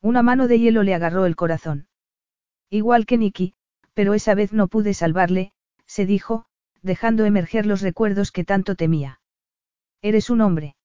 [0.01, 1.88] Una mano de hielo le agarró el corazón.
[2.69, 3.55] Igual que Nicky,
[3.93, 5.51] pero esa vez no pude salvarle,
[5.85, 6.45] se dijo,
[6.81, 9.19] dejando emerger los recuerdos que tanto temía.
[10.01, 10.75] Eres un hombre.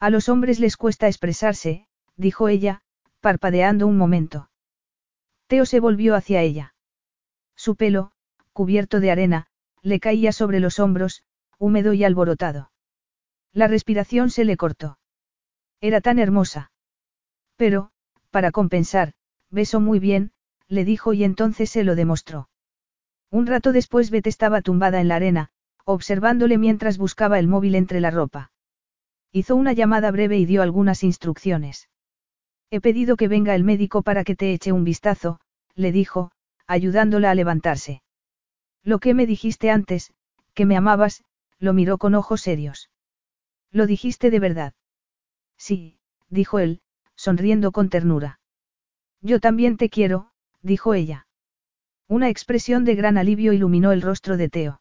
[0.00, 2.82] A los hombres les cuesta expresarse, dijo ella,
[3.20, 4.50] parpadeando un momento.
[5.46, 6.74] Teo se volvió hacia ella.
[7.54, 8.12] Su pelo,
[8.52, 9.46] cubierto de arena,
[9.82, 11.22] le caía sobre los hombros,
[11.58, 12.72] húmedo y alborotado.
[13.52, 14.98] La respiración se le cortó.
[15.80, 16.72] Era tan hermosa.
[17.56, 17.90] Pero,
[18.30, 19.12] para compensar,
[19.50, 20.32] besó muy bien,
[20.68, 22.48] le dijo y entonces se lo demostró.
[23.30, 25.50] Un rato después Beth estaba tumbada en la arena,
[25.84, 28.52] observándole mientras buscaba el móvil entre la ropa.
[29.32, 31.88] Hizo una llamada breve y dio algunas instrucciones.
[32.70, 35.40] He pedido que venga el médico para que te eche un vistazo,
[35.74, 36.30] le dijo,
[36.66, 38.02] ayudándola a levantarse.
[38.82, 40.12] Lo que me dijiste antes,
[40.54, 41.24] que me amabas,
[41.58, 42.90] lo miró con ojos serios.
[43.70, 44.74] ¿Lo dijiste de verdad?
[45.56, 46.80] Sí, dijo él,
[47.14, 48.40] sonriendo con ternura.
[49.20, 50.31] Yo también te quiero,
[50.62, 51.26] dijo ella.
[52.08, 54.80] Una expresión de gran alivio iluminó el rostro de Teo.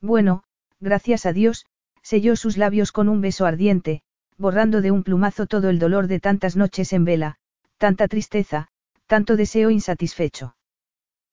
[0.00, 0.44] Bueno,
[0.80, 1.66] gracias a Dios,
[2.02, 4.02] selló sus labios con un beso ardiente,
[4.36, 7.36] borrando de un plumazo todo el dolor de tantas noches en vela,
[7.78, 8.68] tanta tristeza,
[9.06, 10.56] tanto deseo insatisfecho.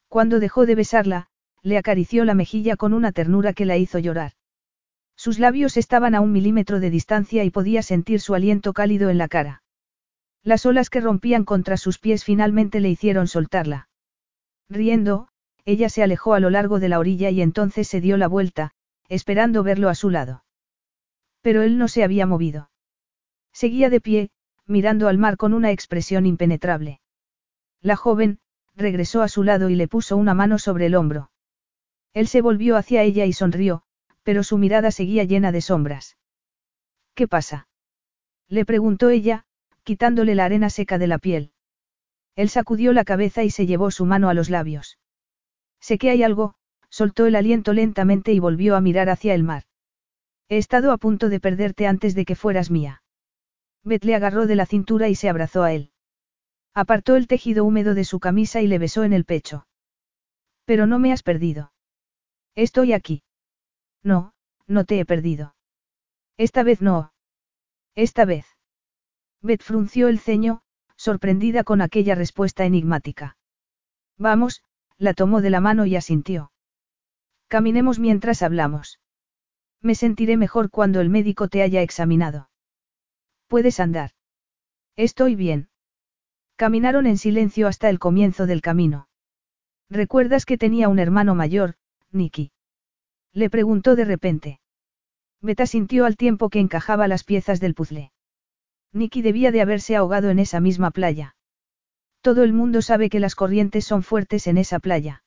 [0.09, 1.27] Cuando dejó de besarla,
[1.61, 4.33] le acarició la mejilla con una ternura que la hizo llorar.
[5.15, 9.17] Sus labios estaban a un milímetro de distancia y podía sentir su aliento cálido en
[9.17, 9.63] la cara.
[10.43, 13.90] Las olas que rompían contra sus pies finalmente le hicieron soltarla.
[14.69, 15.27] Riendo,
[15.66, 18.72] ella se alejó a lo largo de la orilla y entonces se dio la vuelta,
[19.09, 20.43] esperando verlo a su lado.
[21.41, 22.69] Pero él no se había movido.
[23.51, 24.30] Seguía de pie,
[24.66, 27.01] mirando al mar con una expresión impenetrable.
[27.82, 28.40] La joven,
[28.75, 31.32] regresó a su lado y le puso una mano sobre el hombro.
[32.14, 33.83] Él se volvió hacia ella y sonrió,
[34.24, 36.17] pero su mirada seguía llena de sombras.
[37.14, 37.67] ¿Qué pasa?
[38.48, 39.45] Le preguntó ella,
[39.88, 41.53] quitándole la arena seca de la piel.
[42.35, 44.99] Él sacudió la cabeza y se llevó su mano a los labios.
[45.80, 46.56] Sé que hay algo,
[46.90, 49.64] soltó el aliento lentamente y volvió a mirar hacia el mar.
[50.49, 53.01] He estado a punto de perderte antes de que fueras mía.
[53.85, 55.91] Beth le agarró de la cintura y se abrazó a él.
[56.74, 59.67] Apartó el tejido húmedo de su camisa y le besó en el pecho.
[60.66, 61.72] Pero no me has perdido.
[62.56, 63.24] Estoy aquí.
[64.03, 64.33] No,
[64.67, 65.56] no te he perdido.
[66.35, 67.14] Esta vez no.
[67.95, 68.57] Esta vez.
[69.41, 70.61] Beth frunció el ceño,
[70.95, 73.38] sorprendida con aquella respuesta enigmática.
[74.17, 74.64] Vamos,
[74.98, 76.51] la tomó de la mano y asintió.
[77.48, 78.99] Caminemos mientras hablamos.
[79.82, 82.49] Me sentiré mejor cuando el médico te haya examinado.
[83.48, 84.11] Puedes andar.
[84.95, 85.69] Estoy bien.
[86.56, 89.07] Caminaron en silencio hasta el comienzo del camino.
[89.90, 91.75] ¿Recuerdas que tenía un hermano mayor,
[92.11, 92.51] Nicky?
[93.32, 94.59] Le preguntó de repente.
[95.40, 98.11] Beta sintió al tiempo que encajaba las piezas del puzzle.
[98.93, 101.35] Nicky debía de haberse ahogado en esa misma playa.
[102.22, 105.24] Todo el mundo sabe que las corrientes son fuertes en esa playa.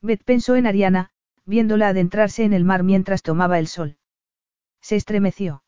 [0.00, 1.10] Beth pensó en Ariana,
[1.44, 3.96] viéndola adentrarse en el mar mientras tomaba el sol.
[4.80, 5.62] Se estremeció.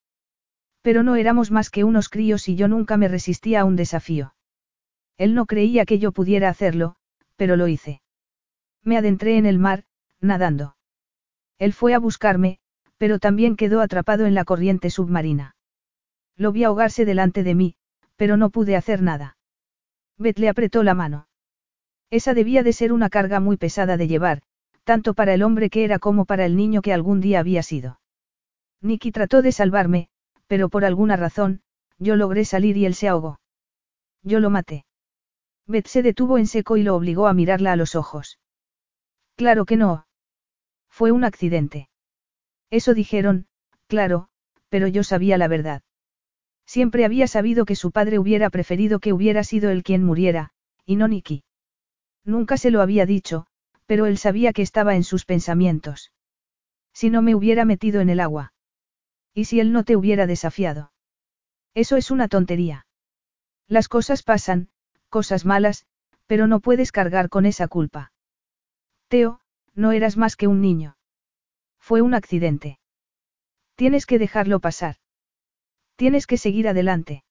[0.82, 4.34] Pero no éramos más que unos críos y yo nunca me resistía a un desafío.
[5.16, 6.96] Él no creía que yo pudiera hacerlo,
[7.36, 8.02] pero lo hice.
[8.82, 9.84] Me adentré en el mar,
[10.20, 10.76] nadando.
[11.58, 12.58] Él fue a buscarme,
[12.98, 15.55] pero también quedó atrapado en la corriente submarina.
[16.36, 17.76] Lo vi ahogarse delante de mí,
[18.16, 19.36] pero no pude hacer nada.
[20.18, 21.28] Beth le apretó la mano.
[22.10, 24.42] Esa debía de ser una carga muy pesada de llevar,
[24.84, 28.00] tanto para el hombre que era como para el niño que algún día había sido.
[28.80, 30.08] Nicky trató de salvarme,
[30.46, 31.62] pero por alguna razón,
[31.98, 33.40] yo logré salir y él se ahogó.
[34.22, 34.84] Yo lo maté.
[35.66, 38.38] Beth se detuvo en seco y lo obligó a mirarla a los ojos.
[39.34, 40.06] Claro que no.
[40.88, 41.88] Fue un accidente.
[42.70, 43.46] Eso dijeron,
[43.86, 44.28] claro,
[44.68, 45.82] pero yo sabía la verdad.
[46.66, 50.50] Siempre había sabido que su padre hubiera preferido que hubiera sido él quien muriera,
[50.84, 51.44] y no Nicky.
[52.24, 53.46] Nunca se lo había dicho,
[53.86, 56.12] pero él sabía que estaba en sus pensamientos.
[56.92, 58.52] Si no me hubiera metido en el agua.
[59.32, 60.92] ¿Y si él no te hubiera desafiado?
[61.74, 62.86] Eso es una tontería.
[63.68, 64.70] Las cosas pasan,
[65.08, 65.86] cosas malas,
[66.26, 68.12] pero no puedes cargar con esa culpa.
[69.08, 69.40] Teo,
[69.74, 70.96] no eras más que un niño.
[71.78, 72.80] Fue un accidente.
[73.76, 74.96] Tienes que dejarlo pasar.
[75.96, 77.24] Tienes que seguir adelante.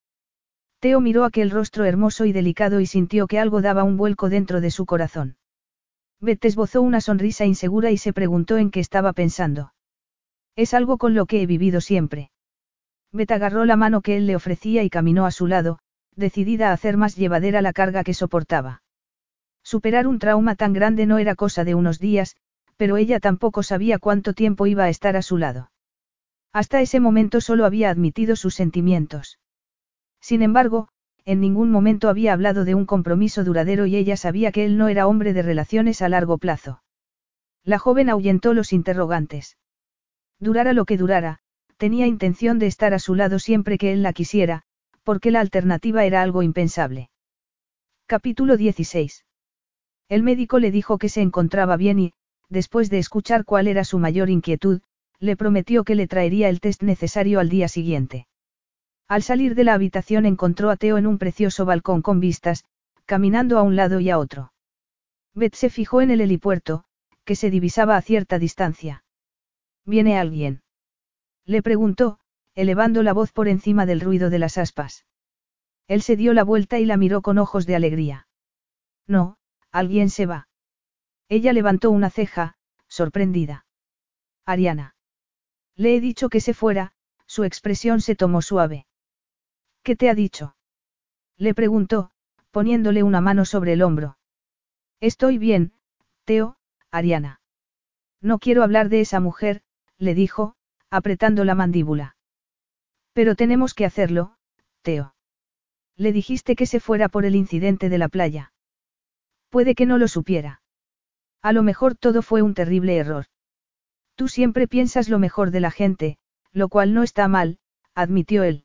[0.80, 4.60] Teo miró aquel rostro hermoso y delicado y sintió que algo daba un vuelco dentro
[4.60, 5.36] de su corazón.
[6.20, 9.72] Beth esbozó una sonrisa insegura y se preguntó en qué estaba pensando.
[10.56, 12.30] Es algo con lo que he vivido siempre.
[13.12, 15.78] Bet agarró la mano que él le ofrecía y caminó a su lado,
[16.14, 18.82] decidida a hacer más llevadera la carga que soportaba.
[19.62, 22.36] Superar un trauma tan grande no era cosa de unos días,
[22.76, 25.70] pero ella tampoco sabía cuánto tiempo iba a estar a su lado.
[26.56, 29.38] Hasta ese momento solo había admitido sus sentimientos.
[30.22, 30.88] Sin embargo,
[31.26, 34.88] en ningún momento había hablado de un compromiso duradero y ella sabía que él no
[34.88, 36.82] era hombre de relaciones a largo plazo.
[37.62, 39.58] La joven ahuyentó los interrogantes.
[40.40, 41.40] Durara lo que durara,
[41.76, 44.62] tenía intención de estar a su lado siempre que él la quisiera,
[45.04, 47.10] porque la alternativa era algo impensable.
[48.06, 49.26] Capítulo 16.
[50.08, 52.12] El médico le dijo que se encontraba bien y,
[52.48, 54.80] después de escuchar cuál era su mayor inquietud,
[55.18, 58.26] le prometió que le traería el test necesario al día siguiente.
[59.08, 62.64] Al salir de la habitación encontró a Teo en un precioso balcón con vistas,
[63.04, 64.52] caminando a un lado y a otro.
[65.34, 66.84] Beth se fijó en el helipuerto,
[67.24, 69.04] que se divisaba a cierta distancia.
[69.84, 70.62] ¿Viene alguien?
[71.44, 72.18] Le preguntó,
[72.54, 75.06] elevando la voz por encima del ruido de las aspas.
[75.86, 78.26] Él se dio la vuelta y la miró con ojos de alegría.
[79.06, 79.36] No,
[79.70, 80.48] alguien se va.
[81.28, 82.56] Ella levantó una ceja,
[82.88, 83.66] sorprendida.
[84.44, 84.95] Ariana.
[85.76, 86.92] Le he dicho que se fuera,
[87.26, 88.86] su expresión se tomó suave.
[89.82, 90.56] ¿Qué te ha dicho?
[91.36, 92.10] Le preguntó,
[92.50, 94.16] poniéndole una mano sobre el hombro.
[95.00, 95.72] Estoy bien,
[96.24, 96.56] Teo,
[96.90, 97.40] Ariana.
[98.22, 99.62] No quiero hablar de esa mujer,
[99.98, 100.56] le dijo,
[100.90, 102.16] apretando la mandíbula.
[103.12, 104.36] Pero tenemos que hacerlo,
[104.82, 105.14] Teo.
[105.96, 108.52] Le dijiste que se fuera por el incidente de la playa.
[109.50, 110.62] Puede que no lo supiera.
[111.42, 113.26] A lo mejor todo fue un terrible error.
[114.16, 116.18] Tú siempre piensas lo mejor de la gente,
[116.52, 117.58] lo cual no está mal,
[117.94, 118.64] admitió él.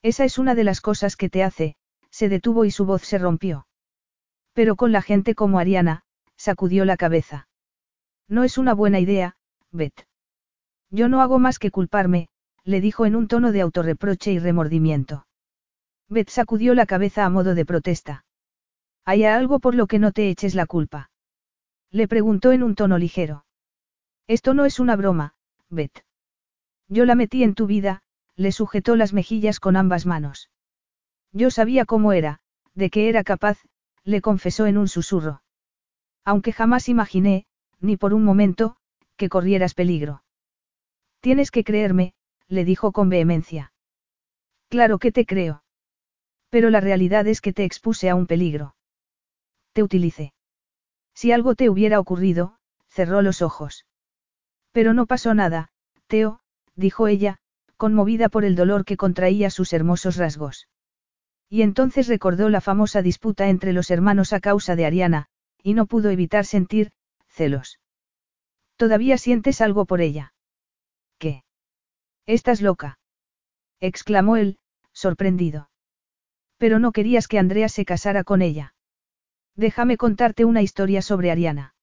[0.00, 1.76] Esa es una de las cosas que te hace,
[2.10, 3.66] se detuvo y su voz se rompió.
[4.54, 6.04] Pero con la gente como Ariana,
[6.36, 7.48] sacudió la cabeza.
[8.28, 9.36] No es una buena idea,
[9.72, 10.06] Beth.
[10.88, 12.28] Yo no hago más que culparme,
[12.64, 15.26] le dijo en un tono de autorreproche y remordimiento.
[16.08, 18.24] Beth sacudió la cabeza a modo de protesta.
[19.04, 21.10] ¿Hay algo por lo que no te eches la culpa?
[21.90, 23.44] Le preguntó en un tono ligero.
[24.30, 25.34] Esto no es una broma,
[25.70, 26.04] Beth.
[26.86, 28.02] Yo la metí en tu vida,
[28.36, 30.50] le sujetó las mejillas con ambas manos.
[31.32, 32.38] Yo sabía cómo era,
[32.72, 33.58] de qué era capaz,
[34.04, 35.42] le confesó en un susurro.
[36.24, 37.46] Aunque jamás imaginé,
[37.80, 38.76] ni por un momento,
[39.16, 40.22] que corrieras peligro.
[41.18, 42.14] Tienes que creerme,
[42.46, 43.72] le dijo con vehemencia.
[44.68, 45.64] Claro que te creo.
[46.50, 48.76] Pero la realidad es que te expuse a un peligro.
[49.72, 50.34] Te utilicé.
[51.14, 53.86] Si algo te hubiera ocurrido, cerró los ojos.
[54.72, 55.70] Pero no pasó nada,
[56.06, 56.40] Teo,
[56.74, 57.38] dijo ella,
[57.76, 60.68] conmovida por el dolor que contraía sus hermosos rasgos.
[61.48, 65.26] Y entonces recordó la famosa disputa entre los hermanos a causa de Ariana,
[65.62, 66.92] y no pudo evitar sentir,
[67.28, 67.80] celos.
[68.76, 70.32] ¿Todavía sientes algo por ella?
[71.18, 71.44] ¿Qué?
[72.26, 72.98] Estás loca.
[73.80, 74.58] exclamó él,
[74.92, 75.70] sorprendido.
[76.56, 78.74] Pero no querías que Andrea se casara con ella.
[79.56, 81.74] Déjame contarte una historia sobre Ariana.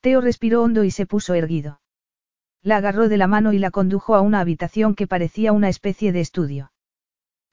[0.00, 1.79] Teo respiró hondo y se puso erguido.
[2.62, 6.12] La agarró de la mano y la condujo a una habitación que parecía una especie
[6.12, 6.72] de estudio.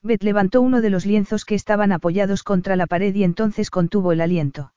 [0.02, 4.12] Beth levantó uno de los lienzos que estaban apoyados contra la pared y entonces contuvo
[4.12, 4.72] el aliento.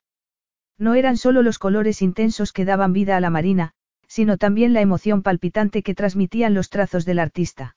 [0.78, 3.74] No eran solo los colores intensos que daban vida a la marina,
[4.08, 7.76] sino también la emoción palpitante que transmitían los trazos del artista.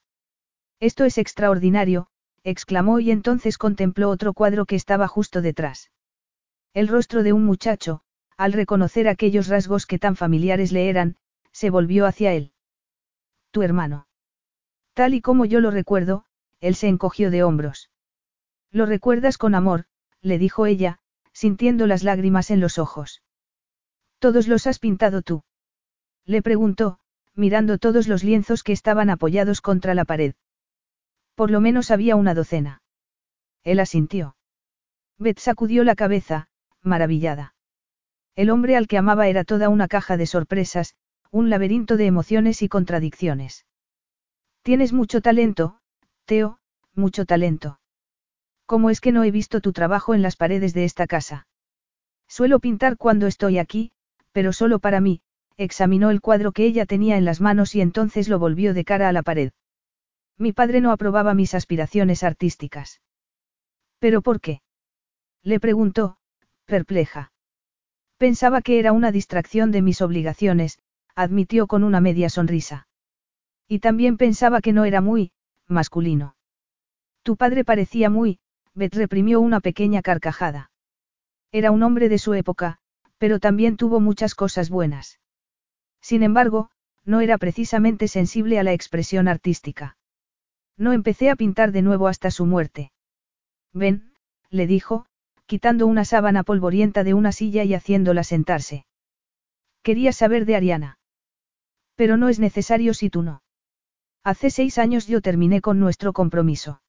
[0.80, 2.08] Esto es extraordinario,
[2.44, 5.90] exclamó y entonces contempló otro cuadro que estaba justo detrás.
[6.72, 8.00] El rostro de un muchacho,
[8.36, 11.16] al reconocer aquellos rasgos que tan familiares le eran,
[11.54, 12.52] se volvió hacia él.
[13.52, 14.08] Tu hermano.
[14.92, 16.26] Tal y como yo lo recuerdo,
[16.60, 17.90] él se encogió de hombros.
[18.70, 19.84] Lo recuerdas con amor,
[20.20, 20.98] le dijo ella,
[21.32, 23.22] sintiendo las lágrimas en los ojos.
[24.18, 25.44] ¿Todos los has pintado tú?
[26.24, 26.98] Le preguntó,
[27.34, 30.34] mirando todos los lienzos que estaban apoyados contra la pared.
[31.36, 32.82] Por lo menos había una docena.
[33.62, 34.36] Él asintió.
[35.18, 36.48] Beth sacudió la cabeza,
[36.82, 37.54] maravillada.
[38.34, 40.96] El hombre al que amaba era toda una caja de sorpresas,
[41.34, 43.66] un laberinto de emociones y contradicciones.
[44.62, 45.80] Tienes mucho talento,
[46.26, 46.60] Teo,
[46.94, 47.80] mucho talento.
[48.66, 51.48] ¿Cómo es que no he visto tu trabajo en las paredes de esta casa?
[52.28, 53.90] Suelo pintar cuando estoy aquí,
[54.30, 55.22] pero solo para mí,
[55.56, 59.08] examinó el cuadro que ella tenía en las manos y entonces lo volvió de cara
[59.08, 59.50] a la pared.
[60.38, 63.00] Mi padre no aprobaba mis aspiraciones artísticas.
[63.98, 64.62] ¿Pero por qué?
[65.42, 66.16] Le preguntó,
[66.64, 67.32] perpleja.
[68.18, 70.78] Pensaba que era una distracción de mis obligaciones,
[71.14, 72.86] admitió con una media sonrisa.
[73.68, 75.32] Y también pensaba que no era muy,
[75.68, 76.36] masculino.
[77.22, 78.38] Tu padre parecía muy,
[78.74, 80.70] Beth reprimió una pequeña carcajada.
[81.52, 82.78] Era un hombre de su época,
[83.18, 85.20] pero también tuvo muchas cosas buenas.
[86.00, 86.70] Sin embargo,
[87.04, 89.96] no era precisamente sensible a la expresión artística.
[90.76, 92.92] No empecé a pintar de nuevo hasta su muerte.
[93.72, 94.12] Ven,
[94.50, 95.06] le dijo,
[95.46, 98.86] quitando una sábana polvorienta de una silla y haciéndola sentarse.
[99.82, 100.98] Quería saber de Ariana.
[101.96, 103.42] Pero no es necesario si tú no.
[104.24, 106.80] Hace seis años yo terminé con nuestro compromiso.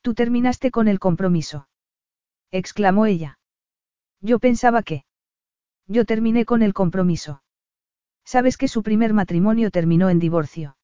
[0.00, 1.68] Tú terminaste con el compromiso.
[2.50, 3.38] exclamó ella.
[4.20, 5.04] Yo pensaba que.
[5.86, 7.42] Yo terminé con el compromiso.
[8.24, 10.76] Sabes que su primer matrimonio terminó en divorcio.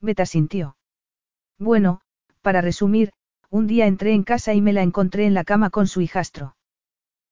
[0.00, 0.76] Beta sintió.
[1.58, 2.00] Bueno,
[2.42, 3.12] para resumir,
[3.50, 6.56] un día entré en casa y me la encontré en la cama con su hijastro.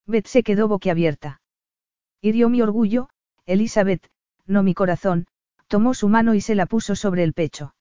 [0.07, 1.41] Beth se quedó boquiabierta.
[2.21, 3.09] Hirió mi orgullo,
[3.45, 4.09] Elizabeth,
[4.47, 5.27] no mi corazón,
[5.67, 7.75] tomó su mano y se la puso sobre el pecho.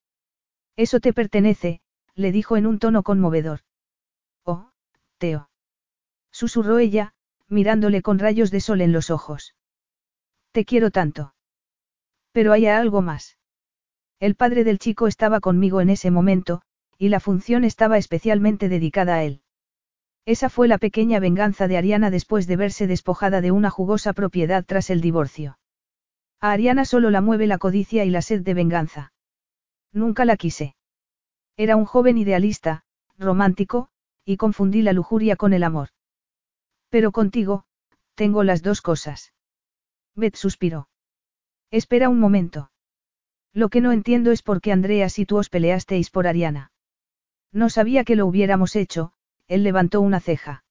[0.75, 1.81] Eso te pertenece,
[2.15, 3.61] le dijo en un tono conmovedor.
[4.43, 4.71] Oh,
[5.17, 5.49] Teo.
[6.31, 7.13] Susurró ella,
[7.47, 9.55] mirándole con rayos de sol en los ojos.
[10.51, 11.33] Te quiero tanto.
[12.31, 13.37] Pero hay algo más.
[14.19, 16.61] El padre del chico estaba conmigo en ese momento,
[16.97, 19.41] y la función estaba especialmente dedicada a él.
[20.25, 24.65] Esa fue la pequeña venganza de Ariana después de verse despojada de una jugosa propiedad
[24.65, 25.59] tras el divorcio.
[26.41, 29.13] A Ariana solo la mueve la codicia y la sed de venganza.
[29.91, 30.75] Nunca la quise.
[31.57, 32.83] Era un joven idealista,
[33.17, 33.89] romántico,
[34.25, 35.89] y confundí la lujuria con el amor.
[36.89, 37.65] Pero contigo,
[38.15, 39.33] tengo las dos cosas.
[40.15, 40.89] Beth suspiró.
[41.71, 42.71] Espera un momento.
[43.53, 46.71] Lo que no entiendo es por qué Andreas y tú os peleasteis por Ariana.
[47.51, 49.13] No sabía que lo hubiéramos hecho,
[49.47, 50.65] él levantó una ceja.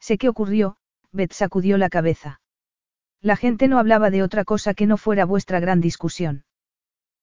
[0.00, 0.76] Sé qué ocurrió,
[1.12, 2.40] Beth sacudió la cabeza.
[3.22, 6.44] La gente no hablaba de otra cosa que no fuera vuestra gran discusión.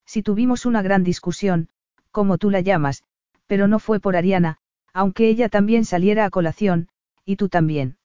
[0.06, 1.68] Si tuvimos una gran discusión,
[2.12, 3.02] como tú la llamas,
[3.46, 4.58] pero no fue por Ariana,
[4.92, 6.88] aunque ella también saliera a colación,
[7.24, 7.98] y tú también.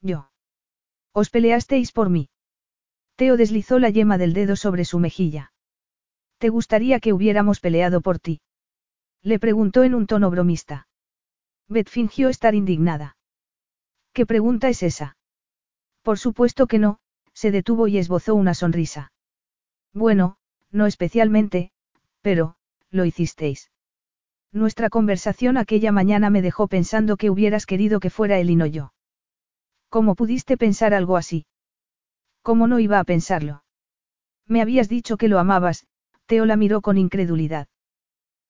[0.00, 0.30] Yo.
[1.12, 2.30] Os peleasteis por mí.
[3.16, 5.52] Teo deslizó la yema del dedo sobre su mejilla.
[6.38, 8.40] ¿Te gustaría que hubiéramos peleado por ti?
[9.22, 10.86] Le preguntó en un tono bromista.
[11.66, 13.16] Beth fingió estar indignada.
[14.12, 15.16] ¿Qué pregunta es esa?
[16.02, 17.00] Por supuesto que no,
[17.38, 19.12] se detuvo y esbozó una sonrisa.
[19.94, 20.38] Bueno,
[20.72, 21.70] no especialmente,
[22.20, 22.56] pero,
[22.90, 23.70] lo hicisteis.
[24.50, 28.66] Nuestra conversación aquella mañana me dejó pensando que hubieras querido que fuera él y no
[28.66, 28.92] yo.
[29.88, 31.46] ¿Cómo pudiste pensar algo así?
[32.42, 33.62] ¿Cómo no iba a pensarlo?
[34.44, 35.86] Me habías dicho que lo amabas,
[36.26, 37.68] Teo la miró con incredulidad.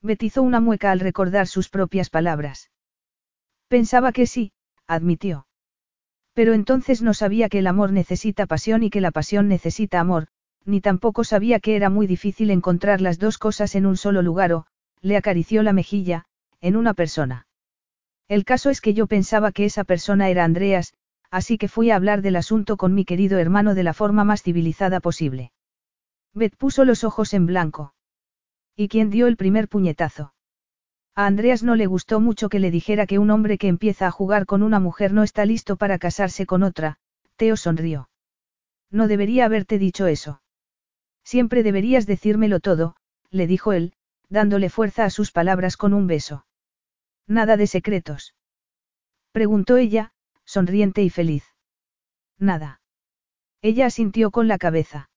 [0.01, 2.71] Betizó una mueca al recordar sus propias palabras.
[3.69, 4.53] Pensaba que sí,
[4.87, 5.48] admitió.
[6.39, 10.29] Pero entonces no sabía que el amor necesita pasión y que la pasión necesita amor,
[10.65, 14.53] ni tampoco sabía que era muy difícil encontrar las dos cosas en un solo lugar
[14.53, 14.67] o,
[15.01, 16.27] le acarició la mejilla,
[16.61, 17.49] en una persona.
[18.29, 20.95] El caso es que yo pensaba que esa persona era Andreas,
[21.29, 24.45] así que fui a hablar del asunto con mi querido hermano de la forma más
[24.45, 25.51] civilizada posible.
[26.35, 27.95] Beth puso los ojos en blanco.
[28.77, 30.35] ¿Y quién dio el primer puñetazo?
[31.19, 34.13] A Andreas no le gustó mucho que le dijera que un hombre que empieza a
[34.13, 36.99] jugar con una mujer no está listo para casarse con otra,
[37.35, 38.09] Teo sonrió.
[38.93, 40.43] No debería haberte dicho eso.
[41.25, 42.95] Siempre deberías decírmelo todo,
[43.31, 43.95] le dijo él,
[44.29, 46.47] dándole fuerza a sus palabras con un beso.
[47.27, 48.37] Nada de secretos.
[49.33, 50.13] Preguntó ella,
[50.45, 51.43] sonriente y feliz.
[52.39, 52.81] Nada.
[53.61, 55.11] Ella asintió con la cabeza.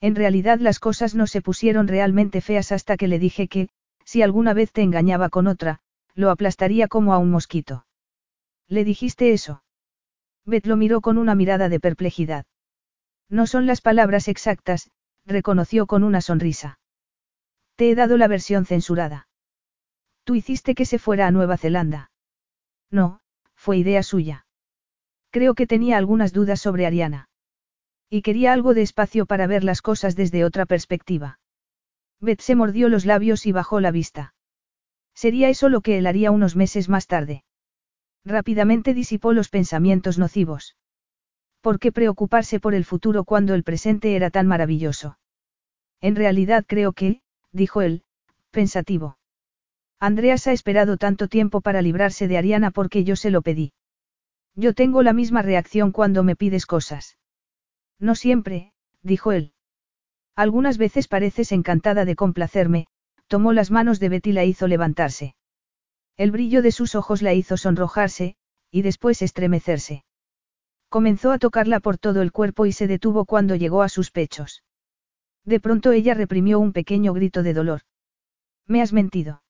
[0.00, 3.68] En realidad las cosas no se pusieron realmente feas hasta que le dije que,
[4.08, 5.80] si alguna vez te engañaba con otra,
[6.14, 7.84] lo aplastaría como a un mosquito.
[8.66, 9.62] ¿Le dijiste eso?
[10.46, 12.46] Beth lo miró con una mirada de perplejidad.
[13.28, 14.90] No son las palabras exactas,
[15.26, 16.80] reconoció con una sonrisa.
[17.76, 19.28] Te he dado la versión censurada.
[20.24, 22.10] Tú hiciste que se fuera a Nueva Zelanda.
[22.90, 23.20] No,
[23.56, 24.46] fue idea suya.
[25.28, 27.28] Creo que tenía algunas dudas sobre Ariana.
[28.08, 31.40] Y quería algo de espacio para ver las cosas desde otra perspectiva.
[32.20, 34.34] Beth se mordió los labios y bajó la vista.
[35.14, 37.44] Sería eso lo que él haría unos meses más tarde.
[38.24, 40.76] Rápidamente disipó los pensamientos nocivos.
[41.60, 45.18] ¿Por qué preocuparse por el futuro cuando el presente era tan maravilloso?
[46.00, 47.20] En realidad creo que,
[47.52, 48.04] dijo él,
[48.50, 49.18] pensativo.
[49.98, 53.72] Andreas ha esperado tanto tiempo para librarse de Ariana porque yo se lo pedí.
[54.54, 57.18] Yo tengo la misma reacción cuando me pides cosas.
[57.98, 58.72] No siempre,
[59.02, 59.52] dijo él.
[60.38, 62.86] Algunas veces pareces encantada de complacerme,
[63.26, 65.34] tomó las manos de Betty y la hizo levantarse.
[66.16, 68.36] El brillo de sus ojos la hizo sonrojarse,
[68.70, 70.04] y después estremecerse.
[70.88, 74.62] Comenzó a tocarla por todo el cuerpo y se detuvo cuando llegó a sus pechos.
[75.44, 77.80] De pronto ella reprimió un pequeño grito de dolor.
[78.64, 79.42] Me has mentido.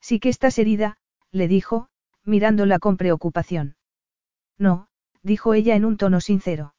[0.00, 0.96] Sí que estás herida,
[1.32, 1.88] le dijo,
[2.22, 3.74] mirándola con preocupación.
[4.58, 4.86] No,
[5.24, 6.76] dijo ella en un tono sincero.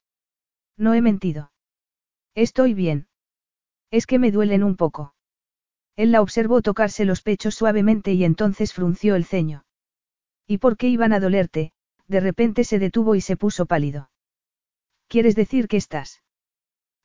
[0.78, 1.52] No he mentido.
[2.34, 3.10] Estoy bien.
[3.92, 5.14] Es que me duelen un poco.
[5.96, 9.66] Él la observó tocarse los pechos suavemente y entonces frunció el ceño.
[10.48, 11.72] ¿Y por qué iban a dolerte?
[12.08, 14.10] De repente se detuvo y se puso pálido.
[15.08, 16.22] ¿Quieres decir que estás?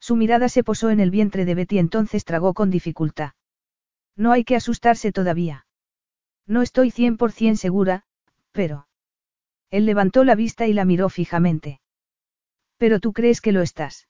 [0.00, 3.32] Su mirada se posó en el vientre de Betty entonces tragó con dificultad.
[4.16, 5.66] No hay que asustarse todavía.
[6.46, 8.04] No estoy cien por cien segura,
[8.52, 8.88] pero...
[9.70, 11.80] Él levantó la vista y la miró fijamente.
[12.76, 14.08] Pero tú crees que lo estás.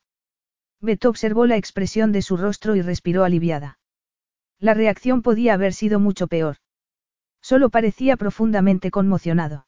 [0.80, 3.78] Betty observó la expresión de su rostro y respiró aliviada.
[4.58, 6.56] La reacción podía haber sido mucho peor.
[7.40, 9.66] Solo parecía profundamente conmocionado.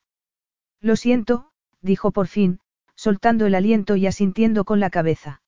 [0.80, 1.50] Lo siento,
[1.80, 2.60] dijo por fin,
[2.94, 5.42] soltando el aliento y asintiendo con la cabeza.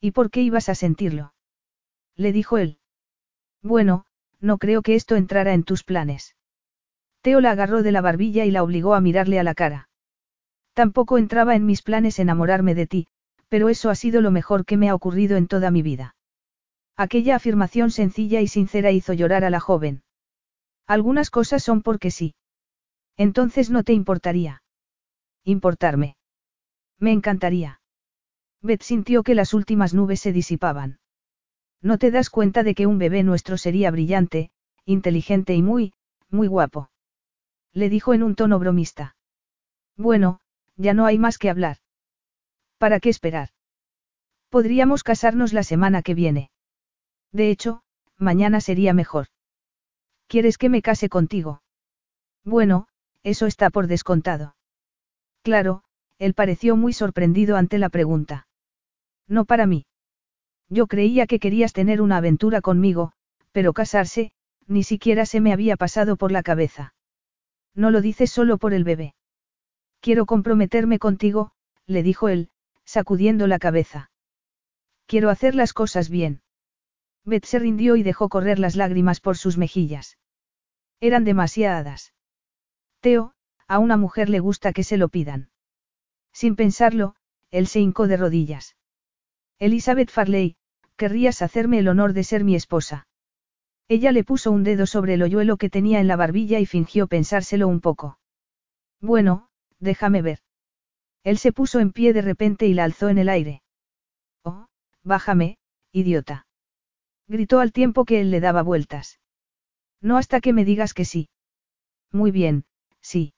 [0.00, 1.34] ¿Y por qué ibas a sentirlo?
[2.16, 2.78] Le dijo él.
[3.62, 4.06] Bueno,
[4.40, 6.36] no creo que esto entrara en tus planes.
[7.22, 9.88] Teo la agarró de la barbilla y la obligó a mirarle a la cara.
[10.72, 13.08] Tampoco entraba en mis planes enamorarme de ti,
[13.50, 16.14] pero eso ha sido lo mejor que me ha ocurrido en toda mi vida.
[16.96, 20.02] Aquella afirmación sencilla y sincera hizo llorar a la joven.
[20.86, 22.34] Algunas cosas son porque sí.
[23.16, 24.62] Entonces no te importaría.
[25.44, 26.16] Importarme.
[26.98, 27.80] Me encantaría.
[28.62, 31.00] Beth sintió que las últimas nubes se disipaban.
[31.82, 34.50] No te das cuenta de que un bebé nuestro sería brillante,
[34.84, 35.92] inteligente y muy,
[36.28, 36.90] muy guapo.
[37.72, 39.16] Le dijo en un tono bromista.
[39.96, 40.40] Bueno,
[40.76, 41.78] ya no hay más que hablar.
[42.80, 43.50] ¿Para qué esperar?
[44.48, 46.50] Podríamos casarnos la semana que viene.
[47.30, 47.82] De hecho,
[48.16, 49.26] mañana sería mejor.
[50.28, 51.60] ¿Quieres que me case contigo?
[52.42, 52.88] Bueno,
[53.22, 54.56] eso está por descontado.
[55.42, 55.82] Claro,
[56.18, 58.48] él pareció muy sorprendido ante la pregunta.
[59.28, 59.84] No para mí.
[60.70, 63.12] Yo creía que querías tener una aventura conmigo,
[63.52, 64.32] pero casarse,
[64.66, 66.94] ni siquiera se me había pasado por la cabeza.
[67.74, 69.14] No lo dices solo por el bebé.
[70.00, 71.52] Quiero comprometerme contigo,
[71.86, 72.48] le dijo él,
[72.90, 74.10] sacudiendo la cabeza.
[75.06, 76.42] Quiero hacer las cosas bien.
[77.24, 80.18] Beth se rindió y dejó correr las lágrimas por sus mejillas.
[80.98, 82.12] Eran demasiadas.
[82.98, 83.34] Teo,
[83.68, 85.50] a una mujer le gusta que se lo pidan.
[86.32, 87.14] Sin pensarlo,
[87.52, 88.76] él se hincó de rodillas.
[89.60, 90.56] Elizabeth Farley,
[90.96, 93.06] querrías hacerme el honor de ser mi esposa.
[93.86, 97.06] Ella le puso un dedo sobre el hoyuelo que tenía en la barbilla y fingió
[97.06, 98.18] pensárselo un poco.
[99.00, 100.40] Bueno, déjame ver.
[101.24, 103.62] Él se puso en pie de repente y la alzó en el aire.
[104.42, 104.66] Oh,
[105.02, 105.58] bájame,
[105.92, 106.46] idiota
[107.30, 109.20] gritó al tiempo que él le daba vueltas.
[110.02, 111.30] No hasta que me digas que sí.
[112.10, 112.64] Muy bien,
[113.00, 113.34] sí.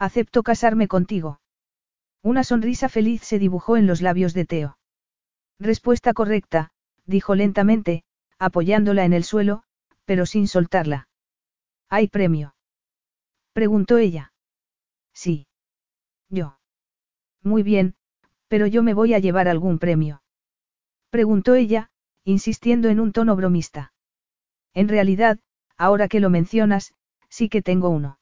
[0.00, 1.40] Acepto casarme contigo.
[2.22, 4.78] Una sonrisa feliz se dibujó en los labios de Teo.
[5.60, 6.72] Respuesta correcta,
[7.06, 8.02] dijo lentamente,
[8.38, 9.62] apoyándola en el suelo,
[10.04, 11.08] pero sin soltarla.
[11.88, 12.56] ¿Hay premio?
[13.52, 14.32] preguntó ella.
[15.12, 15.46] Sí.
[16.28, 16.58] Yo.
[17.44, 17.94] Muy bien,
[18.48, 20.22] pero yo me voy a llevar algún premio.
[21.10, 21.90] Preguntó ella,
[22.24, 23.92] insistiendo en un tono bromista.
[24.72, 25.38] En realidad,
[25.76, 26.94] ahora que lo mencionas,
[27.28, 28.18] sí que tengo uno.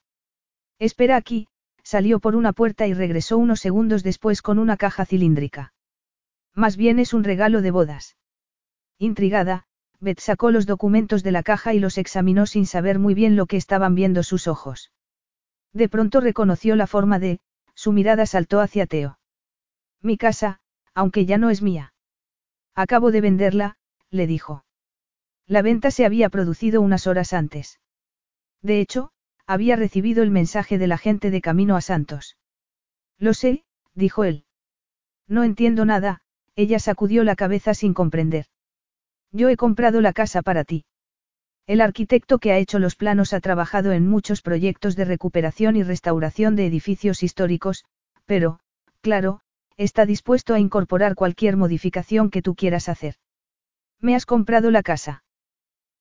[0.79, 1.47] Espera aquí,
[1.85, 5.73] salió por una puerta y regresó unos segundos después con una caja cilíndrica.
[6.55, 8.17] Más bien es un regalo de bodas.
[8.99, 9.65] Intrigada,
[10.01, 13.47] Beth sacó los documentos de la caja y los examinó sin saber muy bien lo
[13.47, 14.91] que estaban viendo sus ojos.
[15.73, 17.39] De pronto reconoció la forma de,
[17.75, 19.19] su mirada saltó hacia Teo.
[20.01, 20.61] Mi casa,
[20.95, 21.95] aunque ya no es mía.
[22.75, 23.77] Acabo de venderla,
[24.11, 24.65] le dijo.
[25.47, 27.81] La venta se había producido unas horas antes.
[28.63, 29.11] De hecho,
[29.47, 32.37] había recibido el mensaje de la gente de camino a Santos.
[33.19, 34.45] Lo sé, dijo él.
[35.27, 36.23] No entiendo nada,
[36.55, 38.47] ella sacudió la cabeza sin comprender.
[39.31, 40.85] Yo he comprado la casa para ti.
[41.67, 45.85] El arquitecto que ha hecho los planos ha trabajado en muchos proyectos de recuperación y
[45.85, 47.85] restauración de edificios históricos,
[48.27, 48.59] pero,
[49.01, 49.41] claro,
[49.77, 53.15] está dispuesto a incorporar cualquier modificación que tú quieras hacer.
[54.01, 55.23] ¿Me has comprado la casa?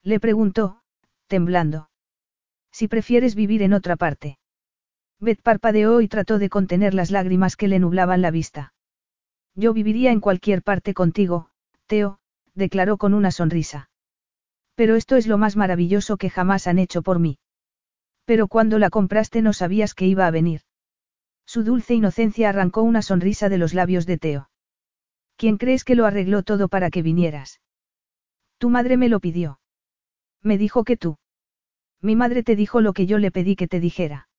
[0.02, 0.82] Le preguntó,
[1.28, 1.90] temblando.
[2.72, 4.40] Si prefieres vivir en otra parte.
[5.20, 8.74] Beth parpadeó y trató de contener las lágrimas que le nublaban la vista.
[9.54, 11.52] Yo viviría en cualquier parte contigo,
[11.86, 12.18] Teo,
[12.56, 13.91] declaró con una sonrisa.
[14.82, 17.38] Pero esto es lo más maravilloso que jamás han hecho por mí.
[18.26, 20.62] Pero cuando la compraste no sabías que iba a venir.
[21.46, 24.50] Su dulce inocencia arrancó una sonrisa de los labios de Teo.
[25.36, 27.62] ¿Quién crees que lo arregló todo para que vinieras?
[28.58, 29.60] Tu madre me lo pidió.
[30.42, 31.20] Me dijo que tú.
[32.02, 34.30] Mi madre te dijo lo que yo le pedí que te dijera.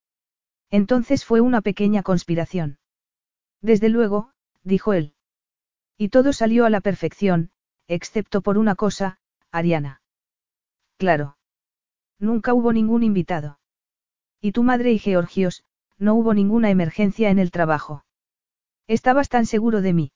[0.70, 2.80] Entonces fue una pequeña conspiración.
[3.60, 4.32] Desde luego,
[4.64, 5.14] dijo él.
[5.96, 7.52] Y todo salió a la perfección,
[7.86, 9.20] excepto por una cosa,
[9.52, 10.01] Ariana.
[11.02, 11.36] Claro.
[12.20, 13.58] Nunca hubo ningún invitado.
[14.40, 15.64] Y tu madre y Georgios,
[15.98, 18.04] no hubo ninguna emergencia en el trabajo.
[18.86, 20.12] Estabas tan seguro de mí.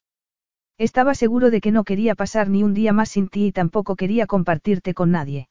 [0.79, 3.97] Estaba seguro de que no quería pasar ni un día más sin ti y tampoco
[3.97, 5.49] quería compartirte con nadie.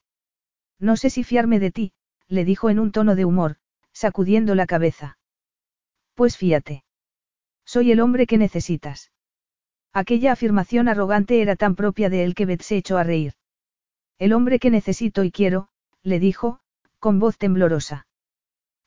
[0.80, 1.92] No sé si fiarme de ti,
[2.30, 3.58] le dijo en un tono de humor,
[3.92, 5.18] sacudiendo la cabeza.
[6.14, 6.86] Pues fíate.
[7.66, 9.12] Soy el hombre que necesitas.
[9.92, 13.34] Aquella afirmación arrogante era tan propia de él que Beth se echó a reír.
[14.18, 15.70] El hombre que necesito y quiero,
[16.04, 16.60] le dijo,
[17.00, 18.08] con voz temblorosa.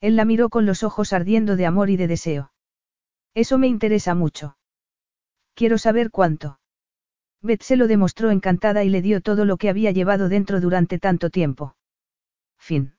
[0.01, 2.53] Él la miró con los ojos ardiendo de amor y de deseo.
[3.35, 4.57] Eso me interesa mucho.
[5.55, 6.61] Quiero saber cuánto.
[7.43, 10.99] Beth se lo demostró encantada y le dio todo lo que había llevado dentro durante
[10.99, 11.77] tanto tiempo.
[12.59, 12.98] Fin.